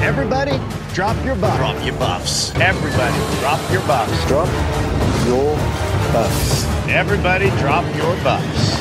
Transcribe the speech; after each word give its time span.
Everybody, 0.00 0.60
drop 0.94 1.16
your 1.24 1.34
buffs. 1.34 1.56
Drop 1.56 1.84
your 1.84 1.94
buffs. 1.98 2.54
Everybody, 2.54 3.40
drop 3.40 3.72
your 3.72 3.80
buffs. 3.80 4.28
Drop 4.28 4.46
your 5.26 5.56
buffs. 6.12 6.64
Everybody, 6.88 7.50
drop 7.58 7.84
your 7.96 8.14
buffs. 8.22 8.78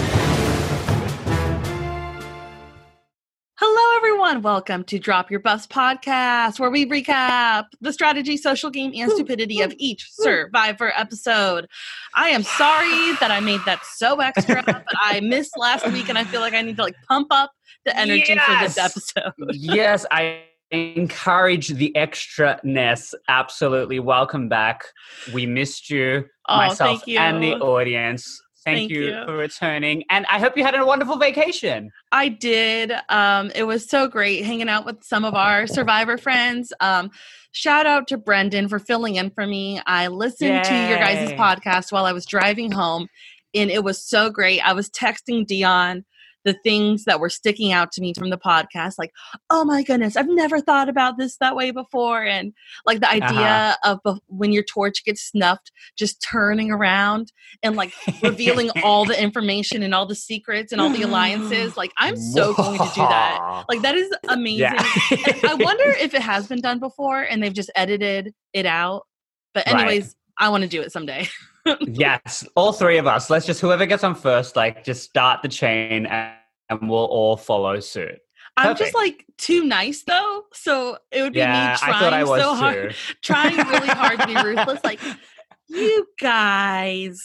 Hello, 3.56 3.98
everyone. 3.98 4.44
Welcome 4.44 4.84
to 4.84 5.00
Drop 5.00 5.32
Your 5.32 5.40
Buffs 5.40 5.66
podcast, 5.66 6.60
where 6.60 6.70
we 6.70 6.86
recap 6.86 7.66
the 7.82 7.92
strategy, 7.92 8.38
social 8.38 8.70
game, 8.70 8.92
and 8.96 9.12
stupidity 9.12 9.62
of 9.62 9.74
each 9.80 10.12
Survivor 10.12 10.94
episode. 10.96 11.68
I 12.14 12.30
am 12.30 12.44
sorry 12.44 13.14
that 13.20 13.32
I 13.32 13.40
made 13.40 13.62
that 13.66 13.84
so 13.84 14.20
extra, 14.22 14.62
but 14.66 14.86
I 14.96 15.22
missed 15.22 15.58
last 15.58 15.92
week, 15.92 16.10
and 16.10 16.18
I 16.20 16.26
feel 16.26 16.42
like 16.42 16.54
I 16.54 16.62
need 16.62 16.78
to 16.78 16.84
like 16.84 16.96
pump 17.08 17.30
up 17.32 17.52
the 17.86 17.98
energy 17.98 18.38
for 18.38 18.60
this 18.62 18.78
episode. 18.78 19.34
yes, 19.50 20.06
I 20.12 20.44
encourage 20.72 21.70
the 21.70 21.96
extra 21.96 22.60
ness. 22.64 23.14
Absolutely. 23.30 24.00
Welcome 24.00 24.50
back. 24.50 24.84
We 25.34 25.46
missed 25.46 25.90
you, 25.90 26.26
Oh, 26.50 26.58
myself, 26.58 27.08
you. 27.08 27.20
and 27.20 27.42
the 27.42 27.54
audience. 27.56 28.42
Thank, 28.66 28.78
Thank 28.80 28.92
you, 28.92 29.02
you. 29.06 29.26
for 29.26 29.38
returning. 29.38 30.04
And 30.10 30.26
I 30.30 30.40
hope 30.40 30.58
you 30.58 30.64
had 30.66 30.76
a 30.76 30.86
wonderful 30.86 31.18
vacation. 31.18 31.90
I 32.12 32.28
did. 32.28 32.92
Um, 33.08 33.50
it 33.56 33.64
was 33.64 33.90
so 33.90 34.10
great 34.10 34.44
hanging 34.44 34.68
out 34.68 34.86
with 34.86 35.04
some 35.04 35.24
of 35.24 35.36
our 35.36 35.68
Survivor 35.68 36.18
friends. 36.18 36.74
Um, 36.82 37.10
shout 37.54 37.86
out 37.86 38.10
to 38.10 38.18
Brendan 38.18 38.68
for 38.68 38.78
filling 38.80 39.16
in 39.16 39.30
for 39.30 39.48
me. 39.48 39.80
I 39.86 40.08
listened 40.08 40.66
to 40.66 40.74
your 40.90 40.98
guys' 40.98 41.32
podcast 41.32 41.94
while 41.94 42.04
I 42.04 42.12
was 42.12 42.26
driving 42.26 42.70
home, 42.70 43.08
and 43.56 43.72
it 43.72 43.86
was 43.86 44.04
so 44.06 44.30
great. 44.30 44.60
I 44.60 44.74
was 44.74 44.90
texting 44.90 45.46
Djon 45.48 46.04
the 46.48 46.54
things 46.64 47.04
that 47.04 47.20
were 47.20 47.30
sticking 47.30 47.74
out 47.74 47.92
to 47.92 48.02
me 48.02 48.14
from 48.14 48.30
the 48.30 48.38
podcast, 48.38 48.94
like, 48.98 49.12
oh 49.50 49.66
my 49.66 49.84
goodness, 49.84 50.16
I've 50.16 50.30
never 50.30 50.62
thought 50.62 50.88
about 50.88 51.18
this 51.18 51.36
that 51.42 51.58
way 51.58 51.72
before. 51.72 52.24
And 52.24 52.54
like 52.86 53.02
the 53.02 53.08
uh-huh. 53.08 53.26
idea 53.26 53.78
of 53.84 54.00
bef- 54.04 54.22
when 54.28 54.54
your 54.54 54.64
torch 54.64 55.04
gets 55.04 55.22
snuffed, 55.22 55.74
just 55.98 56.22
turning 56.22 56.72
around 56.72 57.34
and 57.62 57.76
like 57.76 57.94
revealing 58.24 58.72
all 58.82 59.04
the 59.04 59.22
information 59.28 59.84
and 59.84 59.94
all 59.94 60.06
the 60.06 60.16
secrets 60.16 60.72
and 60.72 60.80
all 60.80 60.90
the 60.90 61.02
alliances. 61.02 61.76
Like, 61.76 61.92
I'm 61.98 62.16
so 62.16 62.54
going 62.54 62.80
to 62.80 62.86
do 62.96 63.02
that. 63.02 63.66
Like, 63.68 63.82
that 63.82 63.96
is 63.96 64.10
amazing. 64.30 64.60
Yeah. 64.60 64.84
I 65.44 65.58
wonder 65.60 65.84
if 66.00 66.14
it 66.14 66.22
has 66.22 66.48
been 66.48 66.62
done 66.62 66.80
before 66.80 67.24
and 67.24 67.44
they've 67.44 67.54
just 67.54 67.72
edited 67.76 68.34
it 68.54 68.66
out. 68.66 69.04
But, 69.54 69.66
Right. 69.68 69.76
anyways, 69.82 70.16
I 70.38 70.48
want 70.48 70.62
to 70.62 70.70
do 70.70 70.82
it 70.82 70.94
someday. 70.94 71.28
yes, 71.82 72.48
all 72.56 72.72
three 72.72 72.98
of 72.98 73.08
us. 73.08 73.30
Let's 73.30 73.46
just, 73.46 73.60
whoever 73.60 73.86
gets 73.86 74.06
on 74.06 74.16
first, 74.16 74.56
like, 74.56 74.86
just 74.86 75.04
start 75.04 75.42
the 75.42 75.50
chain 75.50 76.06
and, 76.06 76.37
and 76.70 76.90
we'll 76.90 77.00
all 77.06 77.38
follow 77.38 77.80
suit. 77.80 78.20
I'm 78.56 78.70
Perfect. 78.74 78.80
just 78.80 78.96
like 78.96 79.26
too 79.38 79.64
nice 79.66 80.04
though. 80.04 80.44
So 80.54 80.98
it 81.12 81.22
would 81.22 81.34
be 81.34 81.40
Yeah, 81.40 81.70
me 81.74 81.74
I 81.82 81.92
trying 81.92 82.14
I 82.14 82.24
was 82.24 82.42
so 82.42 82.54
too. 82.54 82.58
hard, 82.60 82.96
trying 83.24 83.56
really 83.58 83.88
hard 83.88 84.20
to 84.20 84.28
be 84.28 84.36
ruthless. 84.36 84.80
Like, 84.84 85.00
you 85.68 86.08
guys. 86.20 87.22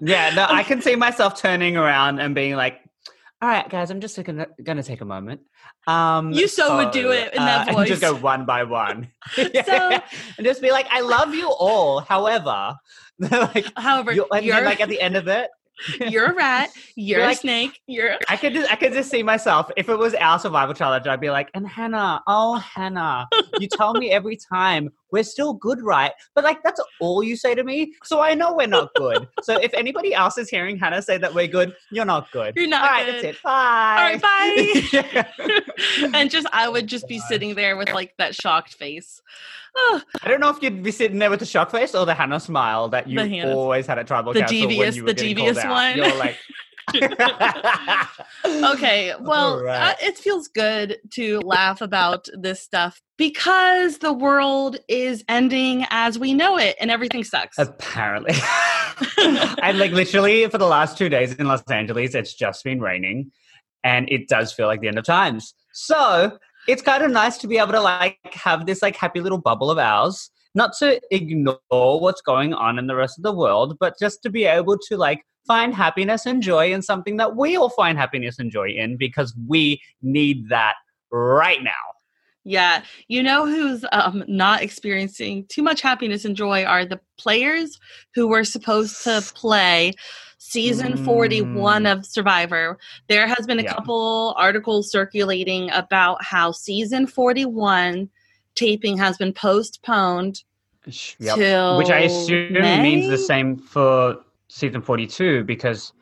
Yeah, 0.00 0.34
no, 0.34 0.46
I 0.48 0.62
can 0.62 0.82
see 0.82 0.94
myself 1.06 1.40
turning 1.40 1.76
around 1.76 2.18
and 2.20 2.34
being 2.34 2.54
like, 2.54 2.80
"All 3.40 3.48
right, 3.48 3.66
guys, 3.68 3.90
I'm 3.90 4.00
just 4.00 4.22
gonna 4.22 4.46
gonna 4.62 4.82
take 4.82 5.00
a 5.00 5.06
moment." 5.06 5.40
Um, 5.86 6.32
You 6.32 6.48
so 6.48 6.76
would 6.76 6.90
do 6.90 7.12
it 7.12 7.32
in 7.32 7.42
that 7.42 7.68
and 7.68 7.86
just 7.86 8.02
go 8.02 8.14
one 8.14 8.44
by 8.44 8.64
one, 8.64 9.08
So- 9.34 9.42
and 9.56 10.02
just 10.44 10.60
be 10.60 10.70
like, 10.70 10.86
"I 10.90 11.00
love 11.00 11.34
you 11.34 11.48
all." 11.48 12.00
However, 12.00 12.76
like, 13.18 13.66
However, 13.78 14.12
you're, 14.12 14.26
and 14.34 14.44
you're, 14.44 14.56
then, 14.56 14.64
like 14.66 14.80
at 14.82 14.90
the 14.90 15.00
end 15.00 15.16
of 15.16 15.28
it, 15.28 15.48
you're 16.00 16.26
a 16.26 16.34
rat, 16.34 16.70
you're, 16.96 17.18
You're 17.18 17.26
a 17.26 17.28
like- 17.30 17.38
snake, 17.38 17.80
you're 17.86 18.16
I 18.28 18.36
could 18.36 18.52
just 18.54 18.70
I 18.70 18.76
could 18.76 18.92
just 18.92 19.10
see 19.10 19.22
myself 19.22 19.70
if 19.76 19.88
it 19.88 19.96
was 19.96 20.14
our 20.14 20.38
survival 20.38 20.74
challenge. 20.74 21.06
I'd 21.06 21.20
be 21.20 21.30
like, 21.30 21.50
"And 21.54 21.66
Hannah, 21.66 22.22
oh 22.26 22.54
Hannah, 22.56 23.28
you 23.58 23.68
tell 23.68 23.94
me 23.94 24.10
every 24.10 24.36
time 24.36 24.90
we're 25.12 25.24
still 25.24 25.54
good, 25.54 25.82
right?" 25.82 26.12
But 26.34 26.44
like 26.44 26.62
that's 26.62 26.80
all 27.00 27.22
you 27.22 27.36
say 27.36 27.54
to 27.54 27.64
me, 27.64 27.94
so 28.04 28.20
I 28.20 28.34
know 28.34 28.54
we're 28.54 28.66
not 28.66 28.90
good. 28.94 29.28
so 29.42 29.58
if 29.58 29.72
anybody 29.74 30.14
else 30.14 30.38
is 30.38 30.48
hearing 30.48 30.76
Hannah 30.78 31.02
say 31.02 31.18
that 31.18 31.34
we're 31.34 31.46
good, 31.46 31.74
you're 31.90 32.04
not 32.04 32.30
good. 32.32 32.54
You're 32.56 32.68
not 32.68 32.82
All 32.82 32.88
right, 32.90 33.06
good. 33.06 33.14
that's 33.24 33.38
it. 33.38 33.42
Bye. 33.42 33.96
All 33.98 34.04
right, 34.04 35.26
bye. 35.42 36.10
and 36.18 36.30
just 36.30 36.46
I 36.52 36.68
would 36.68 36.86
just 36.86 37.08
be 37.08 37.18
sitting 37.18 37.54
there 37.54 37.76
with 37.76 37.90
like 37.92 38.14
that 38.18 38.34
shocked 38.34 38.74
face. 38.74 39.22
Oh, 39.76 40.02
I 40.22 40.28
don't 40.28 40.40
know 40.40 40.48
if 40.48 40.60
you'd 40.62 40.82
be 40.82 40.90
sitting 40.90 41.18
there 41.18 41.30
with 41.30 41.40
the 41.40 41.46
shock 41.46 41.70
face 41.70 41.94
or 41.94 42.04
the 42.04 42.14
Hannah 42.14 42.40
smile 42.40 42.88
that 42.88 43.08
you 43.08 43.20
always 43.44 43.86
had 43.86 43.98
at 43.98 44.06
tribal 44.06 44.32
the 44.32 44.40
council 44.40 44.58
when 44.58 44.68
devious- 44.68 44.96
you 44.96 45.04
were 45.04 45.08
the 45.08 45.14
devious 45.14 45.64
one. 45.64 45.96
You're 45.96 46.14
like, 46.16 46.36
okay, 48.44 49.14
well, 49.20 49.62
right. 49.62 49.90
uh, 49.90 49.94
it 50.00 50.18
feels 50.18 50.48
good 50.48 50.98
to 51.10 51.40
laugh 51.40 51.80
about 51.80 52.28
this 52.32 52.60
stuff 52.60 53.00
because 53.16 53.98
the 53.98 54.12
world 54.12 54.78
is 54.88 55.24
ending 55.28 55.84
as 55.90 56.18
we 56.18 56.34
know 56.34 56.56
it 56.56 56.76
and 56.80 56.90
everything 56.90 57.24
sucks. 57.24 57.58
Apparently. 57.58 58.34
and 59.62 59.78
like 59.78 59.92
literally 59.92 60.48
for 60.48 60.58
the 60.58 60.66
last 60.66 60.98
two 60.98 61.08
days 61.08 61.34
in 61.34 61.46
Los 61.46 61.62
Angeles, 61.70 62.14
it's 62.14 62.34
just 62.34 62.64
been 62.64 62.80
raining 62.80 63.30
and 63.84 64.08
it 64.10 64.28
does 64.28 64.52
feel 64.52 64.66
like 64.66 64.80
the 64.80 64.88
end 64.88 64.98
of 64.98 65.04
times. 65.04 65.54
So 65.72 66.38
it's 66.68 66.82
kind 66.82 67.02
of 67.02 67.10
nice 67.10 67.38
to 67.38 67.48
be 67.48 67.58
able 67.58 67.72
to 67.72 67.80
like 67.80 68.18
have 68.32 68.66
this 68.66 68.82
like 68.82 68.96
happy 68.96 69.20
little 69.20 69.38
bubble 69.38 69.70
of 69.70 69.78
ours, 69.78 70.30
not 70.54 70.72
to 70.78 71.00
ignore 71.10 71.58
what's 72.00 72.20
going 72.20 72.52
on 72.54 72.78
in 72.78 72.86
the 72.86 72.96
rest 72.96 73.18
of 73.18 73.22
the 73.22 73.32
world, 73.32 73.76
but 73.80 73.94
just 73.98 74.22
to 74.22 74.30
be 74.30 74.44
able 74.44 74.78
to 74.88 74.96
like 74.96 75.24
find 75.46 75.74
happiness 75.74 76.26
and 76.26 76.42
joy 76.42 76.72
in 76.72 76.82
something 76.82 77.16
that 77.16 77.36
we 77.36 77.56
all 77.56 77.70
find 77.70 77.98
happiness 77.98 78.38
and 78.38 78.50
joy 78.50 78.68
in 78.68 78.96
because 78.96 79.34
we 79.48 79.80
need 80.02 80.48
that 80.48 80.74
right 81.10 81.62
now. 81.62 81.70
Yeah, 82.44 82.82
you 83.08 83.22
know 83.22 83.46
who's 83.46 83.84
um, 83.92 84.24
not 84.26 84.62
experiencing 84.62 85.44
too 85.48 85.62
much 85.62 85.82
happiness 85.82 86.24
and 86.24 86.34
joy 86.34 86.64
are 86.64 86.86
the 86.86 87.00
players 87.18 87.78
who 88.14 88.28
were 88.28 88.44
supposed 88.44 89.04
to 89.04 89.22
play 89.34 89.92
season 90.38 90.96
41 90.96 91.84
of 91.84 92.06
Survivor. 92.06 92.78
There 93.08 93.26
has 93.26 93.46
been 93.46 93.58
a 93.58 93.62
Yeah. 93.62 93.74
couple 93.74 94.34
articles 94.38 94.90
circulating 94.90 95.70
about 95.72 96.24
how 96.24 96.50
season 96.50 97.06
41 97.06 98.08
taping 98.54 98.96
has 98.96 99.16
been 99.18 99.32
postponed 99.34 100.42
Yep. 101.18 101.78
Which 101.78 101.90
I 101.90 102.00
assume 102.00 102.82
means 102.82 103.08
the 103.08 103.18
same 103.18 103.58
for 103.58 104.18
season 104.50 104.82
42 104.82 105.44
because 105.44 105.92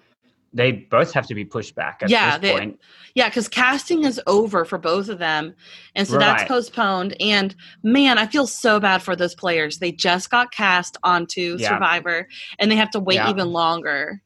they 0.55 0.73
both 0.73 1.13
have 1.13 1.27
to 1.27 1.35
be 1.35 1.45
pushed 1.45 1.75
back 1.75 1.99
at 2.03 2.09
Yeah, 2.09 2.39
this 2.39 2.51
they- 2.51 2.59
point. 2.59 2.81
Yeah, 3.15 3.29
because 3.29 3.49
casting 3.49 4.05
is 4.05 4.21
over 4.27 4.65
for 4.65 4.79
both 4.79 5.09
of 5.11 5.19
them. 5.19 5.55
And 5.95 6.07
so 6.09 6.19
that's 6.19 6.45
postponed. 6.45 7.15
And 7.21 7.55
man, 7.83 8.17
I 8.17 8.27
feel 8.27 8.47
so 8.47 8.81
bad 8.81 9.03
for 9.03 9.15
those 9.15 9.35
players. 9.35 9.79
They 9.79 9.93
just 9.93 10.31
got 10.31 10.51
cast 10.53 10.97
onto 11.03 11.57
Yeah. 11.59 11.69
Survivor 11.69 12.29
and 12.59 12.71
they 12.71 12.77
have 12.77 12.91
to 12.93 13.01
wait 13.01 13.17
Yeah. 13.17 13.29
even 13.31 13.53
longer. 13.53 14.23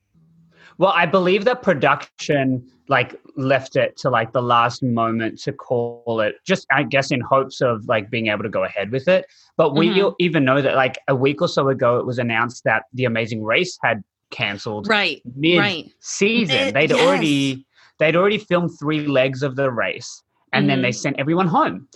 Well, 0.79 0.93
I 0.95 1.07
believe 1.07 1.45
that 1.47 1.63
production 1.63 2.69
like 2.89 3.19
left 3.37 3.77
it 3.77 3.97
to 3.97 4.11
like 4.11 4.33
the 4.33 4.43
last 4.43 4.83
moment 4.83 5.39
to 5.41 5.53
call 5.53 6.21
it 6.21 6.35
just 6.45 6.67
I 6.71 6.83
guess 6.83 7.11
in 7.11 7.21
hopes 7.21 7.61
of 7.63 7.87
like 7.89 8.11
being 8.11 8.27
able 8.27 8.43
to 8.43 8.49
go 8.51 8.65
ahead 8.65 8.91
with 8.93 9.09
it. 9.09 9.25
But 9.57 9.75
we 9.75 9.89
Mhm. 9.89 10.15
even 10.19 10.45
know 10.45 10.61
that 10.61 10.75
like 10.77 10.99
a 11.09 11.15
week 11.15 11.41
or 11.41 11.49
so 11.49 11.69
ago 11.69 11.99
it 11.99 12.05
was 12.07 12.19
announced 12.19 12.65
that 12.65 12.85
the 12.93 13.05
Amazing 13.07 13.43
Race 13.43 13.79
had 13.83 14.03
cancelled 14.33 14.89
Right. 14.89 15.23
mid 15.37 15.59
right. 15.61 15.93
season. 16.01 16.57
Mid- 16.57 16.75
they'd 16.75 16.91
yes. 16.91 17.01
already 17.01 17.65
they'd 17.99 18.17
already 18.17 18.39
filmed 18.39 18.71
three 18.81 19.07
legs 19.07 19.45
of 19.45 19.55
the 19.55 19.71
race, 19.71 20.25
and 20.53 20.69
then 20.69 20.79
Mm-hmm. 20.79 20.83
they 20.83 20.93
sent 20.93 21.19
everyone 21.21 21.47
home. 21.47 21.87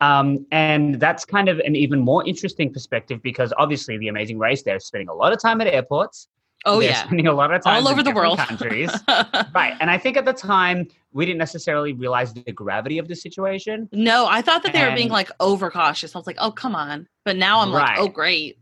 Um, 0.00 0.46
and 0.50 0.98
that's 0.98 1.26
kind 1.26 1.50
of 1.50 1.58
an 1.58 1.76
even 1.76 2.00
more 2.00 2.26
interesting 2.26 2.72
perspective 2.72 3.20
because 3.22 3.52
obviously 3.58 3.98
the 3.98 4.08
Amazing 4.08 4.38
Race 4.38 4.62
they're 4.62 4.80
spending 4.80 5.08
a 5.10 5.14
lot 5.14 5.30
of 5.34 5.38
time 5.42 5.60
at 5.60 5.66
airports. 5.66 6.28
Oh, 6.66 6.80
they're 6.80 6.90
yeah. 6.90 7.04
spending 7.04 7.26
a 7.26 7.32
lot 7.32 7.52
of 7.52 7.62
time 7.62 7.82
All 7.86 7.88
over 7.92 8.02
the 8.02 8.10
world. 8.12 8.38
countries. 8.38 8.90
right, 9.54 9.74
and 9.80 9.90
I 9.90 9.98
think 9.98 10.16
at 10.16 10.24
the 10.24 10.32
time 10.32 10.86
we 11.12 11.26
didn't 11.26 11.38
necessarily 11.38 11.92
realize 11.92 12.32
the 12.32 12.52
gravity 12.52 12.96
of 12.98 13.08
the 13.08 13.16
situation. 13.16 13.88
no, 13.92 14.26
I 14.26 14.40
thought 14.42 14.62
that 14.62 14.72
they 14.72 14.84
were 14.86 14.94
being 14.94 15.08
like 15.10 15.30
overcautious. 15.40 16.14
I 16.14 16.18
was 16.18 16.26
like, 16.26 16.36
oh, 16.38 16.50
come 16.50 16.74
on. 16.74 17.06
But 17.24 17.36
now 17.36 17.60
I'm 17.60 17.70
like, 17.70 17.98
oh, 17.98 18.08
great. 18.08 18.58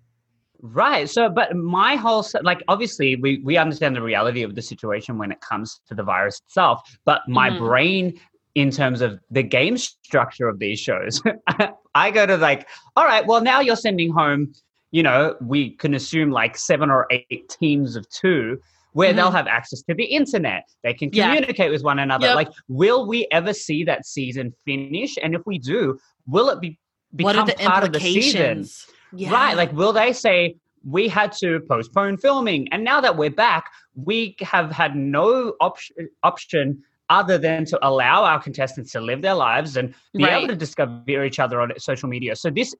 Right. 0.60 1.08
So, 1.08 1.28
but 1.28 1.54
my 1.56 1.94
whole 1.96 2.26
like 2.42 2.62
obviously 2.66 3.14
we 3.16 3.40
we 3.44 3.56
understand 3.56 3.94
the 3.94 4.02
reality 4.02 4.42
of 4.42 4.54
the 4.56 4.62
situation 4.62 5.16
when 5.16 5.30
it 5.30 5.40
comes 5.40 5.80
to 5.88 5.94
the 5.94 6.02
virus 6.02 6.40
itself, 6.46 6.82
but 7.04 7.22
my 7.28 7.50
Mhm. 7.50 7.58
brain 7.58 8.20
in 8.56 8.70
terms 8.72 9.00
of 9.00 9.20
the 9.30 9.42
game 9.44 9.76
structure 9.76 10.48
of 10.48 10.58
these 10.58 10.80
shows, 10.80 11.22
I 11.94 12.10
go 12.10 12.26
to 12.26 12.36
like, 12.36 12.66
all 12.96 13.04
right, 13.04 13.24
well 13.24 13.40
now 13.40 13.60
you're 13.60 13.76
sending 13.76 14.10
home, 14.12 14.52
you 14.90 15.04
know, 15.04 15.36
we 15.40 15.70
can 15.76 15.94
assume 15.94 16.32
like 16.32 16.56
seven 16.56 16.90
or 16.90 17.06
eight 17.10 17.48
teams 17.48 17.94
of 17.94 18.08
two 18.10 18.58
where 18.94 19.12
they'll 19.12 19.30
have 19.30 19.46
access 19.46 19.82
to 19.82 19.94
the 19.94 20.04
internet. 20.04 20.64
They 20.82 20.92
can 20.92 21.10
Mm-hmm. 21.10 21.18
Yeah. 21.18 21.26
communicate 21.34 21.70
with 21.70 21.84
one 21.84 22.00
another. 22.00 22.26
Yep. 22.28 22.34
Like, 22.34 22.48
will 22.66 23.06
we 23.06 23.28
ever 23.30 23.52
see 23.52 23.84
that 23.84 24.06
season 24.06 24.52
finish? 24.64 25.16
And 25.22 25.36
if 25.36 25.42
we 25.46 25.58
do, 25.58 26.00
will 26.26 26.48
it 26.48 26.60
be 26.60 26.76
What 27.12 27.34
become 27.34 27.48
are 27.48 27.54
the 27.54 27.62
part 27.64 27.84
of 27.84 27.92
the 27.92 28.00
season? 28.00 28.66
Yeah. 29.12 29.32
Right. 29.32 29.56
Like, 29.56 29.72
will 29.72 29.92
they 29.92 30.12
say, 30.12 30.56
we 30.88 31.08
had 31.08 31.32
to 31.32 31.60
postpone 31.68 32.18
filming, 32.18 32.68
and 32.72 32.84
now 32.84 33.00
that 33.00 33.16
we're 33.16 33.30
back, 33.30 33.70
we 33.94 34.36
have 34.40 34.70
had 34.70 34.94
no 34.96 35.54
op- 35.60 35.78
option 36.22 36.82
other 37.10 37.36
than 37.38 37.64
to 37.64 37.78
allow 37.86 38.22
our 38.22 38.40
contestants 38.40 38.92
to 38.92 39.00
live 39.00 39.22
their 39.22 39.34
lives 39.34 39.76
and 39.76 39.94
be 40.14 40.24
Right. 40.24 40.34
able 40.38 40.48
to 40.48 40.56
discover 40.56 41.24
each 41.24 41.38
other 41.38 41.60
on 41.60 41.72
social 41.78 42.08
media. 42.08 42.36
So 42.36 42.50
this 42.50 42.74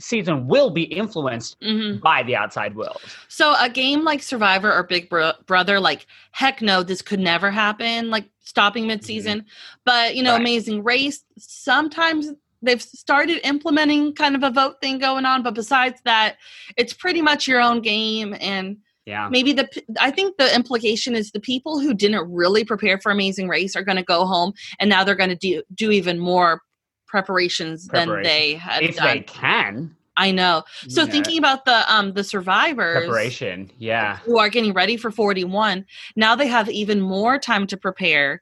season 0.00 0.46
will 0.48 0.70
be 0.70 0.82
influenced 0.82 1.56
hmm 1.62 1.96
by 1.98 2.22
the 2.24 2.34
outside 2.36 2.74
world. 2.74 3.00
So 3.28 3.54
a 3.60 3.68
game 3.70 4.04
like 4.04 4.22
Survivor 4.22 4.72
or 4.72 4.82
Big 4.82 5.08
Bro- 5.08 5.32
Brother, 5.46 5.80
like 5.80 6.06
heck 6.32 6.60
no, 6.62 6.82
this 6.82 7.00
could 7.00 7.20
never 7.20 7.50
happen. 7.50 8.10
Like 8.10 8.28
stopping 8.40 8.86
mid-season, 8.86 9.46
but 9.84 10.14
you 10.16 10.22
know, 10.22 10.32
Right. 10.32 10.40
Amazing 10.40 10.82
Race. 10.84 11.24
Sometimes 11.38 12.32
they've 12.64 12.82
started 12.82 13.40
implementing 13.46 14.14
kind 14.14 14.34
of 14.34 14.42
a 14.42 14.50
vote 14.50 14.76
thing 14.80 14.98
going 14.98 15.24
on, 15.24 15.42
but 15.42 15.54
besides 15.54 16.00
that, 16.04 16.36
it's 16.76 16.92
pretty 16.92 17.22
much 17.22 17.46
your 17.46 17.60
own 17.60 17.80
game. 17.80 18.34
And 18.40 18.78
Yeah. 19.06 19.28
maybe 19.30 19.52
the 19.52 19.68
I 20.00 20.10
think 20.10 20.36
the 20.38 20.54
implication 20.54 21.14
is 21.14 21.30
the 21.30 21.40
people 21.40 21.78
who 21.80 21.94
didn't 21.94 22.30
really 22.32 22.64
prepare 22.64 22.98
for 23.00 23.12
Amazing 23.12 23.48
Race 23.48 23.76
are 23.76 23.84
going 23.84 23.96
to 23.98 24.02
go 24.04 24.24
home, 24.26 24.52
and 24.80 24.88
now 24.90 25.04
they're 25.04 25.14
going 25.14 25.30
to 25.30 25.36
do 25.36 25.62
do 25.74 25.90
even 25.90 26.18
more 26.18 26.60
preparations 27.06 27.86
than 27.88 28.22
they 28.22 28.54
had 28.54 28.82
If 28.82 28.96
done. 28.96 29.04
they 29.18 29.20
can. 29.20 29.96
I 30.16 30.30
know. 30.30 30.62
So 30.88 31.04
know, 31.04 31.10
thinking 31.10 31.38
about 31.38 31.64
the 31.64 31.84
um 31.92 32.12
the 32.14 32.24
survivors 32.24 33.06
preparation. 33.06 33.70
Yeah. 33.78 34.18
who 34.24 34.38
are 34.38 34.48
getting 34.48 34.72
ready 34.72 34.96
for 34.96 35.10
41 35.10 35.84
now 36.16 36.36
they 36.36 36.46
have 36.46 36.68
even 36.70 37.00
more 37.00 37.38
time 37.38 37.66
to 37.68 37.76
prepare 37.76 38.40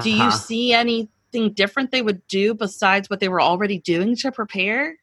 do 0.00 0.10
you 0.10 0.28
Uh-huh. 0.28 0.30
see 0.30 0.74
anything 1.36 1.54
different 1.54 1.90
they 1.90 2.02
would 2.02 2.26
do 2.26 2.54
besides 2.54 3.10
what 3.10 3.20
they 3.20 3.28
were 3.28 3.40
already 3.40 3.78
doing 3.78 4.16
to 4.16 4.32
prepare 4.32 4.96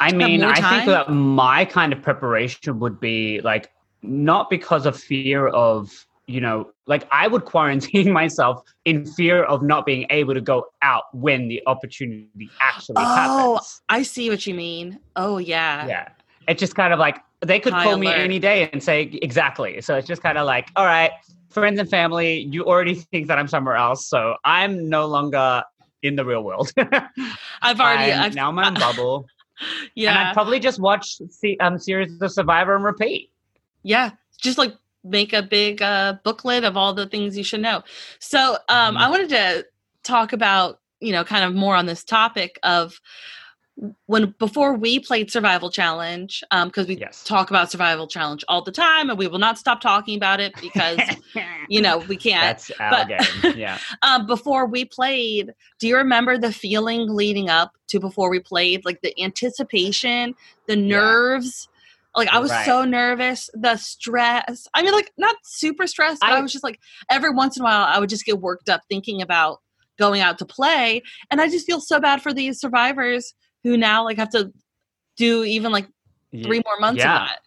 I 0.00 0.06
have 0.06 0.16
mean, 0.16 0.42
I 0.42 0.54
think 0.54 0.86
that 0.86 1.08
my 1.08 1.64
kind 1.64 1.92
of 1.92 2.02
preparation 2.02 2.80
would 2.80 2.98
be 2.98 3.40
like 3.42 3.70
not 4.02 4.50
because 4.50 4.86
of 4.86 4.98
fear 4.98 5.46
of, 5.46 5.88
you 6.26 6.40
know, 6.40 6.72
like 6.86 7.06
I 7.12 7.28
would 7.28 7.44
quarantine 7.44 8.12
myself 8.20 8.64
in 8.84 9.06
fear 9.06 9.44
of 9.44 9.62
not 9.62 9.86
being 9.86 10.06
able 10.10 10.34
to 10.34 10.40
go 10.40 10.66
out 10.82 11.04
when 11.12 11.46
the 11.46 11.62
opportunity 11.68 12.50
actually 12.60 12.96
Oh, 12.98 13.14
happens. 13.14 13.80
Oh, 13.80 13.84
I 13.88 14.02
see 14.02 14.28
what 14.30 14.46
you 14.48 14.54
mean 14.54 14.98
oh 15.14 15.38
yeah 15.38 15.86
Yeah. 15.86 16.08
It's 16.48 16.58
just 16.60 16.74
kind 16.74 16.92
of 16.92 16.98
like 16.98 17.18
they 17.40 17.60
could 17.60 17.72
High 17.72 17.84
call 17.84 17.96
me 17.96 18.08
any 18.08 18.40
day 18.40 18.68
and 18.72 18.82
say 18.82 19.02
exactly. 19.22 19.80
So 19.80 19.94
it's 19.94 20.08
just 20.08 20.22
kind 20.22 20.38
of 20.38 20.44
like, 20.44 20.70
all 20.76 20.86
right, 20.86 21.12
friends 21.54 21.78
and 21.80 21.88
family, 21.88 22.40
you 22.50 22.64
already 22.66 22.94
think 22.94 23.28
that 23.28 23.38
I'm 23.38 23.48
somewhere 23.48 23.76
else, 23.76 24.06
so 24.08 24.34
I'm 24.44 24.88
no 24.88 25.06
longer 25.06 25.62
in 26.02 26.16
the 26.16 26.24
real 26.24 26.42
world. 26.44 26.70
i've 27.62 27.80
already 27.80 28.12
I'm 28.12 28.24
I've, 28.24 28.34
now 28.34 28.50
I'm 28.50 28.74
bubble. 28.74 29.26
And 29.60 29.90
yeah 29.94 30.28
I'd 30.30 30.34
probably 30.34 30.58
just 30.58 30.80
watch 30.80 31.16
see, 31.30 31.56
um 31.60 31.78
series 31.78 32.20
of 32.20 32.32
Survivor 32.32 32.74
and 32.74 32.84
repeat. 32.84 33.30
yeah 33.84 34.10
just 34.38 34.58
like 34.58 34.74
make 35.04 35.32
a 35.32 35.42
big 35.42 35.80
uh 35.80 36.14
booklet 36.24 36.64
of 36.64 36.76
all 36.76 36.92
the 36.92 37.06
things 37.06 37.38
you 37.38 37.44
should 37.44 37.60
know 37.62 37.82
so 38.18 38.56
um 38.68 38.96
Mhm. 38.96 38.98
i 38.98 39.08
wanted 39.08 39.28
to 39.28 39.64
talk 40.02 40.32
about 40.32 40.80
you 41.00 41.12
know 41.12 41.22
kind 41.24 41.44
of 41.44 41.54
more 41.54 41.76
on 41.76 41.86
this 41.86 42.02
topic 42.04 42.58
of 42.64 43.00
when 44.06 44.32
before 44.38 44.74
we 44.74 45.00
played 45.00 45.30
survival 45.32 45.68
challenge 45.68 46.44
um 46.52 46.68
because 46.68 46.86
we 46.86 46.94
Yes. 46.96 47.24
talk 47.24 47.50
about 47.50 47.72
survival 47.72 48.06
challenge 48.06 48.44
all 48.46 48.62
the 48.62 48.70
time 48.70 49.10
and 49.10 49.18
we 49.18 49.26
will 49.26 49.40
not 49.40 49.58
stop 49.58 49.80
talking 49.80 50.16
about 50.16 50.38
it 50.40 50.54
because 50.60 51.00
you 51.68 51.80
know 51.80 51.98
we 51.98 52.16
can't 52.16 52.42
That's 52.42 52.70
our 52.78 52.90
but- 52.90 53.08
game. 53.08 53.54
Yeah. 53.56 53.78
um 54.02 54.26
before 54.26 54.66
we 54.66 54.84
played 54.84 55.52
do 55.80 55.88
you 55.88 55.96
remember 55.96 56.38
the 56.38 56.52
feeling 56.52 57.08
leading 57.12 57.48
up 57.50 57.72
to 57.88 57.98
before 57.98 58.30
we 58.30 58.38
played 58.38 58.84
like 58.84 59.00
the 59.02 59.12
anticipation 59.22 60.34
the 60.68 60.78
Yeah. 60.78 60.96
nerves 60.96 61.68
like 62.16 62.28
i 62.28 62.38
was 62.38 62.52
Right. 62.52 62.66
so 62.66 62.84
nervous 62.84 63.50
the 63.54 63.76
stress 63.76 64.68
i 64.74 64.82
mean 64.82 64.92
like 64.92 65.10
not 65.18 65.34
super 65.42 65.88
stressed 65.88 66.20
but 66.20 66.30
I, 66.30 66.38
I- 66.38 66.40
was 66.40 66.52
just 66.52 66.64
like 66.64 66.78
every 67.10 67.30
once 67.30 67.56
in 67.56 67.62
a 67.62 67.64
while 67.64 67.84
i 67.84 67.98
would 67.98 68.08
just 68.10 68.24
get 68.24 68.38
worked 68.40 68.68
up 68.68 68.82
thinking 68.88 69.20
about 69.20 69.60
going 69.98 70.20
out 70.20 70.38
to 70.38 70.44
play 70.46 71.02
and 71.32 71.40
i 71.40 71.48
just 71.48 71.66
feel 71.66 71.80
so 71.80 71.98
bad 71.98 72.22
for 72.22 72.32
these 72.32 72.60
survivors 72.60 73.34
who 73.64 73.76
now 73.76 74.04
like 74.04 74.18
have 74.18 74.30
to 74.30 74.52
do 75.16 75.42
even 75.42 75.72
like 75.72 75.88
three 76.42 76.62
more 76.64 76.78
months 76.78 77.00
Yeah. 77.02 77.22
of 77.22 77.28
that 77.28 77.38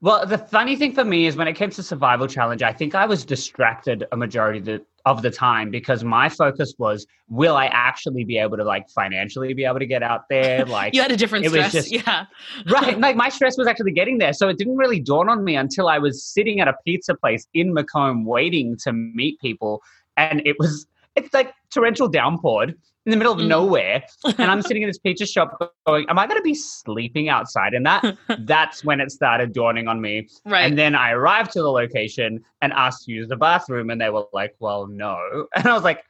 Well, 0.00 0.26
the 0.26 0.38
funny 0.38 0.76
thing 0.76 0.92
for 0.94 1.04
me 1.04 1.26
is 1.26 1.36
when 1.36 1.48
it 1.48 1.54
came 1.54 1.70
to 1.70 1.82
survival 1.82 2.26
challenge, 2.26 2.62
I 2.62 2.72
think 2.72 2.94
I 2.94 3.06
was 3.06 3.24
distracted 3.24 4.04
a 4.12 4.16
majority 4.16 4.58
of 4.58 4.64
the, 4.66 4.84
of 5.06 5.22
the 5.22 5.30
time 5.30 5.70
because 5.70 6.04
my 6.04 6.28
focus 6.28 6.74
was, 6.78 7.06
will 7.28 7.56
I 7.56 7.66
actually 7.66 8.22
be 8.24 8.36
able 8.38 8.56
to 8.58 8.64
like 8.64 8.88
financially 8.90 9.54
be 9.54 9.64
able 9.64 9.78
to 9.78 9.86
get 9.86 10.02
out 10.02 10.22
there? 10.28 10.64
Like, 10.78 10.94
you 10.94 11.00
had 11.00 11.10
a 11.12 11.16
different 11.16 11.46
stress 11.46 11.72
just- 11.72 11.90
yeah 11.92 12.26
right. 12.68 12.98
Like 13.00 13.16
my 13.16 13.28
stress 13.30 13.56
was 13.56 13.66
actually 13.66 13.92
getting 13.92 14.18
there. 14.18 14.32
So 14.34 14.48
it 14.48 14.58
didn't 14.58 14.76
really 14.76 15.00
dawn 15.00 15.28
on 15.28 15.42
me 15.44 15.56
until 15.56 15.88
I 15.88 15.98
was 15.98 16.22
sitting 16.24 16.60
at 16.60 16.68
a 16.68 16.74
pizza 16.84 17.14
place 17.14 17.46
in 17.54 17.72
Macomb 17.72 18.24
waiting 18.24 18.76
to 18.84 18.92
meet 18.92 19.40
people. 19.40 19.82
And 20.16 20.42
it 20.46 20.56
was, 20.58 20.86
it's 21.16 21.32
like 21.34 21.52
torrential 21.70 22.08
downpour 22.08 22.64
in 22.64 22.74
the 23.06 23.16
middle 23.16 23.32
of 23.32 23.38
Mm. 23.38 23.48
nowhere. 23.48 24.02
And 24.38 24.50
I'm 24.50 24.62
sitting 24.68 24.82
in 24.82 24.88
this 24.88 24.98
pizza 24.98 25.26
shop 25.26 25.56
going, 25.86 26.06
am 26.08 26.18
I 26.18 26.26
going 26.26 26.38
to 26.38 26.42
be 26.42 26.54
sleeping 26.54 27.28
outside? 27.28 27.72
And 27.74 27.86
that, 27.86 28.16
that's 28.40 28.84
when 28.84 29.00
it 29.00 29.10
started 29.10 29.52
dawning 29.52 29.88
on 29.88 30.00
me. 30.00 30.28
right 30.44 30.62
And 30.64 30.76
then 30.78 30.94
I 30.94 31.12
arrived 31.12 31.52
to 31.52 31.60
the 31.62 31.70
location 31.70 32.44
and 32.62 32.72
asked 32.72 33.04
to 33.06 33.12
use 33.12 33.28
the 33.28 33.36
bathroom. 33.36 33.90
And 33.90 34.00
they 34.00 34.10
were 34.10 34.24
like, 34.32 34.54
well, 34.58 34.86
no. 34.86 35.46
And 35.56 35.66
I 35.66 35.72
was 35.72 35.84
like, 35.84 36.04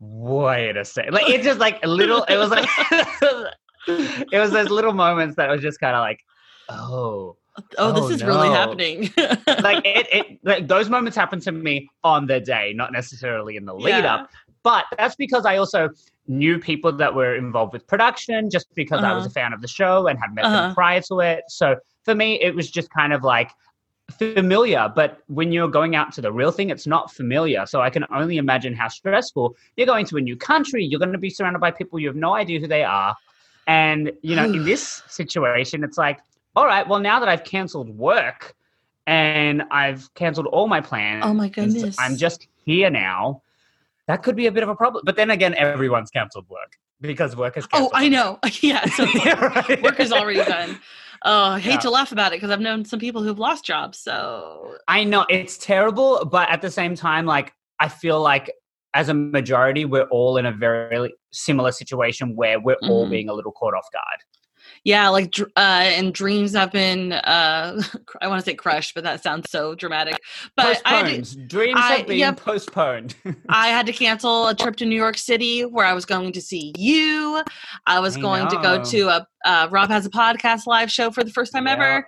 wait 0.00 0.76
a 0.76 0.84
second. 0.84 1.12
Like, 1.14 1.28
it's 1.28 1.44
just 1.44 1.60
like 1.60 1.78
a 1.84 1.88
little, 1.88 2.24
it 2.24 2.36
was 2.36 2.50
like, 2.50 2.66
it 3.86 4.38
was 4.38 4.50
those 4.50 4.70
little 4.70 4.92
moments 4.92 5.36
that 5.36 5.48
was 5.50 5.60
just 5.60 5.78
kind 5.80 5.94
of 5.94 6.00
like, 6.00 6.20
oh, 6.70 7.36
oh 7.78 7.92
this 7.92 8.04
oh, 8.04 8.08
is 8.10 8.22
really 8.24 8.48
happening 8.48 9.10
like 9.62 9.82
it, 9.84 10.06
it 10.12 10.38
like 10.44 10.66
those 10.68 10.88
moments 10.88 11.16
happen 11.16 11.40
to 11.40 11.52
me 11.52 11.88
on 12.04 12.26
the 12.26 12.40
day, 12.40 12.72
not 12.74 12.92
necessarily 12.92 13.56
in 13.56 13.64
the 13.64 13.74
lead 13.74 14.04
Yeah. 14.04 14.14
up. 14.14 14.30
But 14.62 14.84
that's 14.98 15.16
because 15.16 15.46
I 15.46 15.56
also 15.56 15.88
knew 16.26 16.58
people 16.58 16.92
that 16.92 17.14
were 17.14 17.34
involved 17.34 17.72
with 17.72 17.86
production 17.86 18.50
just 18.50 18.66
because 18.74 19.02
I 19.02 19.12
was 19.12 19.22
Uh-huh. 19.24 19.30
a 19.30 19.32
fan 19.40 19.52
of 19.52 19.62
the 19.62 19.68
show 19.68 20.06
and 20.06 20.18
had 20.18 20.34
met 20.34 20.44
Uh-huh. 20.44 20.60
them 20.62 20.74
prior 20.74 21.00
to 21.02 21.20
it. 21.20 21.44
So 21.48 21.76
for 22.04 22.14
me, 22.14 22.38
it 22.40 22.54
was 22.54 22.70
just 22.70 22.90
kind 22.90 23.12
of 23.14 23.22
like 23.24 23.50
familiar. 24.18 24.92
But 24.94 25.18
when 25.28 25.52
you're 25.52 25.68
going 25.68 25.94
out 25.96 26.12
to 26.12 26.20
the 26.20 26.32
real 26.32 26.50
thing, 26.52 26.70
it's 26.70 26.86
not 26.86 27.12
familiar. 27.12 27.64
So 27.66 27.80
I 27.80 27.90
can 27.90 28.04
only 28.12 28.36
imagine 28.36 28.74
how 28.74 28.88
stressful 28.88 29.56
you're 29.76 29.86
going 29.86 30.06
to 30.06 30.16
a 30.16 30.20
new 30.20 30.36
country. 30.36 30.84
You're 30.84 30.98
going 31.00 31.12
to 31.12 31.18
be 31.18 31.30
surrounded 31.30 31.60
by 31.60 31.70
people 31.70 31.98
you 31.98 32.08
have 32.08 32.16
no 32.16 32.34
idea 32.34 32.60
who 32.60 32.66
they 32.66 32.84
are. 32.84 33.14
And, 33.66 34.12
you 34.22 34.36
know, 34.36 34.44
in 34.44 34.64
this 34.72 35.02
situation, 35.08 35.84
it's 35.84 35.98
like, 35.98 36.18
all 36.56 36.66
right, 36.66 36.86
well, 36.88 37.00
now 37.00 37.20
that 37.20 37.28
I've 37.28 37.44
canceled 37.44 37.90
work 37.96 38.54
and 39.06 39.62
I've 39.70 40.12
canceled 40.14 40.46
all 40.46 40.66
my 40.68 40.80
plans, 40.80 41.24
oh 41.24 41.34
my 41.34 41.48
goodness 41.48 41.96
I'm 41.98 42.16
just 42.16 42.46
here 42.64 42.90
now. 42.90 43.42
That 44.08 44.22
could 44.22 44.34
be 44.36 44.46
a 44.46 44.52
bit 44.52 44.62
of 44.62 44.68
a 44.68 44.74
problem. 44.74 45.04
But 45.06 45.16
then 45.16 45.30
again, 45.30 45.54
everyone's 45.54 46.10
canceled 46.10 46.48
work 46.48 46.76
because 47.00 47.34
work 47.34 47.56
is 47.56 47.66
oh 47.72 47.88
i 47.94 48.08
know 48.08 48.38
yeah 48.60 48.84
so 48.90 49.06
Right. 49.24 49.82
work 49.82 49.98
is 50.00 50.12
already 50.12 50.44
done. 50.44 50.78
Oh, 51.24 51.44
I 51.44 51.58
hate 51.60 51.72
Yeah. 51.72 51.76
to 51.80 51.90
laugh 51.90 52.12
about 52.12 52.32
it 52.32 52.36
because 52.36 52.50
I've 52.50 52.60
known 52.60 52.84
some 52.84 52.98
people 52.98 53.22
who've 53.22 53.38
lost 53.38 53.64
jobs. 53.64 53.98
So 53.98 54.76
I 54.88 55.04
know 55.04 55.26
it's 55.28 55.58
terrible, 55.58 56.24
but 56.24 56.48
at 56.48 56.62
the 56.62 56.70
same 56.70 56.94
time, 56.94 57.26
like 57.26 57.52
I 57.78 57.88
feel 57.88 58.20
like 58.20 58.50
as 58.94 59.08
a 59.10 59.14
majority, 59.14 59.84
we're 59.84 60.04
all 60.10 60.36
in 60.38 60.46
a 60.46 60.52
very 60.52 61.12
similar 61.30 61.72
situation 61.72 62.34
where 62.36 62.58
we're 62.58 62.76
all 62.82 63.06
Mhm. 63.06 63.10
being 63.10 63.28
a 63.28 63.34
little 63.34 63.52
caught 63.52 63.74
off 63.74 63.86
guard. 63.92 64.20
Yeah, 64.84 65.08
like 65.08 65.38
uh, 65.38 65.48
and 65.56 66.12
dreams 66.14 66.54
have 66.54 66.72
been 66.72 67.12
uh, 67.12 67.80
I 68.22 68.28
want 68.28 68.40
to 68.40 68.44
say 68.50 68.54
crushed, 68.54 68.94
but 68.94 69.04
that 69.04 69.22
sounds 69.22 69.50
so 69.50 69.74
dramatic. 69.74 70.18
But 70.56 70.80
I 70.84 71.02
to, 71.02 71.18
postponed. 71.18 71.48
Dreams 71.48 71.80
I- 71.82 71.96
have 71.96 72.06
been 72.06 72.34
postponed. 72.36 73.14
I 73.48 73.68
had 73.76 73.86
to 73.86 73.92
cancel 73.92 74.48
a 74.48 74.54
trip 74.54 74.76
to 74.76 74.86
New 74.86 74.96
York 74.96 75.18
City 75.18 75.62
where 75.64 75.86
I 75.86 75.92
was 75.92 76.04
going 76.06 76.32
to 76.32 76.40
see 76.40 76.72
you. 76.76 77.42
I 77.86 78.00
was 78.00 78.16
I 78.16 78.20
going 78.20 78.48
to 78.48 78.56
go 78.56 78.82
to 78.84 79.08
a 79.08 79.26
uh, 79.44 79.68
Rob 79.70 79.90
has 79.90 80.06
a 80.06 80.10
podcast 80.10 80.66
live 80.66 80.90
show 80.90 81.10
for 81.10 81.24
the 81.24 81.30
first 81.30 81.52
time 81.52 81.66
Yeah. 81.66 81.72
ever, 81.72 82.06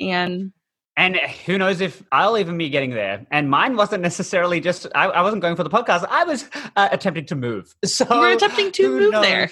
and 0.00 0.52
and 0.96 1.16
who 1.46 1.56
knows 1.56 1.80
if 1.80 2.02
I'll 2.12 2.36
even 2.36 2.58
be 2.58 2.68
getting 2.68 2.90
there. 2.90 3.26
And 3.30 3.48
mine 3.48 3.76
wasn't 3.76 4.02
necessarily 4.02 4.60
just, 4.60 4.86
I, 4.94 5.06
I 5.06 5.22
wasn't 5.22 5.40
going 5.40 5.56
for 5.56 5.64
the 5.64 5.70
podcast. 5.70 6.06
I 6.10 6.24
was 6.24 6.50
uh, 6.76 6.90
attempting 6.92 7.24
to 7.26 7.34
move. 7.34 7.74
So 7.86 8.04
you 8.10 8.20
were 8.20 8.32
attempting 8.32 8.72
to 8.72 8.88
move 9.00 9.12
knows? 9.12 9.22
there. 9.24 9.50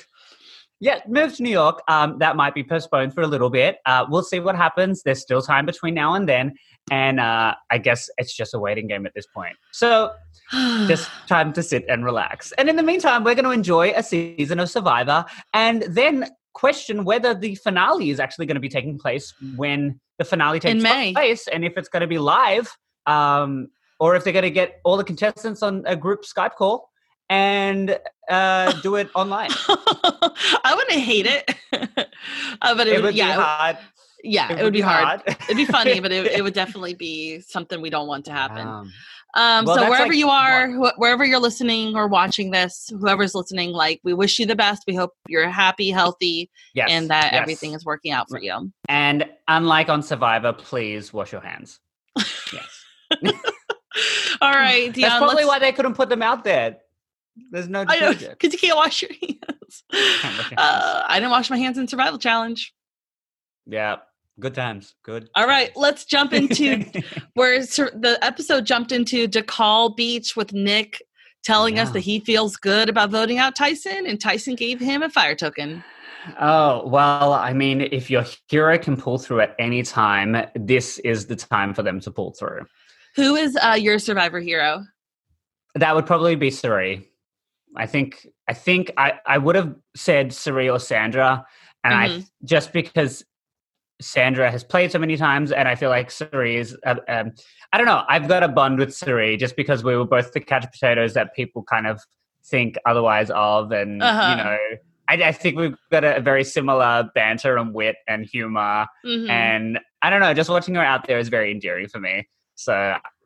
Yeah, 0.82 1.00
move 1.06 1.36
to 1.36 1.42
New 1.42 1.50
York. 1.50 1.82
Um, 1.88 2.18
that 2.20 2.36
might 2.36 2.54
be 2.54 2.64
postponed 2.64 3.12
for 3.14 3.20
a 3.20 3.26
little 3.26 3.50
bit. 3.50 3.78
Uh, 3.84 4.06
we'll 4.08 4.22
see 4.22 4.40
what 4.40 4.56
happens. 4.56 5.02
There's 5.02 5.20
still 5.20 5.42
time 5.42 5.66
between 5.66 5.92
now 5.92 6.14
and 6.14 6.26
then, 6.26 6.54
and 6.90 7.20
uh, 7.20 7.54
I 7.70 7.78
guess 7.78 8.08
it's 8.16 8.34
just 8.34 8.54
a 8.54 8.58
waiting 8.58 8.86
game 8.86 9.04
at 9.04 9.12
this 9.14 9.26
point. 9.26 9.56
So 9.72 10.12
just 10.52 11.10
time 11.26 11.52
to 11.52 11.62
sit 11.62 11.84
and 11.88 12.02
relax. 12.02 12.52
And 12.52 12.70
in 12.70 12.76
the 12.76 12.82
meantime, 12.82 13.24
we're 13.24 13.34
going 13.34 13.44
to 13.44 13.50
enjoy 13.50 13.92
a 13.94 14.02
season 14.02 14.58
of 14.58 14.70
Survivor, 14.70 15.26
and 15.52 15.82
then 15.82 16.30
question 16.54 17.04
whether 17.04 17.34
the 17.34 17.54
finale 17.56 18.10
is 18.10 18.18
actually 18.18 18.46
going 18.46 18.56
to 18.56 18.60
be 18.60 18.68
taking 18.68 18.98
place 18.98 19.34
when 19.56 20.00
the 20.18 20.24
finale 20.24 20.60
takes 20.60 20.76
In 20.76 20.82
May. 20.82 21.12
place, 21.12 21.46
and 21.46 21.64
if 21.64 21.76
it's 21.76 21.88
going 21.88 22.00
to 22.00 22.06
be 22.06 22.18
live, 22.18 22.74
um, 23.06 23.68
or 23.98 24.16
if 24.16 24.24
they're 24.24 24.32
going 24.32 24.44
to 24.44 24.50
get 24.50 24.80
all 24.84 24.96
the 24.96 25.04
contestants 25.04 25.62
on 25.62 25.84
a 25.86 25.94
group 25.94 26.22
Skype 26.22 26.54
call 26.54 26.89
and 27.30 27.98
uh, 28.28 28.72
do 28.82 28.96
it 28.96 29.08
online. 29.14 29.50
I 29.68 30.74
wouldn't 30.76 31.00
hate 31.00 31.26
it, 31.26 31.54
uh, 31.72 32.74
but 32.74 32.86
it, 32.86 32.94
it 32.94 32.96
would, 32.96 33.04
would 33.04 33.14
yeah, 33.14 33.36
be 33.36 33.42
hard. 33.42 33.78
yeah, 34.24 34.52
it, 34.58 34.62
would 34.62 34.72
be 34.72 34.80
hard. 34.82 35.22
It'd 35.26 35.56
be 35.56 35.64
funny, 35.64 36.00
but 36.00 36.12
it, 36.12 36.26
it 36.26 36.42
would 36.42 36.54
definitely 36.62 36.94
be 36.94 37.40
something 37.40 37.80
we 37.80 37.88
don't 37.88 38.08
want 38.08 38.26
to 38.26 38.32
happen. 38.32 38.66
Um, 38.66 38.92
Um, 39.36 39.64
Well, 39.64 39.76
so 39.76 39.88
wherever 39.88 40.08
like 40.08 40.18
you 40.18 40.28
are, 40.28 40.68
wh- 40.72 40.98
wherever 40.98 41.24
you're 41.24 41.38
listening 41.38 41.94
or 41.94 42.08
watching 42.08 42.50
this, 42.50 42.90
whoever's 42.98 43.32
listening, 43.32 43.70
like 43.70 44.00
we 44.02 44.12
wish 44.12 44.40
you 44.40 44.44
the 44.46 44.56
best. 44.56 44.82
We 44.88 44.96
hope 44.96 45.12
you're 45.28 45.48
happy, 45.48 45.90
healthy, 45.90 46.50
Yes. 46.74 46.88
and 46.90 47.08
that 47.10 47.32
yes. 47.32 47.40
everything 47.40 47.72
is 47.74 47.84
working 47.84 48.10
out 48.10 48.28
for 48.28 48.42
you. 48.42 48.72
And 48.88 49.30
unlike 49.46 49.88
on 49.88 50.02
Survivor, 50.02 50.52
please 50.52 51.12
wash 51.12 51.30
your 51.30 51.42
hands. 51.42 51.78
Yes. 52.52 52.84
All 54.42 54.50
right, 54.52 54.92
Djon. 54.92 55.00
That's 55.00 55.18
probably 55.18 55.44
why 55.44 55.60
they 55.60 55.70
couldn't 55.72 55.94
put 55.94 56.08
them 56.08 56.22
out 56.22 56.42
there. 56.42 56.78
There's 57.50 57.68
no 57.68 57.84
I 57.88 57.98
know 58.00 58.14
because 58.14 58.52
you 58.52 58.58
can't 58.58 58.76
wash 58.76 59.02
your 59.02 59.10
hands. 59.20 59.84
Can't 59.92 60.22
wash 60.22 60.50
your 60.50 60.58
hands. 60.58 60.58
Uh, 60.58 61.04
I 61.06 61.18
didn't 61.18 61.30
wash 61.30 61.50
my 61.50 61.58
hands 61.58 61.78
in 61.78 61.88
survival 61.88 62.18
challenge. 62.18 62.72
Yeah. 63.66 63.96
Good 64.38 64.54
times. 64.54 64.94
Good. 65.02 65.28
All 65.34 65.46
right, 65.46 65.70
let's 65.76 66.06
jump 66.06 66.32
into 66.32 66.84
where 67.34 67.60
the 67.60 68.18
episode 68.22 68.64
jumped 68.64 68.90
into 68.90 69.28
Dakal 69.28 69.94
Beach 69.94 70.34
with 70.34 70.54
Nick 70.54 71.02
telling 71.42 71.78
us 71.78 71.90
that 71.90 72.00
he 72.00 72.20
feels 72.20 72.56
good 72.56 72.88
about 72.88 73.10
voting 73.10 73.38
out 73.38 73.54
Tyson, 73.54 74.06
and 74.06 74.20
Tyson 74.20 74.54
gave 74.54 74.80
him 74.80 75.02
a 75.02 75.08
fire 75.10 75.34
token. 75.34 75.82
Oh, 76.38 76.86
well, 76.86 77.32
I 77.32 77.52
mean, 77.52 77.80
if 77.80 78.10
your 78.10 78.24
hero 78.48 78.78
can 78.78 78.96
pull 78.96 79.18
through 79.18 79.40
at 79.40 79.54
any 79.58 79.82
time, 79.82 80.36
this 80.54 80.98
is 80.98 81.26
the 81.26 81.36
time 81.36 81.72
for 81.72 81.82
them 81.82 81.98
to 82.00 82.10
pull 82.10 82.32
through. 82.32 82.66
Who 83.16 83.36
is 83.36 83.56
uh, 83.56 83.76
your 83.78 83.98
survivor 83.98 84.40
hero? 84.40 84.84
That 85.74 85.94
would 85.94 86.06
probably 86.06 86.36
be 86.36 86.50
Suri. 86.50 87.06
I 87.76 87.86
think 87.86 88.26
I 88.48 88.52
think 88.54 88.92
I, 88.96 89.14
I 89.26 89.38
would 89.38 89.56
have 89.56 89.74
said 89.94 90.30
Suri 90.30 90.72
or 90.72 90.78
Sandra, 90.80 91.44
and 91.84 91.94
I 91.94 92.08
Mhm. 92.08 92.26
just 92.44 92.72
because 92.72 93.24
Sandra 94.00 94.50
has 94.50 94.64
played 94.64 94.90
so 94.90 94.98
many 94.98 95.16
times, 95.16 95.52
and 95.52 95.68
I 95.68 95.74
feel 95.74 95.90
like 95.90 96.08
Suri 96.08 96.54
is. 96.56 96.76
Uh, 96.86 96.96
um, 97.08 97.32
I 97.72 97.76
don't 97.78 97.86
know. 97.86 98.02
I've 98.08 98.28
got 98.28 98.42
a 98.42 98.48
bond 98.48 98.78
with 98.78 98.88
Suri 98.90 99.38
just 99.38 99.56
because 99.56 99.84
we 99.84 99.96
were 99.96 100.06
both 100.06 100.32
the 100.32 100.40
catch 100.40 100.70
potatoes 100.72 101.14
that 101.14 101.34
people 101.34 101.62
kind 101.64 101.86
of 101.86 102.00
think 102.44 102.76
otherwise 102.86 103.30
of, 103.30 103.70
and 103.72 104.02
Uh-huh. 104.02 104.30
you 104.30 104.36
know, 104.36 104.58
I, 105.08 105.28
I 105.28 105.32
think 105.32 105.58
we've 105.58 105.76
got 105.90 106.02
a, 106.04 106.20
very 106.20 106.44
similar 106.44 107.10
banter 107.14 107.56
and 107.58 107.74
wit 107.74 107.96
and 108.08 108.24
humor, 108.24 108.86
Mhm. 109.04 109.28
and 109.28 109.80
I 110.02 110.08
don't 110.10 110.20
know. 110.20 110.32
Just 110.34 110.48
watching 110.50 110.74
her 110.76 110.82
out 110.84 111.06
there 111.06 111.18
is 111.18 111.28
very 111.28 111.50
endearing 111.50 111.86
for 111.88 112.00
me. 112.00 112.26
So 112.54 112.72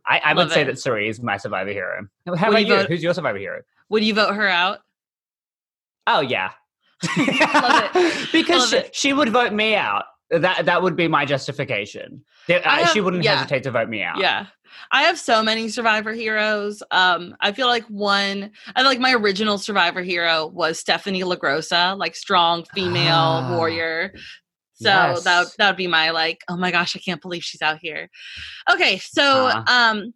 I, 0.06 0.20
I 0.24 0.34
would 0.34 0.50
say 0.50 0.64
that 0.64 0.74
Suri 0.74 1.08
is 1.08 1.22
my 1.22 1.36
survivor 1.36 1.70
hero. 1.70 2.06
How 2.26 2.32
Will 2.32 2.38
about 2.56 2.60
you 2.62 2.66
you? 2.66 2.74
vote- 2.80 2.88
Who's 2.88 3.02
your 3.02 3.14
survivor 3.14 3.38
hero? 3.38 3.62
Would 3.90 4.04
you 4.04 4.14
vote 4.14 4.34
her 4.34 4.48
out? 4.48 4.78
Oh 6.06 6.20
yeah, 6.20 6.50
Love 7.16 7.90
it. 7.94 8.28
because 8.32 8.70
she, 8.70 8.82
she 8.92 9.12
would 9.12 9.30
vote 9.30 9.52
me 9.52 9.74
out. 9.74 10.04
That 10.30 10.66
that 10.66 10.82
would 10.82 10.96
be 10.96 11.08
my 11.08 11.24
justification. 11.24 12.24
Uh, 12.48 12.86
she 12.86 13.00
wouldn't 13.00 13.24
yeah. 13.24 13.36
hesitate 13.36 13.62
to 13.64 13.70
vote 13.70 13.88
me 13.88 14.02
out. 14.02 14.18
Yeah. 14.18 14.46
I 14.90 15.02
have 15.02 15.18
so 15.18 15.42
many 15.42 15.68
survivor 15.68 16.12
heroes. 16.12 16.82
Um, 16.90 17.36
I 17.40 17.52
feel 17.52 17.68
like 17.68 17.84
one 17.84 18.50
I 18.74 18.80
feel 18.80 18.88
like 18.90 18.98
my 18.98 19.12
original 19.14 19.56
survivor 19.58 20.02
hero 20.02 20.48
was 20.48 20.78
Stephanie 20.80 21.22
LaGrossa, 21.22 21.96
like 21.96 22.16
strong 22.16 22.64
female 22.74 23.14
Ah. 23.14 23.56
warrior. 23.56 24.12
So 24.74 24.88
Yes. 24.90 25.22
that 25.24 25.38
would- 25.40 25.48
that 25.58 25.68
would 25.70 25.76
be 25.76 25.86
my 25.86 26.10
like, 26.10 26.40
oh 26.48 26.56
my 26.56 26.70
gosh, 26.72 26.96
I 26.96 26.98
can't 26.98 27.22
believe 27.22 27.44
she's 27.44 27.62
out 27.62 27.78
here. 27.80 28.10
Okay, 28.70 28.98
so 28.98 29.50
Ah. 29.54 29.90
um 29.90 30.12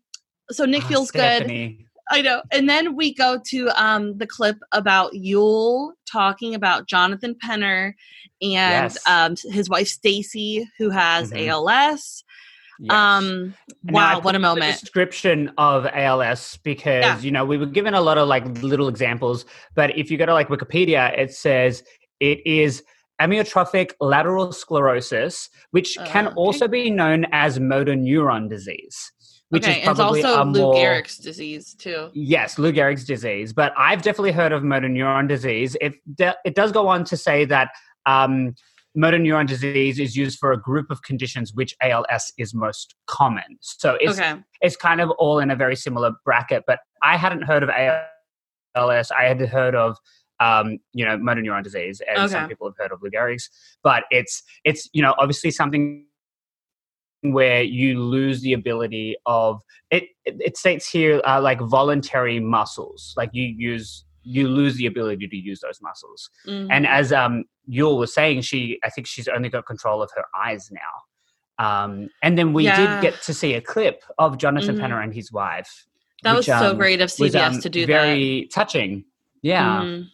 so 0.50 0.64
Nick 0.64 0.84
Ah, 0.84 0.88
feels 0.88 1.10
good. 1.12 1.46
I 2.10 2.22
know. 2.22 2.42
And 2.50 2.68
then 2.68 2.96
we 2.96 3.12
go 3.14 3.38
to 3.46 3.68
um 3.82 4.16
the 4.18 4.26
clip 4.26 4.56
about 4.72 5.12
Yul 5.12 5.92
talking 6.10 6.54
about 6.54 6.86
Jonathan 6.88 7.34
Penner 7.44 7.92
and 8.40 8.50
Yes. 8.50 8.98
um 9.06 9.34
his 9.50 9.68
wife 9.68 9.88
Stacy 9.88 10.68
who 10.78 10.90
has 10.90 11.30
Mhm. 11.32 11.48
ALS. 11.48 12.24
Yes. 12.80 12.92
Um 12.94 13.54
wow, 13.84 14.20
what 14.20 14.34
a 14.34 14.38
moment. 14.38 14.80
description 14.80 15.52
of 15.58 15.86
ALS 15.86 16.58
because 16.62 17.02
Yeah. 17.04 17.18
you 17.20 17.30
know 17.30 17.44
we 17.44 17.58
were 17.58 17.66
given 17.66 17.94
a 17.94 18.00
lot 18.00 18.18
of 18.18 18.28
like 18.28 18.44
little 18.62 18.88
examples, 18.88 19.44
but 19.74 19.96
if 19.98 20.10
you 20.10 20.16
go 20.16 20.26
to 20.26 20.32
like 20.32 20.48
Wikipedia, 20.48 21.16
it 21.18 21.32
says 21.34 21.82
it 22.20 22.40
is 22.46 22.82
amyotrophic 23.20 23.92
lateral 24.00 24.52
sclerosis, 24.52 25.50
which 25.72 25.96
can 26.06 26.26
Uh, 26.26 26.30
okay. 26.30 26.36
also 26.36 26.68
be 26.68 26.88
known 26.88 27.26
as 27.32 27.58
motor 27.58 27.94
neuron 27.94 28.48
disease, 28.48 29.10
which 29.50 29.64
okay, 29.64 29.80
is 29.80 29.88
and 29.88 29.90
it's 29.92 30.00
also 30.00 30.44
Lou 30.44 30.60
more 30.60 30.74
Gehrig's 30.74 31.16
disease 31.16 31.74
too. 31.74 32.10
Yes, 32.12 32.58
Lou 32.58 32.72
Gehrig's 32.72 33.04
disease, 33.04 33.52
but 33.52 33.72
I've 33.76 34.02
definitely 34.02 34.32
heard 34.32 34.52
of 34.52 34.62
motor 34.62 34.88
neuron 34.88 35.26
disease. 35.26 35.76
It 35.80 35.94
de- 36.16 36.36
it 36.44 36.54
does 36.54 36.70
go 36.72 36.88
on 36.88 37.04
to 37.04 37.16
say 37.16 37.44
that 37.46 37.70
um, 38.04 38.54
motor 38.94 39.18
neuron 39.18 39.46
disease 39.46 39.98
is 39.98 40.16
used 40.16 40.38
for 40.38 40.52
a 40.52 40.60
group 40.60 40.90
of 40.90 41.02
conditions 41.02 41.54
which 41.54 41.74
ALS 41.80 42.32
is 42.36 42.52
most 42.52 42.94
common. 43.06 43.58
So 43.60 43.96
it's 44.00 44.18
okay. 44.18 44.36
it's 44.60 44.76
kind 44.76 45.00
of 45.00 45.10
all 45.12 45.38
in 45.38 45.50
a 45.50 45.56
very 45.56 45.76
similar 45.76 46.12
bracket. 46.24 46.64
But 46.66 46.80
I 47.02 47.16
hadn't 47.16 47.42
heard 47.42 47.62
of 47.62 47.70
ALS. 47.70 49.10
I 49.10 49.24
had 49.24 49.40
heard 49.40 49.74
of 49.74 49.96
um, 50.40 50.78
you 50.92 51.06
know 51.06 51.16
motor 51.16 51.40
neuron 51.40 51.64
disease, 51.64 52.02
and 52.06 52.30
some 52.30 52.48
people 52.48 52.68
have 52.68 52.76
heard 52.76 52.92
of 52.92 53.00
Lou 53.02 53.10
Gehrig's. 53.10 53.48
But 53.82 54.04
it's 54.10 54.42
it's 54.64 54.90
you 54.92 55.00
know 55.00 55.14
obviously 55.16 55.52
something 55.52 56.04
where 57.22 57.62
you 57.62 58.00
lose 58.00 58.40
the 58.42 58.52
ability 58.52 59.16
of 59.26 59.60
it. 59.90 60.04
It, 60.24 60.36
it 60.40 60.56
states 60.56 60.88
here 60.88 61.20
uh, 61.26 61.40
like 61.40 61.60
voluntary 61.60 62.40
muscles, 62.40 63.14
like 63.16 63.30
you 63.32 63.44
use 63.44 64.04
you 64.22 64.46
lose 64.46 64.76
the 64.76 64.84
ability 64.86 65.26
to 65.26 65.36
use 65.36 65.60
those 65.60 65.80
muscles. 65.80 66.28
Mhm. 66.46 66.68
And 66.70 66.86
as 66.86 67.12
um 67.12 67.44
Yul 67.70 67.98
was 67.98 68.12
saying, 68.14 68.42
she 68.42 68.78
I 68.84 68.90
think 68.90 69.06
she's 69.06 69.28
only 69.28 69.48
got 69.48 69.66
control 69.66 70.02
of 70.02 70.10
her 70.14 70.24
eyes 70.38 70.70
now. 70.70 71.64
Um, 71.64 72.08
and 72.22 72.38
then 72.38 72.52
we 72.52 72.64
Yeah. 72.64 72.76
did 72.76 73.00
get 73.02 73.22
to 73.22 73.34
see 73.34 73.54
a 73.54 73.60
clip 73.60 74.02
of 74.18 74.38
Jonathan 74.38 74.76
Mhm. 74.76 74.80
Penner 74.80 75.02
and 75.02 75.12
his 75.14 75.32
wife. 75.32 75.86
that 76.24 76.32
was 76.34 76.46
which, 76.48 76.56
so 76.58 76.70
um, 76.72 76.76
great 76.76 77.00
of 77.00 77.12
was, 77.18 77.32
CBS 77.32 77.54
um, 77.54 77.60
to 77.60 77.68
do 77.70 77.86
very 77.86 78.48
touching. 78.52 78.98
that. 78.98 79.48
Yeah, 79.48 79.82
Mhm. 79.84 80.10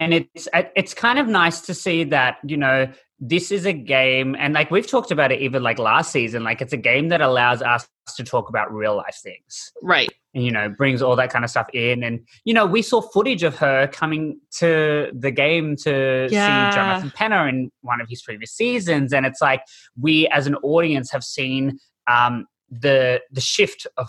and 0.00 0.14
it's 0.14 0.48
it's 0.74 0.94
kind 0.94 1.18
of 1.18 1.26
nice 1.28 1.60
to 1.62 1.74
see 1.74 2.04
that 2.04 2.38
you 2.44 2.56
know 2.56 2.88
this 3.20 3.50
is 3.50 3.66
a 3.66 3.72
game, 3.72 4.36
and 4.38 4.54
like 4.54 4.70
we've 4.70 4.86
talked 4.86 5.10
about 5.10 5.32
it 5.32 5.40
even 5.40 5.62
like 5.62 5.78
last 5.78 6.12
season. 6.12 6.44
Like 6.44 6.60
it's 6.62 6.72
a 6.72 6.76
game 6.76 7.08
that 7.08 7.20
allows 7.20 7.62
us 7.62 7.88
to 8.16 8.24
talk 8.24 8.48
about 8.48 8.72
real 8.72 8.96
life 8.96 9.18
things 9.22 9.70
Right. 9.82 10.08
and 10.34 10.42
you 10.42 10.50
know 10.50 10.68
brings 10.70 11.02
all 11.02 11.14
that 11.16 11.30
kind 11.30 11.44
of 11.44 11.50
stuff 11.50 11.68
in 11.74 12.02
and 12.02 12.20
you 12.46 12.54
know 12.54 12.64
we 12.64 12.80
saw 12.80 13.02
footage 13.02 13.42
of 13.42 13.54
her 13.58 13.86
coming 13.88 14.40
to 14.52 15.10
the 15.12 15.30
game 15.30 15.76
to 15.76 16.26
Yeah. 16.30 16.70
see 16.70 16.74
jonathan 16.74 17.10
penner 17.10 17.46
in 17.48 17.70
one 17.82 18.00
of 18.00 18.08
his 18.08 18.22
previous 18.22 18.52
seasons 18.52 19.12
and 19.12 19.26
it's 19.26 19.42
like 19.42 19.60
we 20.00 20.26
as 20.28 20.46
an 20.46 20.54
audience 20.62 21.10
have 21.12 21.22
seen 21.22 21.78
um, 22.10 22.46
the 22.70 23.20
the 23.30 23.42
shift 23.42 23.86
of 23.98 24.08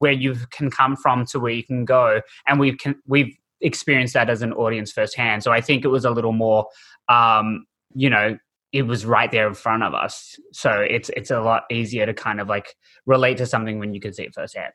where 0.00 0.12
you 0.12 0.36
can 0.50 0.70
come 0.70 0.94
from 0.94 1.24
to 1.26 1.40
where 1.40 1.52
you 1.52 1.64
can 1.64 1.86
go 1.86 2.20
and 2.46 2.60
we 2.60 2.76
can 2.76 2.94
we've 3.06 3.34
experienced 3.62 4.12
that 4.12 4.28
as 4.28 4.42
an 4.42 4.52
audience 4.52 4.92
firsthand 4.92 5.42
so 5.42 5.50
i 5.50 5.62
think 5.62 5.82
it 5.82 5.88
was 5.88 6.04
a 6.04 6.10
little 6.10 6.32
more 6.32 6.66
um, 7.08 7.64
you 7.94 8.10
know 8.10 8.38
it 8.72 8.82
was 8.82 9.04
right 9.04 9.32
there 9.32 9.48
in 9.48 9.54
front 9.54 9.82
of 9.82 9.94
us 9.94 10.38
so 10.52 10.80
it's 10.80 11.10
it's 11.16 11.30
a 11.30 11.40
lot 11.40 11.64
easier 11.70 12.06
to 12.06 12.14
kind 12.14 12.40
of 12.40 12.48
like 12.48 12.76
relate 13.06 13.36
to 13.36 13.46
something 13.46 13.78
when 13.78 13.92
you 13.94 14.00
can 14.00 14.12
see 14.12 14.22
it 14.24 14.34
firsthand 14.34 14.72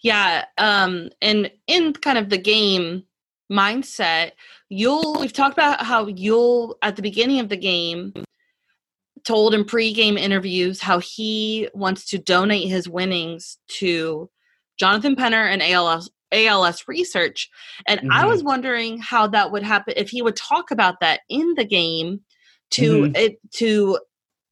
Yeah. 0.00 0.44
Um, 0.56 1.10
and 1.20 1.50
in 1.66 1.92
kind 1.92 2.18
of 2.18 2.30
the 2.30 2.38
game 2.38 3.04
mindset, 3.52 4.32
you'll 4.70 5.20
we've 5.20 5.32
talked 5.32 5.54
about 5.54 5.84
how 5.84 6.06
Yul 6.06 6.74
at 6.82 6.96
the 6.96 7.02
beginning 7.02 7.40
of 7.40 7.48
the 7.48 7.56
game 7.56 8.12
told 9.24 9.54
in 9.54 9.64
pre-game 9.64 10.16
interviews 10.16 10.80
how 10.80 10.98
he 11.00 11.68
wants 11.74 12.04
to 12.10 12.18
donate 12.18 12.68
his 12.68 12.88
winnings 12.88 13.58
to 13.68 14.30
Jonathan 14.78 15.16
Penner 15.16 15.50
and 15.52 15.62
ALS 15.62 16.10
ALS 16.32 16.84
research. 16.86 17.50
And 17.86 18.00
I 18.12 18.24
Mhm. 18.24 18.28
was 18.28 18.42
wondering 18.44 18.98
how 18.98 19.26
that 19.28 19.50
would 19.50 19.62
happen 19.62 19.94
if 19.96 20.10
he 20.10 20.22
would 20.22 20.36
talk 20.36 20.70
about 20.70 21.00
that 21.00 21.20
in 21.28 21.54
the 21.54 21.64
game 21.64 22.20
to 22.70 23.02
Mhm. 23.02 23.16
it 23.16 23.38
to 23.54 23.98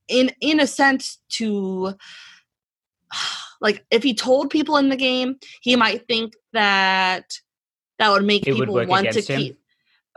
in 0.08 0.30
in 0.40 0.60
a 0.60 0.66
sense 0.66 1.18
to 1.30 1.94
like 3.60 3.84
if 3.90 4.02
he 4.02 4.14
told 4.14 4.50
people 4.50 4.76
in 4.76 4.88
the 4.88 4.96
game, 4.96 5.36
he 5.62 5.76
might 5.76 6.06
think 6.06 6.34
that 6.52 7.38
that 7.98 8.10
would 8.10 8.24
make 8.24 8.46
It 8.46 8.54
people 8.54 8.74
work 8.74 8.88
want 8.88 9.10
to 9.12 9.20
him? 9.20 9.40
keep. 9.40 9.58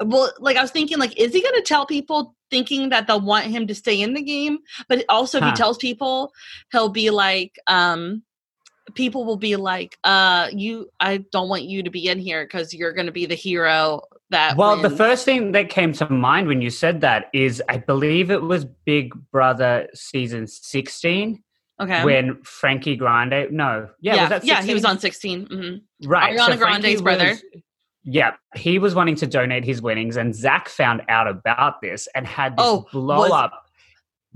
Well, 0.01 0.31
like 0.39 0.55
I 0.57 0.61
was 0.61 0.71
thinking, 0.71 0.97
like, 0.97 1.17
is 1.19 1.33
he 1.33 1.41
going 1.41 1.55
to 1.55 1.61
tell 1.61 1.85
people 1.85 2.35
thinking 2.49 2.89
that 2.89 3.05
they'll 3.07 3.19
want 3.19 3.45
him 3.47 3.67
to 3.67 3.75
stay 3.75 4.01
in 4.01 4.13
the 4.13 4.21
game? 4.21 4.59
But 4.87 5.03
also, 5.09 5.39
if 5.39 5.43
he 5.43 5.51
tells 5.51 5.77
people, 5.77 6.31
he'll 6.71 6.89
be 6.89 7.09
like, 7.09 7.55
um, 7.67 8.23
people 8.95 9.25
will 9.25 9.37
be 9.37 9.57
like, 9.57 9.97
uh, 10.05 10.47
you, 10.53 10.89
I 11.01 11.17
don't 11.33 11.49
want 11.49 11.63
you 11.63 11.83
to 11.83 11.89
be 11.89 12.07
in 12.07 12.17
here 12.19 12.45
because 12.45 12.73
you're 12.73 12.93
going 12.93 13.07
to 13.07 13.11
be 13.11 13.25
the 13.25 13.35
hero 13.35 14.01
that. 14.29 14.57
Well, 14.57 14.81
the 14.81 14.89
first 14.89 15.25
thing 15.25 15.51
that 15.53 15.69
came 15.69 15.93
to 15.93 16.09
mind 16.09 16.47
when 16.47 16.61
you 16.61 16.69
said 16.69 17.01
that 17.01 17.29
is 17.33 17.61
I 17.69 17.77
believe 17.77 18.31
it 18.31 18.41
was 18.41 18.65
Big 18.85 19.13
Brother 19.31 19.87
season 19.93 20.47
16 20.47 21.43
okay, 21.81 22.03
when 22.03 22.41
Frankie 22.43 22.95
Grande, 22.95 23.51
no, 23.51 23.89
yeah, 24.01 24.15
yeah, 24.15 24.21
was 24.21 24.29
that 24.29 24.45
yeah, 24.45 24.61
he 24.61 24.73
was 24.73 24.85
on 24.85 24.99
16. 24.99 25.47
hmm 25.47 26.07
right. 26.07 26.37
Ariana 26.37 26.45
Frankie 26.45 26.57
Grande's 26.57 27.01
brother. 27.01 27.29
was- 27.29 27.43
yeah, 28.03 28.31
he 28.55 28.79
was 28.79 28.95
wanting 28.95 29.15
to 29.15 29.27
donate 29.27 29.65
his 29.65 29.81
winnings, 29.81 30.15
and 30.17 30.33
Zach 30.33 30.69
found 30.69 31.01
out 31.09 31.27
about 31.27 31.81
this 31.81 32.07
and 32.15 32.25
had 32.25 32.53
this 32.57 32.65
Oh, 32.65 32.87
blow 32.91 33.23
up, 33.31 33.65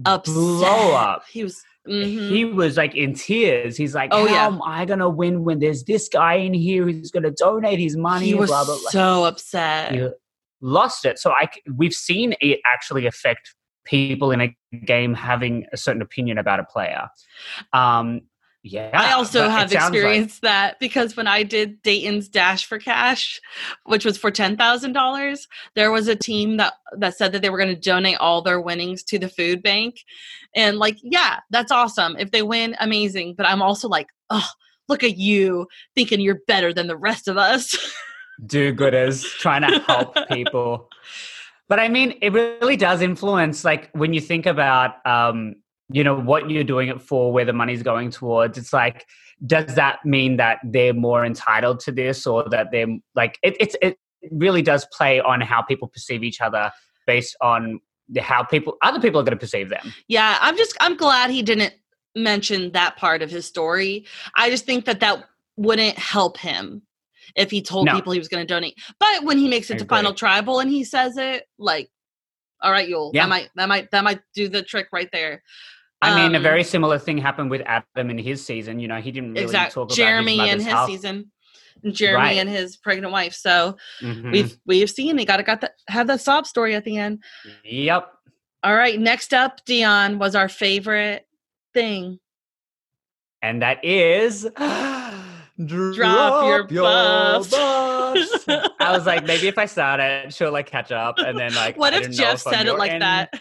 Upset. 0.06 0.34
blow 0.36 0.94
up. 0.94 1.24
He 1.30 1.44
was 1.44 1.64
Mhm. 1.88 2.30
he 2.30 2.46
was 2.46 2.78
like 2.78 2.96
in 2.96 3.14
tears. 3.14 3.76
He's 3.76 3.94
like, 3.94 4.10
Oh, 4.14 4.26
"How 4.28 4.34
yeah. 4.34 4.48
am 4.48 4.62
I 4.64 4.86
gonna 4.86 5.10
win 5.10 5.44
when 5.44 5.60
there's 5.60 5.84
this 5.84 6.08
guy 6.08 6.36
in 6.36 6.54
here 6.54 6.84
who's 6.86 7.12
gonna 7.12 7.32
donate 7.32 7.80
his 7.80 7.98
money?" 7.98 8.28
he 8.28 8.34
was 8.36 8.50
blah 8.50 8.64
blah 8.64 8.78
blah. 8.80 8.90
so 8.90 9.26
upset. 9.26 9.92
He 9.94 10.08
lost 10.62 11.04
it. 11.06 11.20
So 11.20 11.32
I 11.32 11.50
we've 11.76 11.94
seen 11.94 12.36
it 12.40 12.62
actually 12.66 13.06
affect 13.06 13.54
people 13.86 14.32
in 14.32 14.40
a 14.40 14.56
game 14.86 15.14
having 15.14 15.66
a 15.74 15.78
certain 15.78 16.02
opinion 16.02 16.38
about 16.38 16.60
a 16.62 16.64
player. 16.64 17.10
Um, 17.74 18.22
yeah, 18.64 18.92
I 18.94 19.12
also 19.12 19.50
have 19.50 19.70
sounds 19.70 19.74
like- 19.74 19.84
experienced 19.94 20.42
that 20.42 20.80
because 20.80 21.18
when 21.18 21.28
I 21.28 21.44
did 21.44 21.82
Dayton's 21.82 22.30
Dash 22.30 22.66
for 22.66 22.80
Cash, 22.80 23.42
which 23.86 24.06
was 24.06 24.18
for 24.18 24.32
ten 24.32 24.56
thousand 24.56 24.94
dollars, 24.94 25.48
there 25.76 25.92
was 25.92 26.08
a 26.08 26.16
team 26.16 26.56
that 26.58 26.74
that 26.98 27.18
said 27.18 27.34
that 27.34 27.42
they 27.42 27.50
were 27.50 27.58
going 27.58 27.76
to 27.76 27.80
donate 27.80 28.18
all 28.20 28.42
their 28.42 28.62
winnings 28.62 29.04
to 29.04 29.20
the 29.20 29.28
food 29.28 29.62
bank, 29.62 29.98
and 30.56 30.78
like, 30.80 30.98
yeah, 31.04 31.40
that's 31.50 31.72
awesome. 31.74 32.16
If 32.18 32.32
they 32.32 32.42
win, 32.42 32.76
amazing. 32.80 33.36
But 33.36 33.48
I'm 33.48 33.62
also 33.62 33.90
like, 33.90 34.08
oh, 34.30 34.48
look 34.88 35.04
at 35.04 35.18
you 35.18 35.68
thinking 35.94 36.22
you're 36.22 36.40
better 36.48 36.74
than 36.74 36.88
the 36.88 36.98
rest 36.98 37.28
of 37.28 37.38
us. 37.38 37.76
do-gooders 38.46 39.24
trying 39.40 39.62
to 39.62 39.80
help 39.80 40.18
people. 40.32 40.90
But 41.70 41.80
I 41.80 41.88
mean, 41.88 42.18
it 42.22 42.32
really 42.34 42.78
does 42.78 43.02
influence, 43.02 43.64
like 43.64 43.90
when 43.94 44.14
you 44.14 44.22
think 44.22 44.46
about, 44.46 45.06
um, 45.06 45.56
you 45.94 46.04
know, 46.04 46.20
what 46.20 46.50
you're 46.50 46.64
doing 46.64 46.90
it 46.90 47.02
for, 47.02 47.32
where 47.32 47.46
the 47.46 47.54
money's 47.54 47.84
going 47.84 48.10
towards. 48.10 48.58
It's 48.58 48.74
like, 48.74 49.06
does 49.46 49.76
that 49.76 50.00
mean 50.06 50.38
that 50.38 50.60
they're 50.64 50.94
more 50.94 51.24
entitled 51.26 51.80
to 51.82 51.92
this, 51.92 52.26
or 52.26 52.48
that 52.50 52.68
they're 52.72 52.88
like, 53.16 53.38
it, 53.44 53.56
it's 53.60 53.76
it 53.82 53.98
really 54.32 54.62
does 54.62 54.86
play 54.92 55.22
on 55.22 55.40
how 55.42 55.62
people 55.62 55.88
perceive 55.88 56.24
each 56.24 56.42
other 56.42 56.72
based 57.06 57.36
on 57.42 57.80
how 58.20 58.44
people, 58.44 58.78
other 58.82 59.00
people 59.00 59.20
are 59.20 59.24
going 59.24 59.38
to 59.38 59.40
perceive 59.40 59.70
them. 59.70 59.94
Yeah, 60.08 60.38
I'm 60.42 60.58
just 60.58 60.76
I'm 60.82 60.98
glad 60.98 61.30
he 61.30 61.42
didn't 61.42 61.74
mention 62.16 62.72
that 62.72 62.96
part 62.98 63.22
of 63.22 63.30
his 63.30 63.46
story. 63.46 64.06
I 64.36 64.50
just 64.50 64.66
think 64.66 64.86
that 64.86 65.00
that 65.02 65.26
wouldn't 65.58 65.98
help 65.98 66.38
him 66.38 66.82
if 67.36 67.52
he 67.52 67.62
told 67.62 67.86
No. 67.86 67.94
people 67.94 68.14
he 68.14 68.20
was 68.20 68.28
going 68.28 68.46
to 68.46 68.52
donate. 68.54 68.76
But 69.00 69.24
when 69.24 69.38
he 69.38 69.48
makes 69.48 69.70
it 69.70 69.80
to 69.80 69.86
final 69.86 70.14
tribal 70.14 70.60
and 70.60 70.70
he 70.70 70.84
says 70.84 71.18
it, 71.18 71.46
like, 71.58 71.90
all 72.62 72.72
right, 72.72 72.88
Yul, 72.90 73.12
Yeah. 73.14 73.24
that 73.24 73.30
might 73.30 73.50
that 73.56 73.68
might 73.68 73.92
that 73.92 74.04
might 74.04 74.22
do 74.34 74.48
the 74.48 74.62
trick 74.62 74.88
right 74.94 75.10
there. 75.12 75.44
I 76.04 76.16
mean, 76.24 76.34
a 76.36 76.38
Um, 76.38 76.44
very 76.44 76.64
similar 76.64 77.00
thing 77.00 77.18
happened 77.18 77.50
with 77.50 77.62
Adam 77.66 78.10
in 78.10 78.18
his 78.18 78.46
season. 78.46 78.80
You 78.80 78.88
know, 78.88 79.00
he 79.02 79.12
didn't 79.12 79.34
really 79.34 79.44
exact 79.46 79.74
talk 79.74 79.86
about 79.86 79.96
Jeremy 79.96 80.38
his 80.40 80.50
and 80.52 80.62
his 80.62 80.70
health. 80.72 80.90
season, 80.90 81.32
Jeremy 81.92 82.18
Right. 82.24 82.38
and 82.38 82.50
his 82.50 82.78
pregnant 82.78 83.12
wife. 83.12 83.34
So 83.34 83.78
Mhm. 84.02 84.32
we've 84.32 84.58
we've 84.66 84.90
seen 84.90 85.18
he 85.18 85.26
got 85.26 85.38
to 85.38 85.44
got 85.44 85.62
that 85.62 85.74
have 85.88 86.08
that 86.08 86.22
sob 86.22 86.46
story 86.48 86.76
at 86.76 86.84
the 86.86 86.98
end. 86.98 87.24
Yep. 87.64 88.10
All 88.64 88.76
right, 88.76 89.00
next 89.00 89.34
up, 89.34 89.66
Djon 89.66 90.18
was 90.20 90.36
our 90.36 90.48
favorite 90.50 91.26
thing. 91.74 92.20
and 93.42 93.62
that 93.62 93.84
is 93.84 94.48
Drop 95.66 96.72
your 96.72 96.84
buffs. 96.84 97.50
buffs. 97.50 98.46
I 98.80 98.92
was 98.92 99.06
like, 99.06 99.26
maybe 99.26 99.48
if 99.48 99.58
I 99.58 99.66
start 99.66 100.00
it, 100.00 100.34
she'll 100.34 100.52
like 100.52 100.66
catch 100.68 100.92
up, 100.92 101.20
and 101.20 101.38
then 101.38 101.54
like, 101.54 101.78
what 101.78 101.94
if 101.94 102.10
Jeff 102.12 102.40
said 102.40 102.66
it 102.68 102.74
like 102.78 103.00
that? 103.00 103.34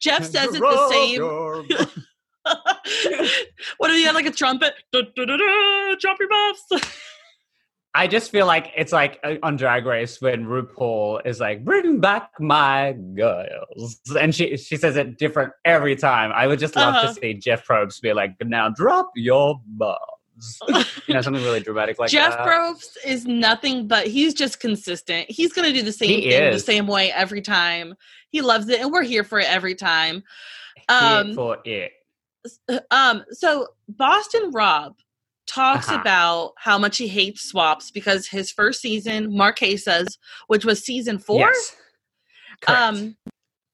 Jeff 0.00 0.24
says 0.30 0.54
it 0.54 0.60
the 0.60 0.88
same. 0.90 1.22
what 3.78 3.90
if 3.90 3.96
you 3.98 4.06
had 4.06 4.14
like 4.14 4.26
a 4.26 4.30
trumpet? 4.30 4.74
Drop 4.92 6.18
your 6.18 6.28
buffs. 6.28 6.96
I 7.92 8.06
just 8.06 8.30
feel 8.30 8.46
like 8.46 8.70
it's 8.76 8.92
like 8.92 9.18
uh, 9.24 9.34
on 9.42 9.56
Drag 9.56 9.84
Race 9.84 10.20
when 10.22 10.46
RuPaul 10.46 11.26
is 11.26 11.40
like, 11.40 11.64
"Bring 11.64 11.98
back 11.98 12.30
my 12.38 12.94
girls," 13.16 14.00
and 14.18 14.32
she 14.32 14.56
she 14.56 14.76
says 14.76 14.96
it 14.96 15.18
different 15.18 15.52
every 15.64 15.96
time. 15.96 16.30
I 16.32 16.46
would 16.46 16.60
just 16.60 16.76
love 16.76 16.94
Uh-huh. 16.94 17.08
to 17.08 17.14
see 17.14 17.34
Jeff 17.34 17.66
Probst 17.66 18.00
be 18.00 18.12
like, 18.12 18.36
"Now 18.44 18.68
drop 18.68 19.10
your 19.16 19.60
buffs," 19.66 19.98
you 21.06 21.14
know, 21.14 21.20
something 21.20 21.42
really 21.42 21.60
dramatic 21.60 21.98
like 21.98 22.10
Jeff 22.10 22.32
that. 22.32 22.46
Probst 22.46 22.96
is 23.04 23.26
nothing 23.26 23.86
but 23.88 24.06
he's 24.06 24.34
just 24.34 24.60
consistent. 24.60 25.30
He's 25.30 25.52
gonna 25.52 25.72
do 25.72 25.82
the 25.82 25.92
same 25.92 26.08
He 26.20 26.30
thing 26.30 26.52
the 26.52 26.58
same 26.58 26.86
way 26.86 27.12
every 27.12 27.42
time. 27.42 27.94
He 28.30 28.40
loves 28.42 28.68
it, 28.68 28.80
and 28.80 28.92
we're 28.92 29.02
here 29.02 29.24
for 29.24 29.38
it 29.40 29.50
every 29.50 29.74
time. 29.74 30.22
Here 30.88 30.98
Um, 30.98 31.34
for 31.34 31.58
it. 31.64 31.92
Um, 32.90 33.24
so 33.32 33.68
Boston 33.88 34.50
Rob 34.52 34.96
talks 35.46 35.88
Uh-huh. 35.88 36.00
about 36.00 36.52
how 36.56 36.78
much 36.78 36.96
he 36.96 37.08
hates 37.08 37.42
swaps 37.42 37.90
because 37.90 38.26
his 38.28 38.50
first 38.52 38.80
season, 38.80 39.32
Marquesas, 39.32 40.16
which 40.46 40.64
was 40.64 40.84
season 40.84 41.18
four, 41.18 41.40
Yes. 41.40 41.76
Um, 42.68 43.16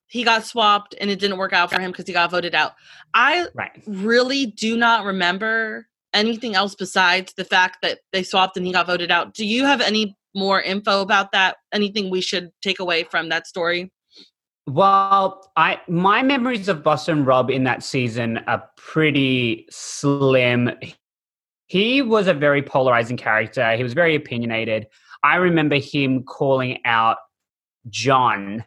he 0.08 0.22
got 0.24 0.44
swapped 0.44 0.94
and 1.00 1.10
it 1.10 1.18
didn't 1.18 1.36
work 1.36 1.52
out 1.52 1.70
for 1.70 1.80
him 1.80 1.90
because 1.90 2.06
he 2.06 2.12
got 2.12 2.30
voted 2.30 2.54
out. 2.54 2.74
I 3.12 3.46
right. 3.54 3.82
really 3.86 4.46
do 4.46 4.76
not 4.76 5.04
remember 5.04 5.88
anything 6.12 6.54
else 6.54 6.74
besides 6.74 7.32
the 7.36 7.44
fact 7.44 7.78
that 7.82 8.00
they 8.12 8.22
swapped 8.22 8.56
and 8.56 8.66
he 8.66 8.72
got 8.72 8.86
voted 8.86 9.10
out. 9.10 9.34
Do 9.34 9.44
you 9.46 9.64
have 9.64 9.80
any 9.80 10.16
more 10.34 10.60
info 10.60 11.00
about 11.00 11.32
that? 11.32 11.56
Anything 11.72 12.10
we 12.10 12.20
should 12.20 12.50
take 12.62 12.78
away 12.78 13.04
from 13.04 13.28
that 13.30 13.46
story? 13.46 13.90
Well, 14.66 15.50
I 15.56 15.80
my 15.88 16.22
memories 16.22 16.68
of 16.68 16.82
Boston 16.82 17.24
Rob 17.24 17.50
in 17.50 17.64
that 17.64 17.82
season 17.84 18.38
are 18.48 18.68
pretty 18.76 19.66
slim. 19.70 20.70
He 21.68 22.02
was 22.02 22.26
a 22.26 22.34
very 22.34 22.62
polarizing 22.62 23.16
character. 23.16 23.76
He 23.76 23.82
was 23.82 23.94
very 23.94 24.14
opinionated. 24.16 24.86
I 25.22 25.36
remember 25.36 25.76
him 25.76 26.24
calling 26.24 26.78
out 26.84 27.18
John 27.88 28.64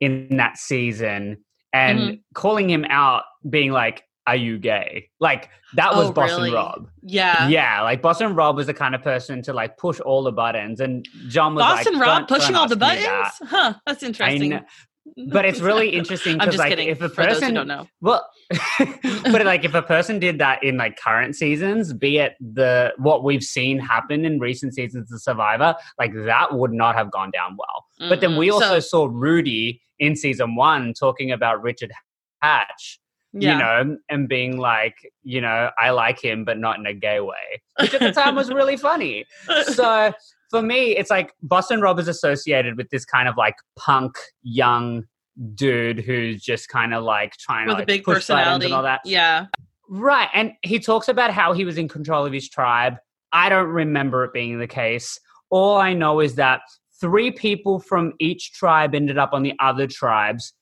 in 0.00 0.36
that 0.36 0.56
season 0.58 1.44
and 1.72 1.98
Mhm. 2.00 2.20
calling 2.34 2.68
him 2.70 2.84
out 2.88 3.24
being 3.48 3.70
like, 3.70 4.04
"Are 4.26 4.36
you 4.36 4.58
gay?" 4.58 5.10
Like 5.20 5.50
that 5.74 5.94
was 5.94 6.08
Oh, 6.08 6.12
Boston 6.12 6.38
really? 6.38 6.52
Rob. 6.54 6.88
Yeah. 7.02 7.48
Yeah, 7.48 7.82
like 7.82 8.02
Boston 8.02 8.34
Rob 8.34 8.56
was 8.56 8.66
the 8.66 8.74
kind 8.74 8.94
of 8.94 9.02
person 9.02 9.42
to 9.42 9.52
like 9.52 9.76
push 9.78 10.00
all 10.00 10.22
the 10.22 10.32
buttons, 10.32 10.80
and 10.80 11.06
John 11.28 11.54
was 11.54 11.62
Boston 11.62 11.94
like, 11.98 12.02
Rob 12.06 12.18
"Don't- 12.18 12.28
pushing 12.38 12.52
don't 12.52 12.60
all 12.62 12.68
the 12.68 12.76
buttons? 12.76 13.04
that." 13.04 13.32
Huh, 13.44 13.74
that's 13.86 14.02
interesting. 14.02 14.60
But 15.30 15.44
it's 15.44 15.60
really 15.60 15.90
interesting 15.94 16.32
I'm 16.34 16.38
because 16.38 16.54
just 16.54 16.58
like 16.60 16.70
kidding. 16.70 16.88
if 16.88 17.02
a 17.02 17.10
for 17.10 17.24
those 17.24 17.34
who 17.34 17.40
person 17.40 17.54
don't 17.54 17.68
know. 17.68 17.86
well, 18.00 18.26
but 18.78 19.44
like 19.44 19.62
if 19.64 19.74
a 19.74 19.82
person 19.82 20.18
did 20.18 20.38
that 20.38 20.64
in 20.64 20.78
like 20.78 20.98
current 20.98 21.36
seasons, 21.36 21.92
be 21.92 22.18
it 22.18 22.34
the 22.40 22.94
what 22.96 23.22
we've 23.22 23.42
seen 23.42 23.78
happen 23.78 24.24
in 24.24 24.38
recent 24.40 24.74
seasons 24.74 25.12
of 25.12 25.20
Survivor, 25.20 25.74
like 25.98 26.12
that 26.24 26.54
would 26.54 26.72
not 26.72 26.94
have 26.94 27.10
gone 27.10 27.30
down 27.30 27.56
well. 27.58 28.08
But 28.08 28.20
then 28.22 28.36
we 28.36 28.50
also 28.50 28.80
So, 28.80 28.80
saw 28.80 29.08
Rudy 29.12 29.82
in 29.98 30.16
season 30.16 30.56
one 30.56 30.94
talking 30.94 31.30
about 31.30 31.62
Richard 31.62 31.92
Hatch, 32.40 32.98
yeah. 33.34 33.52
you 33.52 33.58
know, 33.58 33.96
and 34.08 34.28
being 34.28 34.58
like, 34.58 34.94
you 35.22 35.40
know, 35.40 35.70
I 35.78 35.90
like 35.90 36.22
him, 36.22 36.44
but 36.44 36.58
not 36.58 36.78
in 36.78 36.86
a 36.86 36.94
gay 36.94 37.20
way, 37.20 37.62
which 37.80 37.94
at 37.94 38.00
the 38.00 38.12
time 38.12 38.36
was 38.36 38.50
really 38.50 38.76
funny. 38.76 39.24
So 39.72 40.12
for 40.50 40.62
me, 40.62 40.96
it's 40.96 41.10
like 41.10 41.32
Boston 41.42 41.80
Rob 41.80 41.98
is 41.98 42.08
associated 42.08 42.76
with 42.76 42.90
this 42.90 43.04
kind 43.04 43.28
of 43.28 43.36
like 43.36 43.56
punk 43.76 44.16
young 44.42 45.04
dude 45.54 45.98
who's 45.98 46.42
just 46.42 46.68
kind 46.68 46.94
of 46.94 47.02
like 47.02 47.32
trying 47.36 47.66
with 47.66 47.78
to 47.78 47.82
a 47.82 47.86
big 47.86 48.04
push 48.04 48.16
personality. 48.16 48.66
and 48.66 48.74
all 48.74 48.82
that. 48.84 49.00
Yeah. 49.04 49.46
Right. 49.88 50.28
And 50.32 50.52
he 50.62 50.78
talks 50.78 51.08
about 51.08 51.32
how 51.32 51.52
he 51.52 51.64
was 51.64 51.76
in 51.76 51.88
control 51.88 52.24
of 52.24 52.32
his 52.32 52.48
tribe. 52.48 52.96
I 53.32 53.48
don't 53.48 53.66
remember 53.66 54.24
it 54.24 54.32
being 54.32 54.58
the 54.58 54.68
case. 54.68 55.18
All 55.50 55.76
I 55.76 55.92
know 55.92 56.20
is 56.20 56.36
that 56.36 56.60
three 57.00 57.32
people 57.32 57.80
from 57.80 58.12
each 58.20 58.52
tribe 58.52 58.94
ended 58.94 59.18
up 59.18 59.32
on 59.32 59.42
the 59.42 59.54
other 59.58 59.88
tribes 59.88 60.54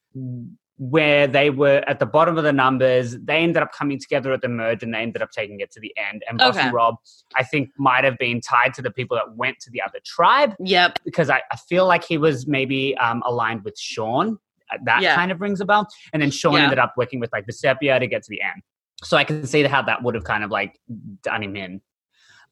where 0.91 1.29
they 1.29 1.49
were 1.49 1.85
at 1.87 2.01
the 2.01 2.07
bottom 2.07 2.37
of 2.37 2.43
the 2.43 2.53
numbers. 2.53 3.17
They 3.21 3.37
ended 3.37 3.63
up 3.63 3.73
coming 3.73 4.01
together 4.01 4.33
at 4.33 4.41
the 4.41 4.49
merge 4.49 4.83
and 4.83 4.93
they 4.93 4.99
ended 4.99 5.23
up 5.23 5.31
taking 5.31 5.61
it 5.61 5.71
to 5.71 5.81
the 5.81 5.95
end. 5.97 6.25
And 6.29 6.39
Boston 6.39 6.67
Okay. 6.67 6.73
Rob, 6.75 6.97
I 7.37 7.45
think, 7.45 7.71
might 7.79 8.03
have 8.03 8.19
been 8.19 8.41
tied 8.41 8.75
to 8.75 8.83
the 8.83 8.91
people 8.91 9.17
that 9.17 9.37
went 9.37 9.61
to 9.61 9.71
the 9.71 9.81
other 9.81 10.01
tribe 10.05 10.55
Yep. 10.59 10.99
because 11.05 11.31
I, 11.31 11.41
I 11.53 11.57
feel 11.69 11.87
like 11.87 12.03
he 12.03 12.19
was 12.19 12.49
maybe 12.49 12.97
um, 12.97 13.23
aligned 13.25 13.63
with 13.63 13.79
Sean. 13.79 14.39
Uh, 14.73 14.79
That 14.85 15.03
Yeah. 15.03 15.15
kind 15.15 15.31
of 15.31 15.41
rings 15.41 15.61
a 15.61 15.65
bell. 15.65 15.87
And 16.13 16.21
then 16.21 16.33
Sean 16.33 16.55
Yeah. 16.55 16.65
ended 16.65 16.81
up 16.81 16.95
working 16.97 17.21
with 17.21 17.31
like 17.33 17.47
Vecepia 17.47 18.01
to 18.01 18.07
get 18.09 18.25
to 18.25 18.31
the 18.31 18.43
end. 18.43 18.61
So 19.05 19.17
I 19.17 19.23
can 19.23 19.47
see 19.47 19.63
how 19.63 19.83
that 19.83 20.03
would 20.03 20.17
have 20.17 20.25
kind 20.25 20.43
of 20.43 20.51
like 20.51 20.81
done 21.23 21.45
him 21.45 21.55
in. 21.55 21.81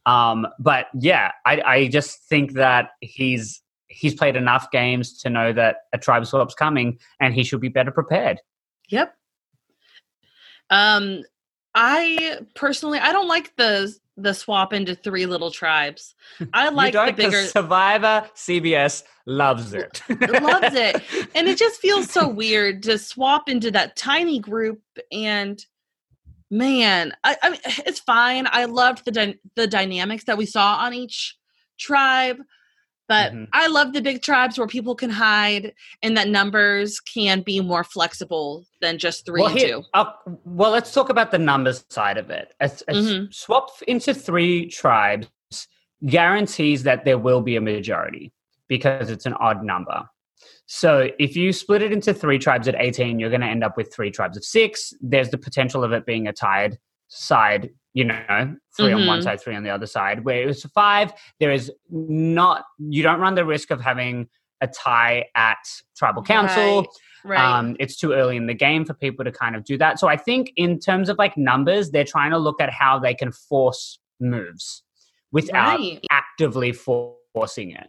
Um, 0.06 0.46
but 0.60 0.86
yeah, 0.94 1.32
I, 1.44 1.60
I 1.62 1.88
just 1.88 2.22
think 2.28 2.52
that 2.52 2.90
he's 3.00 3.60
he's 3.90 4.14
played 4.14 4.36
enough 4.36 4.70
games 4.70 5.18
to 5.18 5.28
know 5.28 5.52
that 5.52 5.76
a 5.92 5.98
tribe 5.98 6.24
swap's 6.24 6.54
coming 6.54 6.98
and 7.20 7.34
he 7.34 7.44
should 7.44 7.60
be 7.60 7.68
better 7.68 7.90
prepared. 7.90 8.40
Yep. 8.88 9.14
Um, 10.70 11.22
I 11.74 12.38
personally, 12.54 12.98
I 12.98 13.12
don't 13.12 13.28
like 13.28 13.54
the 13.56 13.94
the 14.16 14.34
swap 14.34 14.72
into 14.72 14.94
three 14.94 15.26
little 15.26 15.50
tribes. 15.50 16.14
I 16.52 16.68
like 16.68 16.92
the 16.92 17.12
bigger. 17.16 17.44
Survivor 17.46 18.28
CBS 18.34 19.02
loves 19.26 19.74
it. 19.74 20.02
loves 20.08 20.74
it. 20.74 21.02
and 21.34 21.48
it 21.48 21.58
just 21.58 21.80
feels 21.80 22.10
so 22.10 22.28
weird 22.42 22.82
to 22.84 22.98
swap 22.98 23.48
into 23.48 23.70
that 23.72 23.96
tiny 23.96 24.38
group 24.38 24.80
and 25.12 25.64
man 26.52 27.12
i, 27.22 27.36
I 27.42 27.50
mean 27.50 27.60
it's 27.86 28.00
fine 28.00 28.48
i 28.50 28.64
loved 28.64 29.04
the 29.04 29.12
dy- 29.12 29.38
the 29.54 29.68
dynamics 29.68 30.24
that 30.24 30.36
we 30.36 30.46
saw 30.46 30.78
on 30.78 30.92
each 30.92 31.38
tribe 31.78 32.38
But 33.10 33.32
Mhm. 33.32 33.48
I 33.52 33.66
love 33.66 33.92
the 33.92 34.00
big 34.00 34.22
tribes 34.22 34.56
where 34.56 34.68
people 34.68 34.94
can 34.94 35.10
hide 35.10 35.74
and 36.00 36.16
that 36.16 36.28
numbers 36.28 37.00
can 37.00 37.40
be 37.42 37.60
more 37.60 37.82
flexible 37.82 38.64
than 38.80 38.98
just 38.98 39.26
three 39.26 39.40
well, 39.42 39.50
and 39.50 39.58
here- 39.58 39.68
two. 39.78 39.84
uh, 39.94 40.12
well, 40.44 40.70
let's 40.70 40.94
talk 40.94 41.08
about 41.10 41.32
the 41.32 41.38
numbers 41.38 41.84
side 41.90 42.18
of 42.18 42.30
it. 42.30 42.54
A, 42.60 42.66
a 42.66 42.66
s- 42.66 42.82
Mhm. 42.88 43.34
swap 43.34 43.70
into 43.88 44.14
three 44.14 44.66
tribes 44.68 45.26
guarantees 46.06 46.84
that 46.84 47.04
there 47.04 47.18
will 47.18 47.40
be 47.40 47.56
a 47.56 47.60
majority 47.60 48.32
because 48.68 49.10
it's 49.10 49.26
an 49.26 49.34
odd 49.34 49.64
number. 49.64 50.08
So 50.66 51.10
if 51.18 51.34
you 51.34 51.52
split 51.52 51.82
it 51.82 51.92
into 51.92 52.14
three 52.14 52.38
tribes 52.38 52.68
at 52.68 52.76
18, 52.78 53.18
you're 53.18 53.28
going 53.28 53.40
to 53.40 53.48
end 53.48 53.64
up 53.64 53.76
with 53.76 53.92
three 53.92 54.12
tribes 54.12 54.36
of 54.36 54.44
six. 54.44 54.94
There's 55.00 55.30
the 55.30 55.36
potential 55.36 55.82
of 55.82 55.92
it 55.92 56.06
being 56.06 56.28
a 56.28 56.32
tied 56.32 56.78
side, 57.08 57.70
you 57.92 58.04
know, 58.04 58.56
3 58.76 58.92
on 58.92 59.06
one 59.06 59.18
Mhm. 59.20 59.24
side, 59.24 59.40
three 59.40 59.56
on 59.56 59.62
the 59.62 59.70
other 59.70 59.86
side. 59.86 60.24
Where 60.24 60.42
it 60.42 60.46
was 60.46 60.62
five, 60.74 61.12
there 61.40 61.50
is 61.50 61.72
not, 61.90 62.64
you 62.78 63.02
don't 63.02 63.20
run 63.20 63.34
the 63.34 63.44
risk 63.44 63.70
of 63.70 63.80
having 63.80 64.28
a 64.60 64.68
tie 64.68 65.26
at 65.34 65.58
tribal 65.96 66.22
council. 66.22 66.86
Right. 67.24 67.36
right. 67.36 67.58
Um, 67.58 67.76
it's 67.80 67.96
too 67.96 68.12
early 68.12 68.36
in 68.36 68.46
the 68.46 68.54
game 68.54 68.84
for 68.84 68.94
people 68.94 69.24
to 69.24 69.32
kind 69.32 69.56
of 69.56 69.64
do 69.64 69.76
that. 69.78 69.98
So 69.98 70.06
I 70.06 70.16
think 70.16 70.52
in 70.56 70.78
terms 70.78 71.08
of 71.08 71.18
like 71.18 71.36
numbers, 71.36 71.90
they're 71.90 72.04
trying 72.04 72.30
to 72.30 72.38
look 72.38 72.60
at 72.60 72.70
how 72.70 72.98
they 72.98 73.14
can 73.14 73.32
force 73.32 73.98
moves 74.20 74.82
without 75.32 75.78
Right. 75.78 76.04
actively 76.10 76.72
for- 76.72 77.16
forcing 77.32 77.70
it. 77.70 77.88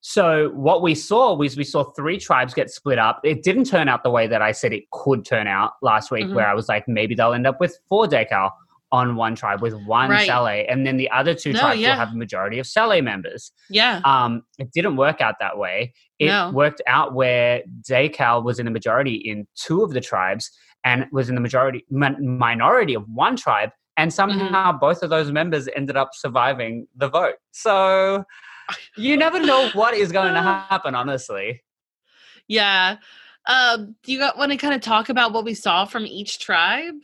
So 0.00 0.50
what 0.50 0.82
we 0.82 0.94
saw 0.94 1.34
was 1.34 1.56
we 1.56 1.64
saw 1.64 1.82
three 1.82 2.18
tribes 2.18 2.54
get 2.54 2.70
split 2.70 2.98
up. 2.98 3.20
It 3.24 3.42
didn't 3.42 3.64
turn 3.64 3.88
out 3.88 4.04
the 4.04 4.10
way 4.10 4.26
that 4.28 4.40
I 4.40 4.52
said 4.52 4.72
it 4.72 4.84
could 4.92 5.24
turn 5.24 5.46
out 5.48 5.72
last 5.82 6.10
week, 6.10 6.26
Mhm. 6.26 6.34
where 6.34 6.46
I 6.46 6.54
was 6.54 6.68
like, 6.68 6.86
maybe 6.86 7.14
they'll 7.14 7.32
end 7.32 7.46
up 7.46 7.58
with 7.60 7.78
four 7.88 8.06
Dakal 8.06 8.50
on 8.96 9.16
one 9.16 9.34
tribe 9.34 9.60
with 9.62 9.74
one 9.86 10.10
Right. 10.10 10.26
Sele, 10.26 10.64
and 10.68 10.86
then 10.86 10.96
the 10.96 11.10
other 11.10 11.34
two 11.34 11.52
No, 11.52 11.60
tribes 11.60 11.80
yeah. 11.80 11.90
will 11.90 11.98
have 11.98 12.12
a 12.12 12.16
majority 12.16 12.58
of 12.58 12.66
Sele 12.66 13.00
members. 13.02 13.52
yeah. 13.70 14.00
Um, 14.04 14.42
it 14.58 14.72
didn't 14.72 14.96
work 14.96 15.20
out 15.20 15.36
that 15.40 15.58
way. 15.58 15.92
It 16.18 16.26
No. 16.28 16.50
worked 16.50 16.82
out 16.86 17.14
where 17.14 17.62
Dakal 17.88 18.42
was 18.42 18.58
in 18.58 18.64
the 18.64 18.70
majority 18.72 19.14
in 19.14 19.46
two 19.54 19.82
of 19.82 19.90
the 19.92 20.00
tribes 20.00 20.50
and 20.84 21.06
was 21.12 21.28
in 21.28 21.34
the 21.34 21.40
majority 21.40 21.84
min- 21.90 22.38
minority 22.38 22.94
of 22.94 23.04
one 23.08 23.36
tribe, 23.36 23.70
and 23.96 24.12
somehow 24.12 24.70
Mm-hmm. 24.70 24.78
both 24.78 25.02
of 25.02 25.10
those 25.10 25.30
members 25.32 25.68
ended 25.76 25.96
up 25.96 26.10
surviving 26.14 26.86
the 26.96 27.08
vote. 27.08 27.36
So 27.52 28.24
you 28.96 29.16
never 29.16 29.38
know 29.40 29.68
what 29.74 29.94
is 29.94 30.10
going 30.12 30.34
to 30.34 30.42
happen. 30.42 30.94
Honestly, 30.94 31.62
Yeah. 32.48 32.96
Um, 33.48 33.94
do 34.02 34.12
you 34.12 34.18
want 34.36 34.50
to 34.52 34.56
kind 34.58 34.74
of 34.74 34.80
talk 34.80 35.08
about 35.08 35.32
what 35.32 35.44
we 35.44 35.54
saw 35.54 35.84
from 35.84 36.04
each 36.04 36.40
tribe 36.40 36.94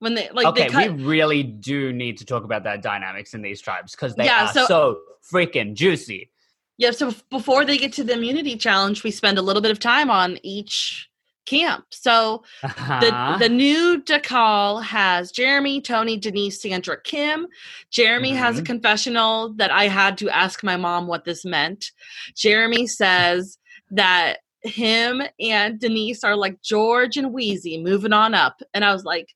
when 0.00 0.14
they 0.14 0.28
like 0.32 0.46
okay, 0.46 0.64
they 0.64 0.68
cut? 0.70 0.92
we 0.92 1.04
really 1.04 1.42
do 1.42 1.92
need 1.92 2.18
to 2.18 2.24
talk 2.24 2.44
about 2.44 2.64
that 2.64 2.82
dynamics 2.82 3.34
in 3.34 3.42
these 3.42 3.60
tribes 3.60 3.92
because 3.92 4.14
they 4.14 4.24
Yeah, 4.26 4.44
are 4.46 4.52
so- 4.52 4.66
so 4.66 4.98
freaking 5.32 5.74
juicy. 5.74 6.30
Yeah. 6.76 6.92
So 6.92 7.12
before 7.30 7.64
they 7.64 7.76
get 7.76 7.92
to 7.94 8.04
the 8.04 8.12
immunity 8.12 8.56
challenge, 8.56 9.02
we 9.02 9.10
spend 9.10 9.36
a 9.38 9.42
little 9.42 9.60
bit 9.62 9.72
of 9.72 9.80
time 9.80 10.10
on 10.10 10.38
each 10.44 11.08
camp. 11.44 11.86
So 11.90 12.44
the 12.62 12.68
Uh-huh. 12.68 13.36
the 13.38 13.48
new 13.48 14.00
Dakal 14.02 14.82
has 14.84 15.32
Jeremy, 15.32 15.80
Tony, 15.80 16.16
Denise, 16.16 16.60
Sandra, 16.62 17.00
Kim. 17.02 17.48
Jeremy 17.90 18.32
has 18.34 18.58
a 18.58 18.62
Mhm. 18.62 18.66
confessional 18.66 19.54
that 19.54 19.70
I 19.72 19.88
had 19.88 20.18
to 20.18 20.28
ask 20.28 20.62
my 20.62 20.76
mom 20.76 21.06
what 21.08 21.24
this 21.24 21.44
meant. 21.44 21.90
Jeremy 22.36 22.86
says 22.86 23.58
that 23.90 24.38
him 24.62 25.22
and 25.40 25.80
Denise 25.80 26.22
are 26.22 26.36
like 26.36 26.60
George 26.62 27.16
and 27.16 27.34
Weezy 27.34 27.82
moving 27.82 28.12
on 28.12 28.34
up. 28.34 28.60
And 28.74 28.84
I 28.84 28.92
was 28.92 29.04
like, 29.04 29.34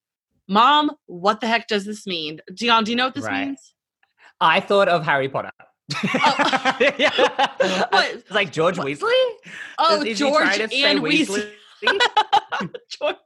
Mom, 0.49 0.91
what 1.07 1.41
the 1.41 1.47
heck 1.47 1.69
does 1.69 1.85
this 1.85 2.07
mean? 2.07 2.41
Djon, 2.53 2.85
do 2.85 2.91
you 2.91 2.97
know 2.97 3.07
what 3.07 3.15
this 3.15 3.25
Right. 3.25 3.47
means? 3.49 3.75
I 4.41 4.61
thought 4.61 4.89
of 4.89 5.05
Harry 5.05 5.29
Potter. 5.29 5.51
Oh. 5.95 6.77
yeah. 6.99 7.11
What? 7.91 8.11
It's 8.15 8.31
like 8.31 8.53
George 8.53 8.77
Weasley. 8.77 9.13
Oh, 9.79 9.99
Is 9.99 10.05
he 10.05 10.15
George 10.15 10.43
trying 10.43 10.59
to 10.61 10.69
say 10.69 10.83
and 10.85 11.01
Weasley. 11.01 11.51
George. 12.89 13.17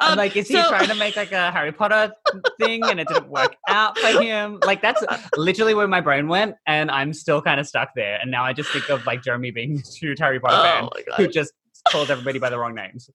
I'm 0.00 0.12
Um, 0.12 0.16
like, 0.18 0.36
is 0.36 0.48
he 0.48 0.54
so- 0.54 0.68
trying 0.68 0.88
to 0.88 0.94
make 0.94 1.16
like 1.16 1.32
a 1.32 1.50
Harry 1.50 1.72
Potter 1.72 2.12
thing 2.60 2.84
and 2.84 3.00
it 3.00 3.08
didn't 3.08 3.28
work 3.28 3.56
out 3.68 3.98
for 3.98 4.20
him? 4.22 4.58
Like 4.64 4.82
that's 4.82 5.02
literally 5.36 5.74
where 5.74 5.88
my 5.88 6.00
brain 6.00 6.28
went, 6.28 6.54
and 6.66 6.90
I'm 6.90 7.12
still 7.12 7.42
kind 7.42 7.58
of 7.60 7.66
stuck 7.66 7.90
there. 7.96 8.18
And 8.20 8.30
now 8.30 8.44
I 8.44 8.52
just 8.52 8.70
think 8.70 8.88
of 8.88 9.04
like 9.06 9.22
Jeremy 9.22 9.50
being 9.50 9.76
this 9.76 9.94
huge 9.96 10.18
Harry 10.20 10.38
Potter 10.40 10.56
Oh 10.56 10.90
fan 10.96 11.04
who 11.16 11.28
just 11.28 11.52
calls 11.90 12.10
everybody 12.10 12.38
by 12.38 12.50
the 12.50 12.58
wrong 12.58 12.74
names. 12.74 13.10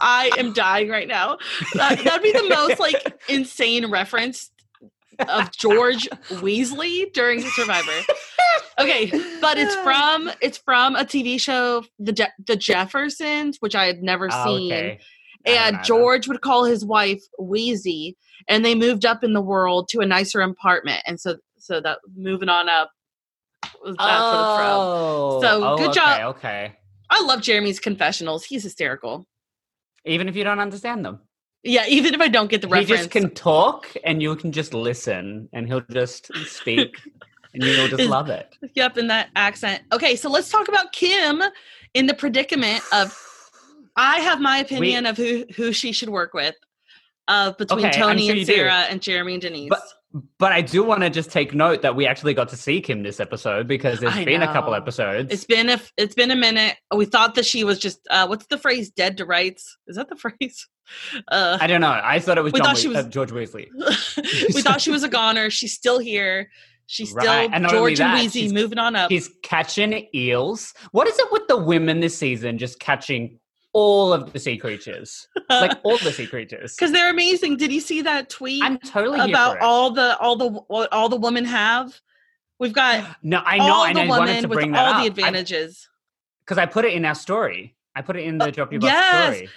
I 0.00 0.30
am 0.38 0.52
dying 0.52 0.88
right 0.88 1.08
now. 1.08 1.38
That, 1.74 1.98
that'd 2.04 2.22
be 2.22 2.32
the 2.32 2.48
most 2.48 2.78
like 2.80 3.20
insane 3.28 3.90
reference 3.90 4.50
of 5.28 5.50
George 5.52 6.08
Weasley 6.30 7.12
during 7.12 7.40
Survivor. 7.42 7.92
Okay, 8.78 9.06
but 9.40 9.58
it's 9.58 9.74
from 9.84 10.30
it's 10.40 10.58
from 10.58 10.96
a 10.96 11.04
TV 11.04 11.40
show, 11.40 11.84
the 11.98 12.12
Je- 12.12 12.26
the 12.46 12.56
Jeffersons, 12.56 13.58
which 13.60 13.74
I 13.74 13.86
had 13.86 14.02
never 14.02 14.28
Oh, 14.32 14.44
seen. 14.58 14.72
okay. 14.72 15.00
And. 15.44 15.82
George 15.84 16.28
would 16.28 16.40
call 16.40 16.64
his 16.64 16.84
wife 16.84 17.20
Wheezy, 17.38 18.16
and 18.48 18.64
they 18.64 18.74
moved 18.76 19.04
up 19.04 19.24
in 19.24 19.32
the 19.32 19.40
world 19.42 19.88
to 19.88 19.98
a 20.00 20.06
nicer 20.06 20.40
apartment, 20.40 21.02
and 21.06 21.18
so 21.20 21.36
so 21.58 21.80
that 21.80 21.98
moving 22.16 22.48
on 22.48 22.68
up 22.68 22.90
was 23.82 23.96
that's 23.98 24.22
what 24.22 24.40
it's 24.40 24.58
from. 24.58 24.78
Oh, 24.78 25.40
So, 25.42 25.64
oh, 25.64 25.76
good 25.78 25.88
okay, 25.90 25.94
job. 25.94 26.36
Okay. 26.36 26.72
I 27.12 27.22
love 27.24 27.42
Jeremy's 27.42 27.78
confessionals. 27.78 28.42
He's 28.44 28.62
hysterical. 28.62 29.26
Even 30.06 30.28
if 30.28 30.34
you 30.34 30.44
don't 30.44 30.58
understand 30.60 31.04
them. 31.04 31.20
Yeah, 31.62 31.84
even 31.86 32.14
if 32.14 32.20
I 32.20 32.28
don't 32.28 32.50
get 32.50 32.62
the 32.62 32.68
reference. 32.68 32.88
he 32.88 32.96
just 32.96 33.10
can 33.10 33.30
talk 33.30 33.86
and 34.02 34.22
you 34.22 34.34
can 34.34 34.50
just 34.50 34.72
listen 34.72 35.48
and 35.52 35.68
he'll 35.68 35.84
just 35.90 36.34
speak 36.46 36.96
and 37.54 37.62
you'll 37.62 37.86
just 37.86 38.08
love 38.08 38.30
it. 38.30 38.56
Yep, 38.74 38.96
in 38.96 39.08
that 39.08 39.28
accent. 39.36 39.82
Okay, 39.92 40.16
so 40.16 40.30
let's 40.30 40.50
talk 40.50 40.68
about 40.68 40.92
Kim 40.92 41.42
in 41.94 42.06
the 42.06 42.14
predicament 42.14 42.82
of 42.92 43.16
I 43.94 44.20
have 44.20 44.40
my 44.40 44.58
opinion 44.58 45.04
of 45.04 45.18
who 45.18 45.44
who 45.54 45.72
she 45.72 45.92
should 45.92 46.08
work 46.08 46.32
with. 46.32 46.54
Uh, 47.28 47.52
between 47.52 47.86
Okay, 47.86 47.98
Tony 47.98 48.22
sure 48.22 48.30
and 48.32 48.40
you 48.40 48.46
do. 48.46 48.54
Sarah 48.54 48.86
and 48.90 49.00
Jeremy 49.02 49.34
and 49.34 49.42
Denise. 49.42 49.68
But- 49.68 49.82
But 50.38 50.52
I 50.52 50.60
do 50.60 50.82
want 50.82 51.00
to 51.02 51.10
just 51.10 51.30
take 51.30 51.54
note 51.54 51.82
that 51.82 51.96
we 51.96 52.06
actually 52.06 52.34
got 52.34 52.50
to 52.50 52.56
see 52.56 52.80
Kim 52.80 53.02
this 53.02 53.18
episode 53.20 53.66
because 53.66 54.00
there's 54.00 54.14
I 54.14 54.24
been 54.24 54.42
a 54.42 54.52
couple 54.52 54.74
episodes. 54.74 55.32
it's 55.32 55.44
been 55.44 55.70
a 55.70 55.80
it's 55.96 56.14
been 56.14 56.30
a 56.30 56.36
minute. 56.36 56.76
We 56.94 57.06
thought 57.06 57.34
that 57.36 57.46
she 57.46 57.64
was 57.64 57.78
just 57.78 58.00
uh, 58.10 58.26
what's 58.26 58.46
the 58.46 58.58
phrase 58.58 58.90
dead 58.90 59.16
to 59.18 59.24
rights? 59.24 59.76
Is 59.86 59.96
that 59.96 60.08
the 60.08 60.16
phrase? 60.38 60.68
Uh, 61.28 61.56
I 61.60 61.66
don't 61.66 61.80
know. 61.80 61.98
I 62.02 62.18
thought 62.18 62.36
it 62.36 62.42
was 62.42 62.52
We 62.52 62.58
John 62.60 62.66
thought 62.66 62.78
she 62.78 62.88
was- 62.88 62.98
uh, 62.98 63.08
George 63.08 63.30
Weasley. 63.30 63.68
we 64.54 64.60
thought 64.62 64.80
she 64.80 64.90
was 64.90 65.02
a 65.02 65.08
goner. 65.08 65.48
She's 65.48 65.72
still 65.72 65.98
here. 65.98 66.50
She's 66.88 67.08
still 67.10 67.24
Right, 67.24 67.48
and 67.50 67.66
George 67.68 68.00
and 68.00 68.10
that, 68.12 68.18
Weezy 68.26 68.32
she's- 68.32 68.52
moving 68.52 68.76
on 68.78 68.94
up. 68.96 69.10
He's 69.10 69.30
catching 69.42 70.08
eels. 70.14 70.74
What 70.90 71.08
is 71.08 71.18
it 71.18 71.28
with 71.32 71.46
the 71.48 71.56
women 71.56 72.00
this 72.00 72.18
season 72.18 72.58
just 72.58 72.80
catching 72.80 73.38
all 73.72 74.12
of 74.12 74.32
the 74.32 74.38
sea 74.38 74.56
creatures? 74.58 75.28
Like 75.48 75.78
all 75.82 75.98
the 75.98 76.12
sea 76.12 76.26
creatures. 76.34 76.74
because 76.74 76.92
they're 76.92 77.10
amazing. 77.10 77.56
Did 77.56 77.72
you 77.72 77.80
see 77.80 78.02
that 78.02 78.28
tweet 78.30 78.62
I'm 78.62 78.78
totally 78.78 79.30
about 79.30 79.58
all 79.60 79.90
the 79.90 80.16
all 80.18 80.36
the 80.36 80.48
what 80.48 80.92
all 80.92 81.08
the 81.08 81.16
women 81.16 81.44
have? 81.44 82.00
We've 82.58 82.72
got 82.72 83.04
No, 83.22 83.42
I 83.44 83.58
know, 83.58 83.72
all 83.72 83.84
and 83.86 83.96
the 83.96 84.02
I 84.02 84.06
wanted 84.06 84.42
to 84.42 84.48
with 84.48 84.56
bring 84.56 84.76
all 84.76 84.92
that 84.92 85.00
the 85.00 85.06
advantages. 85.06 85.88
Because 86.44 86.58
I, 86.58 86.66
put 86.66 86.84
it 86.84 86.92
in 86.92 87.04
our 87.04 87.14
story. 87.14 87.76
I 87.96 88.02
put 88.02 88.16
it 88.16 88.24
in 88.24 88.38
the 88.38 88.50
Drop 88.50 88.72
Your 88.72 88.80
Buff 88.80 88.90
yes. 88.90 89.34
story. 89.36 89.48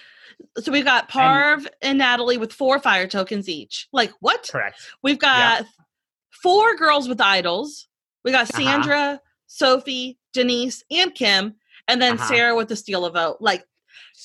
So 0.60 0.72
we've 0.72 0.86
got 0.86 1.10
Parv 1.10 1.66
and, 1.82 1.98
Natalie 1.98 2.38
with 2.38 2.52
four 2.54 2.80
fire 2.80 3.08
tokens 3.08 3.48
each. 3.50 3.88
Like 3.94 4.12
what? 4.20 4.48
Correct. 4.52 4.80
We've 5.02 5.18
got 5.20 5.66
four 6.32 6.76
girls 6.76 7.08
with 7.10 7.22
idols. 7.22 7.88
We 8.24 8.32
got 8.32 8.50
Uh-huh. 8.54 8.62
Sandra, 8.64 9.22
Sophie, 9.48 10.18
Denise, 10.34 10.84
and 10.92 11.14
Kim, 11.16 11.56
and 11.88 12.02
then 12.02 12.16
Uh-huh. 12.16 12.28
Sarah 12.28 12.56
with 12.56 12.68
the 12.70 12.76
steal 12.76 13.06
a 13.06 13.12
vote. 13.12 13.38
Like 13.40 13.64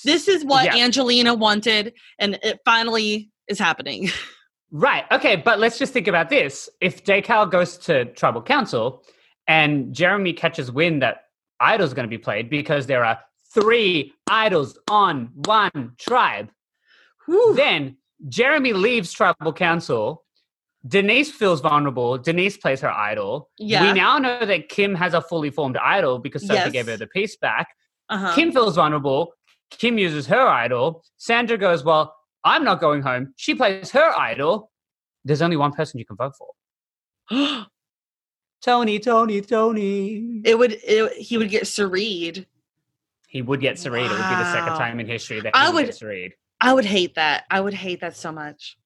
this 0.04 0.28
is 0.28 0.44
what 0.44 0.64
Yeah. 0.64 0.84
Angelina 0.84 1.34
wanted, 1.34 1.92
and 2.18 2.38
it 2.42 2.60
finally 2.64 3.30
is 3.48 3.58
happening. 3.58 4.10
Right. 4.72 5.02
Okay. 5.10 5.34
But 5.34 5.58
let's 5.58 5.78
just 5.80 5.92
think 5.92 6.06
about 6.06 6.30
this. 6.30 6.68
If 6.80 7.02
Dakal 7.04 7.50
goes 7.50 7.76
to 7.78 8.04
tribal 8.04 8.40
council 8.40 9.02
and 9.48 9.92
Jeremy 9.92 10.32
catches 10.32 10.70
wind 10.70 11.02
that 11.02 11.22
Idol's 11.60 11.92
going 11.92 12.04
to 12.04 12.08
be 12.08 12.18
played 12.22 12.48
because 12.48 12.86
there 12.86 13.04
are 13.04 13.18
three 13.52 14.12
idols 14.30 14.78
on 14.88 15.30
one 15.44 15.94
tribe, 15.98 16.50
Whew. 17.26 17.54
then 17.56 17.96
Jeremy 18.28 18.72
leaves 18.72 19.12
tribal 19.12 19.52
council. 19.52 20.22
Denise 20.86 21.32
feels 21.32 21.60
vulnerable. 21.60 22.16
Denise 22.16 22.56
plays 22.56 22.80
her 22.82 22.92
idol. 22.92 23.50
Yeah. 23.58 23.82
We 23.82 23.92
now 23.98 24.18
know 24.18 24.46
that 24.46 24.68
Kim 24.68 24.94
has 24.94 25.14
a 25.14 25.20
fully 25.20 25.50
formed 25.50 25.78
idol 25.78 26.20
because 26.20 26.42
Sophie 26.46 26.54
Yes. 26.60 26.70
gave 26.70 26.86
her 26.86 26.96
the 26.96 27.08
piece 27.08 27.36
back. 27.36 27.66
Uh-huh. 28.08 28.36
Kim 28.36 28.52
feels 28.52 28.76
vulnerable. 28.76 29.32
Kim 29.70 29.98
uses 29.98 30.26
her 30.26 30.46
idol. 30.46 31.04
Sandra 31.16 31.56
goes, 31.56 31.84
Well, 31.84 32.14
I'm 32.44 32.64
not 32.64 32.80
going 32.80 33.02
home. 33.02 33.34
She 33.36 33.54
plays 33.54 33.90
her 33.92 34.18
idol. 34.18 34.70
There's 35.24 35.42
only 35.42 35.56
one 35.56 35.72
person 35.72 35.98
you 35.98 36.06
can 36.06 36.16
vote 36.16 36.32
for. 36.36 36.48
Tony, 38.62 38.98
Tony, 38.98 39.40
Tony. 39.40 40.42
it 40.44 40.58
would 40.58 40.72
it, 40.84 41.12
he 41.16 41.38
would 41.38 41.48
get 41.50 41.64
Sareed. 41.64 42.44
He 43.28 43.42
would 43.42 43.60
get 43.60 43.76
Sareed. 43.76 44.06
It 44.06 44.10
would 44.10 44.16
be 44.16 44.34
the 44.36 44.52
second 44.52 44.74
time 44.76 45.00
in 45.00 45.06
history 45.06 45.40
that 45.40 45.54
he 45.56 45.60
I 45.62 45.70
would, 45.70 45.86
would- 45.86 45.98
get. 45.98 46.32
I 46.60 46.72
would 46.74 46.84
hate 46.84 47.14
that. 47.14 47.44
I 47.50 47.60
would 47.60 47.74
hate 47.74 48.00
that 48.00 48.16
so 48.16 48.32
much. 48.32 48.76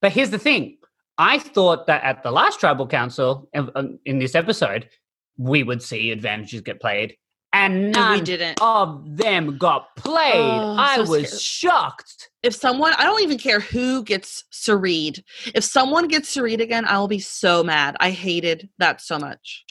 But 0.00 0.12
here's 0.12 0.30
the 0.30 0.38
thing. 0.38 0.76
I 1.16 1.40
thought 1.40 1.88
that 1.88 2.04
at 2.04 2.22
the 2.22 2.30
last 2.30 2.60
tribal 2.60 2.86
council 2.86 3.48
um, 3.56 3.72
um, 3.74 3.98
in 4.04 4.20
this 4.20 4.36
episode, 4.36 4.88
we 5.36 5.64
would 5.64 5.82
see 5.82 6.12
advantages 6.12 6.60
get 6.60 6.80
played. 6.80 7.16
And 7.52 7.92
none 7.92 8.26
of 8.60 9.16
them 9.16 9.56
got 9.56 9.96
played. 9.96 10.34
Oh, 10.34 10.76
I 10.78 10.96
so 10.96 11.10
was 11.10 11.28
scared. 11.28 11.40
shocked. 11.40 12.30
If 12.42 12.54
someone, 12.54 12.92
I 12.98 13.04
don't 13.04 13.22
even 13.22 13.38
care 13.38 13.60
who 13.60 14.04
gets 14.04 14.44
Sareed. 14.52 15.22
If 15.54 15.64
someone 15.64 16.08
gets 16.08 16.34
Sareed 16.34 16.60
again, 16.60 16.84
I 16.84 16.98
will 16.98 17.08
be 17.08 17.18
so 17.18 17.64
mad. 17.64 17.96
I 18.00 18.10
hated 18.10 18.68
that 18.78 19.00
so 19.00 19.18
much. 19.18 19.64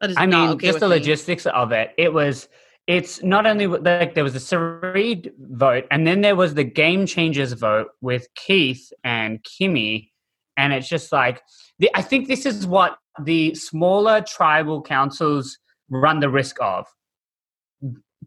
That 0.00 0.10
is 0.10 0.16
I 0.18 0.26
mean, 0.26 0.50
okay 0.50 0.66
just 0.66 0.80
the 0.80 0.88
me. 0.88 0.96
logistics 0.96 1.46
of 1.46 1.72
it. 1.72 1.92
It 1.96 2.12
was. 2.12 2.48
It's 2.86 3.22
not 3.22 3.46
only 3.46 3.66
like 3.66 4.14
there 4.14 4.24
was 4.24 4.34
the 4.34 4.38
Sareed 4.38 5.32
vote, 5.38 5.84
and 5.90 6.06
then 6.06 6.20
there 6.20 6.36
was 6.36 6.52
the 6.52 6.64
Game 6.64 7.06
Changers 7.06 7.52
vote 7.52 7.88
with 8.02 8.26
Keith 8.34 8.92
and 9.04 9.42
Kimmy, 9.42 10.10
and 10.58 10.72
it's 10.74 10.88
just 10.88 11.10
like 11.10 11.40
the, 11.78 11.90
I 11.94 12.02
think 12.02 12.28
this 12.28 12.44
is 12.44 12.66
what 12.66 12.98
the 13.22 13.54
smaller 13.54 14.20
tribal 14.20 14.82
councils 14.82 15.56
run 15.88 16.20
the 16.20 16.28
risk 16.28 16.56
of 16.60 16.86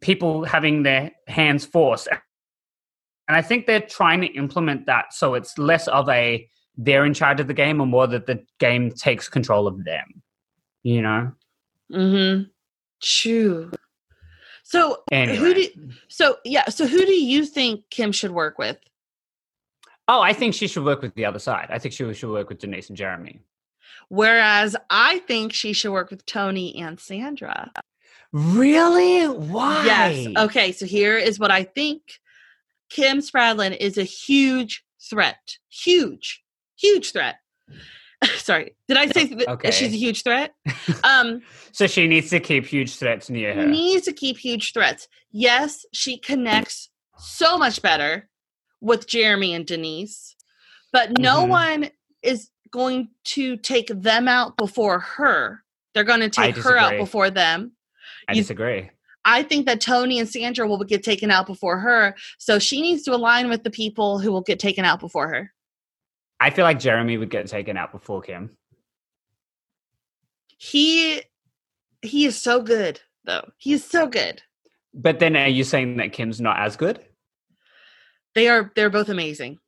people 0.02 0.44
having 0.46 0.84
their 0.84 1.12
hands 1.28 1.66
forced, 1.66 2.08
and 3.28 3.36
I 3.36 3.42
think 3.42 3.66
they're 3.66 3.82
trying 3.82 4.22
to 4.22 4.28
implement 4.28 4.86
that 4.86 5.14
so 5.14 5.34
it's 5.34 5.58
less 5.58 5.88
of 5.88 6.08
a 6.10 6.48
they're 6.78 7.06
in 7.06 7.14
charge 7.14 7.40
of 7.40 7.48
the 7.48 7.54
game, 7.54 7.82
and 7.82 7.90
more 7.92 8.08
that 8.08 8.28
the 8.28 8.46
game 8.60 8.92
takes 8.92 9.28
control 9.28 9.68
of 9.68 9.84
them. 9.84 10.22
You 10.84 11.02
know. 11.02 11.32
Mm-hmm. 11.92 12.44
True. 13.02 13.72
So 14.64 15.04
Anyway. 15.12 15.38
who 15.38 15.54
do 15.54 15.68
so 16.08 16.38
yeah, 16.44 16.68
so 16.70 16.86
who 16.88 17.06
do 17.06 17.14
you 17.14 17.46
think 17.46 17.90
Kim 17.90 18.12
should 18.12 18.32
work 18.32 18.58
with? 18.58 18.78
Oh, 20.10 20.22
I 20.22 20.34
think 20.34 20.54
she 20.54 20.68
should 20.68 20.86
work 20.86 21.02
with 21.02 21.16
the 21.16 21.26
other 21.26 21.40
side. 21.40 21.68
I 21.70 21.80
think 21.80 21.94
she 21.94 22.14
should 22.14 22.32
work 22.32 22.50
with 22.50 22.60
Denise 22.60 22.90
and 22.90 22.98
Jeremy. 22.98 23.42
Whereas 24.10 24.76
I 24.90 25.20
think 25.20 25.54
she 25.54 25.74
should 25.74 25.92
work 25.92 26.10
with 26.10 26.26
Tony 26.26 26.76
and 26.78 27.00
Sandra. 27.00 27.72
Really? 28.34 29.28
Why? 29.28 29.86
Yes. 29.86 30.28
Okay, 30.38 30.72
so 30.72 30.86
here 30.86 31.18
is 31.18 31.40
what 31.40 31.52
I 31.52 31.64
think. 31.64 32.02
Kim 32.90 33.20
Spradlin 33.20 33.76
is 33.78 33.98
a 33.98 34.04
huge 34.04 34.84
threat. 35.10 35.58
Huge, 35.70 36.44
huge 36.80 37.12
threat. 37.12 37.36
Sorry, 38.38 38.76
did 38.88 38.98
I 38.98 39.08
say 39.08 39.26
that 39.34 39.48
Okay. 39.50 39.72
she's 39.72 39.94
a 39.94 39.98
huge 39.98 40.24
threat? 40.24 40.54
Um, 41.04 41.42
So 41.72 41.86
she 41.88 42.08
needs 42.08 42.30
to 42.32 42.40
keep 42.40 42.66
huge 42.66 42.96
threats 42.96 43.30
near 43.30 43.54
her. 43.54 43.66
needs 43.66 44.06
to 44.06 44.14
keep 44.14 44.38
huge 44.38 44.74
threats. 44.74 45.08
Yes, 45.32 45.86
she 45.94 46.18
connects 46.18 46.90
so 47.18 47.58
much 47.58 47.82
better 47.82 48.30
with 48.82 49.08
Jeremy 49.08 49.54
and 49.54 49.66
Denise, 49.66 50.36
but 50.92 51.18
no 51.20 51.46
Mhm. 51.46 51.50
one 51.50 51.90
is 52.24 52.50
going 52.72 53.10
to 53.26 53.58
take 53.58 53.88
them 53.90 54.28
out 54.28 54.58
before 54.58 55.00
her. 55.00 55.64
They're 55.94 56.04
going 56.04 56.20
to 56.22 56.30
take 56.30 56.56
her 56.58 56.78
out 56.78 56.98
before 56.98 57.30
them. 57.30 57.74
I 58.28 58.34
you- 58.34 58.42
disagree. 58.42 58.90
I 59.26 59.44
think 59.44 59.66
that 59.66 59.82
Tony 59.82 60.20
and 60.20 60.30
Sandra 60.30 60.66
will 60.68 60.82
get 60.86 61.04
taken 61.04 61.32
out 61.32 61.48
before 61.48 61.80
her. 61.80 62.16
So 62.38 62.60
she 62.60 62.82
needs 62.82 63.04
to 63.04 63.14
align 63.14 63.50
with 63.50 63.64
the 63.64 63.70
people 63.70 64.20
who 64.20 64.32
will 64.32 64.42
get 64.42 64.58
taken 64.58 64.86
out 64.86 65.02
before 65.02 65.28
her. 65.28 65.54
I 66.40 66.50
feel 66.50 66.64
like 66.64 66.80
Jeremy 66.80 67.18
would 67.18 67.30
get 67.30 67.48
taken 67.48 67.76
out 67.76 67.92
before 67.92 68.22
Kim. 68.22 68.56
He 70.58 71.22
he 72.02 72.26
is 72.26 72.42
so 72.42 72.62
good 72.62 73.02
though. 73.26 73.50
He 73.58 73.74
is 73.74 73.84
so 73.84 74.08
good. 74.08 74.42
But 74.94 75.20
then 75.20 75.36
are 75.36 75.48
you 75.48 75.64
saying 75.64 75.98
that 75.98 76.14
Kim's 76.14 76.40
not 76.40 76.60
as 76.60 76.78
good? 76.78 77.00
They 78.34 78.48
are 78.48 78.72
they're 78.76 78.90
both 78.90 79.10
amazing. 79.10 79.60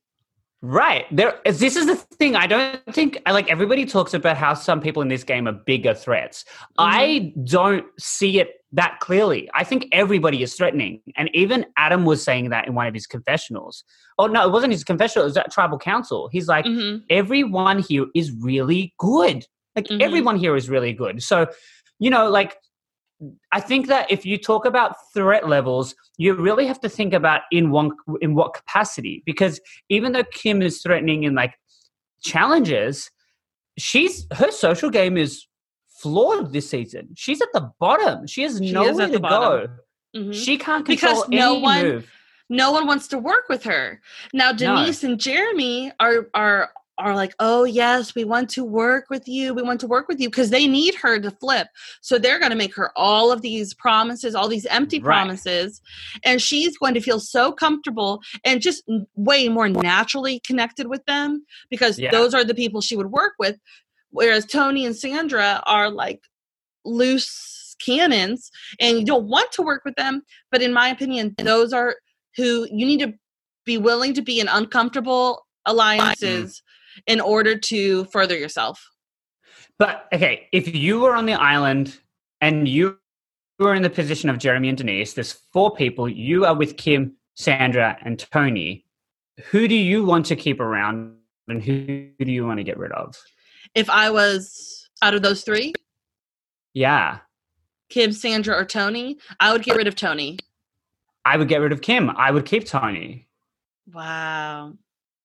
Right. 0.61 1.05
There 1.09 1.39
this 1.45 1.77
is 1.77 1.85
the 1.85 1.95
thing. 1.95 2.35
I 2.35 2.45
don't 2.45 2.81
think 2.93 3.21
I 3.25 3.31
like 3.31 3.49
everybody 3.49 3.85
talks 3.85 4.13
about 4.13 4.35
how 4.35 4.53
some 4.53 4.81
people 4.81 5.01
in 5.01 5.07
this 5.07 5.23
game 5.23 5.47
are 5.47 5.53
bigger 5.53 5.93
threats. 5.93 6.43
I 6.77 7.33
don't 7.45 7.85
see 7.97 8.41
it 8.41 8.55
that 8.73 8.99
clearly. 8.99 9.49
I 9.53 9.63
think 9.63 9.87
everybody 9.93 10.43
is 10.43 10.55
threatening. 10.55 11.01
And 11.15 11.29
even 11.33 11.65
Adam 11.77 12.03
was 12.03 12.21
saying 12.21 12.49
that 12.49 12.67
in 12.67 12.75
one 12.75 12.87
of 12.87 12.93
his 12.93 13.07
confessionals. 13.07 13.85
Oh 14.17 14.27
no, 14.27 14.45
it 14.45 14.51
wasn't 14.51 14.73
his 14.73 14.83
confessional, 14.83 15.23
it 15.23 15.29
was 15.29 15.37
at 15.37 15.49
tribal 15.49 15.79
council. 15.79 16.27
He's 16.29 16.49
like, 16.49 16.65
Mhm. 16.65 17.03
everyone 17.09 17.79
here 17.79 18.07
is 18.13 18.31
really 18.33 18.93
good. 18.99 19.45
Like 19.77 19.85
Mhm. 19.87 20.01
everyone 20.01 20.35
here 20.35 20.57
is 20.57 20.69
really 20.69 20.91
good. 20.91 21.23
So, 21.23 21.47
you 21.99 22.09
know, 22.09 22.29
like 22.29 22.57
I 23.51 23.59
think 23.59 23.87
that 23.87 24.09
if 24.09 24.25
you 24.25 24.37
talk 24.37 24.65
about 24.65 24.95
threat 25.13 25.47
levels, 25.49 25.93
you 26.17 26.33
really 26.35 26.65
have 26.67 26.79
to 26.81 26.89
think 26.89 27.13
about 27.13 27.41
in 27.51 27.69
one 27.71 27.91
in 28.21 28.33
what 28.35 28.53
capacity. 28.53 29.23
Because 29.25 29.59
even 29.89 30.13
though 30.13 30.23
Kim 30.23 30.61
is 30.61 30.81
threatening 30.81 31.23
in 31.23 31.35
like 31.35 31.53
challenges, 32.23 33.09
she's 33.77 34.25
her 34.33 34.51
social 34.51 34.89
game 34.89 35.17
is 35.17 35.45
flawed 36.01 36.53
this 36.53 36.69
season. 36.69 37.09
She's 37.15 37.41
at 37.41 37.49
the 37.53 37.69
bottom. 37.79 38.25
She 38.27 38.43
has 38.43 38.57
She 38.57 38.67
is 38.67 38.71
nowhere 38.71 39.01
at 39.05 39.07
to 39.07 39.13
the 39.13 39.19
bottom. 39.19 39.67
go. 40.13 40.19
Mhm. 40.21 40.33
She 40.33 40.57
can't 40.57 40.85
Because 40.85 41.23
control 41.23 41.39
no 41.39 41.51
any 41.55 41.61
one- 41.61 41.83
move. 41.83 42.11
no 42.49 42.71
one 42.71 42.87
wants 42.87 43.07
to 43.09 43.17
work 43.19 43.49
with 43.49 43.63
her. 43.63 44.01
Now 44.33 44.51
Denise 44.53 45.03
and 45.03 45.19
Jeremy 45.19 45.91
are 45.99 46.29
are 46.33 46.71
are 46.99 47.15
like, 47.15 47.33
"Oh 47.39 47.63
yes, 47.63 48.13
we 48.13 48.25
want 48.25 48.49
to 48.51 48.63
work 48.63 49.05
with 49.09 49.27
you. 49.27 49.53
We 49.53 49.61
want 49.61 49.79
to 49.81 49.87
work 49.87 50.07
with 50.07 50.19
you 50.19 50.29
because 50.29 50.49
they 50.49 50.67
need 50.67 50.93
her 50.95 51.19
to 51.19 51.31
flip. 51.31 51.67
So 52.01 52.19
they're 52.19 52.39
going 52.39 52.51
to 52.51 52.57
make 52.57 52.75
her 52.75 52.91
all 52.95 53.31
of 53.31 53.41
these 53.41 53.73
promises, 53.73 54.35
all 54.35 54.47
these 54.47 54.65
empty 54.67 54.99
Right. 54.99 55.05
promises, 55.05 55.81
and 56.23 56.41
she's 56.41 56.77
going 56.77 56.93
to 56.93 57.01
feel 57.01 57.19
so 57.19 57.51
comfortable 57.51 58.21
and 58.43 58.61
just 58.61 58.83
way 59.15 59.47
more 59.49 59.69
naturally 59.69 60.41
connected 60.41 60.87
with 60.87 61.03
them 61.05 61.45
because 61.69 61.97
Yeah. 61.97 62.11
those 62.11 62.33
are 62.33 62.43
the 62.43 62.53
people 62.53 62.81
she 62.81 62.95
would 62.97 63.11
work 63.11 63.33
with 63.39 63.57
whereas 64.11 64.43
Tony 64.43 64.85
and 64.87 64.95
Sandra 64.95 65.61
are 65.67 65.91
like 65.91 66.19
loose 66.83 67.75
cannons 67.83 68.49
and 68.79 68.99
you 68.99 69.05
don't 69.05 69.25
want 69.27 69.51
to 69.53 69.61
work 69.61 69.83
with 69.85 69.95
them, 69.95 70.23
but 70.51 70.61
in 70.63 70.73
my 70.73 70.89
opinion, 70.89 71.35
those 71.37 71.73
are 71.73 71.95
who 72.35 72.67
you 72.71 72.85
need 72.87 72.99
to 73.01 73.13
be 73.65 73.77
willing 73.77 74.15
to 74.15 74.21
be 74.23 74.39
in 74.39 74.47
uncomfortable 74.47 75.45
alliances 75.65 76.63
in 77.07 77.19
order 77.21 77.57
to 77.57 78.05
further 78.05 78.37
yourself. 78.37 78.83
But 79.77 80.07
okay, 80.13 80.47
if 80.51 80.73
you 80.73 80.99
were 80.99 81.15
on 81.15 81.25
the 81.25 81.33
island 81.33 81.97
and 82.41 82.67
you 82.67 82.97
were 83.59 83.73
in 83.73 83.81
the 83.81 83.89
position 83.89 84.29
of 84.29 84.37
Jeremy 84.37 84.69
and 84.69 84.77
Denise, 84.77 85.13
there's 85.13 85.33
four 85.53 85.73
people. 85.73 86.07
You 86.09 86.45
are 86.45 86.55
with 86.55 86.77
Kim, 86.77 87.15
Sandra, 87.35 87.97
and 88.03 88.19
Tony. 88.19 88.85
Who 89.51 89.67
do 89.67 89.75
you 89.75 90.03
want 90.03 90.25
to 90.27 90.35
keep 90.35 90.59
around, 90.59 91.15
and 91.47 91.63
who 91.63 92.09
do 92.19 92.31
you 92.31 92.45
want 92.45 92.57
to 92.57 92.63
get 92.63 92.77
rid 92.77 92.91
of? 92.91 93.15
If 93.73 93.89
I 93.89 94.09
was 94.09 94.89
out 95.01 95.13
of 95.13 95.21
those 95.21 95.43
three, 95.43 95.73
Yeah, 96.73 97.19
Kim, 97.89 98.11
Sandra, 98.11 98.55
or 98.55 98.65
Tony, 98.65 99.17
I 99.39 99.53
would 99.53 99.63
get 99.63 99.77
rid 99.77 99.87
of 99.87 99.95
Tony. 99.95 100.39
I 101.25 101.37
would 101.37 101.47
get 101.47 101.61
rid 101.61 101.71
of 101.71 101.81
Kim. 101.81 102.09
I 102.09 102.31
would 102.31 102.45
keep 102.45 102.65
Tony 102.65 103.27
Wow. 103.93 104.73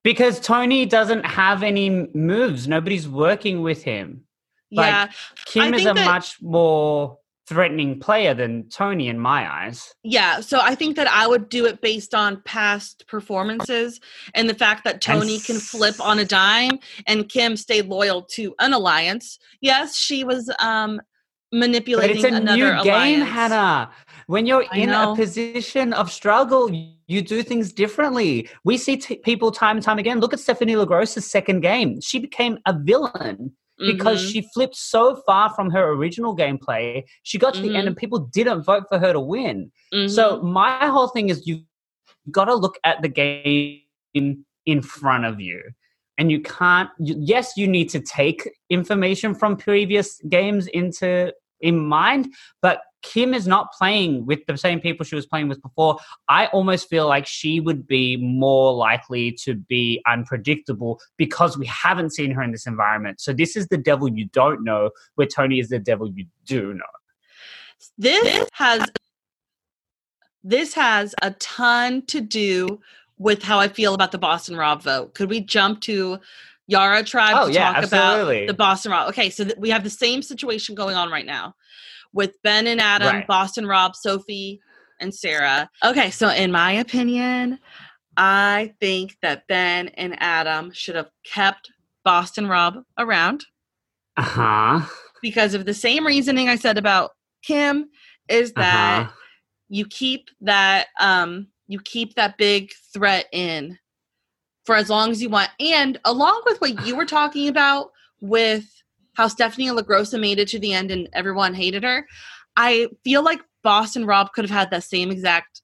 Because 0.04 0.38
Tony 0.38 0.86
doesn't 0.86 1.24
have 1.26 1.64
any 1.64 1.90
moves. 2.14 2.68
Nobody's 2.68 3.08
working 3.08 3.62
with 3.62 3.82
him. 3.82 4.22
Like, 4.70 4.92
Yeah. 4.92 5.08
Kim 5.46 5.74
is 5.74 5.82
a 5.86 5.94
that- 5.94 6.04
much 6.04 6.36
more 6.40 7.18
threatening 7.46 8.00
player 8.00 8.32
than 8.32 8.66
Tony 8.70 9.08
in 9.08 9.18
my 9.18 9.50
eyes. 9.52 9.92
Yeah. 10.02 10.40
So 10.40 10.60
I 10.62 10.74
think 10.74 10.96
that 10.96 11.06
I 11.10 11.26
would 11.26 11.50
do 11.50 11.66
it 11.66 11.82
based 11.82 12.14
on 12.14 12.40
past 12.46 13.04
performances 13.06 14.00
and 14.34 14.48
the 14.48 14.54
fact 14.54 14.84
that 14.84 14.94
And 14.94 15.02
Tony 15.02 15.38
can 15.40 15.58
flip 15.58 16.00
on 16.00 16.18
a 16.18 16.24
dime 16.24 16.78
and 17.06 17.28
Kim 17.28 17.56
stayed 17.58 17.84
loyal 17.86 18.22
to 18.32 18.54
an 18.60 18.72
alliance. 18.72 19.38
Yes, 19.60 19.94
she 19.96 20.24
was 20.24 20.50
um 20.58 20.96
But 21.52 21.58
manipulating 21.58 22.16
it's 22.16 22.24
a 22.24 22.28
another 22.28 22.56
new 22.56 22.64
alliance. 22.64 22.84
game, 22.84 23.20
Hannah. 23.20 23.90
When 24.26 24.46
you're 24.46 24.64
I 24.70 24.78
in 24.78 24.90
know. 24.90 25.12
a 25.12 25.16
position 25.16 25.92
of 25.92 26.10
struggle, 26.10 26.70
you 27.06 27.22
do 27.22 27.42
things 27.42 27.72
differently. 27.72 28.48
We 28.64 28.76
see 28.78 28.96
t- 28.96 29.16
people 29.16 29.50
time 29.50 29.76
and 29.76 29.84
time 29.84 29.98
again. 29.98 30.20
Look 30.20 30.32
at 30.32 30.40
Stephanie 30.40 30.74
LaGrossa's 30.74 31.30
second 31.30 31.60
game. 31.60 32.00
She 32.00 32.18
became 32.18 32.58
a 32.66 32.74
villain 32.78 33.54
because 33.78 34.22
Mhm. 34.24 34.32
she 34.32 34.42
flipped 34.54 34.76
so 34.76 35.16
far 35.26 35.50
from 35.50 35.70
her 35.70 35.90
original 35.92 36.36
gameplay. 36.36 37.02
She 37.24 37.38
got 37.38 37.54
to 37.54 37.60
the 37.60 37.74
end 37.74 37.84
Mhm. 37.84 37.88
and 37.88 37.96
people 37.96 38.20
didn't 38.20 38.62
vote 38.62 38.84
for 38.88 38.98
her 38.98 39.12
to 39.12 39.20
win. 39.20 39.72
Mhm. 39.92 40.08
So 40.08 40.40
my 40.42 40.86
whole 40.86 41.08
thing 41.08 41.28
is 41.28 41.46
you've 41.46 41.62
got 42.30 42.46
to 42.46 42.54
look 42.54 42.78
at 42.84 43.02
the 43.02 43.08
game 43.08 43.80
in 44.14 44.80
front 44.80 45.24
of 45.26 45.40
you. 45.40 45.60
And 46.16 46.30
you 46.30 46.40
can't 46.40 46.88
you, 47.00 47.16
yes 47.18 47.56
you 47.56 47.66
need 47.66 47.88
to 47.90 48.00
take 48.00 48.48
information 48.70 49.34
from 49.34 49.56
previous 49.56 50.20
games 50.28 50.68
into 50.68 51.34
in 51.60 51.84
mind, 51.84 52.28
but 52.62 52.82
Kim 53.04 53.34
is 53.34 53.46
not 53.46 53.70
playing 53.72 54.26
with 54.26 54.40
the 54.46 54.56
same 54.56 54.80
people 54.80 55.04
she 55.04 55.14
was 55.14 55.26
playing 55.26 55.48
with 55.48 55.62
before. 55.62 55.98
I 56.28 56.46
almost 56.46 56.88
feel 56.88 57.06
like 57.06 57.26
she 57.26 57.60
would 57.60 57.86
be 57.86 58.16
more 58.16 58.72
likely 58.74 59.30
to 59.44 59.54
be 59.54 60.02
unpredictable 60.10 60.98
because 61.16 61.56
we 61.56 61.66
haven't 61.66 62.10
seen 62.14 62.32
her 62.32 62.42
in 62.42 62.50
this 62.50 62.66
environment. 62.66 63.20
So 63.20 63.32
this 63.32 63.56
is 63.56 63.68
the 63.68 63.78
devil 63.78 64.08
you 64.08 64.24
don't 64.32 64.64
know, 64.64 64.90
where 65.14 65.26
Tony 65.28 65.60
is 65.60 65.68
the 65.68 65.78
devil 65.78 66.10
you 66.10 66.26
do 66.46 66.74
know. 66.74 66.84
this 67.98 68.48
has 68.54 68.84
this 70.42 70.74
has 70.74 71.14
a 71.22 71.30
ton 71.32 72.02
to 72.06 72.20
do 72.20 72.80
with 73.18 73.42
how 73.42 73.58
I 73.58 73.68
feel 73.68 73.94
about 73.94 74.12
the 74.12 74.18
Boston 74.18 74.56
Rob 74.56 74.82
vote. 74.82 75.14
Could 75.14 75.30
we 75.30 75.40
jump 75.40 75.80
to 75.82 76.18
Yara 76.66 77.02
Tribe 77.04 77.34
Oh, 77.38 77.46
to 77.46 77.52
yeah, 77.52 77.72
talk 77.72 77.82
absolutely. 77.84 78.38
about 78.44 78.46
the 78.48 78.54
Boston 78.54 78.92
Rob? 78.92 79.08
Okay, 79.10 79.30
so 79.30 79.44
th- 79.44 79.56
we 79.58 79.70
have 79.70 79.84
the 79.84 79.90
same 79.90 80.22
situation 80.22 80.74
going 80.74 80.96
on 80.96 81.10
right 81.10 81.26
now. 81.26 81.54
With 82.14 82.40
Ben 82.42 82.66
and 82.66 82.80
Adam, 82.80 83.16
Right. 83.16 83.26
Boston 83.26 83.66
Rob, 83.66 83.94
Sophie, 83.94 84.60
and 85.00 85.14
Sarah. 85.14 85.68
Okay, 85.84 86.10
so 86.10 86.28
in 86.30 86.50
my 86.52 86.72
opinion, 86.72 87.58
I 88.16 88.72
think 88.80 89.16
that 89.20 89.46
Ben 89.48 89.88
and 89.88 90.16
Adam 90.20 90.70
should 90.72 90.94
have 90.94 91.10
kept 91.26 91.70
Boston 92.04 92.46
Rob 92.46 92.76
around 92.98 93.44
Uh 94.16 94.22
huh. 94.22 94.80
because 95.20 95.52
of 95.54 95.64
the 95.66 95.74
same 95.74 96.06
reasoning 96.06 96.48
I 96.48 96.56
said 96.56 96.78
about 96.78 97.10
Kim 97.42 97.86
is 98.28 98.52
that 98.54 99.00
Uh-huh. 99.02 99.12
you 99.68 99.84
keep 99.86 100.28
that 100.40 100.86
um 101.00 101.48
you 101.66 101.80
keep 101.84 102.14
that 102.14 102.36
big 102.38 102.70
threat 102.92 103.26
in 103.32 103.76
for 104.66 104.76
as 104.76 104.88
long 104.90 105.10
as 105.10 105.20
you 105.20 105.28
want 105.28 105.50
and 105.58 105.98
along 106.04 106.42
with 106.46 106.60
what 106.60 106.86
you 106.86 106.94
were 106.94 107.06
talking 107.06 107.48
about 107.48 107.90
with 108.20 108.64
how 109.14 109.28
Stephanie 109.28 109.68
LaGrossa 109.68 110.20
made 110.20 110.38
it 110.38 110.48
to 110.48 110.58
the 110.58 110.72
end 110.72 110.90
and 110.90 111.08
everyone 111.12 111.54
hated 111.54 111.82
her 111.82 112.06
I 112.56 112.88
feel 113.02 113.24
like 113.24 113.40
Boston 113.62 114.06
Rob 114.06 114.32
could 114.32 114.44
have 114.44 114.50
had 114.56 114.70
that 114.70 114.84
same 114.84 115.10
exact 115.10 115.62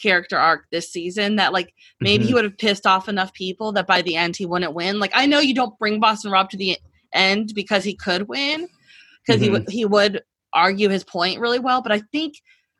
character 0.00 0.36
arc 0.36 0.66
this 0.70 0.92
season 0.92 1.36
that 1.36 1.52
like 1.52 1.74
maybe 2.00 2.24
he 2.24 2.30
Mhm. 2.30 2.34
would 2.34 2.44
have 2.44 2.58
pissed 2.58 2.86
off 2.86 3.08
enough 3.08 3.32
people 3.32 3.72
that 3.72 3.86
by 3.86 4.02
the 4.02 4.14
end 4.16 4.36
he 4.36 4.46
wouldn't 4.46 4.74
win 4.74 5.00
like 5.00 5.10
I 5.14 5.26
know 5.26 5.40
you 5.40 5.54
don't 5.54 5.78
bring 5.78 5.98
Boston 6.00 6.30
Rob 6.30 6.50
to 6.50 6.56
the 6.56 6.78
end 7.12 7.52
because 7.54 7.82
he 7.84 7.94
could 7.94 8.28
win 8.28 8.68
because 9.26 9.40
he 9.40 9.48
Mhm. 9.48 9.52
would 9.52 9.68
he 9.70 9.84
would 9.84 10.22
argue 10.52 10.88
his 10.88 11.04
point 11.04 11.40
really 11.40 11.58
well 11.58 11.82
but 11.82 11.92
I 11.92 12.00
think 12.12 12.34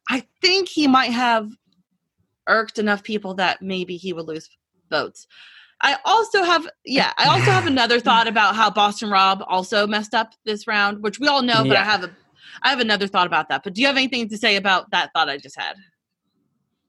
I 0.08 0.24
think 0.40 0.68
he 0.68 0.86
might 0.86 1.12
have 1.12 1.50
irked 2.46 2.78
enough 2.78 3.02
people 3.02 3.34
that 3.34 3.60
maybe 3.60 3.96
he 3.96 4.12
would 4.12 4.26
lose 4.26 4.48
votes. 4.90 5.26
I 5.80 5.96
also 6.04 6.42
have, 6.42 6.68
yeah, 6.84 7.12
I 7.18 7.28
also 7.28 7.50
have 7.50 7.66
another 7.66 8.00
thought 8.08 8.26
about 8.26 8.56
how 8.56 8.70
Boston 8.70 9.10
Rob 9.10 9.44
also 9.46 9.86
messed 9.86 10.14
up 10.14 10.32
this 10.44 10.66
round, 10.66 11.02
which 11.02 11.20
we 11.20 11.28
all 11.28 11.42
know, 11.42 11.64
but 11.64 11.76
I 11.76 11.84
have 11.84 12.04
a, 12.04 12.10
I 12.62 12.70
have 12.70 12.80
another 12.80 13.06
thought 13.06 13.26
about 13.26 13.48
that. 13.48 13.62
But 13.62 13.74
do 13.74 13.80
you 13.80 13.86
have 13.86 13.96
anything 13.96 14.28
to 14.28 14.36
say 14.36 14.56
about 14.56 14.90
that 14.90 15.10
thought 15.12 15.28
I 15.28 15.38
just 15.38 15.58
had? 15.58 15.76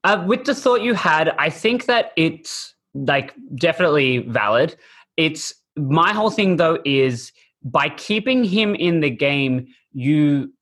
Uh, 0.02 0.24
with 0.26 0.44
the 0.44 0.54
thought 0.54 0.82
you 0.82 0.94
had, 0.94 1.28
I 1.38 1.50
think 1.50 1.86
that 1.86 2.12
it's 2.16 2.74
like 2.94 3.34
definitely 3.54 4.18
valid. 4.18 4.76
It's 5.16 5.54
my 5.76 6.12
whole 6.12 6.30
thing 6.30 6.56
though 6.56 6.78
is 6.84 7.32
by 7.62 7.90
keeping 7.90 8.42
him 8.42 8.74
in 8.74 9.00
the 9.00 9.10
game, 9.10 9.68
you 9.92 10.52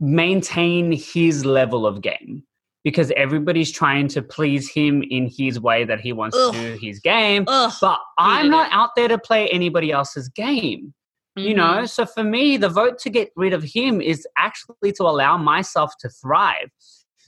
maintain 0.00 0.92
his 0.92 1.44
level 1.44 1.86
of 1.86 2.02
game 2.02 2.42
because 2.84 3.12
everybody's 3.16 3.70
trying 3.70 4.08
to 4.08 4.22
please 4.22 4.70
him 4.70 5.02
in 5.10 5.28
his 5.28 5.60
way 5.60 5.84
that 5.84 6.00
he 6.00 6.12
wants 6.12 6.36
Ugh. 6.36 6.54
to 6.54 6.60
do 6.60 6.78
his 6.78 6.98
game. 7.00 7.44
Ugh, 7.46 7.72
But 7.80 7.98
I'm 8.18 8.50
not 8.50 8.68
out 8.72 8.90
there 8.96 9.08
to 9.08 9.18
play 9.18 9.48
anybody 9.48 9.90
else's 9.92 10.28
game. 10.28 10.94
you 11.36 11.54
Mhm. 11.54 11.56
know 11.56 11.86
so 11.86 12.04
for 12.04 12.24
me 12.24 12.56
the 12.56 12.68
vote 12.68 12.98
to 12.98 13.08
get 13.08 13.30
rid 13.36 13.52
of 13.52 13.62
him 13.62 14.00
is 14.00 14.26
actually 14.36 14.90
to 14.92 15.04
allow 15.04 15.36
myself 15.38 15.92
to 16.00 16.08
thrive 16.08 16.68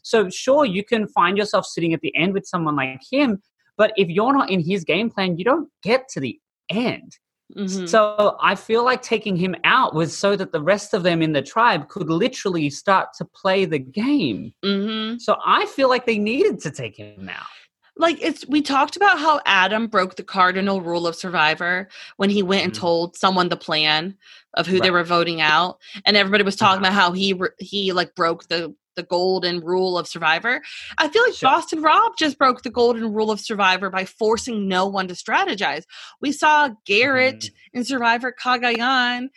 so 0.02 0.28
sure 0.28 0.64
you 0.64 0.82
can 0.84 1.06
find 1.06 1.38
yourself 1.38 1.64
sitting 1.64 1.94
at 1.94 2.00
the 2.00 2.14
end 2.16 2.34
with 2.34 2.44
someone 2.44 2.74
like 2.74 3.00
him 3.10 3.40
but 3.78 3.92
if 3.96 4.08
you're 4.08 4.32
not 4.36 4.50
in 4.50 4.58
his 4.60 4.82
game 4.82 5.08
plan 5.08 5.38
you 5.38 5.44
don't 5.44 5.68
get 5.84 6.08
to 6.08 6.18
the 6.18 6.36
end 6.68 7.16
Mhm. 7.56 7.88
so 7.88 8.36
i 8.40 8.54
feel 8.54 8.84
like 8.84 9.02
taking 9.02 9.36
him 9.36 9.54
out 9.64 9.94
was 9.94 10.16
so 10.16 10.36
that 10.36 10.52
the 10.52 10.62
rest 10.62 10.94
of 10.94 11.02
them 11.02 11.20
in 11.22 11.32
the 11.32 11.42
tribe 11.42 11.88
could 11.88 12.08
literally 12.08 12.70
start 12.70 13.08
to 13.18 13.24
play 13.24 13.64
the 13.64 13.78
game 13.78 14.52
Mhm. 14.64 15.20
so 15.20 15.36
i 15.44 15.66
feel 15.66 15.88
like 15.88 16.06
they 16.06 16.18
needed 16.18 16.60
to 16.60 16.70
take 16.70 16.96
him 16.96 17.28
out 17.28 17.46
like 17.98 18.16
it's 18.22 18.46
we 18.48 18.62
talked 18.62 18.96
about 18.96 19.18
how 19.18 19.38
Adam 19.44 19.86
broke 19.86 20.16
the 20.16 20.22
cardinal 20.22 20.80
rule 20.80 21.06
of 21.06 21.14
Survivor 21.14 21.88
when 22.16 22.30
he 22.30 22.42
went 22.42 22.64
and 22.64 22.72
Mhm. 22.72 22.78
told 22.78 23.16
someone 23.16 23.50
the 23.50 23.56
plan 23.56 24.16
of 24.54 24.66
who 24.66 24.80
they 24.80 24.90
were 24.90 25.04
voting 25.04 25.42
out, 25.42 25.76
and 26.06 26.16
everybody 26.16 26.42
was 26.42 26.56
talking 26.56 26.78
Uh-huh. 26.86 26.90
about 26.90 27.00
how 27.00 27.12
he 27.12 27.38
he 27.58 27.92
like 27.92 28.14
broke 28.14 28.48
the 28.48 28.74
the 28.96 29.02
golden 29.02 29.60
rule 29.60 29.98
of 29.98 30.06
Survivor. 30.08 30.60
I 30.98 31.08
feel 31.08 31.22
like 31.22 31.34
Sure. 31.34 31.50
Boston 31.50 31.82
Rob 31.82 32.12
just 32.18 32.38
broke 32.38 32.62
the 32.62 32.70
golden 32.70 33.12
rule 33.12 33.30
of 33.30 33.40
Survivor 33.40 33.90
by 33.90 34.04
forcing 34.04 34.68
no 34.68 34.86
one 34.86 35.08
to 35.08 35.14
strategize. 35.14 35.84
We 36.20 36.32
saw 36.32 36.70
Garrett 36.86 37.40
Mm-hmm. 37.40 37.78
in 37.78 37.84
Survivor 37.84 38.34
Cagayan 38.38 39.28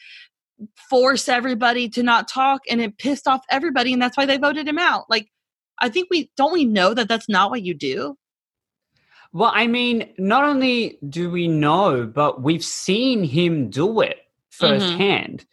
force 0.89 1.27
everybody 1.27 1.89
to 1.89 2.03
not 2.03 2.27
talk, 2.27 2.61
and 2.69 2.79
it 2.81 2.97
pissed 2.97 3.27
off 3.27 3.41
everybody, 3.49 3.93
and 3.93 4.01
that's 4.01 4.15
why 4.17 4.25
they 4.25 4.37
voted 4.37 4.67
him 4.67 4.79
out. 4.79 5.09
Like, 5.09 5.29
I 5.79 5.89
think 5.89 6.07
we 6.09 6.31
don't 6.37 6.53
we 6.53 6.65
know 6.65 6.93
that 6.93 7.07
that's 7.07 7.27
not 7.27 7.49
what 7.49 7.61
you 7.61 7.73
do. 7.73 8.17
Well, 9.33 9.51
I 9.53 9.67
mean, 9.67 10.13
not 10.17 10.45
only 10.45 10.97
do 11.09 11.29
we 11.29 11.49
know, 11.49 12.05
but 12.05 12.41
we've 12.41 12.63
seen 12.63 13.23
him 13.23 13.69
do 13.69 13.99
it 14.01 14.17
Mm-hmm. 14.61 15.45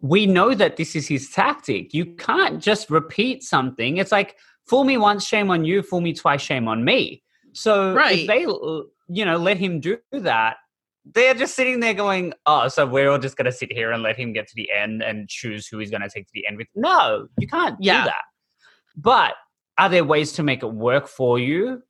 We 0.00 0.26
know 0.26 0.54
that 0.54 0.76
this 0.76 0.94
is 0.94 1.08
his 1.08 1.30
tactic. 1.30 1.92
You 1.92 2.06
can't 2.14 2.62
just 2.62 2.88
repeat 2.90 3.42
something. 3.42 3.96
It's 3.96 4.12
like, 4.12 4.36
fool 4.66 4.84
me 4.84 4.96
once, 4.96 5.26
shame 5.26 5.50
on 5.50 5.64
you, 5.64 5.82
fool 5.82 6.00
me 6.00 6.12
twice, 6.12 6.40
shame 6.40 6.68
on 6.68 6.84
me. 6.84 7.22
So 7.52 7.94
Right. 7.94 8.20
if 8.20 8.26
they, 8.26 8.42
you 8.42 9.24
know, 9.24 9.36
let 9.36 9.56
him 9.56 9.80
do 9.80 9.98
that, 10.12 10.56
they're 11.04 11.34
just 11.34 11.54
sitting 11.56 11.80
there 11.80 11.94
going, 11.94 12.34
oh, 12.46 12.68
so 12.68 12.86
we're 12.86 13.10
all 13.10 13.18
just 13.18 13.36
going 13.36 13.46
to 13.46 13.52
sit 13.52 13.72
here 13.72 13.90
and 13.92 14.02
let 14.02 14.16
him 14.16 14.32
get 14.32 14.46
to 14.48 14.54
the 14.54 14.70
end 14.70 15.02
and 15.02 15.28
choose 15.28 15.66
who 15.66 15.78
he's 15.78 15.90
going 15.90 16.02
to 16.02 16.08
take 16.10 16.26
to 16.26 16.32
the 16.34 16.46
end 16.46 16.58
with. 16.58 16.68
No, 16.74 17.28
you 17.38 17.48
can't 17.48 17.76
Yeah. 17.80 18.02
do 18.02 18.04
that. 18.10 18.22
But 18.96 19.34
are 19.78 19.88
there 19.88 20.04
ways 20.04 20.32
to 20.34 20.42
make 20.42 20.62
it 20.62 20.72
work 20.72 21.08
for 21.08 21.38
you? 21.38 21.82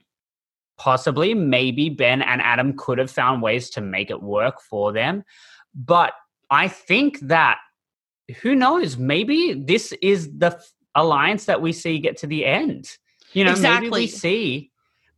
Possibly, 0.78 1.34
maybe 1.34 1.90
Ben 1.90 2.22
and 2.22 2.40
Adam 2.40 2.76
could 2.76 2.98
have 2.98 3.10
found 3.10 3.42
ways 3.42 3.68
to 3.70 3.80
make 3.80 4.10
it 4.10 4.22
work 4.22 4.60
for 4.60 4.92
them. 4.92 5.24
But 5.74 6.12
I 6.50 6.68
think 6.68 7.18
that 7.20 7.58
who 8.42 8.54
knows, 8.54 8.96
maybe 8.96 9.54
this 9.54 9.92
is 10.02 10.30
the 10.38 10.48
f- 10.48 10.72
alliance 10.94 11.46
that 11.46 11.60
we 11.62 11.72
see 11.72 11.98
get 11.98 12.16
to 12.18 12.26
the 12.26 12.44
end. 12.44 12.96
You 13.32 13.44
know, 13.44 13.50
maybe 13.52 13.58
Exactly. 13.60 13.90
we 13.90 14.06
see 14.06 14.70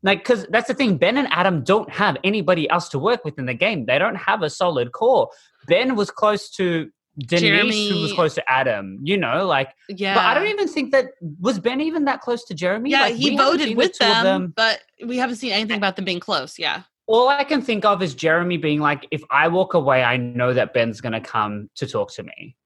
like 0.03 0.19
because 0.21 0.47
that's 0.51 0.69
the 0.69 0.75
thing. 0.75 0.97
Ben 0.97 1.17
and 1.17 1.29
Adam 1.31 1.63
don't 1.63 1.91
have 1.91 2.17
anybody 2.25 2.69
else 2.71 2.89
to 2.91 2.99
work 2.99 3.25
with 3.25 3.39
in 3.39 3.47
the 3.47 3.55
game. 3.55 3.87
They 3.87 3.99
don't 3.99 4.15
have 4.17 4.43
a 4.43 4.51
solid 4.51 4.93
core. 4.93 5.29
Ben 5.67 5.95
was 5.95 6.11
close 6.11 6.49
to 6.53 6.91
Denise, 7.19 7.91
who 7.91 8.01
was 8.03 8.13
close 8.13 8.35
to 8.37 8.51
Adam. 8.51 8.99
You 9.03 9.17
know, 9.19 9.47
like 9.47 9.75
Yeah. 9.89 10.15
but 10.15 10.25
I 10.25 10.35
don't 10.35 10.47
even 10.49 10.69
think 10.69 10.93
that 10.93 11.07
was 11.41 11.59
Ben 11.59 11.81
even 11.81 12.05
that 12.07 12.21
close 12.21 12.45
to 12.47 12.55
Jeremy. 12.55 12.91
Yeah, 12.91 13.03
Like, 13.03 13.17
he 13.17 13.37
voted 13.37 13.69
the 13.69 13.75
with 13.75 13.93
two 13.93 14.05
them, 14.07 14.53
but 14.57 14.81
we 15.05 15.19
haven't 15.19 15.37
seen 15.37 15.53
anything 15.53 15.77
about 15.77 15.97
them 15.97 16.05
being 16.05 16.21
close. 16.21 16.59
Yeah. 16.59 16.83
All 17.07 17.29
I 17.29 17.45
can 17.45 17.61
think 17.61 17.85
of 17.85 18.03
is 18.03 18.15
Jeremy 18.15 18.57
being 18.57 18.81
like, 18.81 19.07
"If 19.11 19.23
I 19.31 19.49
walk 19.49 19.75
away, 19.75 20.03
I 20.05 20.17
know 20.17 20.53
that 20.55 20.73
Ben's 20.73 21.01
going 21.01 21.13
to 21.13 21.21
come 21.21 21.69
to 21.75 21.87
talk 21.87 22.13
to 22.15 22.23
me." 22.23 22.57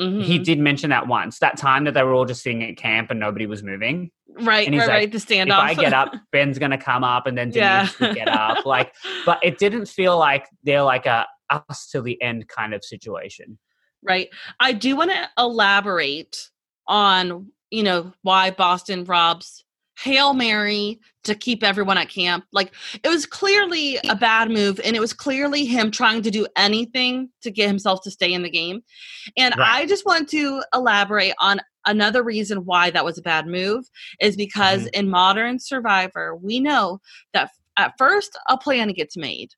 Mhm. 0.00 0.22
He 0.22 0.38
did 0.38 0.58
mention 0.60 0.90
that 0.90 1.08
once. 1.08 1.40
That 1.40 1.56
time 1.56 1.84
that 1.84 1.94
they 1.94 2.02
were 2.02 2.14
all 2.14 2.24
just 2.24 2.42
sitting 2.42 2.62
at 2.62 2.76
camp 2.76 3.10
and 3.10 3.18
nobody 3.18 3.46
was 3.46 3.62
moving. 3.62 4.10
right, 4.40 4.64
and 4.66 4.74
he's 4.74 4.82
right, 4.82 4.88
like, 4.88 4.94
right. 4.94 5.12
The 5.12 5.18
If. 5.18 5.50
I 5.52 5.74
get 5.74 5.92
up, 5.92 6.12
Ben's 6.30 6.58
going 6.58 6.70
to 6.70 6.78
come 6.78 7.02
up, 7.02 7.26
and 7.26 7.36
then 7.36 7.50
Denise 7.50 7.94
yeah. 8.00 8.14
get 8.14 8.28
up. 8.28 8.58
Like, 8.66 8.94
but 9.26 9.40
it 9.42 9.58
didn't 9.58 9.86
feel 9.86 10.16
like 10.16 10.46
they're 10.62 10.82
like 10.82 11.06
a 11.06 11.26
us 11.50 11.88
to 11.90 12.02
the 12.02 12.20
end 12.22 12.46
kind 12.48 12.74
of 12.74 12.84
situation. 12.84 13.58
right. 14.02 14.28
I 14.60 14.72
do 14.72 14.94
want 14.94 15.10
to 15.10 15.28
elaborate 15.38 16.50
on, 16.86 17.50
you 17.70 17.82
know, 17.82 18.12
why 18.22 18.50
Boston 18.50 19.04
Rob's 19.04 19.64
Hail 20.02 20.32
Mary 20.34 21.00
to 21.24 21.34
keep 21.34 21.62
everyone 21.64 21.98
at 21.98 22.08
camp. 22.08 22.44
Like 22.52 22.72
it 23.02 23.08
was 23.08 23.26
clearly 23.26 23.98
a 24.08 24.14
bad 24.14 24.50
move 24.50 24.80
and 24.84 24.94
it 24.94 25.00
was 25.00 25.12
clearly 25.12 25.64
him 25.64 25.90
trying 25.90 26.22
to 26.22 26.30
do 26.30 26.46
anything 26.56 27.28
to 27.42 27.50
get 27.50 27.66
himself 27.68 28.02
to 28.02 28.10
stay 28.10 28.32
in 28.32 28.42
the 28.42 28.50
game. 28.50 28.82
And 29.36 29.54
Right. 29.58 29.82
I 29.82 29.86
just 29.86 30.06
want 30.06 30.28
to 30.30 30.62
elaborate 30.72 31.34
on 31.40 31.60
another 31.86 32.22
reason 32.22 32.64
why 32.64 32.90
that 32.90 33.04
was 33.04 33.18
a 33.18 33.22
bad 33.22 33.46
move 33.46 33.84
is 34.20 34.36
because 34.36 34.82
Mm-hmm. 34.82 35.00
in 35.00 35.10
modern 35.10 35.58
survivor, 35.58 36.36
we 36.36 36.60
know 36.60 37.00
that 37.32 37.50
at 37.76 37.94
first 37.98 38.38
a 38.48 38.56
plan 38.56 38.92
gets 38.92 39.16
made. 39.16 39.50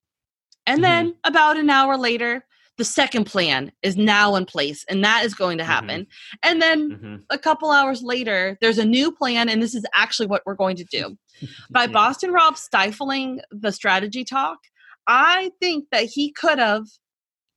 And 0.67 0.83
Mm-hmm. 0.83 0.83
then 0.83 1.15
about 1.25 1.57
an 1.59 1.71
hour 1.71 1.97
later, 1.97 2.45
the 2.81 2.85
second 2.87 3.25
plan 3.25 3.71
is 3.83 3.99
now 3.99 4.35
in 4.37 4.47
place 4.47 4.87
and 4.89 5.05
that 5.05 5.23
is 5.23 5.35
going 5.35 5.59
to 5.59 5.65
Mm-hmm. 5.65 5.71
happen. 5.73 6.07
And 6.43 6.63
then 6.63 6.91
Mhm. 6.91 7.25
a 7.29 7.37
couple 7.37 7.71
hours 7.71 8.03
later, 8.03 8.57
there's 8.63 8.79
a 8.79 8.87
new 8.87 9.13
plan, 9.13 9.51
and 9.51 9.63
this 9.63 9.75
is 9.75 9.85
actually 9.95 10.29
what 10.29 10.43
we're 10.47 10.55
going 10.55 10.77
to 10.77 10.85
do. 10.85 11.19
By 11.71 11.83
Yeah. 11.83 11.93
Boston 11.93 12.33
Rob 12.33 12.57
stifling 12.57 13.43
the 13.51 13.71
strategy 13.71 14.25
talk, 14.25 14.59
I 15.07 15.51
think 15.61 15.89
that 15.93 16.05
he 16.05 16.33
could 16.33 16.59
have 16.59 16.87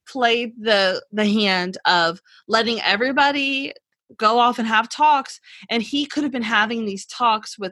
played 0.09 0.51
the 0.59 1.01
the 1.13 1.25
hand 1.25 1.77
of 1.85 2.19
letting 2.49 2.81
everybody 2.81 3.71
go 4.17 4.39
off 4.39 4.59
and 4.59 4.67
have 4.67 4.89
talks, 4.89 5.39
and 5.69 5.81
he 5.81 6.05
could 6.05 6.23
have 6.23 6.33
been 6.33 6.41
having 6.59 6.85
these 6.85 7.05
talks 7.05 7.57
with 7.57 7.71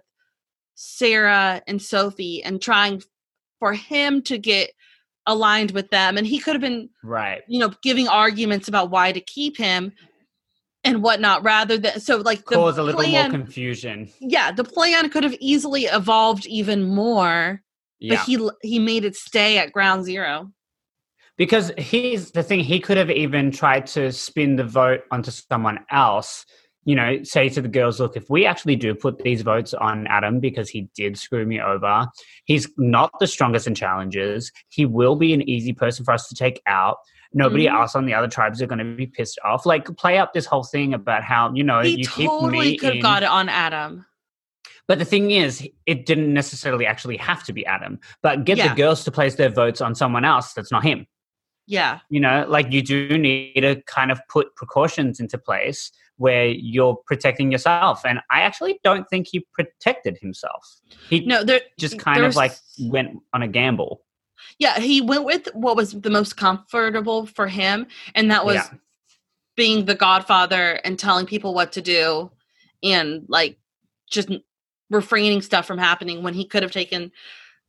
Sarah 0.76 1.62
and 1.68 1.82
Sophie 1.82 2.42
and 2.42 2.62
trying 2.62 3.04
for 3.60 3.74
him 3.74 4.22
to 4.24 4.38
get 4.38 4.72
aligned 5.28 5.72
with 5.72 5.90
them, 5.90 6.18
and 6.18 6.26
he 6.26 6.40
could 6.40 6.54
have 6.54 6.62
been 6.62 6.90
Right. 7.04 7.42
you 7.48 7.60
know 7.60 7.72
giving 7.84 8.08
arguments 8.08 8.68
about 8.68 8.90
why 8.92 9.12
to 9.12 9.22
keep 9.22 9.58
him 9.58 9.94
and 10.84 11.04
whatnot 11.04 11.44
rather 11.44 11.78
than 11.78 12.00
so 12.00 12.18
like 12.18 12.44
the 12.46 12.56
Cause 12.56 12.78
a 12.80 12.84
little 12.84 13.00
plan, 13.02 13.30
more 13.30 13.40
confusion. 13.40 14.10
yeah 14.20 14.52
the 14.52 14.64
plan 14.64 15.10
could 15.10 15.24
have 15.24 15.36
easily 15.40 15.84
evolved 15.84 16.46
even 16.48 16.84
more 16.84 17.62
Yeah. 18.00 18.16
but 18.16 18.26
he 18.26 18.50
he 18.64 18.80
made 18.80 19.06
it 19.06 19.16
stay 19.16 19.58
at 19.60 19.72
ground 19.72 20.06
zero 20.06 20.52
Because 21.38 21.72
he's 21.78 22.32
the 22.32 22.44
thing, 22.44 22.60
he 22.62 22.80
could 22.80 22.98
have 22.98 23.12
even 23.12 23.52
tried 23.52 23.86
to 23.88 24.12
spin 24.12 24.56
the 24.58 24.64
vote 24.66 25.02
onto 25.12 25.32
someone 25.32 25.80
else 25.92 26.46
you 26.86 26.96
know, 26.96 27.22
say 27.24 27.48
to 27.50 27.62
the 27.62 27.68
girls, 27.68 28.00
look, 28.00 28.18
if 28.18 28.30
we 28.30 28.46
actually 28.46 28.76
do 28.76 28.96
put 28.96 29.20
these 29.20 29.44
votes 29.44 29.74
on 29.74 30.08
Adam 30.08 30.40
because 30.40 30.70
he 30.70 30.90
did 30.96 31.18
screw 31.18 31.46
me 31.46 31.62
over, 31.62 32.08
he's 32.46 32.68
not 32.78 33.12
the 33.20 33.28
strongest 33.28 33.68
in 33.68 33.76
challenges. 33.76 34.52
He 34.70 34.86
will 34.86 35.16
be 35.16 35.34
an 35.34 35.48
easy 35.48 35.74
person 35.74 36.04
for 36.04 36.14
us 36.14 36.28
to 36.30 36.36
take 36.36 36.62
out. 36.66 36.98
Nobody 37.34 37.66
Mhm. 37.66 37.74
else 37.74 37.96
on 37.96 38.06
the 38.06 38.14
other 38.14 38.28
tribes 38.28 38.62
are 38.62 38.68
going 38.68 38.80
to 38.80 38.96
be 38.96 39.06
pissed 39.08 39.40
off. 39.46 39.66
Like, 39.66 39.86
play 39.96 40.18
up 40.18 40.34
this 40.34 40.46
whole 40.46 40.64
thing 40.64 40.94
about 40.94 41.24
how, 41.24 41.54
you 41.54 41.64
know, 41.64 41.82
he 41.82 42.00
you 42.00 42.08
keep 42.08 42.28
totally 42.28 42.78
could 42.78 42.96
have 42.96 43.04
got 43.04 43.24
it 43.24 43.30
on 43.30 43.48
Adam. 43.48 44.06
But 44.88 45.00
the 45.00 45.06
thing 45.06 45.32
is, 45.32 45.66
it 45.86 46.06
didn't 46.06 46.34
necessarily 46.34 46.86
actually 46.86 47.18
have 47.18 47.44
to 47.46 47.54
be 47.54 47.66
Adam, 47.66 48.00
but 48.22 48.44
get 48.44 48.58
Yeah. 48.58 48.70
the 48.70 48.76
girls 48.76 49.04
to 49.06 49.12
place 49.12 49.36
their 49.36 49.50
votes 49.50 49.80
on 49.80 49.96
someone 49.96 50.26
else 50.26 50.54
that's 50.54 50.72
not 50.72 50.84
him. 50.84 51.06
Yeah. 51.68 52.00
You 52.10 52.20
know, 52.20 52.46
like 52.50 52.72
you 52.72 52.82
do 52.82 53.18
need 53.18 53.62
to 53.62 53.82
kind 53.84 54.12
of 54.12 54.20
put 54.28 54.54
precautions 54.56 55.20
into 55.20 55.38
place 55.38 55.92
where 56.22 56.50
you're 56.50 56.96
protecting 57.08 57.52
yourself. 57.52 58.06
And 58.06 58.20
I 58.30 58.42
actually 58.42 58.80
don't 58.84 59.10
think 59.10 59.28
he 59.28 59.44
protected 59.54 60.20
himself. 60.22 60.64
He 61.10 61.26
No, 61.26 61.44
there 61.44 61.62
just 61.80 61.98
kind 61.98 62.24
of 62.24 62.36
like 62.36 62.54
went 62.80 63.18
on 63.34 63.42
a 63.42 63.48
gamble. 63.48 64.04
Yeah, 64.60 64.80
he 64.80 65.02
went 65.02 65.24
with 65.24 65.48
what 65.54 65.76
was 65.76 66.00
the 66.00 66.12
most 66.12 66.38
comfortable 66.38 67.26
for 67.26 67.48
him, 67.48 67.88
and 68.14 68.30
that 68.30 68.46
was 68.46 68.56
Yeah. 68.56 68.70
being 69.56 69.86
the 69.86 69.96
godfather 69.96 70.80
and 70.86 71.00
telling 71.00 71.26
people 71.26 71.56
what 71.56 71.72
to 71.72 71.82
do 71.82 72.32
and 72.84 73.26
like 73.28 73.58
just 74.10 74.30
refraining 74.92 75.42
stuff 75.42 75.66
from 75.66 75.80
happening 75.80 76.22
when 76.22 76.36
he 76.36 76.46
could 76.46 76.64
have 76.64 76.72
taken 76.72 77.12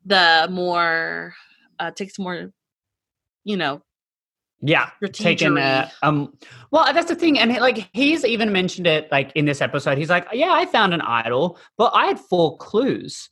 the 0.04 0.46
more 0.50 1.34
uh 1.78 1.90
takes 1.90 2.18
more 2.18 2.52
you 3.44 3.56
know 3.56 3.82
Yeah, 4.62 4.90
taken 5.12 5.58
uh, 5.58 5.88
um. 6.02 6.32
Well, 6.70 6.84
that's 6.94 7.08
the 7.08 7.16
thing, 7.16 7.38
and 7.38 7.50
like 7.56 7.88
he's 7.92 8.24
even 8.24 8.52
mentioned 8.52 8.86
it 8.86 9.10
like 9.10 9.32
in 9.34 9.44
this 9.44 9.60
episode. 9.60 9.98
He's 9.98 10.08
like, 10.10 10.26
"Yeah, 10.32 10.52
I 10.52 10.66
found 10.66 10.94
an 10.94 11.00
idol, 11.00 11.58
but 11.76 11.90
I 11.94 12.06
had 12.06 12.18
four 12.20 12.56
clues." 12.58 13.28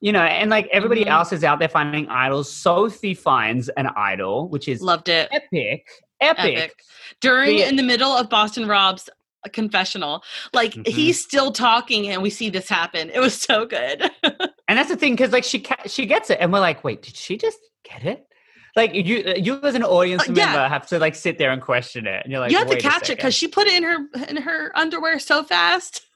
You 0.00 0.12
know, 0.12 0.22
and 0.22 0.48
like 0.50 0.68
everybody 0.72 1.04
Mhm. 1.04 1.08
else 1.10 1.32
is 1.32 1.42
out 1.42 1.58
there 1.58 1.68
finding 1.68 2.08
idols. 2.08 2.52
Sophie 2.52 3.14
finds 3.14 3.68
an 3.70 3.88
idol, 3.96 4.48
which 4.48 4.68
is 4.68 4.80
loved 4.80 5.08
it 5.08 5.28
epic, 5.32 5.84
epic. 6.20 6.58
epic 6.58 6.74
during 7.20 7.56
The- 7.56 7.68
in 7.68 7.74
the 7.74 7.82
middle 7.82 8.12
of 8.12 8.28
boston 8.30 8.68
rob's 8.68 9.08
uh, 9.44 9.48
confessional 9.52 10.22
like 10.52 10.74
Mhm. 10.74 10.86
he's 10.86 11.20
still 11.20 11.50
talking 11.50 12.08
and 12.08 12.22
we 12.22 12.30
see 12.30 12.48
this 12.50 12.68
happen 12.68 13.10
it 13.10 13.18
was 13.20 13.34
so 13.34 13.66
good 13.66 14.08
And 14.68 14.78
that's 14.78 14.90
the 14.90 14.96
thing, 14.96 15.14
because 15.14 15.32
like 15.32 15.44
she 15.44 15.58
ca- 15.60 15.86
she 15.88 16.04
gets 16.06 16.28
it, 16.30 16.36
and 16.42 16.52
we're 16.52 16.60
like, 16.60 16.84
"Wait, 16.84 17.00
did 17.02 17.16
she 17.16 17.38
just 17.38 17.58
get 17.84 18.04
it?" 18.04 18.26
Like 18.78 18.94
you, 18.94 19.34
you 19.36 19.60
as 19.62 19.74
an 19.74 19.82
audience 19.82 20.22
Uh, 20.28 20.32
yeah. 20.32 20.46
member 20.46 20.68
have 20.68 20.86
to 20.88 20.98
like 20.98 21.14
sit 21.14 21.36
there 21.36 21.50
and 21.50 21.60
question 21.60 22.06
it, 22.06 22.22
and 22.24 22.32
you're 22.32 22.40
like, 22.40 22.52
you 22.52 22.58
have 22.58 22.70
to 22.70 22.78
catch 22.78 23.10
it 23.10 23.16
because 23.16 23.34
she 23.34 23.48
put 23.48 23.66
it 23.66 23.74
in 23.74 23.82
her 23.82 23.98
in 24.28 24.36
her 24.38 24.70
underwear 24.78 25.18
so 25.18 25.42
fast 25.42 26.07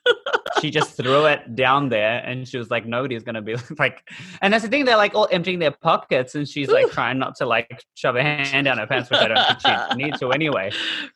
she 0.60 0.70
just 0.70 0.96
threw 0.96 1.26
it 1.26 1.54
down 1.54 1.88
there 1.88 2.22
and 2.24 2.46
she 2.46 2.56
was 2.56 2.70
like 2.70 2.86
nobody's 2.86 3.22
gonna 3.22 3.42
be 3.42 3.56
like 3.78 4.08
and 4.40 4.52
that's 4.52 4.62
the 4.62 4.70
thing 4.70 4.84
they're 4.84 4.96
like 4.96 5.14
all 5.14 5.28
emptying 5.30 5.58
their 5.58 5.70
pockets 5.70 6.34
and 6.34 6.48
she's 6.48 6.68
like 6.68 6.86
Ooh. 6.86 6.90
trying 6.90 7.18
not 7.18 7.34
to 7.36 7.46
like 7.46 7.82
shove 7.94 8.14
her 8.14 8.22
hand 8.22 8.66
down 8.66 8.78
her 8.78 8.86
pants 8.86 9.10
which 9.10 9.20
i 9.20 9.28
don't 9.28 9.46
think 9.46 9.60
she 9.60 9.96
need 9.96 10.14
to 10.14 10.30
anyway. 10.30 10.70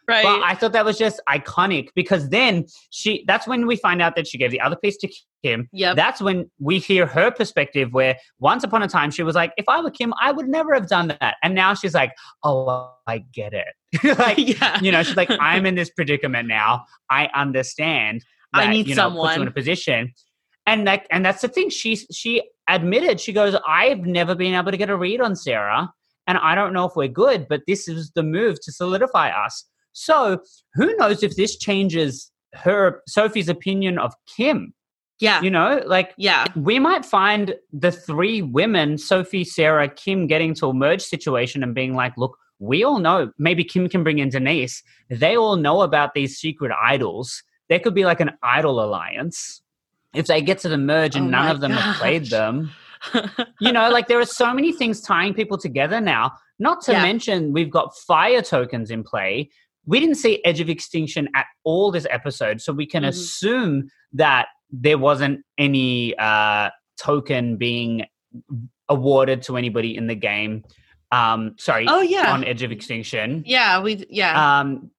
Right. 0.09 0.25
But 0.25 0.43
i 0.43 0.55
thought 0.55 0.73
that 0.73 0.85
was 0.85 0.99
just 0.99 1.21
iconic 1.29 1.89
because 1.95 2.29
then 2.29 2.67
she 2.91 3.25
that's 3.27 3.47
when 3.47 3.67
we 3.67 3.77
find 3.77 4.03
out 4.03 4.17
that 4.17 4.27
she 4.27 4.39
gave 4.39 4.51
the 4.51 4.61
other 4.61 4.77
piece 4.77 4.97
to 4.99 5.09
kim. 5.45 5.69
Yeah 5.73 5.95
that's 5.95 6.21
when 6.21 6.51
we 6.59 6.79
hear 6.79 7.07
her 7.07 7.31
perspective 7.31 7.93
where 7.93 8.17
once 8.39 8.65
upon 8.65 8.83
a 8.83 8.89
time 8.89 9.11
she 9.11 9.23
was 9.23 9.35
like 9.35 9.53
if 9.57 9.69
i 9.69 9.81
were 9.81 9.91
kim 9.91 10.13
i 10.21 10.33
would 10.33 10.49
never 10.49 10.75
have 10.75 10.89
done 10.89 11.09
that. 11.09 11.37
And 11.43 11.55
now 11.55 11.75
she's 11.75 11.95
like 11.95 12.13
oh 12.43 12.93
i 13.07 13.19
get 13.19 13.53
it. 13.53 13.67
Like 14.19 14.39
yeah. 14.39 14.81
you 14.81 14.93
know 14.93 15.03
she's 15.03 15.17
like 15.17 15.31
i'm 15.41 15.67
in 15.67 15.75
this 15.75 15.91
predicament 15.91 16.49
now. 16.49 16.85
I 17.09 17.29
understand 17.35 18.25
I 18.59 18.71
need 18.71 18.87
you 18.87 18.95
know, 18.95 19.11
puts 19.11 19.17
you 19.17 19.23
in 19.23 19.29
someone. 19.29 19.49
a 19.49 19.51
position 19.51 20.13
and 20.67 20.85
like 20.85 21.07
and 21.11 21.25
that's 21.25 21.43
the 21.43 21.49
thing 21.49 21.71
she 21.71 21.97
she 21.97 22.43
admitted 22.69 23.21
she 23.21 23.33
goes 23.33 23.57
i've 23.67 24.01
never 24.01 24.35
been 24.35 24.55
able 24.55 24.71
to 24.71 24.77
get 24.77 24.91
a 24.91 24.97
read 24.97 25.21
on 25.21 25.37
sarah 25.37 25.93
and 26.27 26.39
i 26.39 26.55
don't 26.55 26.73
know 26.73 26.85
if 26.85 26.93
we're 26.97 27.09
good 27.09 27.47
but 27.49 27.63
this 27.67 27.89
is 27.89 28.11
the 28.15 28.23
move 28.23 28.61
to 28.61 28.73
solidify 28.73 29.31
us 29.31 29.65
so 29.93 30.41
who 30.75 30.95
knows 30.97 31.23
if 31.23 31.37
this 31.37 31.57
changes 31.57 32.31
her 32.55 33.03
sophie's 33.07 33.49
opinion 33.49 33.99
of 33.99 34.13
kim 34.37 34.75
yeah 35.21 35.41
you 35.41 35.51
know 35.51 35.81
like 35.87 36.13
yeah 36.17 36.45
we 36.57 36.79
might 36.79 37.05
find 37.05 37.55
the 37.73 37.93
three 37.93 38.43
women, 38.43 38.99
Sophie, 38.99 39.45
Sarah, 39.45 39.89
Kim, 39.89 40.27
getting 40.27 40.55
to 40.55 40.69
a 40.69 40.75
merge 40.75 41.03
situation 41.03 41.63
and 41.63 41.75
being 41.75 41.95
like, 41.95 42.13
look, 42.17 42.37
we 42.59 42.83
all 42.85 42.99
know, 42.99 43.31
maybe 43.39 43.65
Kim 43.65 43.89
can 43.89 44.03
bring 44.03 44.19
in 44.19 44.31
Denise. 44.31 44.83
They 45.11 45.37
all 45.37 45.57
know 45.57 45.83
about 45.83 46.15
these 46.15 46.37
secret 46.37 46.73
idols. 46.83 47.43
There 47.69 47.79
could 47.81 47.95
be 47.95 48.05
like 48.05 48.21
an 48.21 48.33
idol 48.43 48.83
alliance. 48.83 49.63
If 50.15 50.27
they 50.27 50.41
get 50.41 50.59
to 50.61 50.69
the 50.69 50.79
merge 50.79 51.15
and 51.17 51.27
Oh 51.27 51.31
none 51.31 51.49
of 51.51 51.61
them 51.61 51.73
have 51.73 51.97
played 51.97 52.27
them, 52.27 52.71
you 53.61 53.73
know, 53.73 53.91
like 53.91 54.09
there 54.09 54.19
are 54.21 54.25
so 54.27 54.53
many 54.55 54.73
things 54.73 55.01
tying 55.01 55.35
people 55.35 55.59
together 55.59 56.01
now. 56.01 56.33
Not 56.59 56.81
to 56.85 56.93
Yeah. 56.93 57.03
mention, 57.03 57.53
we've 57.53 57.71
got 57.71 57.95
fire 57.97 58.41
tokens 58.41 58.91
in 58.91 59.05
play. 59.05 59.51
We 59.85 60.01
didn't 60.01 60.15
see 60.17 60.43
Edge 60.45 60.61
of 60.61 60.69
Extinction 60.71 61.29
at 61.35 61.47
all 61.65 61.91
this 61.93 62.07
episode, 62.11 62.61
so 62.61 62.73
we 62.73 62.87
can 62.87 63.03
Mhm. 63.03 63.09
assume 63.09 63.89
that 64.15 64.47
there 64.71 64.99
wasn't 64.99 65.45
any 65.59 66.17
uh, 66.19 66.71
token 66.99 67.57
being 67.57 68.07
awarded 68.89 69.43
to 69.43 69.57
anybody 69.57 69.97
in 69.97 70.07
the 70.07 70.15
game. 70.15 70.65
Um, 71.13 71.55
sorry, 71.59 71.87
oh 71.89 72.01
yeah 72.01 72.33
on 72.33 72.43
Edge 72.43 72.63
of 72.63 72.73
Extinction. 72.73 73.43
yeah 73.47 73.81
we 73.81 74.05
yeah 74.11 74.61
Um, 74.61 74.91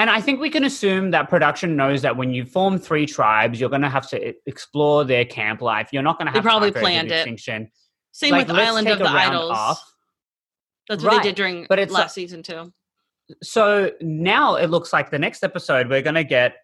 and 0.00 0.08
I 0.08 0.18
think 0.22 0.40
we 0.40 0.48
can 0.48 0.64
assume 0.64 1.10
that 1.10 1.28
production 1.28 1.76
knows 1.76 2.00
that 2.00 2.16
when 2.16 2.32
you 2.32 2.46
form 2.46 2.78
three 2.78 3.04
tribes, 3.04 3.60
you're 3.60 3.68
going 3.68 3.82
to 3.82 3.88
have 3.90 4.08
to 4.08 4.32
explore 4.46 5.04
their 5.04 5.26
camp 5.26 5.60
life. 5.60 5.90
You're 5.92 6.02
not 6.02 6.16
going 6.16 6.26
to 6.26 6.32
They 6.32 6.38
have 6.38 6.44
probably 6.44 6.70
time 6.70 6.74
for 6.74 6.80
planned 6.80 7.12
it. 7.12 7.16
Extinction. 7.16 7.70
same 8.10 8.30
like, 8.30 8.48
with 8.48 8.56
island 8.56 8.88
of 8.88 8.98
the 8.98 9.06
idols 9.06 9.50
off. 9.50 9.92
that's 10.88 11.04
what 11.04 11.12
Right, 11.12 11.22
they 11.22 11.28
did 11.28 11.36
during 11.36 11.66
but 11.68 11.78
it's 11.78 11.92
last 11.92 12.12
a- 12.12 12.14
season 12.14 12.42
too 12.42 12.72
So 13.42 13.90
now 14.00 14.54
it 14.54 14.70
looks 14.70 14.90
like 14.90 15.10
the 15.10 15.18
next 15.18 15.44
episode 15.44 15.90
we're 15.90 16.00
going 16.02 16.14
to 16.14 16.24
get 16.24 16.54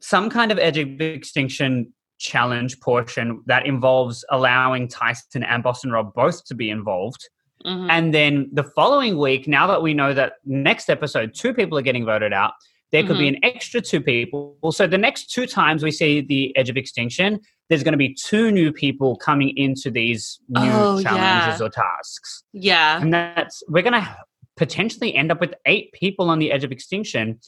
some 0.00 0.30
kind 0.30 0.52
of 0.52 0.58
Edge 0.60 0.78
of 0.78 1.00
Extinction 1.00 1.92
challenge 2.20 2.78
portion 2.78 3.42
that 3.46 3.66
involves 3.66 4.24
allowing 4.30 4.86
Tyson 4.86 5.42
and 5.42 5.62
Boston 5.64 5.90
Rob 5.90 6.14
both 6.14 6.44
to 6.44 6.54
be 6.54 6.70
involved. 6.70 7.28
Mhm. 7.64 7.88
And 7.90 8.14
then 8.14 8.48
the 8.52 8.64
following 8.64 9.16
week, 9.18 9.48
now 9.48 9.66
that 9.66 9.82
we 9.82 9.94
know 9.94 10.12
that 10.14 10.34
next 10.44 10.90
episode, 10.90 11.34
two 11.34 11.54
people 11.54 11.78
are 11.78 11.82
getting 11.82 12.04
voted 12.04 12.32
out, 12.32 12.52
there 12.92 13.02
could 13.02 13.18
be 13.18 13.26
Mm-hmm. 13.30 13.36
an 13.44 13.44
extra 13.56 13.80
two 13.80 14.00
people. 14.00 14.56
So 14.70 14.86
the 14.86 14.98
next 14.98 15.30
two 15.32 15.46
times 15.46 15.82
we 15.82 15.90
see 15.90 16.20
the 16.20 16.56
Edge 16.56 16.68
of 16.70 16.76
Extinction, 16.76 17.40
there's 17.68 17.82
going 17.82 17.92
to 17.92 17.98
be 17.98 18.14
two 18.14 18.52
new 18.52 18.72
people 18.72 19.16
coming 19.16 19.56
into 19.56 19.90
these 19.90 20.38
new 20.48 20.60
Oh, 20.62 21.02
challenges 21.02 21.60
yeah. 21.60 21.66
or 21.66 21.70
tasks. 21.70 22.44
yeah 22.52 23.00
And 23.00 23.12
that's, 23.12 23.62
we're 23.68 23.82
going 23.82 24.00
to 24.00 24.16
potentially 24.56 25.14
end 25.14 25.32
up 25.32 25.40
with 25.40 25.54
eight 25.66 25.92
people 25.92 26.30
on 26.30 26.38
the 26.38 26.52
Edge 26.52 26.62
of 26.64 26.70
Extinction, 26.70 27.40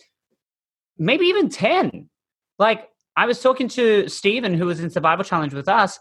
maybe 0.98 1.26
even 1.26 1.48
10. 1.48 2.08
Like, 2.58 2.88
I 3.16 3.26
was 3.26 3.40
talking 3.40 3.68
to 3.68 4.08
Steven, 4.08 4.54
who 4.54 4.66
was 4.66 4.80
in 4.80 4.90
Survival 4.90 5.24
Challenge 5.24 5.54
with 5.54 5.68
us. 5.68 5.98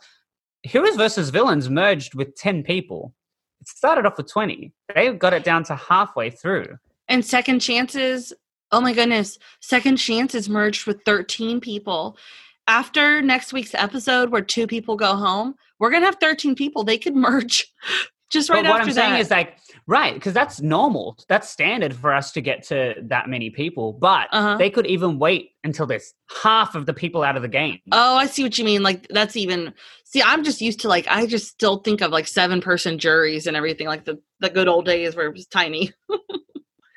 Heroes 0.64 0.96
versus 0.96 1.30
Villains 1.30 1.70
merged 1.70 2.16
with 2.16 2.36
10 2.36 2.64
people. 2.64 3.14
It 3.62 3.68
started 3.68 4.06
off 4.06 4.18
with 4.18 4.32
20. 4.32 4.72
They 4.94 5.12
got 5.14 5.34
it 5.34 5.44
down 5.44 5.64
to 5.66 5.76
halfway 5.76 6.30
through. 6.30 6.78
and 7.08 7.24
second 7.26 7.60
chances 7.60 8.34
oh 8.72 8.82
my 8.82 8.94
goodness 8.94 9.38
second 9.62 9.98
chances 9.98 10.50
merged 10.50 10.88
with 10.88 11.00
13 11.06 11.60
people 11.62 12.18
after 12.68 13.22
next 13.22 13.54
week's 13.54 13.76
episode 13.76 14.32
where 14.32 14.42
two 14.42 14.66
people 14.66 14.96
go 14.96 15.16
home 15.16 15.54
we're 15.80 15.92
gonna 15.92 16.06
have 16.06 16.18
13 16.20 16.56
people 16.56 16.84
they 16.84 16.98
could 16.98 17.16
merge 17.16 17.72
just 18.32 18.50
right 18.50 18.64
but 18.64 18.70
what 18.72 18.82
after 18.82 18.90
I'm 18.90 18.96
that 18.96 19.02
saying 19.10 19.22
is 19.22 19.30
like, 19.30 19.58
right, 19.88 20.14
because 20.14 20.34
that's 20.34 20.62
normal. 20.62 21.18
That's 21.30 21.50
standard 21.50 21.96
for 21.96 22.14
us 22.14 22.32
to 22.34 22.42
get 22.42 22.64
to 22.68 22.96
that 23.04 23.30
many 23.30 23.50
people. 23.50 23.94
But 23.94 24.28
Uh-huh. 24.32 24.58
they 24.58 24.70
could 24.70 24.88
even 24.88 25.20
wait 25.20 25.52
until 25.64 25.86
there's 25.86 26.14
half 26.44 26.76
of 26.76 26.86
the 26.86 26.94
people 26.94 27.24
out 27.24 27.36
of 27.36 27.42
the 27.42 27.48
game. 27.48 27.80
oh 27.92 28.16
i 28.18 28.26
see 28.28 28.44
what 28.44 28.58
you 28.58 28.66
mean 28.66 28.84
like 28.84 29.08
that's 29.10 29.36
even 29.36 29.74
see 30.04 30.22
i'm 30.22 30.44
just 30.44 30.62
used 30.62 30.80
to 30.82 30.88
like 30.88 31.08
i 31.08 31.26
just 31.26 31.48
still 31.48 31.78
think 31.78 32.02
of 32.02 32.12
like 32.12 32.28
seven 32.28 32.62
person 32.62 32.98
juries 33.00 33.48
and 33.48 33.56
everything 33.58 33.88
like 33.88 34.06
the 34.06 34.20
the 34.40 34.50
good 34.50 34.68
old 34.68 34.86
days 34.86 35.16
where 35.16 35.28
it 35.28 35.34
was 35.34 35.48
tiny 35.48 35.92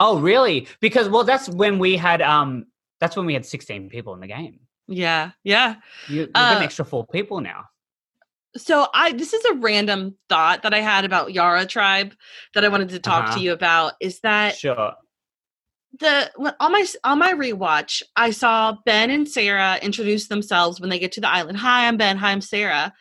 Oh, 0.01 0.21
really? 0.21 0.69
Because 0.81 1.09
well, 1.09 1.25
that's 1.25 1.49
when 1.49 1.81
we 1.81 1.97
had 1.97 2.23
um, 2.23 2.67
that's 3.01 3.17
when 3.17 3.27
we 3.27 3.35
had 3.35 3.45
16 3.45 3.89
people 3.89 4.15
in 4.15 4.21
the 4.21 4.29
game. 4.29 4.61
yeah 4.87 5.33
yeah 5.43 5.75
You, 6.07 6.21
you've 6.21 6.33
got 6.33 6.57
an 6.59 6.63
extra 6.63 6.85
four 6.85 7.05
people 7.09 7.41
now. 7.41 7.65
So 8.59 8.87
i 8.95 9.13
this 9.13 9.33
is 9.33 9.45
a 9.47 9.55
random 9.55 10.15
thought 10.29 10.63
that 10.63 10.75
i 10.75 10.81
had 10.81 11.05
about 11.05 11.33
yara 11.33 11.65
tribe 11.65 12.15
that 12.55 12.65
i 12.65 12.69
wanted 12.69 12.89
to 12.89 12.99
talk 12.99 13.25
Uh-huh. 13.25 13.37
to 13.39 13.41
you 13.43 13.53
about 13.53 13.95
is 14.01 14.21
that 14.21 14.57
Sure. 14.57 14.93
the 16.01 16.31
on 16.61 16.73
my 16.73 16.85
on 17.05 17.19
my 17.19 17.33
rewatch, 17.33 18.03
I 18.15 18.31
saw 18.31 18.77
Ben 18.85 19.11
and 19.11 19.27
Sarah 19.29 19.79
introduce 19.83 20.29
themselves 20.29 20.81
when 20.81 20.91
they 20.91 20.99
get 20.99 21.13
to 21.13 21.21
the 21.21 21.29
island. 21.31 21.59
Hi, 21.59 21.89
I'm 21.89 21.97
Ben. 21.97 22.17
Hi, 22.19 22.31
I'm 22.31 22.43
Sarah. 22.43 22.93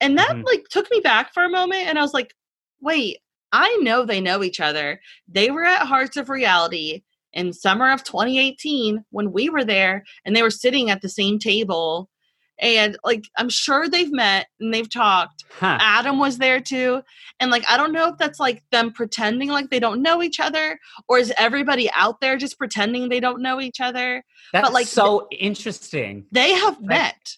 And 0.00 0.16
that 0.16 0.32
Mhm. 0.32 0.44
like 0.44 0.64
took 0.70 0.88
me 0.90 1.00
back 1.00 1.34
for 1.34 1.42
a 1.44 1.50
moment, 1.50 1.86
and 1.88 1.98
I 1.98 2.02
was 2.02 2.14
like, 2.14 2.34
wait, 2.80 3.18
I 3.52 3.76
know 3.82 4.04
they 4.04 4.20
know 4.20 4.42
each 4.44 4.60
other. 4.60 5.00
They 5.28 5.50
were 5.50 5.64
at 5.64 5.86
Hearts 5.86 6.16
of 6.16 6.28
Reality, 6.28 7.02
in 7.32 7.52
summer 7.52 7.90
of 7.92 8.02
2018 8.04 9.04
when 9.10 9.30
we 9.32 9.50
were 9.50 9.64
there 9.64 10.04
and 10.24 10.34
they 10.34 10.42
were 10.42 10.50
sitting 10.50 10.88
at 10.88 11.02
the 11.02 11.08
same 11.08 11.38
table 11.38 12.08
and 12.58 12.96
like 13.04 13.24
i'm 13.36 13.48
sure 13.48 13.88
they've 13.88 14.12
met 14.12 14.46
and 14.60 14.72
they've 14.72 14.90
talked 14.90 15.44
Huh. 15.58 15.78
adam 15.80 16.18
was 16.18 16.36
there 16.38 16.60
too 16.60 17.00
and 17.40 17.50
like 17.50 17.64
i 17.68 17.76
don't 17.76 17.92
know 17.92 18.08
if 18.08 18.18
that's 18.18 18.38
like 18.38 18.62
them 18.72 18.92
pretending 18.92 19.48
like 19.48 19.70
they 19.70 19.80
don't 19.80 20.02
know 20.02 20.22
each 20.22 20.38
other 20.38 20.78
or 21.08 21.18
is 21.18 21.32
everybody 21.38 21.90
out 21.92 22.20
there 22.20 22.36
just 22.36 22.58
pretending 22.58 23.08
they 23.08 23.20
don't 23.20 23.40
know 23.40 23.60
each 23.60 23.80
other 23.80 24.22
That's 24.52 24.70
like, 24.70 24.86
so 24.86 25.28
interesting. 25.30 26.26
they 26.32 26.52
have 26.52 26.80
met 26.82 27.36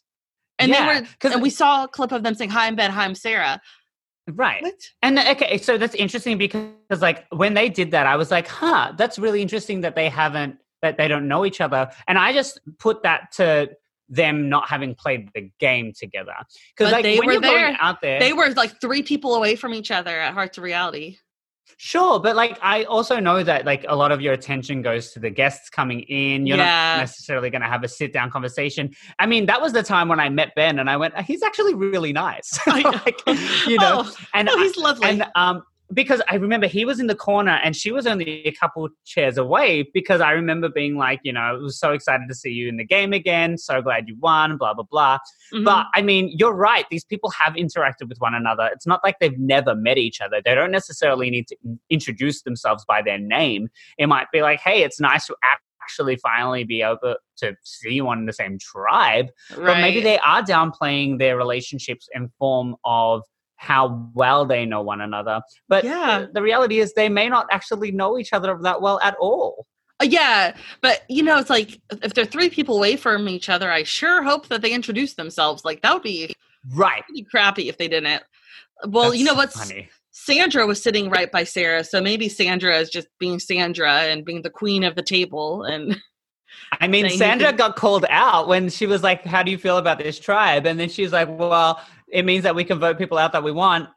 and 0.59 0.73
Yeah, 0.73 1.01
they 1.01 1.01
were 1.01 1.33
and 1.33 1.43
we 1.43 1.51
saw 1.51 1.85
a 1.85 1.89
clip 1.89 2.11
of 2.13 2.23
them 2.25 2.35
saying 2.35 2.51
hi 2.51 2.67
i'm 2.67 2.75
ben 2.77 2.91
hi 2.91 3.05
i'm 3.05 3.15
sarah 3.15 3.61
Right. 4.31 4.63
what 4.63 4.75
And 5.03 5.19
okay, 5.19 5.59
so 5.59 5.79
that's 5.79 5.95
interesting 5.95 6.37
because 6.39 7.01
like 7.01 7.25
when 7.31 7.55
they 7.55 7.69
did 7.69 7.93
that, 7.93 8.07
I 8.07 8.17
was 8.17 8.31
like, 8.31 8.47
huh, 8.47 8.93
that's 8.97 9.19
really 9.19 9.41
interesting 9.41 9.81
that 9.83 9.95
they 9.95 10.09
haven't 10.09 10.59
that 10.83 10.97
they 10.97 11.09
don't 11.09 11.27
know 11.29 11.45
each 11.45 11.61
other. 11.61 11.91
And 12.07 12.19
I 12.19 12.33
just 12.33 12.61
put 12.79 13.03
that 13.03 13.33
to 13.37 13.71
them 14.09 14.49
not 14.49 14.69
having 14.69 14.95
played 14.95 15.31
the 15.35 15.51
game 15.59 15.93
together. 15.93 16.35
Because 16.77 16.93
like 16.93 17.03
they 17.03 17.19
when 17.19 17.27
were 17.27 17.41
there. 17.41 17.77
out 17.81 18.01
there, 18.01 18.21
they 18.21 18.33
were 18.33 18.51
like 18.51 18.81
three 18.81 19.03
people 19.03 19.35
away 19.35 19.57
from 19.57 19.75
each 19.75 19.91
other 19.91 20.19
at 20.19 20.35
hearts 20.35 20.59
of 20.59 20.65
reality 20.65 21.19
Sure, 21.77 22.19
but 22.19 22.35
like 22.35 22.59
I 22.63 22.85
also 22.85 23.21
know 23.21 23.43
that 23.43 23.67
like 23.67 23.85
a 23.89 23.95
lot 23.95 24.11
of 24.11 24.21
your 24.21 24.33
attention 24.33 24.81
goes 24.83 25.13
to 25.13 25.21
the 25.21 25.31
guests 25.31 25.69
coming 25.69 26.01
in. 26.01 26.47
You're 26.47 26.57
Yeah. 26.57 26.95
not 26.95 27.01
necessarily 27.03 27.51
going 27.51 27.63
to 27.63 27.69
have 27.69 27.85
a 27.85 27.89
sit 27.89 28.13
down 28.13 28.31
conversation. 28.31 28.91
I 29.19 29.27
mean, 29.27 29.47
that 29.47 29.61
was 29.61 29.73
the 29.73 29.83
time 29.83 30.09
when 30.09 30.19
I 30.19 30.29
met 30.29 30.55
Ben, 30.57 30.79
and 30.79 30.89
I 30.89 30.97
went, 30.97 31.17
"He's 31.21 31.43
actually 31.43 31.75
really 31.75 32.13
nice." 32.13 32.59
Like, 32.69 33.21
you 33.67 33.77
know, 33.79 34.05
oh, 34.07 34.17
and 34.35 34.49
oh, 34.49 34.59
he's 34.59 34.77
lovely 34.77 35.09
and 35.09 35.27
um 35.35 35.63
because 35.93 36.21
I 36.29 36.35
remember 36.35 36.67
he 36.67 36.85
was 36.85 37.01
in 37.01 37.07
the 37.07 37.15
corner 37.15 37.59
and 37.63 37.75
she 37.75 37.93
was 37.93 38.07
only 38.07 38.47
a 38.47 38.53
couple 38.53 38.89
chairs 39.07 39.39
away 39.39 39.89
because 39.95 40.21
I 40.21 40.33
remember 40.33 40.69
being 40.69 40.97
like, 40.97 41.21
you 41.23 41.33
know, 41.33 41.41
I 41.41 41.53
was 41.53 41.79
so 41.79 41.93
excited 41.93 42.29
to 42.29 42.35
see 42.35 42.51
you 42.51 42.69
in 42.69 42.77
the 42.77 42.85
game 42.85 43.13
again. 43.13 43.57
So 43.57 43.81
glad 43.81 44.07
you 44.07 44.17
won, 44.21 44.59
blah, 44.59 44.75
blah, 44.75 44.85
blah. 44.85 45.19
Mhm. 45.53 45.65
But 45.65 45.87
I 45.95 46.03
mean, 46.03 46.31
you're 46.37 46.53
right. 46.55 46.85
These 46.91 47.05
people 47.05 47.31
have 47.31 47.55
interacted 47.55 48.09
with 48.09 48.19
one 48.19 48.35
another. 48.35 48.69
It's 48.73 48.87
not 48.87 49.01
like 49.03 49.19
they've 49.19 49.39
never 49.39 49.75
met 49.75 49.97
each 49.97 50.21
other. 50.21 50.43
They 50.45 50.55
don't 50.55 50.71
necessarily 50.73 51.31
need 51.31 51.49
to 51.49 51.57
introduce 51.89 52.43
themselves 52.43 52.85
by 52.87 53.01
their 53.01 53.19
name. 53.19 53.69
It 53.97 54.07
might 54.09 54.27
be 54.31 54.43
like, 54.43 54.61
hey, 54.61 54.83
it's 54.83 55.01
nice 55.01 55.27
to 55.29 55.37
actually 55.83 56.17
finally 56.17 56.65
be 56.65 56.83
able 56.83 57.17
to 57.39 57.57
see 57.65 57.95
you 57.95 58.09
on 58.09 58.27
the 58.27 58.33
same 58.33 58.59
tribe. 58.59 59.29
But 59.57 59.79
maybe 59.79 60.03
they 60.03 60.19
are 60.19 60.43
downplaying 60.43 61.19
their 61.19 61.39
relationships 61.39 62.09
in 62.15 62.31
form 62.39 62.77
of 62.85 63.23
how 63.59 64.09
well 64.15 64.47
they 64.47 64.65
know 64.65 64.81
one 64.81 65.01
another. 65.01 65.43
But 65.69 65.85
Yeah. 65.85 66.27
the 66.33 66.41
reality 66.41 66.79
is 66.79 66.95
they 66.95 67.09
may 67.09 67.29
not 67.29 67.47
actually 67.51 67.91
know 67.91 68.17
each 68.19 68.33
other 68.33 68.57
that 68.63 68.81
well 68.81 68.99
at 69.03 69.17
all. 69.21 69.67
Uh, 70.01 70.05
yeah, 70.05 70.55
but 70.81 71.03
you 71.09 71.25
know, 71.25 71.39
it's 71.39 71.51
like 71.51 71.81
if 72.03 72.15
they're 72.15 72.25
three 72.25 72.49
people 72.49 72.77
away 72.77 72.95
from 72.97 73.29
each 73.29 73.49
other, 73.49 73.71
I 73.71 73.83
sure 73.83 74.23
hope 74.23 74.47
that 74.49 74.63
they 74.63 74.71
introduce 74.73 75.15
themselves. 75.15 75.65
Like 75.65 75.83
that 75.83 75.93
would 75.93 76.03
be 76.05 76.33
Right. 76.73 77.05
pretty 77.05 77.25
crappy 77.25 77.69
if 77.69 77.79
they 77.79 77.89
didn't. 77.89 78.23
Well, 78.87 79.13
you 79.13 79.25
know 79.25 79.35
That's 79.35 79.57
what's 79.57 79.69
funny. 79.71 79.89
Sandra 80.13 80.67
was 80.67 80.81
sitting 80.83 81.11
right 81.11 81.31
by 81.31 81.43
Sarah, 81.45 81.83
so 81.83 82.01
maybe 82.01 82.29
Sandra 82.29 82.77
is 82.79 82.91
just 82.91 83.09
being 83.19 83.39
Sandra 83.41 83.93
and 84.03 84.25
being 84.25 84.43
the 84.43 84.51
queen 84.51 84.85
of 84.85 84.95
the 84.95 85.03
table. 85.03 85.65
And 85.65 86.01
I 86.81 86.87
mean, 86.89 87.09
Sandra 87.11 87.49
can- 87.49 87.57
got 87.57 87.77
called 87.77 88.05
out 88.09 88.47
when 88.49 88.69
she 88.69 88.87
was 88.87 89.03
like, 89.03 89.25
How 89.25 89.43
do 89.43 89.51
you 89.51 89.59
feel 89.59 89.79
about 89.79 89.99
this 89.99 90.19
tribe? 90.19 90.65
And 90.67 90.79
then 90.79 90.89
she's 90.89 91.13
like, 91.13 91.29
Well, 91.29 91.81
it 92.13 92.25
means 92.25 92.45
that 92.45 92.55
we 92.55 92.65
can 92.65 92.79
vote 92.79 92.99
people 92.99 93.19
out 93.19 93.33
that 93.33 93.43
we 93.43 93.53
want. 93.53 93.89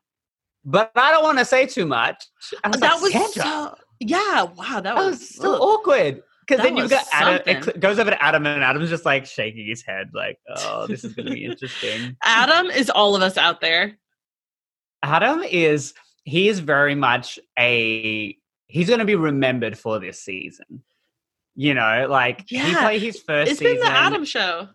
But 0.64 0.92
I 0.96 1.12
don't 1.12 1.24
want 1.24 1.40
to 1.40 1.46
say 1.46 1.66
too 1.66 1.86
much. 1.86 2.24
Was 2.66 2.80
that 2.82 2.94
like, 2.94 3.02
was 3.02 3.12
Sandra, 3.12 3.44
so 3.44 3.76
yeah, 4.00 4.44
wow, 4.44 4.56
that 4.76 4.84
that 4.84 4.96
was, 4.96 5.20
was 5.20 5.36
so 5.36 5.56
awkward. 5.56 6.22
Because 6.48 6.64
then 6.64 6.76
you've 6.76 6.90
got 6.90 7.06
Adam, 7.14 7.42
it 7.46 7.80
goes 7.80 7.98
over 8.00 8.12
to 8.12 8.22
Adam, 8.22 8.46
and 8.46 8.64
Adam's 8.64 8.90
just 8.90 9.06
like 9.06 9.26
shaking 9.26 9.66
his 9.68 9.84
head, 9.84 10.10
like, 10.14 10.38
Oh, 10.50 10.86
this 10.88 11.04
is 11.04 11.14
going 11.14 11.28
to 11.28 11.34
be 11.34 11.46
interesting. 11.46 12.18
Adam 12.24 12.68
is 12.68 12.90
all 12.90 13.16
of 13.16 13.22
us 13.22 13.38
out 13.38 13.62
there. 13.62 13.98
Adam 15.04 15.44
is 15.44 15.94
he 16.24 16.48
is 16.48 16.60
very 16.60 16.94
much 16.96 17.40
a 17.58 18.38
he's 18.68 18.88
going 18.88 19.00
to 19.00 19.06
be 19.06 19.16
remembered 19.16 19.78
for 19.78 20.00
this 20.00 20.22
season. 20.22 20.84
You 21.56 21.74
know, 21.74 22.08
like 22.10 22.46
he 22.48 22.58
Yeah. 22.58 22.82
played 22.82 23.02
his 23.02 23.20
first 23.20 23.52
It's 23.52 23.60
season. 23.60 23.76
been 23.78 23.86
the 23.86 23.92
Adam 23.92 24.26
show. 24.26 24.70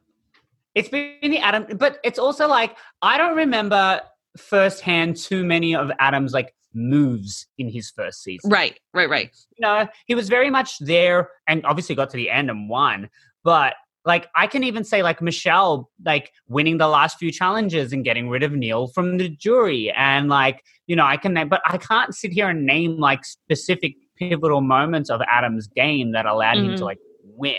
It's 0.76 0.88
been 0.90 1.16
the 1.22 1.38
Adam, 1.38 1.66
but 1.78 1.98
it's 2.04 2.18
also 2.18 2.46
like 2.46 2.76
I 3.02 3.16
don't 3.18 3.34
remember 3.36 4.00
firsthand 4.36 5.16
too 5.16 5.42
many 5.44 5.74
of 5.74 5.90
Adam's 5.98 6.32
like 6.34 6.54
moves 6.74 7.46
in 7.56 7.70
his 7.70 7.90
first 7.90 8.22
season. 8.22 8.50
Right, 8.50 8.78
right, 8.92 9.08
right. 9.08 9.34
You 9.56 9.62
know, 9.66 9.88
he 10.04 10.14
was 10.14 10.28
very 10.28 10.50
much 10.50 10.78
there 10.78 11.30
and 11.48 11.64
obviously 11.64 11.94
got 11.94 12.10
to 12.10 12.16
the 12.18 12.28
end 12.30 12.50
and 12.50 12.68
won. 12.68 13.08
But 13.42 13.72
like 14.04 14.28
I 14.36 14.46
can 14.46 14.62
even 14.64 14.84
say 14.84 15.02
like 15.02 15.22
Michelle 15.22 15.90
like 16.04 16.30
winning 16.46 16.76
the 16.76 16.88
last 16.88 17.18
few 17.18 17.32
challenges 17.32 17.94
and 17.94 18.04
getting 18.04 18.28
rid 18.28 18.42
of 18.42 18.52
Neal 18.52 18.88
from 18.88 19.16
the 19.16 19.30
jury 19.30 19.90
and 19.96 20.28
like 20.28 20.62
you 20.86 20.94
know 20.94 21.06
I 21.06 21.16
can 21.16 21.32
name 21.32 21.48
but 21.48 21.62
I 21.66 21.78
can't 21.78 22.14
sit 22.14 22.32
here 22.32 22.48
and 22.50 22.66
name 22.66 22.98
like 22.98 23.24
specific 23.24 23.94
pivotal 24.16 24.60
moments 24.60 25.08
of 25.08 25.22
Adam's 25.28 25.66
game 25.66 26.12
that 26.12 26.26
allowed 26.26 26.58
him 26.58 26.72
Mhm. 26.72 26.76
to 26.76 26.84
like 26.84 26.98
win. 27.24 27.56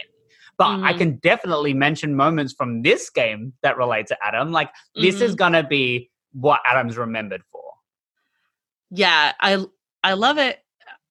But 0.57 0.79
I 0.83 0.93
Mhm. 0.93 0.97
can 0.97 1.15
definitely 1.17 1.73
mention 1.73 2.15
moments 2.15 2.53
from 2.53 2.81
this 2.81 3.09
game 3.09 3.53
that 3.61 3.77
relate 3.77 4.07
to 4.07 4.17
Adam. 4.25 4.51
Like 4.51 4.71
this 4.95 5.21
is 5.21 5.33
Mhm. 5.33 5.37
gonna 5.37 5.63
be 5.63 6.09
what 6.33 6.61
Adam's 6.65 6.97
remembered 6.97 7.43
for. 7.51 7.63
yeah 8.89 9.33
i 9.41 9.63
i 10.03 10.13
love 10.13 10.37
it 10.37 10.59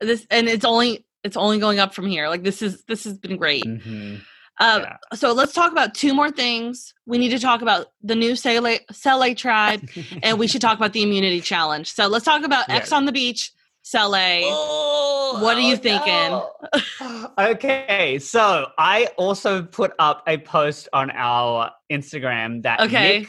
this 0.00 0.26
and 0.30 0.48
it's 0.48 0.64
only 0.64 1.04
it's 1.24 1.36
only 1.36 1.58
going 1.58 1.78
up 1.78 1.92
from 1.94 2.06
here 2.06 2.26
like 2.28 2.42
this 2.42 2.62
is 2.62 2.82
this 2.88 3.04
has 3.04 3.18
been 3.18 3.36
great 3.36 3.66
Mhm. 3.66 4.22
uh, 4.58 4.78
yeah. 4.82 4.96
so 5.14 5.32
let's 5.34 5.52
talk 5.52 5.72
about 5.72 5.94
two 5.94 6.14
more 6.14 6.30
things 6.30 6.94
we 7.04 7.18
need 7.18 7.28
to 7.30 7.38
talk 7.38 7.60
about 7.60 7.88
the 8.02 8.14
new 8.14 8.34
Sele, 8.34 8.78
Sele 8.92 9.34
tribe 9.34 9.86
and 10.22 10.38
we 10.38 10.46
should 10.46 10.62
talk 10.62 10.78
about 10.78 10.94
the 10.94 11.02
immunity 11.02 11.42
challenge 11.42 11.92
so 11.92 12.06
let's 12.06 12.24
talk 12.24 12.42
about 12.44 12.64
x 12.70 12.92
on 12.92 13.04
the 13.04 13.12
beach 13.12 13.52
Sele. 13.86 14.40
Oh, 14.46 15.38
What 15.40 15.56
are 15.56 15.60
you 15.60 15.74
oh, 15.74 15.76
thinking? 15.76 16.30
no. 17.00 17.30
okay, 17.52 18.18
so 18.18 18.66
I 18.78 19.06
also 19.16 19.62
put 19.62 19.92
up 20.00 20.24
a 20.26 20.38
post 20.38 20.88
on 20.92 21.12
our 21.12 21.70
Instagram 21.92 22.64
that 22.64 22.80
Okay. 22.80 23.20
Nick 23.20 23.28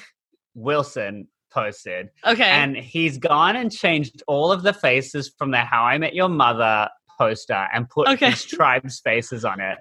Wilson 0.55 1.27
posted, 1.53 2.09
okay 2.25 2.43
and 2.49 2.75
he's 2.75 3.19
gone 3.19 3.55
and 3.55 3.71
changed 3.71 4.23
all 4.27 4.51
of 4.51 4.63
the 4.63 4.73
faces 4.73 5.31
from 5.37 5.51
the 5.51 5.59
How 5.59 5.83
I 5.83 5.99
Met 5.99 6.15
Your 6.15 6.27
Mother 6.27 6.89
poster 7.19 7.67
and 7.71 7.87
put 7.87 8.07
Okay. 8.07 8.31
his 8.31 8.43
tribe's 8.43 8.99
faces 8.99 9.45
on 9.45 9.59
it. 9.61 9.77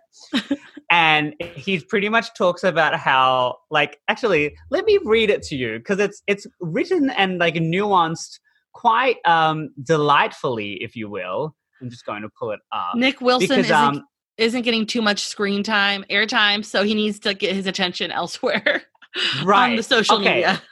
and 0.91 1.35
he 1.55 1.81
pretty 1.81 2.11
much 2.11 2.35
talks 2.35 2.64
about 2.64 2.95
how, 2.97 3.57
like, 3.70 3.99
actually, 4.09 4.55
let 4.70 4.85
me 4.85 4.99
read 5.05 5.31
it 5.31 5.43
to 5.45 5.57
you 5.57 5.79
because 5.79 6.01
it's 6.01 6.22
it's 6.27 6.47
written 6.61 7.09
and 7.11 7.39
like 7.39 7.55
nuanced 7.55 8.41
quite 8.77 9.16
um 9.24 9.70
delightfully, 9.83 10.74
if 10.83 10.95
you 10.95 11.09
will. 11.09 11.57
I'm 11.81 11.89
just 11.89 12.05
going 12.05 12.22
to 12.22 12.29
pull 12.39 12.51
it 12.53 12.61
up 12.72 12.95
nick 12.95 13.20
wilson 13.20 13.49
because 13.49 13.66
isn't, 13.66 13.77
um 13.77 14.03
isn't 14.37 14.62
getting 14.62 14.87
too 14.87 15.01
much 15.01 15.24
screen 15.24 15.62
time 15.62 16.05
airtime 16.11 16.64
so 16.64 16.83
he 16.85 16.95
needs 16.95 17.18
to 17.20 17.33
get 17.33 17.55
his 17.55 17.66
attention 17.66 18.11
elsewhere 18.11 18.83
on 19.47 19.77
the 19.77 19.83
social 19.83 20.16
Okay. 20.16 20.35
media 20.35 20.62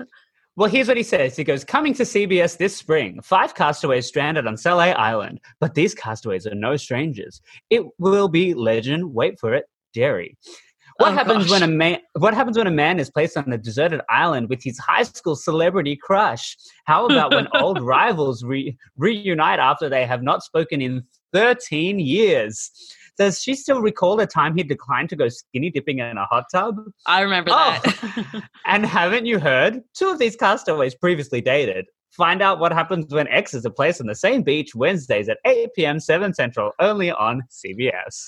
Well, 0.56 0.70
here's 0.70 0.86
what 0.86 0.96
he 0.96 1.02
says. 1.02 1.34
He 1.34 1.42
goes, 1.42 1.64
coming 1.64 1.94
to 1.94 2.04
CBS 2.04 2.56
this 2.58 2.76
spring, 2.76 3.20
five 3.22 3.56
castaways 3.56 4.06
stranded 4.06 4.46
on 4.46 4.56
Sele 4.56 4.92
Island. 4.94 5.40
But 5.58 5.74
these 5.74 5.94
castaways 5.94 6.46
are 6.46 6.54
no 6.54 6.76
strangers. 6.76 7.40
It 7.70 7.82
will 7.98 8.28
be 8.28 8.54
legend, 8.54 9.12
wait 9.12 9.40
for 9.40 9.52
it, 9.52 9.64
dairy. 9.94 10.38
What 10.98 11.10
Oh, 11.12 11.14
happens 11.14 11.44
gosh. 11.44 11.50
when 11.50 11.62
a 11.64 11.72
man 11.72 11.98
what 12.18 12.34
happens 12.34 12.56
when 12.56 12.66
a 12.68 12.70
man 12.70 13.00
is 13.00 13.10
placed 13.10 13.36
on 13.36 13.52
a 13.52 13.58
deserted 13.58 14.00
island 14.08 14.48
with 14.48 14.62
his 14.62 14.78
high 14.78 15.02
school 15.02 15.34
celebrity 15.36 15.96
crush? 16.00 16.56
How 16.84 17.06
about 17.10 17.34
when 17.34 17.48
old 17.54 17.80
rivals 17.80 18.44
re- 18.44 18.76
reunite 18.96 19.58
after 19.58 19.88
they 19.88 20.06
have 20.06 20.22
not 20.22 20.42
spoken 20.44 20.80
in 20.80 21.02
13 21.32 21.98
years? 21.98 22.70
Does 23.18 23.40
she 23.40 23.54
still 23.54 23.80
recall 23.80 24.16
the 24.16 24.26
time 24.26 24.56
he 24.56 24.62
declined 24.64 25.08
to 25.10 25.16
go 25.16 25.28
skinny 25.28 25.70
dipping 25.70 25.98
in 26.00 26.16
a 26.16 26.26
hot 26.26 26.44
tub? 26.52 26.76
i 27.06 27.20
remember 27.22 27.50
Oh. 27.52 27.78
that 27.84 28.42
And 28.66 28.84
haven't 28.86 29.26
you 29.26 29.38
heard? 29.38 29.80
Two 29.94 30.08
of 30.10 30.18
these 30.18 30.34
castaways 30.36 30.94
previously 30.94 31.40
dated. 31.40 31.86
Find 32.12 32.40
out 32.42 32.60
what 32.60 32.72
happens 32.72 33.12
when 33.12 33.26
exes 33.28 33.66
are 33.66 33.70
placed 33.70 34.00
on 34.00 34.06
the 34.06 34.14
same 34.14 34.42
beach 34.42 34.74
Wednesdays 34.76 35.28
at 35.28 35.38
8 35.44 35.70
p.m. 35.74 35.98
7 35.98 36.32
Central, 36.34 36.70
only 36.78 37.10
on 37.10 37.42
CBS. 37.50 38.26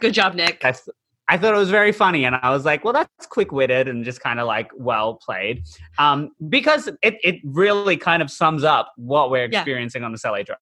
good 0.00 0.14
job 0.14 0.34
nick 0.34 0.60
That's, 0.60 0.88
I 1.30 1.38
thought 1.38 1.54
it 1.54 1.58
was 1.58 1.70
very 1.70 1.92
funny, 1.92 2.24
and 2.24 2.34
I 2.42 2.50
was 2.50 2.64
like, 2.64 2.84
well, 2.84 2.92
that's 2.92 3.26
quick 3.26 3.52
witted 3.52 3.86
and 3.86 4.04
just 4.04 4.20
kind 4.20 4.40
of 4.40 4.46
like 4.48 4.68
well 4.74 5.14
played. 5.14 5.62
Um, 5.96 6.30
because 6.48 6.88
it, 7.02 7.18
it 7.22 7.36
really 7.44 7.96
kind 7.96 8.20
of 8.20 8.30
sums 8.30 8.64
up 8.64 8.92
what 8.96 9.30
we're 9.30 9.48
Yeah. 9.50 9.60
experiencing 9.60 10.02
on 10.02 10.10
the 10.12 10.18
Sele 10.18 10.42
Drive. 10.42 10.58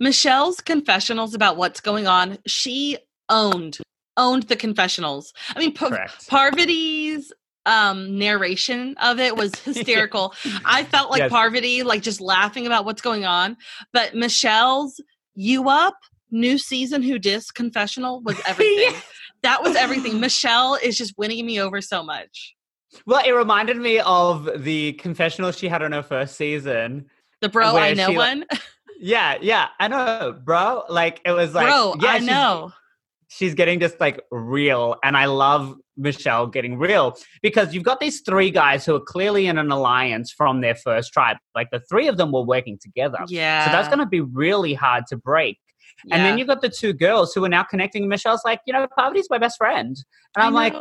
Michelle's 0.00 0.60
confessionals 0.60 1.34
about 1.34 1.56
what's 1.58 1.80
going 1.80 2.06
on, 2.06 2.38
she 2.46 2.96
owned 3.28 3.78
owned 4.16 4.42
the 4.44 4.56
confessionals. 4.56 5.32
I 5.54 5.58
mean, 5.58 5.72
Pa- 5.74 6.06
Parvati's 6.28 7.32
um 7.66 8.18
narration 8.18 8.96
of 9.00 9.20
it 9.20 9.36
was 9.36 9.54
hysterical. 9.64 10.34
I 10.64 10.84
felt 10.84 11.10
like 11.10 11.20
Yes. 11.20 11.30
Parvati 11.30 11.82
like 11.82 12.02
just 12.02 12.20
laughing 12.20 12.66
about 12.66 12.84
what's 12.84 13.02
going 13.02 13.24
on, 13.24 13.56
but 13.92 14.14
Michelle's 14.14 15.00
you 15.34 15.68
up 15.68 15.94
new 16.30 16.58
season 16.58 17.02
Who 17.02 17.18
Dis 17.18 17.50
confessional 17.50 18.20
was 18.22 18.40
everything. 18.46 18.94
That 19.42 19.62
was 19.62 19.74
everything. 19.76 20.20
Michelle 20.20 20.74
is 20.82 20.96
just 20.96 21.14
winning 21.18 21.44
me 21.46 21.60
over 21.60 21.80
so 21.80 22.02
much. 22.02 22.54
Well, 23.06 23.22
it 23.26 23.32
reminded 23.32 23.76
me 23.78 24.00
of 24.00 24.48
the 24.62 24.92
confessional 24.94 25.50
she 25.52 25.68
had 25.68 25.82
on 25.82 25.92
her 25.92 26.02
first 26.02 26.36
season. 26.36 27.06
The 27.40 27.48
bro 27.48 27.76
I 27.76 27.94
know 27.94 28.08
she, 28.10 28.16
like- 28.16 28.28
one. 28.30 28.44
Yeah, 29.04 29.36
yeah, 29.40 29.66
I 29.80 29.88
know, 29.88 30.38
bro. 30.44 30.84
Like 30.88 31.20
it 31.24 31.32
was 31.32 31.54
like, 31.54 31.66
bro, 31.66 31.96
yeah, 32.00 32.08
I 32.08 32.18
she's- 32.18 32.30
know. 32.30 32.72
she's 33.26 33.54
getting 33.54 33.80
just 33.80 33.98
like 33.98 34.20
real 34.30 34.94
and 35.02 35.16
i 35.16 35.24
love 35.24 35.74
michelle 35.96 36.46
getting 36.46 36.76
real 36.78 37.16
because 37.40 37.72
you've 37.74 37.82
got 37.82 37.98
these 37.98 38.20
three 38.20 38.50
guys 38.50 38.84
who 38.84 38.94
are 38.94 39.00
clearly 39.00 39.46
in 39.46 39.56
an 39.56 39.70
alliance 39.72 40.30
from 40.30 40.60
their 40.60 40.74
first 40.74 41.12
tribe 41.14 41.38
like 41.54 41.68
the 41.70 41.80
three 41.88 42.08
of 42.08 42.18
them 42.18 42.30
were 42.30 42.42
working 42.42 42.78
together 42.80 43.16
Yeah. 43.28 43.64
so 43.64 43.72
that's 43.72 43.88
going 43.88 44.00
to 44.00 44.06
be 44.06 44.20
really 44.20 44.74
hard 44.74 45.04
to 45.08 45.16
break 45.16 45.58
and 46.10 46.24
then 46.24 46.38
you've 46.38 46.48
got 46.48 46.60
the 46.60 46.68
two 46.68 46.92
girls 46.92 47.32
who 47.32 47.44
are 47.44 47.48
now 47.48 47.62
connecting 47.62 48.08
michelle's 48.08 48.42
like 48.44 48.60
you 48.66 48.72
know 48.72 48.86
Parvati's 48.98 49.28
my 49.30 49.38
best 49.38 49.56
friend 49.58 49.96
and 50.36 50.42
I 50.42 50.46
i'm 50.46 50.54
like 50.54 50.74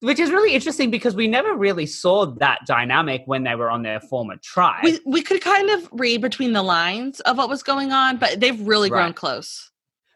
which 0.00 0.18
is 0.18 0.30
really 0.30 0.54
interesting 0.54 0.90
because 0.90 1.14
we 1.14 1.28
never 1.28 1.54
really 1.54 1.84
saw 1.86 2.24
that 2.24 2.60
dynamic 2.66 3.22
when 3.26 3.44
they 3.44 3.54
were 3.54 3.70
on 3.70 3.82
their 3.82 4.00
former 4.00 4.36
tribe 4.42 4.82
we 4.82 4.98
we 5.04 5.22
could 5.22 5.40
kind 5.42 5.70
of 5.70 5.88
read 5.92 6.20
between 6.22 6.52
the 6.52 6.62
lines 6.62 7.20
of 7.20 7.36
what 7.36 7.48
was 7.48 7.62
going 7.62 7.92
on, 7.92 8.16
but 8.16 8.40
they've 8.40 8.60
really 8.66 8.88
grown 8.88 9.06
Right. 9.06 9.16
close. 9.16 9.70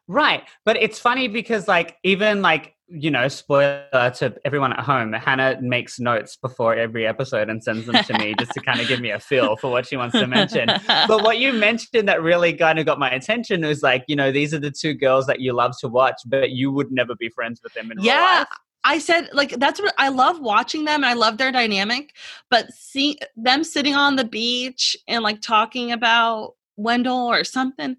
Right. 0.08 0.42
But 0.64 0.76
it's 0.82 0.98
funny 0.98 1.28
because, 1.28 1.66
like, 1.66 1.96
even 2.04 2.42
like, 2.42 2.73
you 2.88 3.10
know, 3.10 3.28
spoiler 3.28 4.12
to 4.16 4.34
everyone 4.44 4.72
at 4.72 4.80
home, 4.80 5.12
Hannah 5.12 5.58
makes 5.60 5.98
notes 5.98 6.36
before 6.36 6.74
every 6.74 7.06
episode 7.06 7.48
and 7.48 7.62
sends 7.62 7.86
them 7.86 8.02
to 8.04 8.18
me 8.18 8.34
just 8.38 8.52
to 8.52 8.60
kind 8.60 8.80
of 8.80 8.88
give 8.88 9.00
me 9.00 9.10
a 9.10 9.18
feel 9.18 9.56
for 9.56 9.70
what 9.70 9.86
she 9.86 9.96
wants 9.96 10.18
to 10.18 10.26
mention. 10.26 10.68
But 11.08 11.22
what 11.22 11.38
you 11.38 11.52
mentioned 11.52 12.08
that 12.08 12.22
really 12.22 12.52
kind 12.52 12.78
of 12.78 12.86
got 12.86 12.98
my 12.98 13.10
attention 13.10 13.62
was 13.62 13.82
like, 13.82 14.04
you 14.06 14.16
know, 14.16 14.30
these 14.30 14.52
are 14.52 14.58
the 14.58 14.70
two 14.70 14.94
girls 14.94 15.26
that 15.26 15.40
you 15.40 15.52
love 15.52 15.72
to 15.80 15.88
watch, 15.88 16.16
but 16.26 16.50
you 16.50 16.70
would 16.72 16.90
never 16.90 17.14
be 17.14 17.28
friends 17.30 17.60
with 17.62 17.72
them 17.74 17.90
in 17.90 17.98
real 17.98 18.06
yeah. 18.06 18.38
life. 18.40 18.48
I 18.84 18.98
said 18.98 19.30
like 19.32 19.50
that's 19.58 19.80
what 19.80 19.94
I 19.96 20.08
love 20.08 20.40
watching 20.40 20.84
them 20.84 20.96
and 20.96 21.06
I 21.06 21.14
love 21.14 21.38
their 21.38 21.50
dynamic, 21.50 22.14
but 22.50 22.70
see 22.72 23.18
them 23.34 23.64
sitting 23.64 23.94
on 23.94 24.16
the 24.16 24.24
beach 24.24 24.94
and 25.08 25.22
like 25.22 25.40
talking 25.40 25.90
about 25.90 26.52
Wendell 26.76 27.30
or 27.30 27.44
something. 27.44 27.96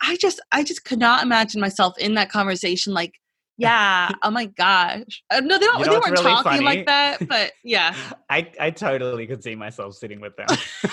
I 0.00 0.16
just 0.16 0.40
I 0.52 0.62
just 0.62 0.84
could 0.84 1.00
not 1.00 1.24
imagine 1.24 1.60
myself 1.60 1.98
in 1.98 2.14
that 2.14 2.30
conversation 2.30 2.94
like 2.94 3.14
yeah, 3.62 4.10
oh 4.22 4.30
my 4.30 4.46
gosh. 4.46 5.22
Uh, 5.30 5.40
no, 5.40 5.58
they 5.58 5.66
don't 5.66 5.78
You 5.80 5.86
know 5.86 5.92
they 5.92 5.98
weren't 5.98 6.12
really 6.12 6.22
talking 6.34 6.52
funny? 6.52 6.64
like 6.64 6.86
that, 6.86 7.28
but 7.28 7.52
yeah. 7.64 7.94
I, 8.30 8.50
I 8.60 8.70
totally 8.70 9.26
could 9.26 9.42
see 9.42 9.54
myself 9.54 9.94
sitting 9.94 10.20
with 10.20 10.36
them. 10.36 10.46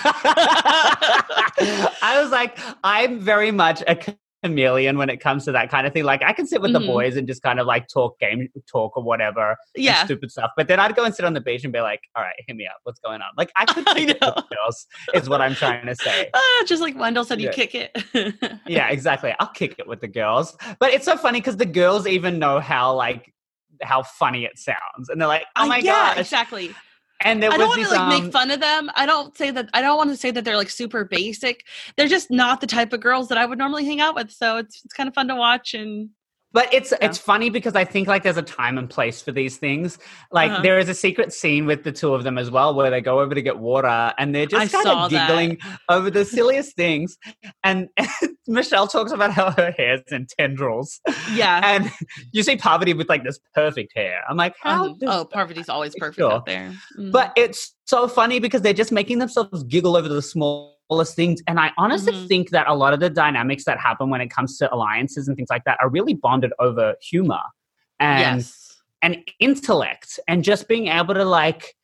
I 2.02 2.20
was 2.22 2.30
like, 2.30 2.58
I'm 2.84 3.20
very 3.20 3.50
much 3.50 3.82
a 3.86 3.96
chameleon 4.42 4.96
when 4.96 5.10
it 5.10 5.18
comes 5.18 5.44
to 5.44 5.52
that 5.52 5.70
kind 5.70 5.86
of 5.86 5.92
thing. 5.92 6.04
Like, 6.04 6.22
I 6.22 6.32
can 6.32 6.46
sit 6.46 6.60
with 6.62 6.70
Mhm. 6.70 6.80
the 6.80 6.86
boys 6.86 7.16
and 7.16 7.26
just 7.28 7.42
kind 7.42 7.60
of 7.60 7.66
like 7.66 7.88
talk 7.88 8.18
game 8.18 8.48
talk 8.70 8.96
or 8.96 9.02
whatever, 9.02 9.56
Yeah. 9.76 10.04
stupid 10.04 10.30
stuff. 10.30 10.50
But 10.56 10.66
then 10.68 10.80
I'd 10.80 10.94
go 10.96 11.04
and 11.04 11.14
sit 11.14 11.24
on 11.24 11.34
the 11.34 11.40
beach 11.40 11.62
and 11.64 11.72
be 11.72 11.80
like, 11.80 12.00
all 12.16 12.22
right, 12.22 12.34
hit 12.46 12.56
me 12.56 12.66
up. 12.66 12.76
What's 12.84 13.00
going 13.00 13.20
on? 13.22 13.28
Like, 13.36 13.50
I 13.56 13.66
could 13.66 13.84
I 13.88 14.04
know. 14.06 14.34
girls, 14.54 14.86
is 15.14 15.28
what 15.28 15.40
I'm 15.40 15.54
trying 15.54 15.86
to 15.86 15.94
say. 15.94 16.30
Ah, 16.34 16.64
just 16.66 16.80
like 16.82 16.96
Wendell 16.98 17.24
said, 17.24 17.40
you 17.40 17.50
kick 17.50 17.74
it. 17.74 17.96
Yeah, 18.66 18.88
exactly. 18.88 19.34
I'll 19.40 19.48
kick 19.48 19.76
it 19.78 19.86
with 19.86 20.00
the 20.00 20.08
girls. 20.08 20.56
But 20.78 20.92
it's 20.92 21.04
so 21.04 21.16
funny 21.16 21.40
because 21.40 21.56
the 21.56 21.66
girls 21.66 22.06
even 22.06 22.38
know 22.38 22.60
how 22.60 22.94
like 22.94 23.32
how 23.82 24.02
funny 24.02 24.44
it 24.44 24.58
sounds. 24.58 25.08
And 25.08 25.20
they're 25.20 25.28
like, 25.28 25.44
oh 25.56 25.64
Uh, 25.64 25.66
my 25.66 25.78
yeah, 25.78 26.14
gosh. 26.14 26.18
exactly. 26.18 26.74
And 27.22 27.42
there 27.42 27.52
I 27.52 27.58
don't 27.58 27.68
want 27.68 27.82
to 27.82 27.90
like 27.90 28.00
um, 28.00 28.08
make 28.08 28.32
fun 28.32 28.50
of 28.50 28.60
them. 28.60 28.90
I 28.94 29.04
don't 29.04 29.36
say 29.36 29.50
that. 29.50 29.68
I 29.74 29.82
don't 29.82 29.98
want 29.98 30.10
to 30.10 30.16
say 30.16 30.30
that 30.30 30.44
they're 30.44 30.56
like 30.56 30.70
super 30.70 31.04
basic. 31.04 31.66
They're 31.96 32.08
just 32.08 32.30
not 32.30 32.60
the 32.60 32.66
type 32.66 32.92
of 32.92 33.00
girls 33.00 33.28
that 33.28 33.38
I 33.38 33.44
would 33.44 33.58
normally 33.58 33.84
hang 33.84 34.00
out 34.00 34.14
with. 34.14 34.30
So 34.30 34.56
it's 34.56 34.82
it's 34.84 34.94
kind 34.94 35.08
of 35.08 35.14
fun 35.14 35.28
to 35.28 35.36
watch. 35.36 35.74
And 35.74 36.10
But 36.52 36.72
it's 36.74 36.90
Yeah. 36.92 36.98
it's 37.02 37.18
funny 37.18 37.48
because 37.48 37.76
I 37.76 37.84
think 37.84 38.08
like 38.08 38.22
there's 38.24 38.36
a 38.36 38.42
time 38.42 38.76
and 38.76 38.90
place 38.90 39.22
for 39.22 39.30
these 39.32 39.56
things. 39.56 39.98
Like 40.32 40.50
Uh-huh. 40.50 40.62
there 40.62 40.78
is 40.78 40.88
a 40.88 40.94
secret 40.94 41.32
scene 41.32 41.64
with 41.66 41.84
the 41.84 41.92
two 41.92 42.12
of 42.14 42.24
them 42.24 42.38
as 42.38 42.50
well 42.50 42.74
where 42.74 42.90
they 42.90 43.00
go 43.00 43.20
over 43.20 43.34
to 43.34 43.42
get 43.42 43.58
water 43.58 44.12
and 44.18 44.34
they're 44.34 44.46
just 44.46 44.72
kind 44.72 44.86
of 44.88 45.10
that. 45.10 45.28
giggling 45.28 45.58
over 45.88 46.10
the 46.10 46.24
silliest 46.36 46.74
things. 46.76 47.16
And 47.62 47.88
Michelle 48.48 48.88
talks 48.88 49.12
about 49.12 49.30
how 49.32 49.52
her 49.52 49.70
hair's 49.78 50.00
in 50.10 50.26
tendrils. 50.38 51.00
yeah. 51.34 51.60
And 51.62 51.90
you 52.32 52.42
see 52.42 52.56
Parvati 52.56 52.94
with 52.94 53.08
like 53.08 53.22
this 53.22 53.38
perfect 53.54 53.92
hair. 53.94 54.22
I'm 54.28 54.36
like, 54.36 54.56
how? 54.60 54.86
Um, 54.86 54.96
oh, 55.06 55.18
that- 55.18 55.30
Parvati's 55.30 55.68
always 55.68 55.94
perfect 55.94 56.16
Sure. 56.18 56.32
out 56.32 56.46
there. 56.46 56.72
Mhm. 56.98 57.12
But 57.12 57.32
it's 57.36 57.74
so 57.84 58.08
funny 58.08 58.40
because 58.40 58.62
they're 58.62 58.72
just 58.72 58.90
making 58.92 59.18
themselves 59.20 59.62
giggle 59.64 59.96
over 59.96 60.08
the 60.08 60.20
smallest 60.90 61.14
things. 61.14 61.40
And 61.46 61.58
I 61.60 61.70
honestly 61.78 62.12
Mhm. 62.12 62.28
think 62.28 62.50
that 62.50 62.66
a 62.66 62.74
lot 62.74 62.92
of 62.92 63.00
the 63.00 63.10
dynamics 63.10 63.64
that 63.64 63.78
happen 63.78 64.10
when 64.10 64.20
it 64.20 64.28
comes 64.28 64.58
to 64.58 64.72
alliances 64.74 65.28
and 65.28 65.36
things 65.36 65.48
like 65.50 65.64
that 65.64 65.78
are 65.80 65.88
really 65.88 66.14
bonded 66.14 66.52
over 66.58 66.94
humor 67.00 67.42
and 68.00 68.38
yes. 68.38 68.82
and 69.02 69.18
intellect 69.38 70.18
and 70.28 70.42
just 70.44 70.68
being 70.68 70.88
able 70.88 71.14
to 71.14 71.24
like 71.24 71.74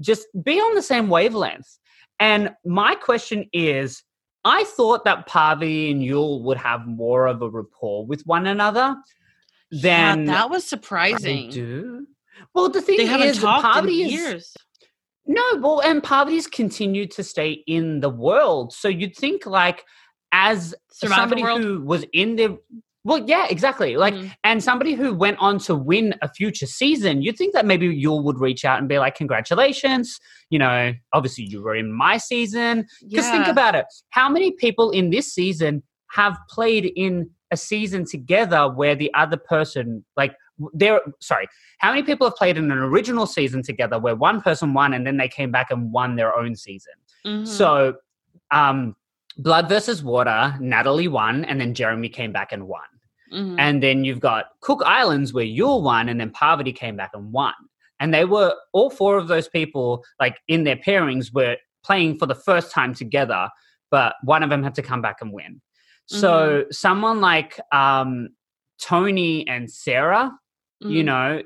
just 0.00 0.26
be 0.42 0.58
on 0.58 0.74
the 0.74 0.82
same 0.82 1.08
wavelength. 1.08 1.78
And 2.18 2.54
my 2.64 2.94
question 2.94 3.48
is 3.52 4.02
I 4.44 4.64
thought 4.64 5.04
that 5.04 5.26
Parvati 5.26 5.90
and 5.90 6.00
Yul 6.00 6.42
would 6.42 6.56
have 6.56 6.86
more 6.86 7.26
of 7.26 7.42
a 7.42 7.50
rapport 7.50 8.06
with 8.06 8.22
one 8.26 8.46
another 8.46 8.96
Yeah, 9.70 10.14
than 10.14 10.24
that 10.26 10.48
was 10.50 10.64
surprising. 10.64 11.50
do. 11.50 12.06
Well, 12.54 12.68
the 12.68 12.80
thing 12.80 12.96
They 12.98 13.06
haven't 13.06 13.28
is, 13.28 13.38
talked 13.38 13.64
in 13.64 13.72
Parvati 13.72 14.02
is 14.04 14.12
years. 14.12 14.56
No, 15.26 15.42
well, 15.60 15.80
and 15.80 16.02
Parvati's 16.02 16.46
continued 16.46 17.10
to 17.12 17.24
stay 17.24 17.64
in 17.66 18.00
the 18.00 18.08
world. 18.10 18.72
So 18.72 18.88
you'd 18.88 19.16
think, 19.16 19.46
like, 19.46 19.84
as 20.32 20.74
somebody 20.92 21.42
world? 21.42 21.60
who 21.62 21.82
was 21.82 22.04
in 22.12 22.36
the 22.36 22.58
well, 23.04 23.22
yeah, 23.24 23.46
exactly. 23.48 23.96
Like, 23.96 24.14
Mhm. 24.14 24.32
and 24.42 24.64
somebody 24.64 24.94
who 24.94 25.14
went 25.14 25.38
on 25.38 25.60
to 25.60 25.76
win 25.76 26.16
a 26.22 26.28
future 26.28 26.66
season, 26.66 27.22
you'd 27.22 27.38
think 27.38 27.54
that 27.54 27.64
maybe 27.64 27.86
Yul 27.88 28.24
would 28.24 28.40
reach 28.40 28.64
out 28.64 28.80
and 28.80 28.88
be 28.88 28.98
like, 28.98 29.14
"Congratulations! 29.14 30.18
You 30.50 30.58
know, 30.58 30.92
obviously 31.12 31.44
you 31.44 31.62
were 31.62 31.76
in 31.76 31.92
my 31.92 32.16
season." 32.16 32.84
Because 33.08 33.30
think 33.30 33.46
about 33.46 33.76
it: 33.76 33.86
how 34.10 34.28
many 34.28 34.50
people 34.50 34.90
in 34.90 35.10
this 35.10 35.32
season 35.32 35.84
have 36.08 36.36
played 36.50 36.86
in 36.96 37.30
a 37.52 37.56
season 37.56 38.04
together 38.06 38.68
where 38.68 38.96
the 38.96 39.14
other 39.14 39.36
person, 39.36 40.04
like, 40.16 40.34
they're 40.72 41.00
sorry, 41.20 41.48
how 41.78 41.90
many 41.90 42.02
people 42.02 42.26
have 42.26 42.36
played 42.36 42.56
in 42.56 42.70
an 42.70 42.78
original 42.78 43.26
season 43.26 43.62
together 43.62 43.98
where 43.98 44.16
one 44.16 44.40
person 44.40 44.74
won 44.74 44.94
and 44.94 45.06
then 45.06 45.16
they 45.16 45.28
came 45.28 45.50
back 45.50 45.70
and 45.70 45.92
won 45.92 46.16
their 46.16 46.36
own 46.36 46.54
season? 46.54 46.94
Mhm. 47.24 47.46
So, 47.46 47.96
um, 48.50 48.96
Blood 49.38 49.68
versus 49.68 50.02
Water, 50.02 50.56
Natalie 50.60 51.08
won, 51.08 51.44
and 51.44 51.60
then 51.60 51.74
Jeremy 51.74 52.08
came 52.08 52.32
back 52.32 52.52
and 52.52 52.66
won. 52.66 52.86
Mhm. 53.32 53.56
And 53.58 53.82
then 53.82 54.04
you've 54.04 54.20
got 54.20 54.46
Cook 54.60 54.82
Islands 54.86 55.34
where 55.34 55.44
Yul 55.44 55.82
won, 55.82 56.08
and 56.08 56.18
then 56.18 56.30
Parvati 56.30 56.72
came 56.72 56.96
back 56.96 57.10
and 57.12 57.32
won. 57.32 57.52
And 58.00 58.14
they 58.14 58.24
were 58.24 58.54
all 58.72 58.88
four 58.90 59.18
of 59.18 59.28
those 59.28 59.48
people, 59.48 60.04
like 60.20 60.40
in 60.48 60.64
their 60.64 60.76
pairings, 60.76 61.34
were 61.34 61.56
playing 61.84 62.18
for 62.18 62.26
the 62.26 62.34
first 62.34 62.70
time 62.72 62.94
together, 62.94 63.48
but 63.90 64.14
one 64.22 64.42
of 64.42 64.50
them 64.50 64.62
had 64.62 64.74
to 64.74 64.82
come 64.82 65.02
back 65.02 65.18
and 65.20 65.32
win. 65.32 65.60
So 66.08 66.64
someone 66.70 67.20
like 67.20 67.58
um, 67.72 68.28
Tony 68.80 69.46
and 69.48 69.70
Sarah, 69.70 70.30
you 70.80 71.02
Mhm. 71.02 71.04
know, 71.06 71.42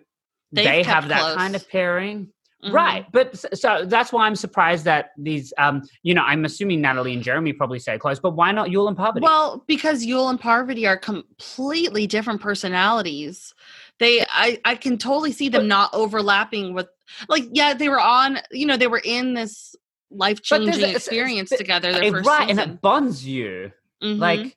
They've 0.53 0.65
they 0.65 0.83
have 0.83 1.09
that 1.09 1.21
close. 1.21 1.37
kind 1.37 1.55
of 1.57 1.69
pairing. 1.69 2.29
Mhm. 2.65 2.73
Right. 2.75 3.07
But 3.11 3.43
so 3.57 3.85
that's 3.87 4.13
why 4.13 4.27
I'm 4.27 4.37
surprised 4.37 4.85
that 4.85 5.13
these, 5.17 5.51
um, 5.57 5.83
you 6.03 6.13
know, 6.13 6.23
I'm 6.23 6.45
assuming 6.45 6.83
Natalie 6.83 7.15
and 7.15 7.23
Jeremy 7.23 7.55
probably 7.55 7.79
stay 7.79 7.97
close, 7.99 8.21
but 8.21 8.33
why 8.33 8.53
not 8.53 8.69
Yul 8.69 8.87
and 8.87 8.97
Parvati? 8.97 9.21
Well, 9.25 9.65
because 9.67 10.05
Yul 10.05 10.29
and 10.29 10.39
Parvati 10.39 10.87
are 10.87 10.99
completely 10.99 12.07
different 12.07 12.43
personalities. 12.43 13.55
They 13.99 14.23
I 14.31 14.61
I 14.67 14.75
can 14.75 14.99
totally 14.99 15.33
see 15.33 15.49
them 15.49 15.69
not 15.69 15.91
overlapping 15.95 16.75
with 16.75 16.89
like 17.29 17.45
yeah, 17.53 17.73
they 17.73 17.89
were 17.89 18.01
on, 18.01 18.41
you 18.51 18.67
know, 18.67 18.77
they 18.77 18.89
were 18.89 19.01
in 19.05 19.33
this 19.35 19.75
life-changing 20.11 20.67
there's 20.67 20.83
a- 20.83 20.97
experience 20.97 21.49
th- 21.51 21.59
together 21.61 21.93
their 21.93 22.03
It- 22.03 22.11
first 22.13 22.29
right. 22.29 22.49
season. 22.49 22.59
And 22.59 22.73
it 22.73 22.81
bonds 22.83 23.25
you. 23.27 23.71
Mhm. 24.03 24.19
Like, 24.19 24.57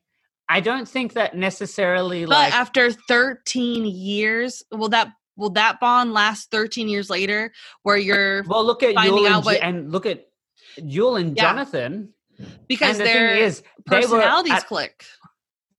I 0.49 0.59
don't 0.59 0.87
think 0.87 1.13
that 1.13 1.35
necessarily, 1.35 2.25
but 2.25 2.31
like, 2.31 2.53
after 2.53 2.91
13 2.91 3.85
years, 3.85 4.63
will 4.71 4.89
that 4.89 5.09
will 5.35 5.49
that 5.51 5.79
bond 5.79 6.13
last 6.13 6.51
13 6.51 6.87
years 6.87 7.09
later 7.09 7.51
where 7.83 7.97
you're 7.97 8.43
well, 8.43 8.63
look 8.63 8.83
at 8.83 8.95
Yul 8.95 9.27
and, 9.29 9.43
what- 9.45 9.61
and 9.63 9.91
look 9.91 10.05
at 10.05 10.27
Yul 10.79 11.19
and 11.19 11.35
Yeah. 11.35 11.43
Jonathan. 11.43 12.13
because 12.67 12.99
and 12.99 12.99
the 12.99 13.03
their 13.05 13.29
thing 13.35 13.43
is, 13.43 13.63
personalities 13.85 14.53
at- 14.53 14.67
click. 14.67 15.05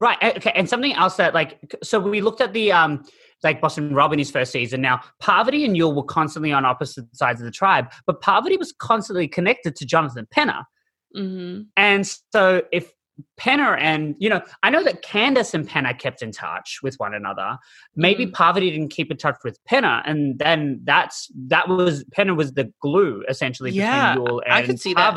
Right. 0.01 0.19
Okay. 0.37 0.53
And 0.55 0.69
something 0.69 0.93
else 0.95 1.17
that 1.17 1.35
like 1.35 1.59
so 1.83 1.99
we 2.01 2.21
looked 2.21 2.41
at 2.41 2.53
the 2.53 2.73
um 2.73 3.05
like 3.43 3.61
Boston 3.61 3.95
Rob 3.95 4.13
in 4.13 4.19
his 4.19 4.31
first 4.31 4.51
season. 4.53 4.81
Now 4.81 5.01
Parvati 5.21 5.65
and 5.65 5.77
Yul 5.77 5.95
were 5.95 6.03
constantly 6.03 6.53
on 6.53 6.65
opposite 6.65 7.05
sides 7.15 7.41
of 7.41 7.45
the 7.45 7.51
tribe, 7.53 7.93
but 8.07 8.21
Parvati 8.21 8.57
was 8.57 8.73
constantly 8.73 9.29
connected 9.29 9.77
to 9.77 9.87
Jonathan 9.87 10.27
Penner. 10.35 10.65
hmm 11.15 11.63
And 11.77 12.07
so 12.33 12.63
if 12.73 12.91
Penner 13.39 13.79
and 13.81 14.17
you 14.19 14.29
know, 14.29 14.43
I 14.63 14.71
know 14.71 14.83
that 14.83 15.05
Candice 15.05 15.55
and 15.55 15.69
Penner 15.69 15.97
kept 15.97 16.23
in 16.23 16.33
touch 16.33 16.81
with 16.83 16.97
one 16.97 17.15
another. 17.15 17.59
Maybe 17.95 18.27
Mhm. 18.27 18.33
Parvati 18.33 18.71
didn't 18.71 18.89
keep 18.89 19.11
in 19.11 19.17
touch 19.17 19.37
with 19.45 19.59
Penner, 19.65 20.03
and 20.05 20.39
then 20.39 20.81
that's 20.85 21.31
that 21.47 21.69
was 21.69 22.05
Penner 22.17 22.37
was 22.37 22.55
the 22.55 22.73
glue 22.81 23.25
essentially 23.29 23.71
Yeah, 23.71 24.15
between 24.15 24.27
Yul 24.27 24.41
and 24.45 24.53
I 24.53 24.63
could 24.63 24.81
see 24.81 24.95
that. 24.95 25.15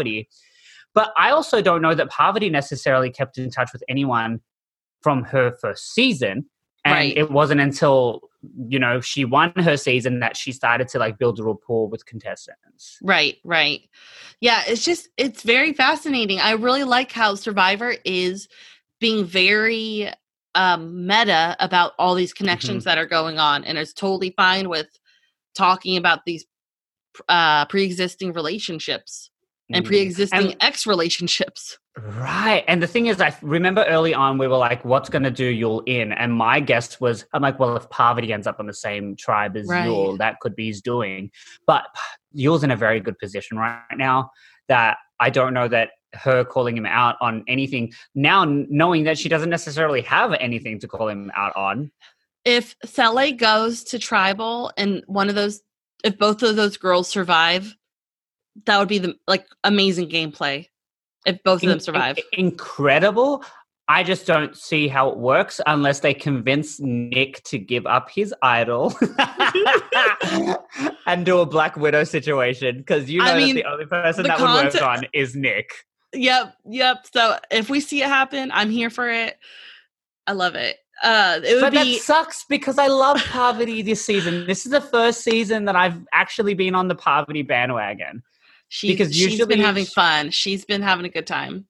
But 0.94 1.14
I 1.18 1.32
also 1.32 1.62
don't 1.62 1.82
know 1.82 1.94
that 1.96 2.10
Parvati 2.10 2.50
necessarily 2.50 3.12
kept 3.12 3.38
in 3.38 3.50
touch 3.50 3.72
with 3.74 3.84
anyone 3.88 4.42
from 5.02 5.24
her 5.26 5.52
first 5.62 5.94
season. 5.94 6.46
And 6.88 6.94
Right. 6.94 7.18
it 7.18 7.30
wasn't 7.30 7.60
until, 7.60 8.22
you 8.68 8.80
know, 8.80 9.02
she 9.02 9.26
won 9.26 9.52
her 9.58 9.76
season 9.78 10.20
that 10.22 10.38
she 10.38 10.52
started 10.52 10.88
to 10.90 11.00
like 11.00 11.18
build 11.18 11.40
a 11.40 11.44
rapport 11.44 11.90
with 11.90 12.06
contestants. 12.06 12.98
Right, 13.02 13.38
right. 13.44 13.82
Yeah, 14.40 14.64
it's 14.68 14.86
just 14.86 15.10
it's 15.18 15.44
very 15.44 15.74
fascinating. 15.74 16.40
I 16.40 16.52
really 16.52 16.84
like 16.84 17.12
how 17.12 17.36
Survivor 17.36 17.96
is 18.06 18.48
being 19.00 19.26
very 19.26 20.10
um 20.56 21.06
meta 21.06 21.56
about 21.60 21.92
all 22.00 22.16
these 22.16 22.34
connections 22.34 22.86
that 22.86 22.98
are 22.98 23.06
going 23.06 23.38
on 23.38 23.64
and 23.66 23.78
is 23.78 23.94
totally 23.94 24.34
fine 24.38 24.70
with 24.70 24.88
talking 25.56 25.98
about 25.98 26.26
these 26.26 26.46
uh 27.28 27.66
pre-existing 27.66 28.32
relationships 28.32 29.30
and 29.72 29.84
Mm. 29.84 29.88
pre-existing 29.88 30.40
And- 30.40 30.56
ex-relationships. 30.62 31.78
Right. 31.98 32.64
And 32.68 32.82
the 32.82 32.88
thing 32.88 33.08
is, 33.08 33.20
I 33.20 33.36
remember 33.42 33.84
early 33.86 34.14
on, 34.14 34.38
we 34.38 34.48
were 34.48 34.58
like, 34.58 34.86
what's 34.86 35.10
going 35.10 35.24
to 35.24 35.32
do 35.32 35.52
Yul 35.52 35.82
in? 35.88 36.12
And 36.14 36.32
my 36.32 36.60
guess 36.60 37.02
was, 37.02 37.26
I'm 37.34 37.42
like, 37.42 37.60
well, 37.60 37.76
if 37.76 37.90
Parvati 37.90 38.32
ends 38.32 38.46
up 38.46 38.60
on 38.60 38.68
the 38.68 38.74
same 38.74 39.16
tribe 39.16 39.58
as 39.58 39.68
Right. 39.68 39.88
Yul, 39.88 40.18
that 40.20 40.40
could 40.40 40.56
be 40.56 40.68
his 40.68 40.82
doing. 40.82 41.32
But 41.66 41.86
Yul's 42.36 42.64
in 42.64 42.72
a 42.72 42.76
very 42.76 43.00
good 43.00 43.18
position 43.18 43.58
right 43.58 43.82
now 43.96 44.32
that 44.68 44.98
I 45.20 45.30
don't 45.32 45.54
know 45.54 45.68
that 45.70 45.92
her 46.14 46.46
calling 46.46 46.78
him 46.78 46.86
out 46.86 47.16
on 47.20 47.44
anything 47.48 47.92
now, 48.16 48.46
knowing 48.46 49.04
that 49.06 49.18
she 49.18 49.28
doesn't 49.28 49.50
necessarily 49.50 50.02
have 50.02 50.34
anything 50.34 50.80
to 50.80 50.88
call 50.88 51.08
him 51.10 51.32
out 51.36 51.56
on. 51.56 51.92
If 52.46 52.76
Sele 52.86 53.32
goes 53.34 53.84
to 53.86 54.00
tribal 54.00 54.72
and 54.78 55.04
one 55.08 55.30
of 55.30 55.36
those 55.36 55.62
if 56.04 56.18
both 56.18 56.44
of 56.44 56.56
those 56.56 56.78
girls 56.78 57.10
survive, 57.10 57.76
that 58.66 58.80
would 58.80 58.88
be 58.88 59.00
the 59.00 59.16
like 59.28 59.46
amazing 59.64 60.10
gameplay. 60.10 60.68
If 61.26 61.44
both 61.44 61.64
of 61.64 61.70
them 61.70 61.80
survive. 61.80 62.18
in- 62.18 62.48
incredible. 62.48 63.44
I 63.90 64.04
just 64.04 64.26
don't 64.26 64.56
see 64.56 64.90
how 64.90 65.10
it 65.10 65.18
works 65.18 65.62
unless 65.66 66.02
they 66.02 66.14
convince 66.14 66.78
Nick 66.82 67.42
to 67.46 67.58
give 67.58 67.86
up 67.86 68.10
his 68.10 68.34
idol 68.42 68.94
and 71.06 71.26
do 71.26 71.40
a 71.40 71.46
Black 71.46 71.78
Widow 71.78 72.04
situation 72.04 72.80
because 72.80 73.10
you 73.10 73.20
know 73.20 73.26
I 73.26 73.34
that 73.34 73.38
mean, 73.38 73.56
the 73.56 73.64
only 73.64 73.86
person 73.86 74.24
the 74.24 74.30
that 74.30 74.40
would 74.42 74.74
work 74.74 74.82
on 74.82 75.06
is 75.14 75.36
Nick. 75.36 75.70
Yep, 76.14 76.56
yep. 76.70 77.06
So 77.14 77.38
if 77.50 77.70
we 77.70 77.80
see 77.80 78.02
it 78.02 78.08
happen, 78.08 78.52
I'm 78.54 78.70
here 78.70 78.90
for 78.90 79.10
it. 79.10 79.38
I 80.26 80.34
love 80.34 80.56
it. 80.56 80.78
Uh 81.02 81.40
it 81.44 81.56
would 81.56 81.62
But 81.62 81.72
be 81.72 81.94
that 81.96 82.02
sucks 82.02 82.44
because 82.50 82.78
I 82.78 82.88
love 82.88 83.24
Parvati 83.30 83.84
this 83.84 84.06
season. 84.06 84.48
This 84.48 84.66
is 84.66 84.72
the 84.72 84.82
first 84.82 85.24
season 85.24 85.66
that 85.66 85.76
I've 85.76 86.06
actually 86.12 86.56
been 86.56 86.76
on 86.76 86.88
the 86.88 86.96
Parvati 86.96 87.44
bandwagon. 87.44 88.24
She's, 88.70 88.92
because 88.92 89.14
she's 89.16 89.26
usually 89.32 89.48
been 89.56 89.64
having 89.66 89.86
fun. 89.86 90.32
She's 90.32 90.66
been 90.66 90.82
having 90.82 91.06
a 91.06 91.10
good 91.10 91.28
time. 91.28 91.66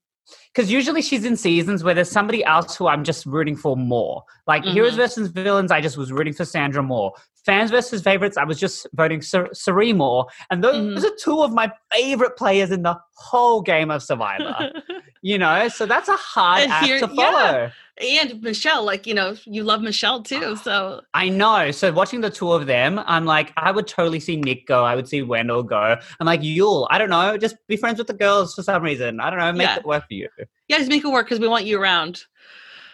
because 0.53 0.69
usually 0.71 1.01
she's 1.01 1.23
in 1.23 1.37
seasons 1.37 1.83
where 1.83 1.93
there's 1.93 2.09
somebody 2.11 2.43
else 2.43 2.75
who 2.75 2.87
I'm 2.87 3.03
just 3.03 3.25
rooting 3.25 3.55
for 3.55 3.77
more. 3.77 4.23
Like 4.47 4.63
Heroes 4.65 4.93
Mhm. 4.93 4.97
versus 4.97 5.27
Villains, 5.29 5.71
I 5.71 5.79
just 5.79 5.97
was 5.97 6.11
rooting 6.11 6.33
for 6.33 6.43
Sandra 6.45 6.81
more. 6.83 7.13
Fans 7.45 7.71
versus 7.71 8.01
Favorites, 8.01 8.35
I 8.37 8.43
was 8.43 8.59
just 8.59 8.87
voting 8.93 9.21
Sir- 9.21 9.49
Cirie 9.53 9.93
more. 9.93 10.25
And 10.49 10.61
those, 10.63 10.75
Mhm. 10.75 10.95
those 10.95 11.05
are 11.05 11.15
two 11.15 11.41
of 11.43 11.53
my 11.53 11.71
favorite 11.93 12.35
players 12.35 12.71
in 12.71 12.81
the 12.81 12.97
whole 13.15 13.61
game 13.61 13.89
of 13.91 14.01
Survivor. 14.03 14.71
you 15.21 15.37
know, 15.37 15.67
so 15.69 15.85
that's 15.85 16.09
a 16.09 16.15
hard 16.15 16.63
And 16.63 16.71
act 16.71 16.85
here- 16.85 16.99
to 16.99 17.09
yeah. 17.13 17.31
follow. 17.31 17.71
and 17.99 18.41
Michelle, 18.43 18.83
like, 18.85 19.07
you 19.07 19.13
know, 19.13 19.35
you 19.45 19.63
love 19.63 19.81
Michelle 19.81 20.21
too. 20.21 20.53
Ah, 20.55 20.55
so 20.55 21.01
I 21.13 21.29
know. 21.29 21.71
So 21.71 21.91
watching 21.91 22.21
the 22.21 22.29
two 22.29 22.51
of 22.51 22.67
them, 22.67 22.99
I'm 23.05 23.25
like, 23.25 23.51
I 23.57 23.71
would 23.71 23.87
totally 23.87 24.19
see 24.19 24.35
Nick 24.35 24.67
go. 24.67 24.83
I 24.85 24.95
would 24.95 25.07
see 25.07 25.21
Wendell 25.23 25.63
go. 25.63 25.97
I'm 26.19 26.25
like, 26.27 26.41
Yul, 26.41 26.85
I 26.91 26.97
don't 26.99 27.09
know, 27.09 27.37
just 27.37 27.55
be 27.67 27.75
friends 27.77 27.97
with 27.97 28.07
the 28.07 28.13
girls 28.13 28.53
for 28.53 28.61
some 28.63 28.83
reason. 28.83 29.19
I 29.19 29.29
don't 29.29 29.39
know, 29.39 29.51
make 29.51 29.67
Yeah. 29.67 29.77
it 29.77 29.85
work 29.85 30.07
for 30.07 30.13
you. 30.13 30.29
yeah, 30.67 30.77
just 30.77 30.89
make 30.89 31.03
it 31.03 31.07
work 31.09 31.25
because 31.25 31.39
we 31.39 31.47
want 31.47 31.65
you 31.65 31.79
around. 31.81 32.23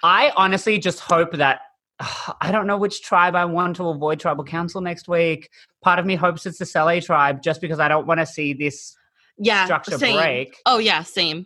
I 0.03 0.31
honestly 0.37 0.77
just 0.79 0.99
hope 1.01 1.33
that 1.33 1.61
I 2.41 2.51
don't 2.51 2.67
know 2.67 2.77
which 2.77 3.01
tribe 3.03 3.35
I 3.35 3.45
want 3.45 3.75
to 3.77 3.87
avoid 3.89 4.19
tribal 4.19 4.43
council 4.45 4.79
next 4.81 5.07
week. 5.07 5.49
Part 5.81 5.99
of 5.99 6.05
me 6.05 6.15
hopes 6.15 6.45
it's 6.45 6.57
the 6.59 6.65
Sele 6.65 7.01
tribe 7.01 7.41
just 7.43 7.59
because 7.61 7.79
I 7.79 7.87
don't 7.89 8.07
want 8.07 8.19
to 8.21 8.25
see 8.25 8.53
this 8.53 8.95
Yeah. 9.37 9.65
structure 9.65 9.97
same. 9.97 10.15
break. 10.17 10.55
Oh 10.65 10.77
yeah, 10.79 11.03
same. 11.03 11.45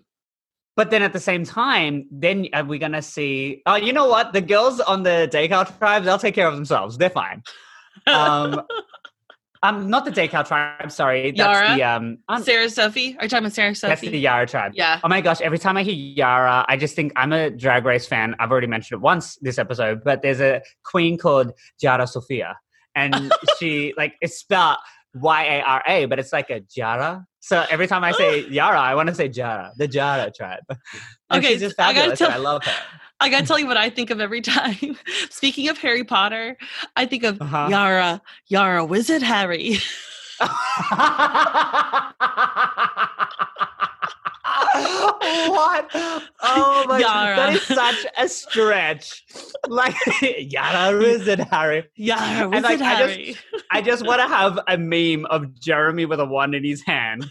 But 0.78 0.91
then 0.91 1.01
at 1.01 1.11
the 1.11 1.19
same 1.19 1.43
time, 1.43 2.05
then 2.11 2.47
are 2.53 2.63
we 2.63 2.78
going 2.78 2.93
to 2.93 3.01
see? 3.01 3.63
Oh, 3.65 3.75
you 3.75 3.91
know 3.91 4.07
what? 4.07 4.32
The 4.32 4.41
girls 4.41 4.80
on 4.80 5.03
the 5.03 5.28
Dakal 5.30 5.78
tribe, 5.80 6.03
they'll 6.03 6.19
take 6.19 6.36
care 6.36 6.47
of 6.47 6.55
themselves. 6.55 6.99
They're 6.99 7.09
fine. 7.09 7.41
Um, 8.05 8.61
um, 9.63 9.89
not 9.89 10.05
the 10.05 10.11
Dakal 10.11 10.47
tribe. 10.47 10.91
Sorry, 10.91 11.32
that's 11.32 11.39
Yara? 11.39 11.75
the 11.75 11.84
um, 11.84 12.19
um, 12.30 12.43
Sarah 12.43 12.69
Sophie. 12.69 13.17
Are 13.17 13.23
you 13.23 13.30
talking 13.30 13.45
about 13.45 13.53
Sarah 13.53 13.75
Sophie? 13.75 13.89
that's 13.89 14.01
the 14.01 14.19
Yara 14.19 14.45
tribe. 14.45 14.73
Yeah. 14.75 14.99
Oh 15.03 15.07
my 15.07 15.19
gosh, 15.19 15.41
every 15.41 15.59
time 15.59 15.78
I 15.78 15.84
hear 15.84 15.95
Yara, 15.95 16.63
I 16.69 16.78
just 16.78 16.95
think 16.95 17.11
I'm 17.15 17.34
a 17.34 17.49
drag 17.49 17.84
race 17.84 18.05
fan. 18.05 18.36
I've 18.39 18.51
already 18.51 18.67
mentioned 18.67 18.99
it 18.99 19.01
once 19.01 19.36
this 19.41 19.57
episode, 19.57 20.03
but 20.03 20.21
there's 20.21 20.39
a 20.39 20.61
queen 20.84 21.17
called 21.17 21.51
Yara 21.82 22.07
Sofia. 22.07 22.57
And 22.95 23.34
she 23.59 23.95
like 23.97 24.13
it's 24.21 24.38
spelled 24.38 24.78
Y 25.15 25.43
A 25.43 25.61
R 25.61 25.84
A, 25.88 26.05
but 26.05 26.19
it's 26.19 26.32
like 26.32 26.49
a 26.49 26.59
Jara. 26.59 27.25
So 27.47 27.65
every 27.69 27.87
time 27.87 28.03
I 28.03 28.11
say 28.11 28.45
Yara, 28.49 28.77
I 28.77 28.93
want 28.93 29.07
to 29.07 29.15
say 29.15 29.29
Jara, 29.29 29.71
the 29.77 29.87
Jara 29.87 30.29
tribe. 30.31 30.63
And 30.69 30.77
Okay, 31.41 31.53
she's 31.53 31.61
just 31.61 31.79
I 31.79 31.93
gotta 31.93 32.09
fabulous. 32.15 32.19
and 32.21 32.29
tell- 32.29 32.37
I 32.39 32.43
love 32.43 32.63
her. 32.65 32.73
I 33.21 33.29
gotta 33.29 33.45
tell 33.47 33.57
you 33.57 33.67
what 33.67 33.77
I 33.77 33.89
think 33.89 34.09
of 34.09 34.19
every 34.19 34.41
time. 34.57 34.97
Speaking 35.29 35.69
of 35.69 35.77
Harry 35.77 36.03
Potter, 36.03 36.57
I 36.97 37.05
think 37.05 37.23
of 37.23 37.41
Uh-huh. 37.41 37.67
Yara, 37.69 38.21
Yara 38.47 38.83
Wizard 38.85 39.23
Harry. 39.23 39.77
what? 45.49 45.89
Oh 46.41 46.86
my 46.88 46.99
god, 46.99 47.38
that 47.38 47.53
is 47.53 47.61
such 47.63 48.05
a 48.17 48.28
stretch. 48.28 49.25
Like 49.67 49.95
Yara 50.21 50.97
Wizard 50.97 51.39
Harry. 51.39 51.86
Yara 51.95 52.49
Wizard 52.49 52.63
like, 52.63 52.82
I 52.82 52.97
just- 52.99 53.15
Harry. 53.15 53.36
I 53.71 53.82
just 53.82 54.05
want 54.05 54.21
to 54.21 54.28
have 54.28 54.59
a 54.67 54.78
meme 54.78 55.25
of 55.25 55.53
Jeremy 55.59 56.05
with 56.05 56.19
a 56.19 56.25
wand 56.25 56.55
in 56.55 56.63
his 56.63 56.84
hand 56.86 57.30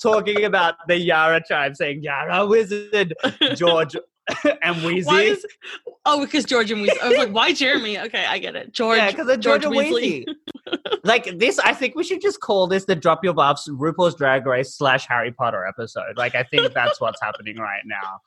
talking 0.00 0.44
about 0.44 0.74
the 0.86 0.96
Yara 0.96 1.42
tribe 1.42 1.76
saying 1.76 2.02
Yara 2.02 2.46
Wizard, 2.46 3.14
George 3.54 3.96
and 4.62 5.04
Why 5.04 5.22
is, 5.22 5.46
oh, 6.04 6.24
because 6.24 6.44
George 6.44 6.70
and 6.70 6.86
Weasley. 6.86 7.00
I 7.02 7.08
was 7.08 7.18
like, 7.18 7.30
why 7.32 7.52
Jeremy? 7.52 7.98
Okay, 7.98 8.24
I 8.24 8.38
get 8.38 8.56
it. 8.56 8.72
George. 8.72 8.98
yeah, 8.98 9.10
because 9.10 9.28
of 9.28 9.40
George, 9.40 9.64
and 9.64 9.74
Weasley. 9.74 10.26
Weasley. 10.26 10.34
Like 11.04 11.38
this, 11.38 11.58
I 11.58 11.72
think 11.74 11.94
we 11.94 12.04
should 12.04 12.20
just 12.20 12.40
call 12.40 12.66
this 12.66 12.84
the 12.84 12.94
Drop 12.96 13.24
Your 13.24 13.34
Buffs 13.34 13.68
RuPaul's 13.68 14.14
Drag 14.14 14.46
Race 14.46 14.74
slash 14.74 15.06
Harry 15.08 15.32
Potter 15.32 15.64
episode. 15.66 16.16
Like 16.16 16.34
I 16.34 16.42
think 16.44 16.72
that's 16.74 17.00
what's 17.00 17.20
happening 17.22 17.56
right 17.56 17.82
now. 17.84 18.20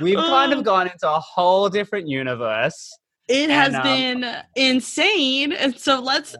We've 0.00 0.16
kind 0.16 0.52
of 0.52 0.64
gone 0.64 0.88
into 0.88 1.08
a 1.10 1.20
whole 1.20 1.68
different 1.68 2.08
universe. 2.08 2.96
It 3.28 3.50
has 3.50 3.68
And, 3.74 3.76
um, 3.76 3.82
been 3.82 4.36
insane. 4.56 5.52
And 5.52 5.78
so 5.78 6.00
let's 6.00 6.34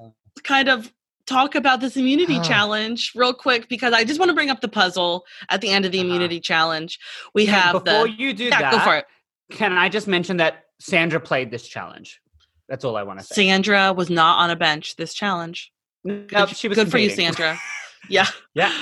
kind 0.45 0.69
of 0.69 0.93
talk 1.27 1.55
about 1.55 1.81
this 1.81 1.97
immunity 1.97 2.37
Ah. 2.39 2.43
challenge 2.43 3.13
real 3.15 3.33
quick 3.33 3.69
because 3.69 3.93
I 3.93 4.03
just 4.05 4.19
want 4.19 4.31
to 4.31 4.35
bring 4.35 4.51
up 4.51 4.61
the 4.61 4.69
puzzle 4.69 5.25
at 5.51 5.61
the 5.61 5.71
end 5.71 5.85
of 5.85 5.93
the 5.93 5.99
Uh-huh. 6.01 6.07
immunity 6.09 6.41
challenge. 6.41 6.99
We 7.35 7.47
have 7.47 7.85
before 7.85 8.09
the 8.09 8.11
you 8.11 8.33
do 8.35 8.45
yeah, 8.47 8.61
that, 8.61 8.73
go 8.73 8.79
for 8.81 8.97
it. 8.97 9.05
can 9.51 9.73
I 9.73 9.89
just 9.89 10.09
mention 10.09 10.39
that 10.39 10.65
Sandra 10.81 11.21
played 11.21 11.51
this 11.51 11.69
challenge? 11.69 12.21
That's 12.73 12.87
all 12.87 12.97
I 12.97 13.03
want 13.03 13.19
to 13.19 13.25
say. 13.27 13.35
Sandra 13.35 13.93
was 13.93 14.09
not 14.09 14.39
on 14.39 14.49
a 14.49 14.57
bench 14.57 14.97
this 14.97 15.13
challenge. 15.13 15.71
Nope, 16.05 16.27
Good, 16.29 16.57
she 16.57 16.69
was 16.69 16.77
good 16.79 16.91
for 16.91 16.97
you. 16.97 17.11
Sandra. 17.11 17.59
Yeah. 18.09 18.27
Yeah. 18.55 18.73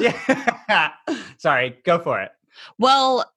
Yeah. 0.00 0.92
Sorry, 1.38 1.78
go 1.84 1.98
for 2.00 2.20
it. 2.20 2.30
Well, 2.78 3.32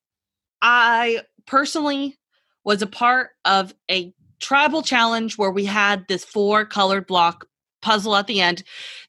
I 0.61 1.21
personally 1.45 2.17
was 2.65 2.81
a 2.81 2.87
part 2.87 3.29
of 3.45 3.73
a 3.89 4.11
tribal 4.41 4.81
challenge 4.81 5.37
where 5.37 5.51
we 5.51 5.63
had 5.65 6.05
this 6.09 6.25
four 6.25 6.65
colored 6.65 7.05
block 7.07 7.45
puzzle 7.81 8.15
at 8.17 8.25
the 8.27 8.41
end. 8.41 8.63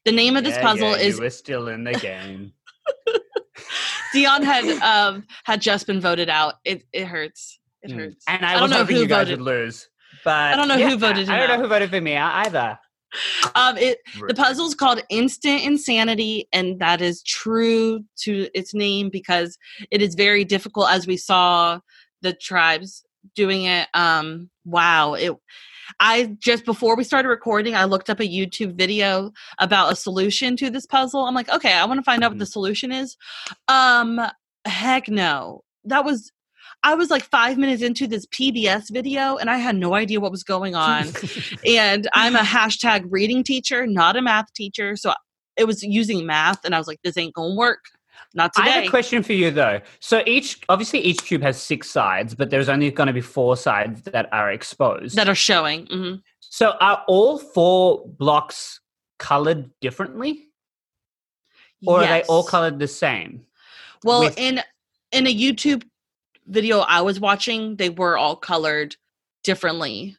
The 0.05 0.13
name 0.13 0.37
of 0.37 0.43
this 0.45 0.55
Yeah, 0.55 0.61
puzzle 0.61 0.91
yeah, 0.91 0.97
is 0.97 1.17
you 1.17 1.23
were 1.23 1.29
still 1.31 1.67
in 1.67 1.83
the 1.83 1.93
game. 1.93 2.53
Djon 4.15 4.43
had 4.43 4.63
um 4.81 5.25
had 5.43 5.59
just 5.61 5.87
been 5.87 5.99
voted 5.99 6.29
out. 6.29 6.53
It 6.63 6.83
it 6.93 7.05
hurts. 7.05 7.59
It 7.81 7.91
Mm. 7.91 7.95
hurts. 7.95 8.23
And 8.29 8.45
I, 8.45 8.53
I 8.55 8.59
don't 8.59 8.69
know 8.69 8.77
hoping 8.77 8.95
who 8.95 9.01
you 9.01 9.07
guys 9.09 9.27
voted- 9.27 9.39
would 9.39 9.45
lose. 9.45 9.89
But 10.23 10.53
I 10.53 10.55
don't 10.55 10.67
know 10.67 10.89
who 10.89 10.97
voted 10.97 11.29
I 11.29 11.37
don't 11.37 11.47
know 11.47 11.53
out. 11.55 11.59
who 11.61 11.67
voted 11.67 11.89
for 11.89 12.01
me 12.01 12.17
either. 12.17 12.79
Um 13.55 13.77
it 13.77 13.99
the 14.27 14.33
puzzle's 14.33 14.73
called 14.73 15.03
Instant 15.09 15.63
Insanity, 15.63 16.47
and 16.51 16.79
that 16.79 17.01
is 17.01 17.21
true 17.23 18.03
to 18.21 18.47
its 18.53 18.73
name 18.73 19.09
because 19.09 19.57
it 19.91 20.01
is 20.01 20.15
very 20.15 20.43
difficult 20.43 20.89
as 20.89 21.05
we 21.05 21.17
saw 21.17 21.79
the 22.21 22.33
tribes 22.33 23.03
doing 23.35 23.65
it. 23.65 23.87
Um 23.93 24.49
wow, 24.65 25.13
it 25.13 25.33
I 25.99 26.35
just 26.39 26.65
before 26.65 26.95
we 26.95 27.03
started 27.03 27.29
recording, 27.29 27.75
I 27.75 27.85
looked 27.85 28.09
up 28.09 28.19
a 28.19 28.27
YouTube 28.27 28.75
video 28.75 29.31
about 29.59 29.91
a 29.91 29.95
solution 29.95 30.55
to 30.57 30.69
this 30.69 30.85
puzzle. 30.85 31.25
I'm 31.25 31.35
like, 31.35 31.49
okay, 31.49 31.73
I 31.73 31.85
want 31.85 31.99
to 31.99 32.03
find 32.03 32.23
out 32.23 32.31
what 32.31 32.39
the 32.39 32.45
solution 32.45 32.91
is. 32.91 33.15
Um, 33.67 34.19
heck 34.65 35.07
no. 35.07 35.63
That 35.85 36.05
was 36.05 36.31
I 36.83 36.95
was 36.95 37.09
like 37.09 37.23
five 37.23 37.57
minutes 37.57 37.81
into 37.81 38.07
this 38.07 38.25
PBS 38.27 38.91
video 38.91 39.37
and 39.37 39.49
I 39.49 39.57
had 39.57 39.75
no 39.75 39.93
idea 39.93 40.19
what 40.19 40.31
was 40.31 40.43
going 40.43 40.75
on. 40.75 41.07
and 41.65 42.07
I'm 42.13 42.35
a 42.35 42.39
hashtag 42.39 43.05
reading 43.09 43.43
teacher, 43.43 43.87
not 43.87 44.17
a 44.17 44.21
math 44.21 44.53
teacher. 44.53 44.95
So 44.97 45.13
it 45.55 45.65
was 45.65 45.81
using 45.81 46.25
math 46.25 46.65
and 46.65 46.75
I 46.75 46.77
was 46.77 46.87
like, 46.87 46.99
this 47.03 47.17
ain't 47.17 47.33
gonna 47.33 47.55
work. 47.55 47.79
Not 48.35 48.53
today. 48.53 48.67
I 48.69 48.71
have 48.71 48.83
a 48.85 48.89
question 48.89 49.23
for 49.23 49.33
you 49.33 49.51
though. 49.51 49.79
So 49.99 50.23
each, 50.25 50.59
obviously, 50.67 50.99
each 50.99 51.23
cube 51.23 51.41
has 51.43 51.61
six 51.61 51.89
sides, 51.89 52.35
but 52.35 52.49
there's 52.49 52.67
only 52.69 52.89
going 52.91 53.07
to 53.07 53.13
be 53.13 53.21
four 53.21 53.55
sides 53.55 54.01
that 54.03 54.27
are 54.33 54.51
exposed. 54.51 55.15
that 55.15 55.29
are 55.29 55.35
showing. 55.35 55.85
hmm 55.87 56.15
so 56.39 56.75
are 56.81 57.03
all 57.07 57.39
four 57.39 58.05
blocks 58.07 58.79
colored 59.17 59.71
differently, 59.81 60.49
or 61.87 62.01
are 62.01 62.07
they 62.07 62.21
all 62.23 62.43
colored 62.43 62.77
the 62.77 62.87
same? 62.87 63.45
Well, 64.03 64.19
with- 64.21 64.37
in 64.37 64.61
in 65.11 65.25
a 65.25 65.33
YouTube 65.33 65.83
video 66.47 66.79
I 66.79 67.01
was 67.01 67.19
watching, 67.19 67.75
they 67.77 67.89
were 67.89 68.17
all 68.17 68.35
colored 68.35 68.95
differently. 69.43 70.17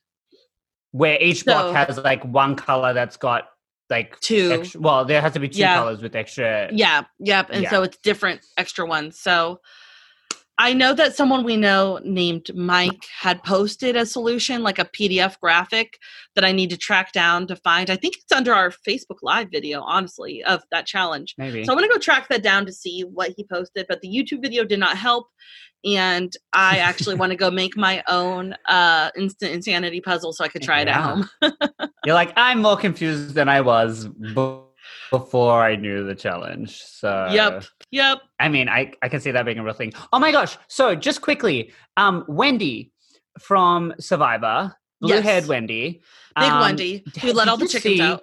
Where 0.93 1.20
each 1.20 1.45
So- 1.45 1.53
block 1.53 1.75
has 1.89 1.99
like 1.99 2.25
one 2.25 2.57
color 2.57 2.93
that's 2.93 3.16
got 3.16 3.49
like 3.91 4.18
Two. 4.20 4.51
Extra, 4.53 4.81
well, 4.81 5.05
there 5.05 5.20
has 5.20 5.33
to 5.35 5.41
be 5.41 5.49
two 5.49 5.59
Yeah. 5.61 5.77
colors 5.77 6.01
with 6.01 6.14
extra. 6.16 6.70
Yeah, 6.72 7.03
yep. 7.18 7.49
And 7.51 7.66
so 7.68 7.83
it's 7.83 7.99
different 7.99 8.41
extra 8.57 8.87
ones. 8.87 9.20
So 9.20 9.61
I 10.59 10.72
know 10.72 10.94
that 10.94 11.16
someone 11.16 11.42
we 11.42 11.57
know 11.57 12.00
named 12.05 12.55
Mike 12.55 13.05
had 13.20 13.42
posted 13.42 13.96
a 13.96 14.07
solution, 14.07 14.62
like 14.62 14.78
a 14.78 14.84
PDF 14.84 15.38
graphic 15.40 15.98
that 16.36 16.44
I 16.44 16.52
need 16.52 16.70
to 16.70 16.76
track 16.76 17.12
down 17.12 17.48
to 17.48 17.57
find. 17.57 17.90
I 17.90 17.96
think 17.96 18.16
it's 18.16 18.32
under 18.32 18.55
our 18.55 18.70
Facebook 18.70 19.18
Live 19.22 19.48
video, 19.50 19.80
honestly, 19.82 20.44
of 20.44 20.62
that 20.70 20.86
challenge. 20.86 21.34
Maybe. 21.38 21.64
So 21.64 21.72
I'm 21.72 21.78
gonna 21.78 21.92
go 21.92 21.98
track 21.98 22.28
that 22.28 22.42
down 22.42 22.66
to 22.66 22.72
see 22.72 23.02
what 23.02 23.32
he 23.36 23.44
posted, 23.44 23.86
but 23.88 24.00
the 24.00 24.09
YouTube 24.09 24.42
video 24.42 24.64
did 24.64 24.78
not 24.78 24.96
help. 24.96 25.26
And 25.84 26.32
I 26.52 26.78
actually 26.78 27.16
want 27.16 27.30
to 27.30 27.36
go 27.36 27.50
make 27.50 27.76
my 27.76 28.05
own 28.09 28.55
uh 28.68 29.11
instant 29.16 29.52
insanity 29.52 30.00
puzzle 30.00 30.32
so 30.32 30.44
I 30.44 30.48
could 30.48 30.62
try 30.62 30.82
it 30.82 30.88
at 30.88 31.02
home. 31.02 31.28
You're 32.05 32.14
like, 32.14 32.32
I'm 32.36 32.62
more 32.62 32.76
confused 32.76 33.34
than 33.34 33.48
I 33.48 33.61
was 33.61 34.09
before 35.11 35.62
I 35.62 35.76
knew 35.76 36.05
the 36.05 36.14
challenge. 36.14 36.82
So 36.82 37.28
Yep. 37.30 37.64
Yep. 37.90 38.18
I 38.40 38.48
mean, 38.48 38.68
I, 38.68 38.92
I 39.02 39.09
can 39.09 39.20
see 39.20 39.30
that 39.30 39.44
being 39.44 39.59
a 39.59 39.64
real 39.64 39.74
thing. 39.74 39.92
Oh 40.12 40.18
my 40.18 40.32
gosh. 40.32 40.57
So 40.68 40.94
just 40.94 41.20
quickly, 41.20 41.72
um, 41.96 42.24
Wendy 42.28 42.92
from 43.40 43.94
Survivor, 43.98 44.74
blue 45.00 45.20
haired 45.20 45.44
Yes. 45.44 45.48
Wendy. 45.48 46.02
Big 46.38 46.50
um, 46.50 46.61
Wendy, 46.61 47.02
who 47.20 47.28
did 47.28 47.36
let 47.36 47.48
all 47.48 47.57
the 47.57 47.64
you 47.64 47.68
chickens 47.68 47.96
see- 47.96 48.02
out. 48.02 48.22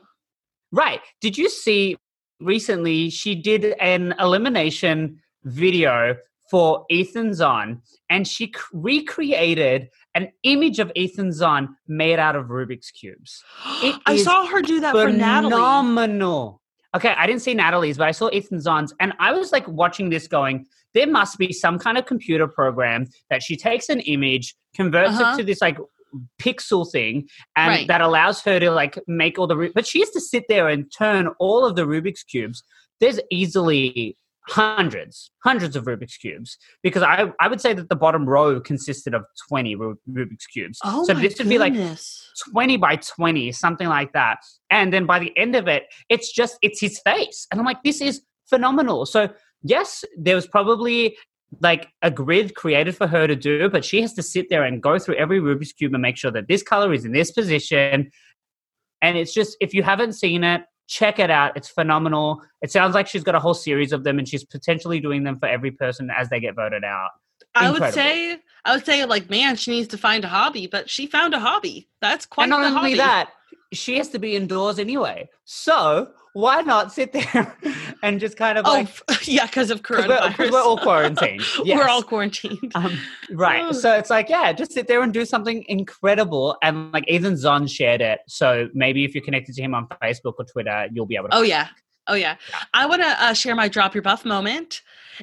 Right. 0.72 1.02
Did 1.22 1.38
you 1.38 1.50
see 1.50 1.98
recently 2.40 3.10
she 3.10 3.36
did 3.36 3.66
an 3.80 4.14
elimination 4.20 5.20
video 5.44 6.16
for 6.50 6.86
Ethan 6.90 7.34
Zahn 7.34 7.82
and 8.10 8.28
she 8.28 8.48
c- 8.48 8.54
recreated 8.74 9.90
an 10.16 10.30
image 10.44 10.80
of 10.80 10.92
Ethan 10.96 11.32
Zahn 11.32 11.76
made 11.88 12.20
out 12.20 12.36
of 12.36 12.48
Rubik's 12.48 12.92
Cubes. 12.92 13.44
It 13.84 13.96
I 14.06 14.14
is 14.14 14.24
saw 14.26 14.46
her 14.48 14.62
do 14.62 14.80
that 14.82 14.92
for 14.94 15.10
Natalie. 15.10 15.52
Phenomenal. 15.54 16.61
Okay, 16.96 17.14
I 17.18 17.26
didn't 17.26 17.42
see 17.42 17.54
Natalie's, 17.54 17.98
but 17.98 18.08
I 18.08 18.12
saw 18.12 18.30
Ethan 18.32 18.60
Zahn's, 18.60 18.94
and 19.00 19.14
I 19.20 19.32
was 19.32 19.52
like 19.52 19.68
watching 19.68 20.10
this 20.10 20.28
going, 20.28 20.66
there 20.94 21.08
must 21.08 21.38
be 21.38 21.54
some 21.54 21.80
kind 21.80 21.98
of 21.98 22.06
computer 22.06 22.48
program 22.48 23.08
that 23.30 23.42
she 23.42 23.56
takes 23.56 23.88
an 23.90 24.02
image, 24.02 24.56
converts 24.76 25.12
Uh-huh. 25.20 25.34
it 25.34 25.38
to 25.38 25.44
this 25.44 25.62
like 25.62 25.78
pixel 26.42 26.90
thing, 26.92 27.30
and 27.56 27.70
Right. 27.70 27.88
that 27.88 28.02
allows 28.02 28.42
her 28.42 28.60
to 28.60 28.72
like 28.72 29.00
make 29.08 29.40
all 29.40 29.48
the. 29.48 29.72
But 29.74 29.88
she 29.88 30.00
has 30.02 30.10
to 30.12 30.20
sit 30.20 30.44
there 30.50 30.68
and 30.68 30.92
turn 30.98 31.30
all 31.40 31.66
of 31.66 31.76
the 31.78 31.84
Rubik's 31.84 32.24
cubes. 32.24 32.62
There's 33.00 33.20
easily 33.32 34.18
hundreds, 34.48 35.32
hundreds 35.44 35.76
of 35.76 35.86
Rubik's 35.86 36.18
cubes 36.18 36.58
because 36.82 37.04
I 37.04 37.32
I 37.40 37.48
would 37.48 37.62
say 37.62 37.74
that 37.74 37.90
the 37.90 37.96
bottom 37.96 38.28
row 38.28 38.60
consisted 38.60 39.14
of 39.14 39.24
twenty 39.48 39.76
Rubik's 39.76 40.48
cubes. 40.48 40.80
Oh 40.84 41.04
so 41.04 41.14
this 41.14 41.38
would 41.38 41.50
be 41.50 41.58
like 41.58 41.74
goodness. 41.74 42.28
20 42.52 42.78
by 42.78 42.96
20 42.96 43.52
something 43.52 43.88
like 43.88 44.14
that 44.14 44.40
and 44.70 44.92
then 44.92 45.06
by 45.06 45.20
the 45.20 45.36
end 45.38 45.56
of 45.56 45.68
it 45.68 45.84
it's 46.10 46.32
just 46.32 46.58
it's 46.62 46.80
his 46.80 47.00
face 47.00 47.48
and 47.52 47.60
i'm 47.60 47.66
like 47.66 47.82
this 47.84 48.02
is 48.02 48.22
phenomenal 48.48 49.06
so 49.06 49.30
yes 49.64 50.04
there 50.18 50.36
was 50.36 50.48
probably 50.48 51.16
like 51.60 51.90
a 52.02 52.10
grid 52.10 52.56
created 52.56 52.96
for 52.96 53.08
her 53.08 53.28
to 53.28 53.36
do 53.36 53.70
but 53.70 53.84
she 53.84 54.02
has 54.02 54.14
to 54.14 54.24
sit 54.24 54.50
there 54.50 54.64
and 54.64 54.82
go 54.82 54.98
through 54.98 55.16
every 55.16 55.40
rubik's 55.40 55.74
cube 55.74 55.94
and 55.94 56.02
make 56.02 56.18
sure 56.18 56.32
that 56.32 56.48
this 56.48 56.64
color 56.64 56.94
is 56.94 57.06
in 57.06 57.12
this 57.12 57.32
position 57.32 58.10
and 59.02 59.18
it's 59.18 59.34
just 59.34 59.58
if 59.60 59.74
you 59.74 59.84
haven't 59.84 60.14
seen 60.14 60.44
it 60.44 60.64
check 60.92 61.20
it 61.20 61.32
out 61.32 61.56
it's 61.56 61.70
phenomenal 61.70 62.42
it 62.62 62.70
sounds 62.70 62.94
like 62.94 63.08
she's 63.08 63.24
got 63.24 63.34
a 63.34 63.40
whole 63.40 63.54
series 63.54 63.94
of 63.94 64.04
them 64.04 64.20
and 64.20 64.28
she's 64.28 64.44
potentially 64.44 65.00
doing 65.00 65.24
them 65.24 65.40
for 65.40 65.48
every 65.48 65.72
person 65.72 66.12
as 66.16 66.28
they 66.30 66.40
get 66.40 66.54
voted 66.54 66.84
out 66.84 67.12
I 67.54 67.70
would 67.70 67.94
say, 67.94 68.38
I 68.64 68.76
would 68.76 68.86
say, 68.86 69.04
like, 69.04 69.30
man, 69.30 69.58
she 69.58 69.72
needs 69.72 69.90
to 69.90 69.98
find 69.98 70.24
a 70.24 70.28
hobby, 70.30 70.68
but 70.68 70.90
she 70.90 71.06
found 71.06 71.34
a 71.34 71.40
hobby. 71.40 71.90
That's 72.00 72.26
quite 72.26 72.46
and 72.46 72.52
not 72.52 72.64
only 72.64 72.92
hobby. 72.92 72.94
that, 72.96 73.30
she 73.74 73.98
has 73.98 74.08
to 74.10 74.20
be 74.20 74.38
indoors 74.38 74.80
anyway. 74.80 75.30
So 75.44 76.12
why 76.34 76.62
not 76.62 76.94
sit 76.94 77.12
there 77.14 77.56
and 78.04 78.20
just 78.20 78.38
kind 78.38 78.58
of 78.58 78.66
Oh, 78.66 78.72
like 78.72 78.88
yeah, 79.28 79.46
because 79.46 79.70
of 79.70 79.80
because 79.82 80.08
we're, 80.08 80.18
coronavirus. 80.18 80.52
we're 80.52 80.62
all 80.62 80.78
quarantined. 80.78 81.44
Yes. 81.64 81.78
We're 81.82 81.88
all 81.90 82.04
quarantined. 82.04 82.72
um, 82.76 82.98
right. 83.32 83.64
Oh. 83.68 83.72
So 83.72 83.94
it's 83.98 84.10
like, 84.10 84.30
yeah, 84.30 84.54
just 84.54 84.72
sit 84.72 84.88
there 84.88 85.02
and 85.02 85.14
do 85.14 85.26
something 85.26 85.66
incredible. 85.68 86.58
And 86.64 86.92
like 86.94 87.10
Ethan 87.10 87.38
Zahn 87.38 87.68
shared 87.68 88.02
it. 88.02 88.20
So 88.28 88.70
maybe 88.74 89.04
if 89.04 89.14
you're 89.14 89.24
connected 89.24 89.56
to 89.56 89.62
him 89.62 89.74
on 89.76 89.88
Facebook 90.02 90.34
or 90.40 90.46
Twitter, 90.46 90.88
you'll 90.92 91.06
be 91.06 91.16
able 91.16 91.30
to. 91.30 91.36
Oh 91.36 91.42
yeah. 91.42 91.68
Oh 92.08 92.16
yeah. 92.16 92.36
I 92.74 92.86
want 92.86 93.02
to 93.02 93.08
uh, 93.24 93.34
share 93.34 93.56
my 93.56 93.68
drop 93.68 93.94
your 93.94 94.02
buff 94.02 94.26
moment, 94.26 94.82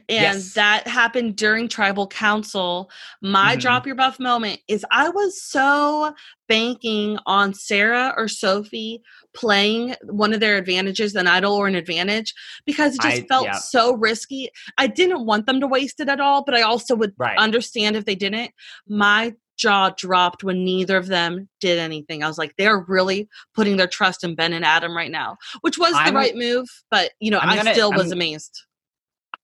and 0.09 0.37
Yes. 0.37 0.55
that 0.55 0.87
happened 0.87 1.37
during 1.37 1.66
tribal 1.68 2.07
council. 2.07 2.89
My 3.20 3.57
Mhm. 3.57 3.61
drop 3.61 3.87
your 3.87 3.97
buff 3.97 4.20
moment 4.20 4.61
is 4.68 4.85
I 4.91 5.09
was 5.09 5.43
so 5.43 6.14
banking 6.49 7.18
on 7.26 7.53
Sarah 7.53 8.14
or 8.16 8.29
Sophie 8.29 9.03
playing 9.35 9.97
one 10.05 10.33
of 10.33 10.41
their 10.41 10.57
advantages, 10.57 11.14
an 11.14 11.26
idol 11.26 11.53
or 11.55 11.66
an 11.66 11.74
advantage, 11.74 12.33
because 12.64 12.95
it 12.95 13.01
just 13.03 13.22
I- 13.22 13.26
felt 13.26 13.47
yeah. 13.47 13.53
so 13.59 13.95
risky. 13.95 14.49
I 14.79 14.87
didn't 14.87 15.26
want 15.26 15.47
them 15.47 15.61
to 15.61 15.66
waste 15.66 16.01
it 16.01 16.09
at 16.09 16.20
all, 16.20 16.45
but 16.45 16.55
I 16.55 16.62
also 16.62 16.95
would 16.95 17.12
Right. 17.18 17.37
understand 17.39 17.97
if 17.97 18.05
they 18.05 18.14
didn't. 18.14 18.53
My 18.87 19.35
jaw 19.59 19.90
dropped 19.96 20.42
when 20.42 20.64
neither 20.64 20.96
of 20.96 21.06
them 21.09 21.48
did 21.61 21.78
anything. 21.78 22.22
I 22.22 22.28
was 22.28 22.38
like, 22.38 22.54
they're 22.56 22.78
really 22.78 23.28
putting 23.54 23.76
their 23.76 23.86
trust 23.86 24.24
in 24.24 24.34
Ben 24.34 24.52
and 24.54 24.64
Adam 24.64 24.96
right 24.96 25.11
now, 25.11 25.36
which 25.61 25.76
was 25.78 25.92
the 25.92 25.98
I'm- 25.98 26.14
right 26.16 26.34
move. 26.34 26.66
But 26.90 27.11
you 27.20 27.30
know, 27.30 27.38
I'm 27.40 27.66
I 27.66 27.72
still 27.72 27.90
was 27.92 28.04
I'm- 28.06 28.12
amazed. 28.12 28.62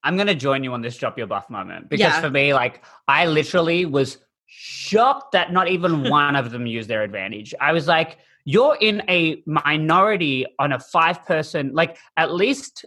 I'm 0.03 0.17
gonna 0.17 0.35
join 0.35 0.63
you 0.65 0.73
on 0.75 0.83
this 0.83 0.97
drop 0.97 1.17
your 1.19 1.27
buff 1.27 1.49
moment 1.51 1.89
because 1.89 2.13
Yeah. 2.13 2.21
for 2.21 2.31
me, 2.31 2.55
like 2.55 2.83
I 3.09 3.27
literally 3.27 3.87
was 3.87 4.19
shocked 4.47 5.33
that 5.33 5.53
not 5.53 5.69
even 5.69 6.09
one 6.11 6.37
of 6.37 6.51
them 6.51 6.67
used 6.67 6.89
their 6.89 7.03
advantage. 7.03 7.55
I 7.61 7.73
was 7.73 7.87
like, 7.89 8.19
you're 8.45 8.77
in 8.81 9.03
a 9.09 9.43
minority 9.47 10.45
on 10.59 10.73
a 10.73 10.79
five 10.79 11.25
person, 11.25 11.73
like 11.73 11.97
at 12.19 12.33
least 12.33 12.85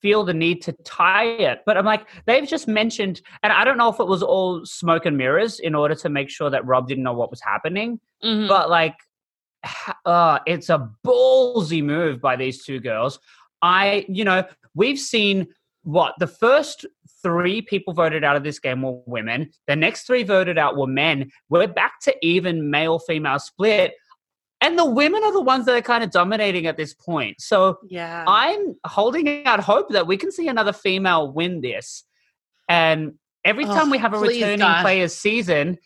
feel 0.00 0.24
the 0.24 0.34
need 0.34 0.62
to 0.62 0.72
tie 0.84 1.24
it. 1.26 1.60
But 1.66 1.76
I'm 1.76 1.84
like, 1.84 2.06
they've 2.26 2.46
just 2.46 2.68
mentioned, 2.68 3.20
and 3.42 3.52
I 3.52 3.64
don't 3.64 3.78
know 3.78 3.88
if 3.88 3.98
it 4.00 4.06
was 4.06 4.22
all 4.22 4.64
smoke 4.64 5.06
and 5.06 5.16
mirrors 5.16 5.58
in 5.60 5.74
order 5.74 5.94
to 5.96 6.08
make 6.08 6.30
sure 6.30 6.50
that 6.50 6.64
Rob 6.66 6.86
didn't 6.88 7.04
know 7.04 7.12
what 7.14 7.30
was 7.30 7.40
happening 7.40 8.00
Mhm. 8.24 8.48
but 8.48 8.68
like 8.70 8.94
uh, 10.04 10.38
it's 10.46 10.68
a 10.70 10.88
ballsy 11.06 11.82
move 11.82 12.20
by 12.20 12.36
these 12.36 12.64
two 12.64 12.78
girls 12.80 13.18
i 13.62 14.04
you 14.08 14.24
know 14.24 14.44
we've 14.74 14.98
seen 14.98 15.46
what 15.82 16.14
the 16.18 16.26
first 16.28 16.86
three 17.22 17.60
people 17.62 17.92
voted 17.92 18.22
out 18.22 18.36
of 18.36 18.44
this 18.44 18.58
game 18.60 18.82
were 18.82 19.00
women 19.06 19.50
the 19.66 19.74
next 19.74 20.06
three 20.06 20.22
voted 20.22 20.58
out 20.58 20.76
were 20.76 20.86
men 20.86 21.28
we're 21.48 21.66
back 21.66 21.98
to 22.00 22.14
even 22.22 22.70
male 22.70 22.98
female 23.00 23.38
split 23.38 23.94
and 24.60 24.78
the 24.78 24.84
women 24.84 25.22
are 25.22 25.32
the 25.32 25.40
ones 25.40 25.66
that 25.66 25.74
are 25.76 25.82
kind 25.82 26.02
of 26.02 26.10
dominating 26.10 26.66
at 26.66 26.76
this 26.76 26.92
point 26.94 27.40
so 27.40 27.78
yeah. 27.88 28.24
i'm 28.26 28.74
holding 28.84 29.44
out 29.46 29.60
hope 29.60 29.88
that 29.90 30.06
we 30.06 30.16
can 30.16 30.30
see 30.32 30.48
another 30.48 30.72
female 30.72 31.30
win 31.32 31.60
this 31.60 32.04
and 32.68 33.14
every 33.44 33.64
Oh, 33.64 33.74
time 33.74 33.90
we 33.90 33.98
have 33.98 34.14
a 34.14 34.18
returning 34.18 34.58
God. 34.58 34.82
players 34.82 35.14
season 35.14 35.78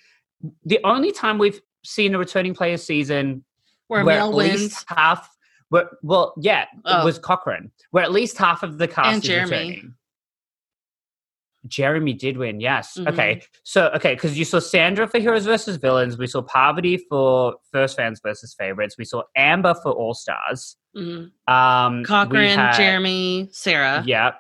the 0.65 0.81
only 0.85 1.13
time 1.13 1.39
we've 1.39 1.61
seen 1.85 2.15
a 2.15 2.19
returning 2.19 2.55
players 2.55 2.83
season 2.83 3.45
Where 3.89 4.05
where 4.05 4.21
at 4.21 4.33
wins. 4.33 4.61
least 4.61 4.85
half 4.89 5.29
where, 5.69 5.91
well 6.03 6.35
yeah 6.41 6.65
Oh. 6.85 7.03
it 7.03 7.05
was 7.05 7.19
cochran 7.19 7.71
where 7.91 8.03
at 8.05 8.13
least 8.13 8.39
half 8.39 8.63
of 8.63 8.79
the 8.79 8.89
cast 8.89 9.07
And 9.15 9.23
is 9.23 9.29
Jeremy. 9.29 9.51
returning 9.51 9.95
jeremy 11.69 12.13
did 12.13 12.37
win 12.37 12.61
yes 12.61 12.97
Mhm. 12.99 13.09
okay 13.13 13.43
so 13.63 13.87
okay 13.95 14.15
because 14.15 14.39
you 14.39 14.45
saw 14.45 14.59
sandra 14.59 15.07
for 15.07 15.19
heroes 15.19 15.45
versus 15.45 15.77
villains 15.77 16.19
we 16.19 16.27
saw 16.27 16.43
parvati 16.43 16.97
for 17.09 17.55
first 17.71 17.97
fans 17.97 18.21
versus 18.23 18.55
favorites 18.59 18.97
we 18.99 19.05
saw 19.05 19.23
amber 19.37 19.75
for 19.83 19.93
all 19.93 20.15
stars 20.15 20.77
Mhm. 20.97 21.31
um 21.49 22.05
Cochran, 22.05 22.59
had- 22.59 22.77
Jeremy, 22.77 23.49
Sarah. 23.53 24.03
yeah. 24.07 24.33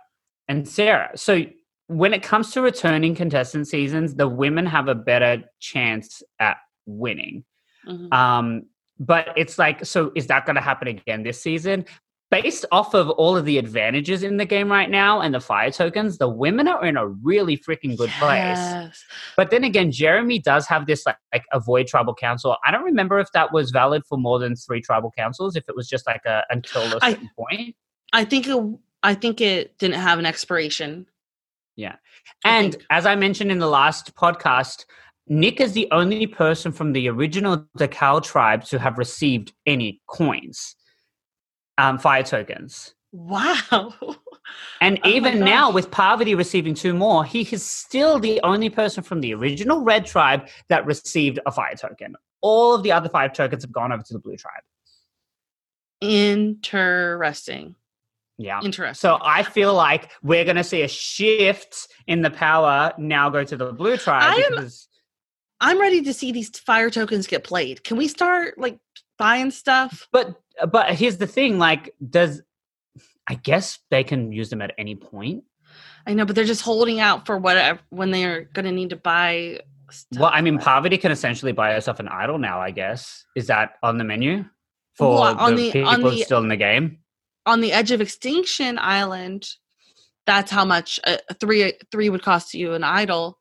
And 0.48 0.68
Sarah. 0.68 1.10
So 1.14 1.44
when 1.86 2.12
it 2.12 2.22
comes 2.22 2.50
to 2.52 2.60
returning 2.60 3.14
contestant 3.14 3.68
seasons, 3.68 4.16
the 4.16 4.28
women 4.28 4.66
have 4.66 4.88
a 4.88 4.94
better 4.94 5.44
chance 5.60 6.22
at 6.40 6.58
winning. 6.84 7.44
Mhm. 7.88 8.12
Um, 8.12 8.66
but 8.98 9.28
it's 9.36 9.58
like, 9.58 9.86
so 9.86 10.12
is 10.14 10.26
that 10.26 10.44
going 10.44 10.56
to 10.56 10.60
happen 10.62 10.88
again 10.88 11.22
this 11.22 11.40
season? 11.40 11.86
Based 12.32 12.64
off 12.72 12.94
of 12.94 13.10
all 13.10 13.36
of 13.36 13.44
the 13.44 13.58
advantages 13.58 14.22
in 14.22 14.38
the 14.38 14.46
game 14.46 14.72
right 14.72 14.88
now 14.88 15.20
and 15.20 15.34
the 15.34 15.40
fire 15.40 15.70
tokens, 15.70 16.16
the 16.16 16.28
women 16.28 16.66
are 16.66 16.84
in 16.84 16.96
a 16.96 17.06
really 17.06 17.58
freaking 17.58 17.94
good 17.94 18.08
place. 18.18 19.04
But 19.36 19.50
then 19.50 19.64
again, 19.64 19.92
Jeremy 19.92 20.38
does 20.38 20.66
have 20.66 20.86
this 20.86 21.04
like, 21.04 21.18
like 21.30 21.44
avoid 21.52 21.88
tribal 21.88 22.14
council. 22.14 22.56
I 22.66 22.70
don't 22.70 22.84
remember 22.84 23.18
if 23.18 23.30
that 23.32 23.52
was 23.52 23.70
valid 23.70 24.02
for 24.08 24.16
more 24.16 24.38
than 24.38 24.56
three 24.56 24.80
tribal 24.80 25.12
councils, 25.16 25.56
if 25.56 25.68
it 25.68 25.76
was 25.76 25.88
just 25.88 26.06
like 26.06 26.24
a 26.24 26.42
until 26.48 26.82
a 26.96 27.00
certain 27.02 27.30
point. 27.36 27.76
I 28.14 28.24
think 28.24 28.48
it, 28.48 28.78
I 29.02 29.14
think 29.14 29.42
it 29.42 29.76
didn't 29.78 30.00
have 30.00 30.18
an 30.18 30.24
expiration. 30.24 31.06
Yeah. 31.76 31.96
And 32.44 32.72
think. 32.72 32.86
as 32.88 33.04
I 33.04 33.14
mentioned 33.14 33.52
in 33.52 33.58
the 33.58 33.68
last 33.68 34.14
podcast, 34.14 34.86
Nick 35.28 35.60
is 35.60 35.72
the 35.72 35.88
only 35.92 36.26
person 36.26 36.72
from 36.72 36.92
the 36.92 37.08
original 37.08 37.66
Dakal 37.78 38.22
tribe 38.22 38.64
to 38.64 38.78
have 38.78 38.98
received 38.98 39.52
any 39.66 40.00
coins, 40.08 40.76
um, 41.78 41.98
fire 41.98 42.22
tokens. 42.22 42.94
Wow. 43.12 43.94
And 44.80 44.98
Oh 45.04 45.08
even 45.08 45.40
now, 45.40 45.70
with 45.70 45.90
Parvati 45.90 46.34
receiving 46.34 46.74
two 46.74 46.92
more, 46.92 47.24
he 47.24 47.42
is 47.42 47.64
still 47.64 48.18
the 48.18 48.40
only 48.42 48.68
person 48.68 49.02
from 49.02 49.20
the 49.20 49.32
original 49.34 49.82
red 49.82 50.04
tribe 50.04 50.48
that 50.68 50.84
received 50.84 51.38
a 51.46 51.52
fire 51.52 51.74
token. 51.74 52.16
All 52.40 52.74
of 52.74 52.82
the 52.82 52.92
other 52.92 53.08
five 53.08 53.32
tokens 53.32 53.62
have 53.62 53.72
gone 53.72 53.92
over 53.92 54.02
to 54.02 54.12
the 54.12 54.18
blue 54.18 54.36
tribe. 54.36 54.62
Interesting. 56.00 57.76
Yeah. 58.38 58.60
Interesting. 58.62 59.00
So 59.00 59.18
I 59.22 59.44
feel 59.44 59.74
like 59.74 60.10
we're 60.22 60.44
going 60.44 60.56
to 60.56 60.64
see 60.64 60.82
a 60.82 60.88
shift 60.88 61.88
in 62.08 62.22
the 62.22 62.30
power 62.30 62.92
now 62.98 63.30
go 63.30 63.44
to 63.44 63.56
the 63.56 63.72
blue 63.72 63.96
tribe 63.96 64.24
I 64.24 64.34
am- 64.34 64.50
because 64.56 64.88
I'm 65.60 65.80
ready 65.80 66.02
to 66.02 66.12
see 66.12 66.32
these 66.32 66.50
fire 66.58 66.90
tokens 66.90 67.28
get 67.28 67.44
played. 67.44 67.84
Can 67.84 67.96
we 67.96 68.08
start 68.08 68.58
like 68.58 68.80
buying 69.22 69.50
stuff? 69.50 70.08
But 70.12 70.34
but 70.70 70.94
here's 70.94 71.18
the 71.18 71.26
thing: 71.26 71.58
like, 71.58 71.94
does 72.10 72.42
I 73.28 73.34
guess 73.34 73.78
they 73.90 74.04
can 74.04 74.32
use 74.32 74.50
them 74.50 74.60
at 74.62 74.72
any 74.78 74.94
point? 74.96 75.44
I 76.06 76.14
know, 76.14 76.24
but 76.24 76.34
they're 76.34 76.44
just 76.44 76.62
holding 76.62 76.98
out 77.00 77.26
for 77.26 77.38
whatever 77.38 77.78
when 77.90 78.10
they 78.10 78.24
are 78.24 78.42
going 78.52 78.64
to 78.66 78.72
need 78.72 78.90
to 78.90 78.96
buy. 78.96 79.60
Stuff. 79.90 80.20
Well, 80.20 80.30
I 80.32 80.40
mean, 80.40 80.58
Parvati 80.58 80.96
can 80.98 81.12
essentially 81.12 81.52
buy 81.52 81.72
herself 81.74 82.00
an 82.00 82.08
idol 82.08 82.38
now. 82.38 82.60
I 82.60 82.70
guess 82.70 83.24
is 83.36 83.46
that 83.48 83.74
on 83.82 83.98
the 83.98 84.04
menu 84.04 84.44
for 84.94 85.14
Well, 85.20 85.38
on 85.38 85.54
the, 85.54 85.70
the- 85.70 85.82
on 85.84 85.96
people 85.96 86.10
the- 86.12 86.22
still 86.22 86.38
in 86.42 86.48
the 86.48 86.56
game? 86.56 86.98
on 87.44 87.60
the 87.60 87.72
edge 87.72 87.90
of 87.90 88.00
extinction 88.00 88.78
island. 88.78 89.46
That's 90.26 90.50
how 90.50 90.64
much 90.64 90.98
a, 91.04 91.18
a 91.28 91.34
three 91.34 91.74
three 91.90 92.08
would 92.08 92.22
cost 92.22 92.54
you 92.54 92.72
an 92.74 92.84
idol. 92.84 93.38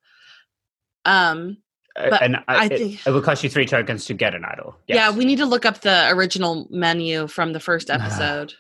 Um. 1.06 1.58
Uh, 1.96 2.10
but 2.10 2.22
and 2.22 2.38
I 2.48 2.66
it, 2.66 2.78
think- 2.78 3.08
it 3.08 3.12
would 3.12 3.24
cost 3.24 3.44
you 3.44 3.50
three 3.50 3.66
tokens 3.66 4.06
to 4.06 4.14
get 4.14 4.34
an 4.34 4.46
idol. 4.46 4.78
Yeah, 4.88 5.12
we 5.12 5.26
need 5.26 5.38
to 5.38 5.46
look 5.46 5.66
up 5.66 5.82
the 5.82 6.10
original 6.12 6.68
menu 6.70 7.28
from 7.28 7.54
the 7.54 7.60
first 7.60 7.90
episode 7.90 8.54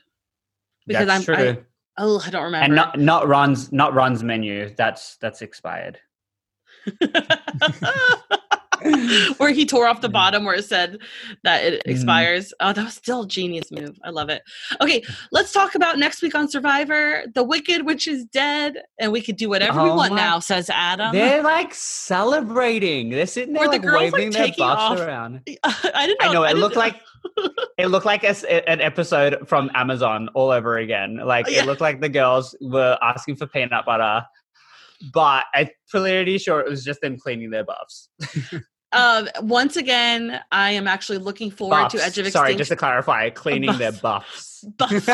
because 0.87 1.07
That's 1.07 1.29
I'm. 1.29 1.35
true. 1.35 1.49
I, 1.49 1.57
oh, 1.97 2.21
I 2.25 2.29
don't 2.29 2.43
remember. 2.43 2.65
and 2.65 2.75
not 2.75 2.99
not 2.99 3.27
Ron's 3.27 3.71
not 3.71 3.93
Ron's 3.93 4.23
menu. 4.23 4.73
That's 4.75 5.17
that's 5.17 5.41
expired. 5.41 5.99
where 9.37 9.51
he 9.51 9.65
tore 9.65 9.87
off 9.87 10.01
the 10.01 10.09
bottom 10.09 10.45
where 10.45 10.55
it 10.55 10.65
said 10.65 10.97
that 11.43 11.63
it 11.63 11.83
Mhm. 11.85 11.91
expires. 11.91 12.53
Oh, 12.59 12.73
that 12.73 12.83
was 12.83 12.93
still 12.93 13.23
a 13.23 13.27
genius 13.27 13.71
move. 13.71 13.97
I 14.03 14.09
love 14.09 14.29
it. 14.29 14.41
Okay, 14.81 15.03
let's 15.31 15.51
talk 15.51 15.75
about 15.75 15.97
next 15.99 16.21
week 16.21 16.35
on 16.35 16.49
Survivor. 16.49 17.23
The 17.33 17.43
Wicked 17.43 17.85
Witch 17.85 18.07
is 18.07 18.25
dead, 18.25 18.77
and 18.99 19.11
we 19.11 19.21
could 19.21 19.37
do 19.37 19.49
whatever 19.49 19.83
we 19.83 19.89
Oh 19.89 19.95
want 19.95 20.11
my- 20.13 20.17
now, 20.21 20.39
says 20.39 20.69
Adam. 20.69 21.13
They're 21.13 21.43
like 21.43 21.73
celebrating. 21.73 23.09
They're 23.09 23.25
sitting 23.27 23.53
there 23.53 23.61
Were 23.61 23.67
the 23.67 23.71
like 23.73 23.81
girls, 23.81 24.01
like, 24.03 24.13
waving 24.13 24.31
their 24.31 24.45
taking 24.47 24.63
off? 24.65 24.99
around. 24.99 25.41
I 25.63 26.05
didn't 26.07 26.21
know. 26.21 26.29
I 26.29 26.33
know 26.33 26.43
it 26.55 26.57
looked 26.57 26.75
like 26.75 26.95
it 27.77 27.87
looked 27.87 28.05
like 28.05 28.23
a 28.23 28.69
an 28.69 28.81
episode 28.81 29.47
from 29.47 29.69
Amazon 29.75 30.29
all 30.33 30.49
over 30.51 30.77
again. 30.77 31.17
Like 31.23 31.47
Yeah. 31.49 31.61
it 31.61 31.65
looked 31.65 31.81
like 31.81 32.01
the 32.01 32.09
girls 32.09 32.55
were 32.61 32.97
asking 33.01 33.35
for 33.35 33.47
peanut 33.47 33.85
butter, 33.85 34.25
but 35.13 35.45
I'm 35.53 35.69
pretty 35.89 36.37
sure 36.37 36.59
it 36.61 36.69
was 36.69 36.83
just 36.83 37.01
them 37.01 37.17
cleaning 37.17 37.49
their 37.51 37.63
buffs. 37.63 38.09
Um, 38.93 39.29
once 39.41 39.77
again, 39.77 40.39
I 40.51 40.71
am 40.71 40.87
actually 40.87 41.19
looking 41.19 41.51
forward 41.51 41.75
buffs. 41.75 41.93
to 41.95 42.01
Edge 42.01 42.17
of 42.17 42.25
Extinction. 42.25 42.31
Sorry, 42.31 42.55
just 42.55 42.69
to 42.69 42.75
clarify, 42.75 43.29
cleaning 43.29 43.77
their 43.77 43.91
buffs. 43.91 44.63
Buffs. 44.77 45.05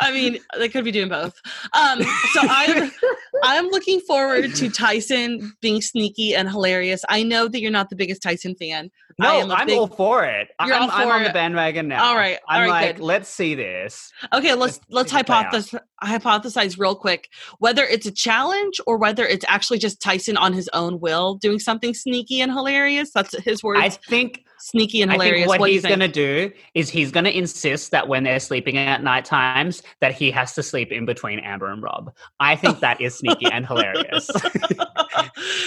I 0.00 0.10
mean, 0.12 0.38
they 0.58 0.68
could 0.68 0.84
be 0.84 0.92
doing 0.92 1.08
both. 1.08 1.40
Um, 1.72 2.02
so 2.32 2.40
I'm 2.42 2.90
I'm 3.42 3.66
looking 3.68 4.00
forward 4.00 4.54
to 4.56 4.68
Tyson 4.70 5.52
being 5.60 5.80
sneaky 5.82 6.34
and 6.34 6.48
hilarious. 6.48 7.02
I 7.08 7.22
know 7.22 7.48
that 7.48 7.60
you're 7.60 7.70
not 7.70 7.90
the 7.90 7.96
biggest 7.96 8.22
Tyson 8.22 8.54
fan. 8.54 8.90
I 9.20 9.42
no, 9.46 9.54
I'm 9.54 9.66
big- 9.66 9.78
all 9.78 9.86
for 9.86 10.24
it. 10.24 10.48
You're 10.64 10.74
I'm, 10.74 10.82
all 10.84 10.90
I'm 10.90 11.08
for 11.08 11.14
on 11.14 11.24
the 11.24 11.30
bandwagon 11.30 11.88
now. 11.88 12.04
All 12.08 12.16
right, 12.16 12.38
all 12.48 12.56
I'm 12.56 12.62
right, 12.62 12.86
like, 12.86 12.96
good. 12.96 13.04
let's 13.04 13.28
see 13.28 13.54
this. 13.54 14.12
Okay, 14.32 14.54
let's 14.54 14.80
let's 14.88 15.12
Let's 15.12 15.12
see 15.12 15.18
it 15.18 15.26
play 15.26 15.36
out. 15.36 15.52
hypothesize 15.52 15.80
hypothesize 16.02 16.78
real 16.78 16.94
quick 16.94 17.28
whether 17.58 17.84
it's 17.84 18.06
a 18.06 18.10
challenge 18.12 18.80
or 18.86 18.96
whether 18.96 19.26
it's 19.26 19.44
actually 19.48 19.78
just 19.78 20.00
Tyson 20.00 20.36
on 20.38 20.52
his 20.54 20.68
own 20.72 20.98
will 21.00 21.34
doing 21.34 21.58
something 21.58 21.92
sneaky 21.94 22.40
and 22.40 22.50
hilarious. 22.52 23.10
That's 23.12 23.36
his 23.42 23.62
words. 23.62 23.80
I 23.82 23.88
think 23.90 24.44
sneaky 24.60 25.02
and 25.02 25.10
hilarious. 25.10 25.48
what, 25.48 25.58
do 25.58 25.64
he's 25.66 25.82
going 25.82 26.00
to 26.00 26.08
do 26.08 26.50
is 26.74 26.88
he's 26.90 27.10
going 27.10 27.24
to 27.24 27.36
insist 27.36 27.90
that 27.90 28.06
when 28.08 28.22
they're 28.24 28.40
sleeping 28.40 28.76
at 28.76 29.02
night 29.02 29.24
times 29.24 29.82
that 30.00 30.12
he 30.12 30.30
has 30.30 30.54
to 30.54 30.62
sleep 30.62 30.92
in 30.92 31.04
between 31.06 31.38
Amber 31.40 31.70
and 31.70 31.82
Rob. 31.82 32.12
I 32.38 32.56
think 32.56 32.80
that 32.80 33.00
is 33.00 33.16
sneaky 33.16 33.46
and 33.46 33.66
hilarious. 33.66 34.28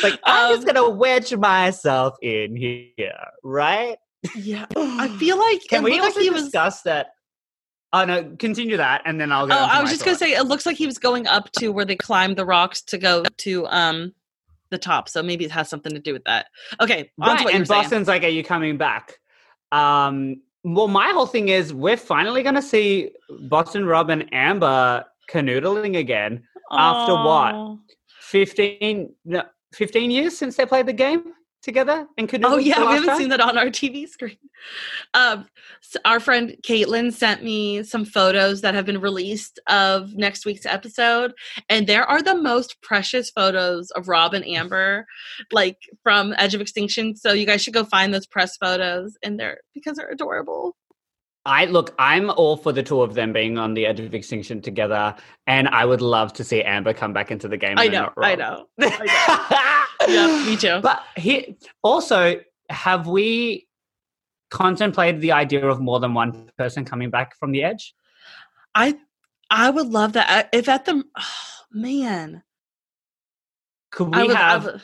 like 0.04 0.20
I'm 0.26 0.56
just 0.56 0.68
Um, 0.68 0.74
going 0.74 0.76
to 0.76 0.90
wedge 0.90 1.34
myself 1.36 2.16
in 2.22 2.56
here, 2.56 3.14
right? 3.44 3.98
yeah, 4.36 4.66
I 4.78 5.08
feel 5.20 5.38
like 5.38 5.62
Can 5.70 5.84
we 5.84 6.00
also 6.00 6.20
like 6.20 6.24
he 6.24 6.30
was. 6.30 6.44
discuss 6.44 6.82
that? 6.84 7.08
Oh 7.96 8.06
no, 8.06 8.36
continue 8.40 8.78
that, 8.78 9.04
and 9.06 9.22
then 9.22 9.32
I'll 9.32 9.46
go. 9.46 9.54
Oh, 9.54 9.68
I 9.70 9.80
was 9.82 9.92
just 9.92 10.04
gonna 10.04 10.18
say 10.18 10.34
it 10.34 10.48
looks 10.48 10.66
like 10.66 10.78
he 10.78 10.88
was 10.88 10.98
going 10.98 11.28
up 11.28 11.52
to 11.60 11.70
where 11.70 11.86
they 11.86 11.96
climbed 11.96 12.38
the 12.38 12.46
rocks 12.46 12.82
to 12.86 12.98
go 12.98 13.24
to 13.24 13.68
um 13.68 14.14
the 14.74 14.78
top. 14.78 15.08
So 15.08 15.24
maybe 15.24 15.46
it 15.46 15.52
has 15.52 15.70
something 15.70 15.94
to 15.94 16.00
do 16.00 16.12
with 16.12 16.26
that. 16.26 16.48
Okay, 16.82 17.12
right, 17.18 17.28
what 17.28 17.40
you 17.40 17.46
were 17.46 17.52
and 17.52 17.68
saying. 17.68 17.82
Boston's 17.84 18.08
like, 18.08 18.24
"Are 18.24 18.28
you 18.28 18.44
coming 18.44 18.78
back?" 18.78 19.20
Um, 19.72 20.42
well, 20.64 20.88
my 20.88 21.10
whole 21.10 21.26
thing 21.26 21.50
is 21.50 21.74
we're 21.74 21.98
finally 21.98 22.44
going 22.44 22.56
to 22.56 22.62
see 22.62 23.12
Boston, 23.42 23.86
Rob, 23.86 24.10
and 24.10 24.28
Amber 24.34 25.06
canoodling 25.30 25.98
again 25.98 26.44
after 26.72 27.14
what? 27.14 27.54
Aw. 27.54 27.78
15, 28.22 29.14
no, 29.26 29.44
15 29.74 30.10
years 30.12 30.38
since 30.38 30.56
they 30.56 30.66
played 30.66 30.86
the 30.86 30.94
game 30.94 31.34
together 31.64 32.06
and 32.18 32.30
canoodled. 32.30 32.52
Oh 32.52 32.58
yeah, 32.58 32.80
we 32.80 32.94
haven't 32.94 33.10
time? 33.10 33.18
seen 33.18 33.30
that 33.30 33.40
on 33.40 33.58
our 33.58 33.66
TV 33.82 34.08
screen. 34.08 34.38
Um, 35.14 35.48
s 35.82 35.98
our 36.06 36.20
friend 36.20 36.56
Caitlin 36.64 37.12
sent 37.12 37.44
me 37.44 37.84
some 37.84 38.06
photos 38.06 38.62
that 38.62 38.76
have 38.76 38.86
been 38.86 39.02
released 39.02 39.60
of 39.68 40.14
next 40.14 40.46
week's 40.46 40.66
episode, 40.66 41.34
and 41.70 41.88
there 41.88 42.06
are 42.06 42.22
the 42.22 42.36
most 42.36 42.82
precious 42.82 43.30
photos 43.30 43.90
of 43.92 44.08
Rob 44.08 44.34
and 44.34 44.46
Amber, 44.46 45.06
like 45.52 45.78
from 46.04 46.36
Edge 46.38 46.54
of 46.54 46.62
Extinction. 46.62 47.16
So 47.16 47.34
you 47.34 47.46
guys 47.46 47.64
should 47.64 47.74
go 47.74 47.86
find 47.86 48.14
those 48.14 48.28
press 48.28 48.58
photos, 48.58 49.18
and 49.24 49.40
they're 49.40 49.60
because 49.74 49.98
they're 49.98 50.12
adorable. 50.12 50.76
I 51.46 51.66
look, 51.66 51.94
I'm 52.00 52.30
all 52.30 52.56
for 52.56 52.72
the 52.72 52.84
two 52.84 53.02
of 53.02 53.16
them 53.16 53.34
being 53.34 53.58
on 53.58 53.74
the 53.74 53.86
edge 53.86 54.00
of 54.00 54.14
extinction 54.14 54.62
together, 54.62 55.16
and 55.46 55.68
I 55.68 55.84
would 55.84 56.02
love 56.02 56.32
to 56.34 56.44
see 56.44 56.62
Amber 56.64 56.94
come 56.94 57.12
back 57.12 57.32
into 57.32 57.50
the 57.50 57.58
game. 57.58 57.78
I 57.78 57.86
and 57.86 57.94
know, 57.94 58.10
I 58.18 58.36
know. 59.76 59.80
Yeah, 60.08 60.46
me 60.46 60.58
too. 60.58 60.80
But 60.84 61.04
he 61.16 61.58
also 61.84 62.40
have 62.70 63.08
we 63.08 63.68
contemplated 64.50 65.22
the 65.22 65.32
idea 65.32 65.66
of 65.66 65.80
more 65.82 66.00
than 66.00 66.14
one 66.14 66.50
person 66.58 66.86
coming 66.86 67.10
back 67.10 67.38
from 67.38 67.52
the 67.52 67.64
edge? 67.64 67.94
I 68.76 68.98
I 69.50 69.70
would 69.70 69.88
love 69.88 70.14
that 70.14 70.50
if 70.54 70.70
at 70.70 70.86
the 70.86 71.04
oh, 71.18 71.24
man. 71.72 72.44
Could 73.92 74.16
we 74.16 74.28
would, 74.28 74.36
have? 74.36 74.66
would- 74.66 74.82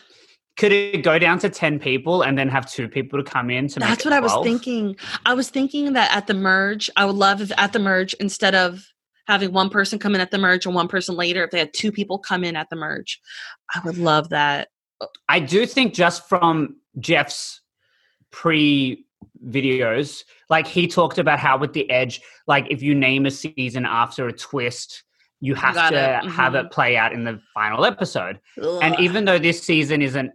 could 0.57 0.73
it 0.73 1.03
go 1.03 1.17
down 1.17 1.39
to 1.39 1.49
ten 1.49 1.79
people 1.79 2.21
and 2.21 2.37
then 2.37 2.49
have 2.49 2.69
two 2.69 2.89
people 2.89 3.23
to 3.23 3.29
come 3.29 3.49
in 3.49 3.69
to 3.69 3.79
make 3.79 3.87
That's 3.87 4.03
what 4.03 4.13
I 4.13 4.19
was 4.19 4.43
thinking. 4.43 4.97
I 5.25 5.33
was 5.33 5.49
thinking 5.49 5.93
that 5.93 6.13
at 6.13 6.27
the 6.27 6.33
merge, 6.33 6.89
I 6.97 7.05
would 7.05 7.15
love 7.15 7.41
if 7.41 7.51
at 7.57 7.71
the 7.71 7.79
merge, 7.79 8.13
instead 8.15 8.55
of 8.55 8.85
having 9.27 9.53
one 9.53 9.69
person 9.69 9.99
come 9.99 10.15
in 10.15 10.21
at 10.21 10.31
the 10.31 10.37
merge 10.37 10.65
and 10.65 10.75
one 10.75 10.89
person 10.89 11.15
later, 11.15 11.45
if 11.45 11.51
they 11.51 11.59
had 11.59 11.73
two 11.73 11.93
people 11.93 12.19
come 12.19 12.43
in 12.43 12.57
at 12.57 12.69
the 12.69 12.75
merge, 12.75 13.21
I 13.73 13.79
would 13.85 13.97
love 13.97 14.29
that. 14.29 14.67
I 15.27 15.39
do 15.39 15.65
think 15.65 15.93
just 15.93 16.27
from 16.27 16.77
Jeff's 16.99 17.61
pre 18.31 19.05
videos, 19.47 20.23
like 20.49 20.67
he 20.67 20.87
talked 20.87 21.17
about 21.17 21.39
how 21.39 21.57
with 21.57 21.73
the 21.73 21.89
edge, 21.89 22.21
like 22.47 22.67
if 22.69 22.81
you 22.81 22.93
name 22.95 23.25
a 23.25 23.31
season 23.31 23.85
after 23.85 24.27
a 24.27 24.33
twist, 24.33 25.03
you 25.41 25.55
have 25.55 25.75
got 25.75 25.89
to 25.91 26.17
it. 26.25 26.29
have 26.31 26.53
Mhm. 26.53 26.65
it 26.65 26.71
play 26.71 26.97
out 26.97 27.13
in 27.13 27.23
the 27.23 27.39
final 27.53 27.85
episode. 27.85 28.39
And 28.57 28.99
even 28.99 29.25
though 29.25 29.39
this 29.39 29.61
season 29.63 30.01
isn't 30.01 30.31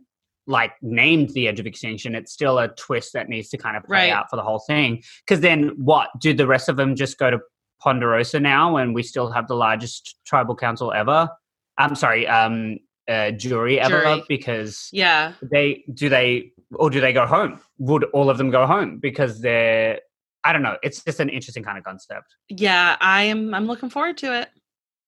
like 0.46 0.72
named 0.82 1.30
the 1.30 1.48
edge 1.48 1.60
of 1.60 1.66
extinction, 1.66 2.14
it's 2.14 2.32
still 2.32 2.58
a 2.58 2.68
twist 2.68 3.12
that 3.14 3.28
needs 3.28 3.48
to 3.50 3.58
kind 3.58 3.76
of 3.76 3.84
play 3.84 4.08
Right. 4.10 4.12
out 4.12 4.28
for 4.30 4.36
the 4.36 4.42
whole 4.42 4.60
thing. 4.66 5.02
Because 5.26 5.40
then 5.40 5.70
what? 5.76 6.08
Do 6.20 6.32
the 6.34 6.46
rest 6.46 6.68
of 6.68 6.76
them 6.76 6.96
just 6.96 7.18
go 7.18 7.30
to 7.30 7.40
Ponderosa 7.82 8.40
now 8.40 8.76
and 8.76 8.94
we 8.94 9.02
still 9.02 9.30
have 9.30 9.46
the 9.48 9.54
largest 9.56 10.16
tribal 10.26 10.54
council 10.56 10.92
ever? 10.92 11.28
I'm 11.76 11.94
sorry, 11.94 12.26
um, 12.26 12.78
uh, 13.08 13.30
jury 13.32 13.78
ever 13.80 14.02
Jury. 14.02 14.24
because 14.28 14.88
yeah, 14.92 15.32
they 15.42 15.84
do 15.92 16.08
they 16.08 16.52
or 16.74 16.90
do 16.90 17.00
they 17.00 17.12
go 17.12 17.26
home? 17.26 17.60
Would 17.78 18.04
all 18.12 18.30
of 18.30 18.38
them 18.38 18.50
go 18.50 18.66
home 18.66 18.98
because 18.98 19.40
they're 19.40 20.00
I 20.44 20.52
don't 20.52 20.62
know. 20.62 20.76
It's 20.82 21.02
just 21.02 21.20
an 21.20 21.28
interesting 21.30 21.62
kind 21.64 21.78
of 21.78 21.84
concept. 21.84 22.34
yeah, 22.48 22.96
I 23.00 23.24
am. 23.24 23.54
I'm 23.54 23.66
looking 23.66 23.88
forward 23.90 24.18
to 24.18 24.40
it. 24.40 24.48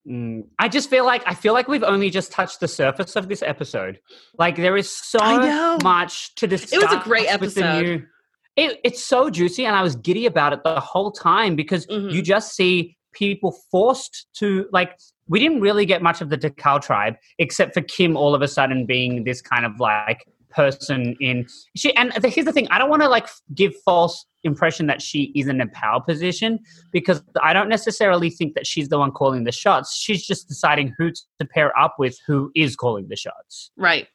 Mm, 0.09 0.45
I 0.59 0.69
just 0.69 0.89
feel 0.89 1.05
like 1.05 1.23
I 1.27 1.35
feel 1.35 1.53
like 1.53 1.69
we've 1.69 1.83
only 1.83 2.11
just 2.11 2.31
touched 2.33 2.61
the 2.61 2.69
surface 2.69 3.17
of 3.17 3.29
this 3.29 3.43
episode. 3.43 3.99
Like 4.39 4.57
there 4.57 4.77
is 4.77 4.91
so 4.91 5.19
much 5.83 6.35
to 6.37 6.47
discuss. 6.47 6.73
It 6.73 6.83
was 6.83 6.93
a 6.93 7.03
great 7.05 7.27
episode. 7.27 7.83
new- 7.83 8.07
It, 8.57 8.81
it's 8.85 9.03
so 9.05 9.29
juicy, 9.31 9.67
and 9.67 9.75
I 9.77 9.83
was 9.83 9.97
giddy 9.97 10.25
about 10.27 10.53
it 10.55 10.63
the 10.65 10.81
whole 10.81 11.11
time 11.11 11.57
because 11.57 11.87
Mhm. 11.89 12.13
you 12.13 12.23
just 12.23 12.55
see 12.55 12.97
people 13.13 13.57
forced 13.71 14.27
to 14.39 14.67
like 14.73 14.97
we 15.29 15.39
didn't 15.41 15.61
really 15.61 15.87
get 15.87 16.03
much 16.03 16.21
of 16.21 16.31
the 16.31 16.39
Dakal 16.39 16.81
tribe 16.81 17.17
except 17.39 17.75
for 17.75 17.81
Kim 17.81 18.17
all 18.17 18.35
of 18.35 18.43
a 18.43 18.49
sudden 18.49 18.87
being 18.87 19.25
this 19.25 19.41
kind 19.41 19.65
of 19.65 19.81
like 19.81 20.27
person 20.51 21.17
in 21.21 21.47
she 21.77 21.95
and 21.97 22.13
the, 22.13 22.29
here's 22.29 22.47
the 22.47 22.53
thing 22.53 22.67
I 22.71 22.79
don't 22.79 22.89
want 22.89 23.03
to 23.03 23.09
like 23.09 23.29
give 23.55 23.75
false 23.85 24.25
impression 24.45 24.87
that 24.87 25.03
she 25.03 25.25
is 25.35 25.49
in 25.49 25.61
a 25.61 25.67
power 25.69 26.01
position 26.01 26.61
because 26.93 27.23
I 27.43 27.53
don't 27.53 27.69
necessarily 27.69 28.31
think 28.31 28.55
that 28.55 28.67
she's 28.67 28.89
the 28.89 28.99
one 28.99 29.11
calling 29.11 29.45
the 29.45 29.53
shots 29.53 29.95
she's 29.95 30.27
just 30.27 30.49
deciding 30.49 30.95
who 30.99 31.11
to 31.11 31.47
pair 31.47 31.77
up 31.79 31.97
with 31.99 32.17
who 32.27 32.51
is 32.55 32.75
calling 32.77 33.09
the 33.09 33.17
shots 33.17 33.71
Right. 33.77 34.09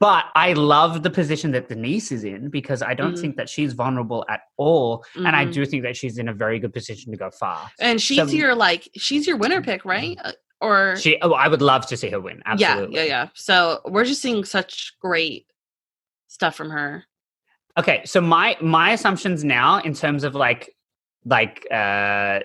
But 0.00 0.24
I 0.34 0.54
love 0.54 1.02
the 1.02 1.10
position 1.10 1.50
that 1.52 1.68
Denise 1.68 2.10
is 2.10 2.24
in 2.24 2.48
because 2.48 2.80
I 2.82 2.94
don't 2.94 3.14
Mhm. 3.14 3.20
think 3.20 3.36
that 3.36 3.48
she's 3.50 3.74
vulnerable 3.74 4.24
at 4.28 4.40
all 4.56 5.04
and 5.14 5.28
I 5.36 5.44
do 5.44 5.66
think 5.66 5.82
that 5.82 5.96
she's 5.96 6.16
in 6.18 6.28
a 6.28 6.32
very 6.32 6.58
good 6.58 6.72
position 6.72 7.12
to 7.12 7.18
go 7.18 7.30
far 7.30 7.70
And 7.78 8.00
she's 8.00 8.16
Some- 8.16 8.28
your 8.30 8.54
like 8.54 8.88
she's 8.96 9.26
your 9.26 9.36
winner 9.36 9.60
pick, 9.62 9.84
right? 9.84 10.18
Uh, 10.24 10.32
Or 10.60 10.96
she 10.96 11.18
oh, 11.22 11.32
I 11.34 11.46
would 11.48 11.62
love 11.62 11.86
to 11.88 11.96
see 11.96 12.08
her 12.10 12.18
win 12.20 12.42
absolutely 12.46 12.96
yeah, 12.96 13.02
yeah, 13.02 13.08
yeah. 13.24 13.28
So 13.34 13.80
we're 13.84 14.04
just 14.06 14.22
seeing 14.22 14.42
such 14.44 14.94
great 15.00 15.46
stuff 16.28 16.54
from 16.56 16.70
her. 16.70 17.04
Okay, 17.78 18.02
so 18.06 18.20
my 18.20 18.56
my 18.60 18.92
assumptions 18.92 19.44
now 19.44 19.78
in 19.80 19.92
terms 19.94 20.24
of 20.24 20.34
like 20.34 20.74
like 21.24 21.66
uh 21.70 22.40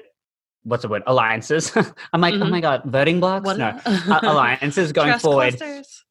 what's 0.64 0.82
the 0.84 0.90
word 0.90 1.04
alliances. 1.08 1.72
I'm 2.14 2.22
like, 2.22 2.36
oh 2.36 2.38
Mhm. 2.46 2.50
my 2.52 2.62
god, 2.62 2.84
voting 2.86 3.20
blocks? 3.20 3.46
What 3.46 3.58
no, 3.58 3.80
uh, 3.86 4.20
alliances 4.32 4.92
going 4.92 5.10
Trust 5.10 5.24
forward. 5.24 5.58
clusters. 5.58 6.04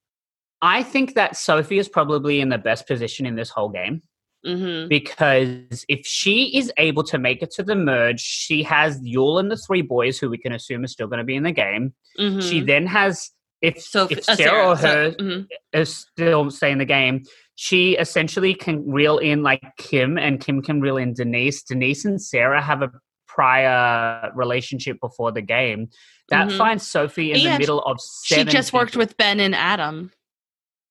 I 0.62 0.82
think 0.84 1.14
that 1.14 1.36
Sophie 1.36 1.78
is 1.78 1.88
probably 1.88 2.40
in 2.40 2.48
the 2.48 2.58
best 2.58 2.86
position 2.86 3.26
in 3.26 3.34
this 3.34 3.50
whole 3.50 3.68
game 3.68 4.02
Mhm. 4.46 4.88
because 4.88 5.84
if 5.88 6.06
she 6.06 6.56
is 6.56 6.72
able 6.76 7.02
to 7.04 7.18
make 7.18 7.42
it 7.42 7.50
to 7.52 7.62
the 7.62 7.74
merge, 7.74 8.20
she 8.20 8.62
has 8.62 9.00
Yul 9.00 9.38
and 9.40 9.50
the 9.50 9.56
three 9.56 9.82
boys 9.82 10.18
who 10.18 10.30
we 10.30 10.38
can 10.38 10.52
assume 10.52 10.84
are 10.84 10.88
still 10.88 11.08
going 11.08 11.18
to 11.18 11.24
be 11.24 11.36
in 11.36 11.42
the 11.42 11.52
game. 11.52 11.94
Mhm. 12.18 12.42
She 12.48 12.60
then 12.60 12.86
has 12.86 13.30
if 13.60 13.80
so 13.80 14.08
if 14.10 14.28
uh, 14.28 14.34
Sarah, 14.36 14.68
or 14.70 14.76
so- 14.76 14.88
her 14.88 15.10
mhm. 15.12 15.46
is 15.72 15.96
still 15.96 16.50
stay 16.50 16.72
in 16.72 16.78
the 16.78 16.84
game, 16.84 17.22
she 17.54 17.96
essentially 17.96 18.54
can 18.54 18.88
reel 18.90 19.18
in 19.18 19.42
like 19.44 19.62
Kim, 19.78 20.18
and 20.18 20.40
Kim 20.40 20.62
can 20.62 20.80
reel 20.80 20.96
in 20.96 21.14
Denise. 21.14 21.62
Denise 21.62 22.04
and 22.04 22.20
Sarah 22.20 22.60
have 22.62 22.82
a 22.82 22.90
prior 23.28 24.30
relationship 24.34 24.98
before 25.00 25.30
the 25.32 25.42
game. 25.42 25.88
That 26.28 26.48
Mhm. 26.48 26.58
finds 26.58 26.88
Sophie 26.88 27.32
in 27.32 27.44
the 27.44 27.58
middle 27.58 27.80
of 27.82 27.98
she 28.24 28.44
just 28.44 28.72
worked 28.72 28.96
with 28.96 29.16
Ben 29.16 29.38
and 29.40 29.54
Adam. 29.54 30.10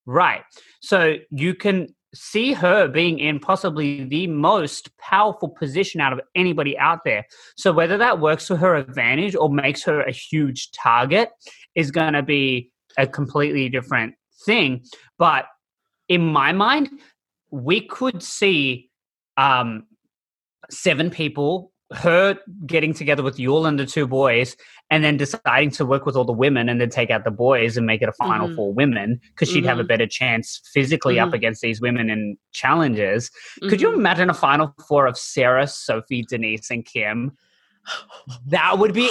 Right. 0.06 0.42
So 0.82 1.16
you 1.30 1.56
can 1.56 1.88
see 2.14 2.52
her 2.54 2.88
being 2.88 3.20
in 3.20 3.40
possibly 3.40 4.04
the 4.04 4.28
most 4.28 4.96
powerful 4.98 5.50
position 5.50 6.02
out 6.02 6.12
of 6.12 6.20
anybody 6.36 6.78
out 6.78 7.00
there. 7.06 7.26
So 7.56 7.72
whether 7.72 7.98
that 7.98 8.20
works 8.20 8.48
to 8.48 8.58
her 8.58 8.76
advantage 8.76 9.36
or 9.36 9.50
makes 9.50 9.84
her 9.84 10.02
a 10.02 10.12
huge 10.12 10.72
target 10.72 11.30
is 11.76 11.90
going 11.92 12.14
to 12.14 12.24
be 12.24 12.72
a 12.98 13.08
completely 13.08 13.70
different 13.70 14.16
thing. 14.46 14.84
But 15.18 15.46
in 16.10 16.26
my 16.26 16.52
mind, 16.52 16.90
we 17.52 17.88
could 17.88 18.22
see 18.22 18.90
um, 19.38 19.86
seven 20.70 21.10
people, 21.10 21.71
her 21.94 22.38
getting 22.66 22.94
together 22.94 23.24
with 23.24 23.38
Yul 23.38 23.68
and 23.68 23.80
the 23.80 23.86
two 23.86 24.08
boys, 24.08 24.56
and 24.90 25.04
then 25.04 25.18
deciding 25.18 25.72
to 25.72 25.86
work 25.86 26.06
with 26.06 26.16
all 26.16 26.26
the 26.26 26.32
women 26.34 26.70
and 26.70 26.80
then 26.82 26.90
take 26.90 27.10
out 27.10 27.24
the 27.24 27.32
boys 27.32 27.78
and 27.78 27.86
make 27.86 28.02
it 28.02 28.10
a 28.10 28.14
final 28.14 28.48
Mhm. 28.50 28.56
four 28.56 28.74
women 28.74 29.20
because 29.34 29.50
she'd 29.50 29.66
have 29.66 29.80
a 29.80 29.84
Mhm. 29.84 29.88
better 29.88 30.08
chance 30.08 30.62
physically 30.74 31.20
up 31.20 31.30
Mhm. 31.30 31.34
against 31.36 31.62
these 31.62 31.82
women 31.82 32.10
in 32.10 32.38
challenges. 32.52 33.32
Could 33.70 33.82
you 33.82 33.90
Mhm. 33.90 33.96
imagine 33.96 34.30
a 34.30 34.34
final 34.34 34.74
four 34.88 35.06
of 35.08 35.18
Sarah, 35.18 35.68
Sophie, 35.68 36.24
Denise, 36.28 36.70
and 36.72 36.86
Kim? 36.86 37.32
That 38.48 38.78
would 38.80 38.94
be 38.94 39.10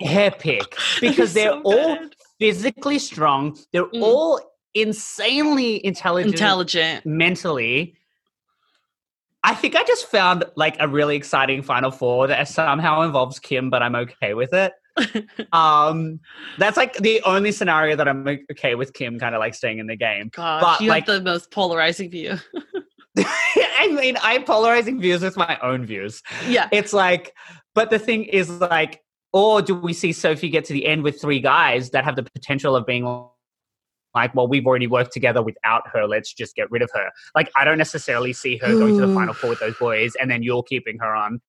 epic 0.00 0.76
because 1.00 1.32
they're 1.32 1.52
So 1.52 1.62
all 1.64 1.98
physically 2.38 2.98
strong. 2.98 3.56
They're 3.72 3.86
Mm. 3.86 4.02
all 4.02 4.40
insanely 4.74 5.84
intelligent, 5.86 6.34
intelligent. 6.34 7.06
mentally. 7.06 7.96
I 9.44 9.54
think 9.54 9.76
I 9.76 9.84
just 9.84 10.06
found 10.06 10.44
like 10.56 10.76
a 10.80 10.88
really 10.88 11.16
exciting 11.16 11.62
final 11.62 11.90
four 11.90 12.26
that 12.26 12.48
somehow 12.48 13.02
involves 13.02 13.38
Kim, 13.38 13.68
but 13.70 13.82
I'm 13.82 13.94
okay 13.94 14.34
with 14.34 14.52
it. 14.52 14.72
Um, 15.52 16.20
that's 16.58 16.76
like 16.76 16.94
the 16.94 17.20
only 17.22 17.50
scenario 17.52 17.96
that 17.96 18.06
I'm 18.08 18.26
okay 18.52 18.74
with 18.76 18.92
Kim 18.92 19.18
kind 19.18 19.34
of 19.34 19.40
like 19.40 19.54
staying 19.54 19.78
in 19.78 19.86
the 19.88 19.96
game. 19.96 20.30
Gosh, 20.32 20.62
But, 20.62 20.80
you 20.80 20.88
like- 20.88 21.06
have 21.06 21.16
the 21.16 21.22
most 21.22 21.50
polarizing 21.50 22.10
view. 22.10 22.36
I 23.18 23.88
mean, 23.92 24.16
I'm 24.22 24.44
polarizing 24.44 25.00
views 25.00 25.22
with 25.22 25.36
my 25.36 25.58
own 25.62 25.84
views. 25.84 26.22
yeah. 26.48 26.68
It's 26.72 26.92
like, 26.92 27.32
but 27.74 27.90
the 27.90 27.98
thing 27.98 28.24
is 28.24 28.48
like, 28.50 29.02
or 29.32 29.62
do 29.62 29.74
we 29.74 29.92
see 29.92 30.12
Sophie 30.12 30.48
get 30.48 30.64
to 30.66 30.72
the 30.72 30.86
end 30.86 31.02
with 31.02 31.20
three 31.20 31.40
guys 31.40 31.90
that 31.90 32.04
have 32.04 32.16
the 32.16 32.22
potential 32.22 32.74
of 32.76 32.86
being 32.86 33.04
like, 34.14 34.34
well, 34.34 34.46
we've 34.46 34.66
already 34.66 34.86
worked 34.86 35.12
together 35.12 35.42
without 35.42 35.88
her. 35.88 36.06
Let's 36.06 36.32
just 36.32 36.54
get 36.54 36.70
rid 36.70 36.82
of 36.82 36.90
her. 36.94 37.10
Like, 37.34 37.50
I 37.56 37.64
don't 37.64 37.78
necessarily 37.78 38.32
see 38.32 38.56
her 38.58 38.68
going 38.68 38.94
to 38.94 39.00
the 39.00 39.06
hmm. 39.08 39.14
final 39.14 39.34
four 39.34 39.50
with 39.50 39.60
those 39.60 39.76
boys, 39.76 40.14
and 40.20 40.30
then 40.30 40.42
you're 40.42 40.62
keeping 40.62 40.98
her 40.98 41.14
on. 41.14 41.40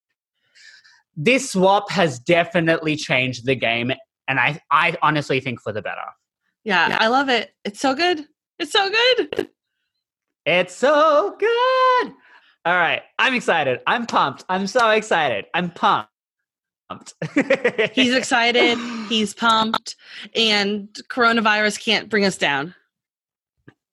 This 1.16 1.52
swap 1.52 1.90
has 1.92 2.20
definitely 2.20 2.96
changed 2.96 3.46
the 3.46 3.56
game, 3.56 3.92
and 4.28 4.40
I, 4.40 4.60
I 4.72 4.98
honestly 5.02 5.40
think 5.40 5.62
for 5.62 5.72
the 5.72 5.82
better. 5.82 6.02
yeah, 6.64 6.98
I 7.00 7.08
love 7.08 7.30
it. 7.30 7.52
It's 7.64 7.80
so 7.80 7.94
good. 7.94 8.26
It's 8.60 8.72
so 8.72 8.90
good. 8.90 9.50
It's 10.46 10.76
so 10.76 11.36
good. 11.40 12.14
All 12.66 12.76
right, 12.76 13.02
I'm 13.20 13.34
excited. 13.34 13.80
I'm 13.88 14.06
pumped. 14.06 14.44
I'm 14.50 14.68
so 14.68 14.90
excited. 14.90 15.46
I'm 15.54 15.70
pumped. 15.72 16.10
He's 17.94 18.14
excited. 18.16 18.78
He's 19.10 19.34
pumped, 19.34 19.96
and 20.36 20.88
coronavirus 21.10 21.84
can't 21.84 22.10
bring 22.10 22.26
us 22.26 22.38
down. 22.38 22.74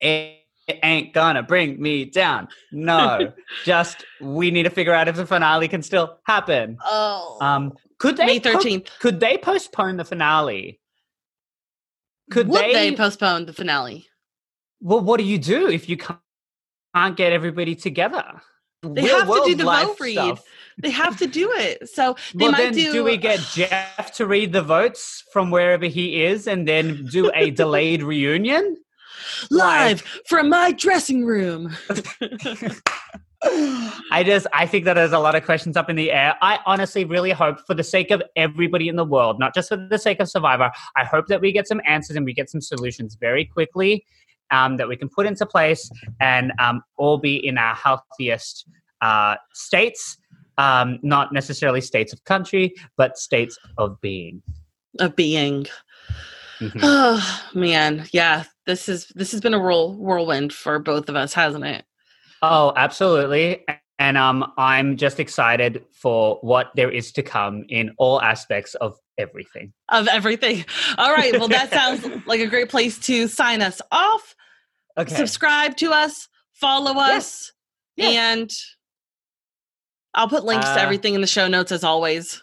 it 0.00 0.38
ain't 0.82 1.12
gonna 1.12 1.42
bring 1.42 1.80
me 1.80 2.04
down. 2.04 2.48
No, 2.72 3.32
just 3.64 4.04
we 4.20 4.50
need 4.50 4.64
to 4.64 4.70
figure 4.70 4.92
out 4.94 5.08
if 5.08 5.16
the 5.16 5.26
finale 5.26 5.68
can 5.68 5.82
still 5.82 6.18
happen. 6.26 6.78
Oh, 6.84 7.38
Um, 7.40 7.72
could 7.98 8.16
they 8.16 8.26
May 8.26 8.40
po- 8.40 8.60
could 9.00 9.20
they 9.20 9.38
postpone 9.38 9.96
the 9.96 10.04
finale? 10.04 10.80
Could 12.30 12.48
Would 12.48 12.60
they? 12.62 12.72
they 12.72 12.96
postpone 12.96 13.46
the 13.46 13.52
finale? 13.52 14.06
well, 14.80 15.00
what 15.00 15.18
do 15.18 15.24
you 15.24 15.38
do 15.38 15.68
if 15.68 15.88
you 15.88 15.96
can't, 15.96 16.18
can't 16.94 17.16
get 17.16 17.32
everybody 17.32 17.74
together? 17.76 18.24
They 18.82 19.02
Real 19.02 19.18
have 19.20 19.28
to 19.28 19.42
do 19.46 19.54
the 19.54 19.64
vote 19.64 20.00
read. 20.00 20.14
stuff. 20.14 20.44
They 20.78 20.90
have 20.90 21.18
to 21.18 21.26
do 21.26 21.50
it. 21.52 21.88
So 21.88 22.16
they 22.34 22.44
well, 22.44 22.52
might 22.52 22.58
then 22.58 22.72
do. 22.74 22.92
do 22.92 23.04
we 23.04 23.16
get 23.16 23.40
Jeff 23.52 24.12
to 24.14 24.26
read 24.26 24.52
the 24.52 24.62
votes 24.62 25.24
from 25.32 25.50
wherever 25.50 25.86
he 25.86 26.22
is, 26.24 26.46
and 26.46 26.66
then 26.66 27.06
do 27.06 27.30
a 27.34 27.50
delayed 27.50 28.02
reunion? 28.12 28.76
live 29.50 30.02
from 30.26 30.48
my 30.48 30.72
dressing 30.72 31.24
room? 31.24 31.76
I 33.44 34.22
just 34.24 34.46
I 34.52 34.66
think 34.66 34.84
that 34.84 34.94
there's 34.94 35.12
a 35.12 35.18
lot 35.18 35.34
of 35.34 35.44
questions 35.44 35.76
up 35.76 35.90
in 35.90 35.96
the 35.96 36.12
air. 36.12 36.36
I 36.42 36.60
honestly 36.64 37.04
really 37.04 37.32
hope 37.32 37.58
for 37.66 37.74
the 37.74 37.82
sake 37.82 38.12
of 38.12 38.22
everybody 38.36 38.88
in 38.88 38.96
the 38.96 39.04
world, 39.04 39.40
not 39.40 39.52
just 39.54 39.68
for 39.68 39.76
the 39.76 39.98
sake 39.98 40.20
of 40.20 40.28
Survivor, 40.28 40.70
I 40.96 41.04
hope 41.04 41.26
that 41.26 41.40
we 41.40 41.50
get 41.50 41.66
some 41.66 41.80
answers 41.86 42.16
and 42.16 42.24
we 42.24 42.34
get 42.34 42.50
some 42.50 42.60
solutions 42.60 43.16
very 43.16 43.44
quickly 43.44 44.04
um, 44.52 44.76
that 44.76 44.86
we 44.86 44.96
can 44.96 45.08
put 45.08 45.26
into 45.26 45.44
place 45.44 45.90
and 46.20 46.52
um, 46.60 46.82
all 46.96 47.18
be 47.18 47.34
in 47.44 47.58
our 47.58 47.74
healthiest 47.74 48.66
uh, 49.00 49.34
states. 49.52 50.18
Um, 50.58 50.98
not 51.02 51.32
necessarily 51.32 51.80
states 51.80 52.12
of 52.12 52.22
country, 52.24 52.74
but 52.96 53.16
states 53.18 53.58
of 53.78 54.00
being. 54.00 54.42
of 55.00 55.16
being. 55.16 55.66
Mhm. 56.60 56.80
Oh 56.82 57.42
man, 57.54 58.06
yeah. 58.12 58.44
This 58.66 58.88
is 58.88 59.06
this 59.14 59.32
has 59.32 59.40
been 59.40 59.54
a 59.54 59.58
whirl, 59.58 59.94
whirlwind 59.96 60.52
for 60.52 60.78
both 60.78 61.08
of 61.08 61.16
us, 61.16 61.32
hasn't 61.32 61.64
it? 61.64 61.84
Oh, 62.42 62.72
absolutely. 62.76 63.64
And 63.98 64.16
um, 64.18 64.52
I'm 64.58 64.96
just 64.96 65.18
excited 65.20 65.84
for 65.92 66.38
what 66.42 66.70
there 66.74 66.90
is 66.90 67.12
to 67.12 67.22
come 67.22 67.64
in 67.68 67.92
all 67.98 68.20
aspects 68.20 68.74
of 68.76 68.98
everything. 69.18 69.72
Of 69.90 70.08
everything. 70.08 70.64
All 70.98 71.12
right. 71.12 71.32
Well, 71.38 71.48
that 71.48 71.70
sounds 71.72 72.04
like 72.26 72.40
a 72.40 72.46
great 72.46 72.68
place 72.68 72.98
to 73.00 73.28
sign 73.28 73.62
us 73.62 73.80
off. 73.92 74.34
Okay. 74.98 75.14
Subscribe 75.14 75.76
to 75.78 75.92
us, 75.92 76.28
follow 76.52 76.98
us, 77.00 77.52
Yes. 77.96 78.14
and 78.16 78.50
I'll 80.14 80.28
put 80.28 80.44
links 80.44 80.66
to 80.66 80.72
Uh, 80.80 80.82
everything 80.82 81.14
in 81.14 81.20
the 81.20 81.26
show 81.26 81.48
notes 81.48 81.72
as 81.72 81.84
always. 81.84 82.42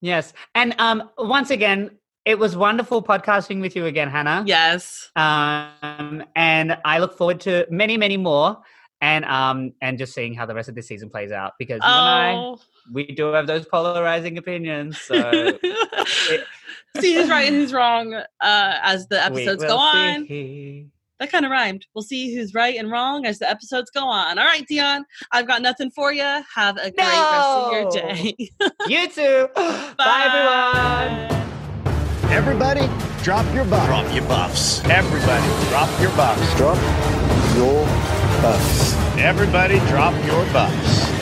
Yes. 0.00 0.32
And 0.54 0.74
um, 0.78 1.10
once 1.18 1.50
again, 1.50 1.90
it 2.24 2.38
was 2.38 2.56
wonderful 2.56 3.02
podcasting 3.02 3.60
with 3.60 3.74
you 3.76 3.86
again, 3.86 4.08
Hannah. 4.08 4.44
Yes. 4.46 5.10
Um, 5.16 6.22
and 6.36 6.78
I 6.84 6.98
look 6.98 7.16
forward 7.16 7.40
to 7.40 7.66
many, 7.70 7.96
many 7.96 8.16
more. 8.16 8.58
And 9.02 9.24
um, 9.24 9.72
and 9.80 9.96
just 9.96 10.12
seeing 10.14 10.34
how 10.34 10.44
the 10.44 10.54
rest 10.54 10.68
of 10.68 10.74
the 10.74 10.82
season 10.82 11.08
plays 11.08 11.32
out 11.32 11.52
because 11.58 11.80
and 11.82 11.84
I, 11.84 12.32
Oh. 12.34 12.60
we 12.92 13.06
do 13.06 13.32
have 13.32 13.46
those 13.46 13.64
polarizing 13.64 14.36
opinions. 14.36 15.00
So 15.00 15.14
See 17.00 17.14
who's 17.14 17.30
right 17.30 17.46
and 17.46 17.56
who's 17.56 17.72
wrong 17.80 18.12
uh, 18.14 18.24
as 18.82 19.06
the 19.08 19.22
episodes 19.24 19.64
go 19.64 19.76
on. 19.78 20.26
see. 20.26 20.88
That 21.20 21.30
kind 21.30 21.44
of 21.44 21.50
rhymed. 21.52 21.86
We'll 21.94 22.02
see 22.02 22.34
who's 22.34 22.54
right 22.54 22.76
and 22.78 22.90
wrong 22.90 23.26
as 23.26 23.38
the 23.38 23.48
episodes 23.48 23.90
go 23.90 24.06
on. 24.06 24.38
All 24.38 24.44
right, 24.46 24.66
Djon, 24.66 25.02
I've 25.30 25.46
got 25.46 25.60
nothing 25.60 25.90
for 25.90 26.12
you. 26.14 26.24
Have 26.54 26.78
a 26.78 26.90
great 26.90 26.96
rest 26.98 27.48
of 27.48 27.72
your 27.72 27.90
day. 27.90 28.34
You 28.88 29.06
too. 29.08 29.48
Bye, 29.54 31.28
everyone. 31.28 32.32
Everybody, 32.32 32.88
drop 33.22 33.44
your 33.54 33.64
buffs. 33.66 33.86
Drop 33.86 34.14
your 34.14 34.24
buffs. 34.24 34.84
Everybody, 34.84 35.68
drop 35.68 36.00
your 36.00 36.10
buffs. 36.16 36.56
Drop 36.56 36.78
your 37.56 37.84
buffs. 38.40 38.94
Everybody, 39.18 39.78
drop 39.80 40.14
your 40.24 40.44
buffs. 40.52 41.19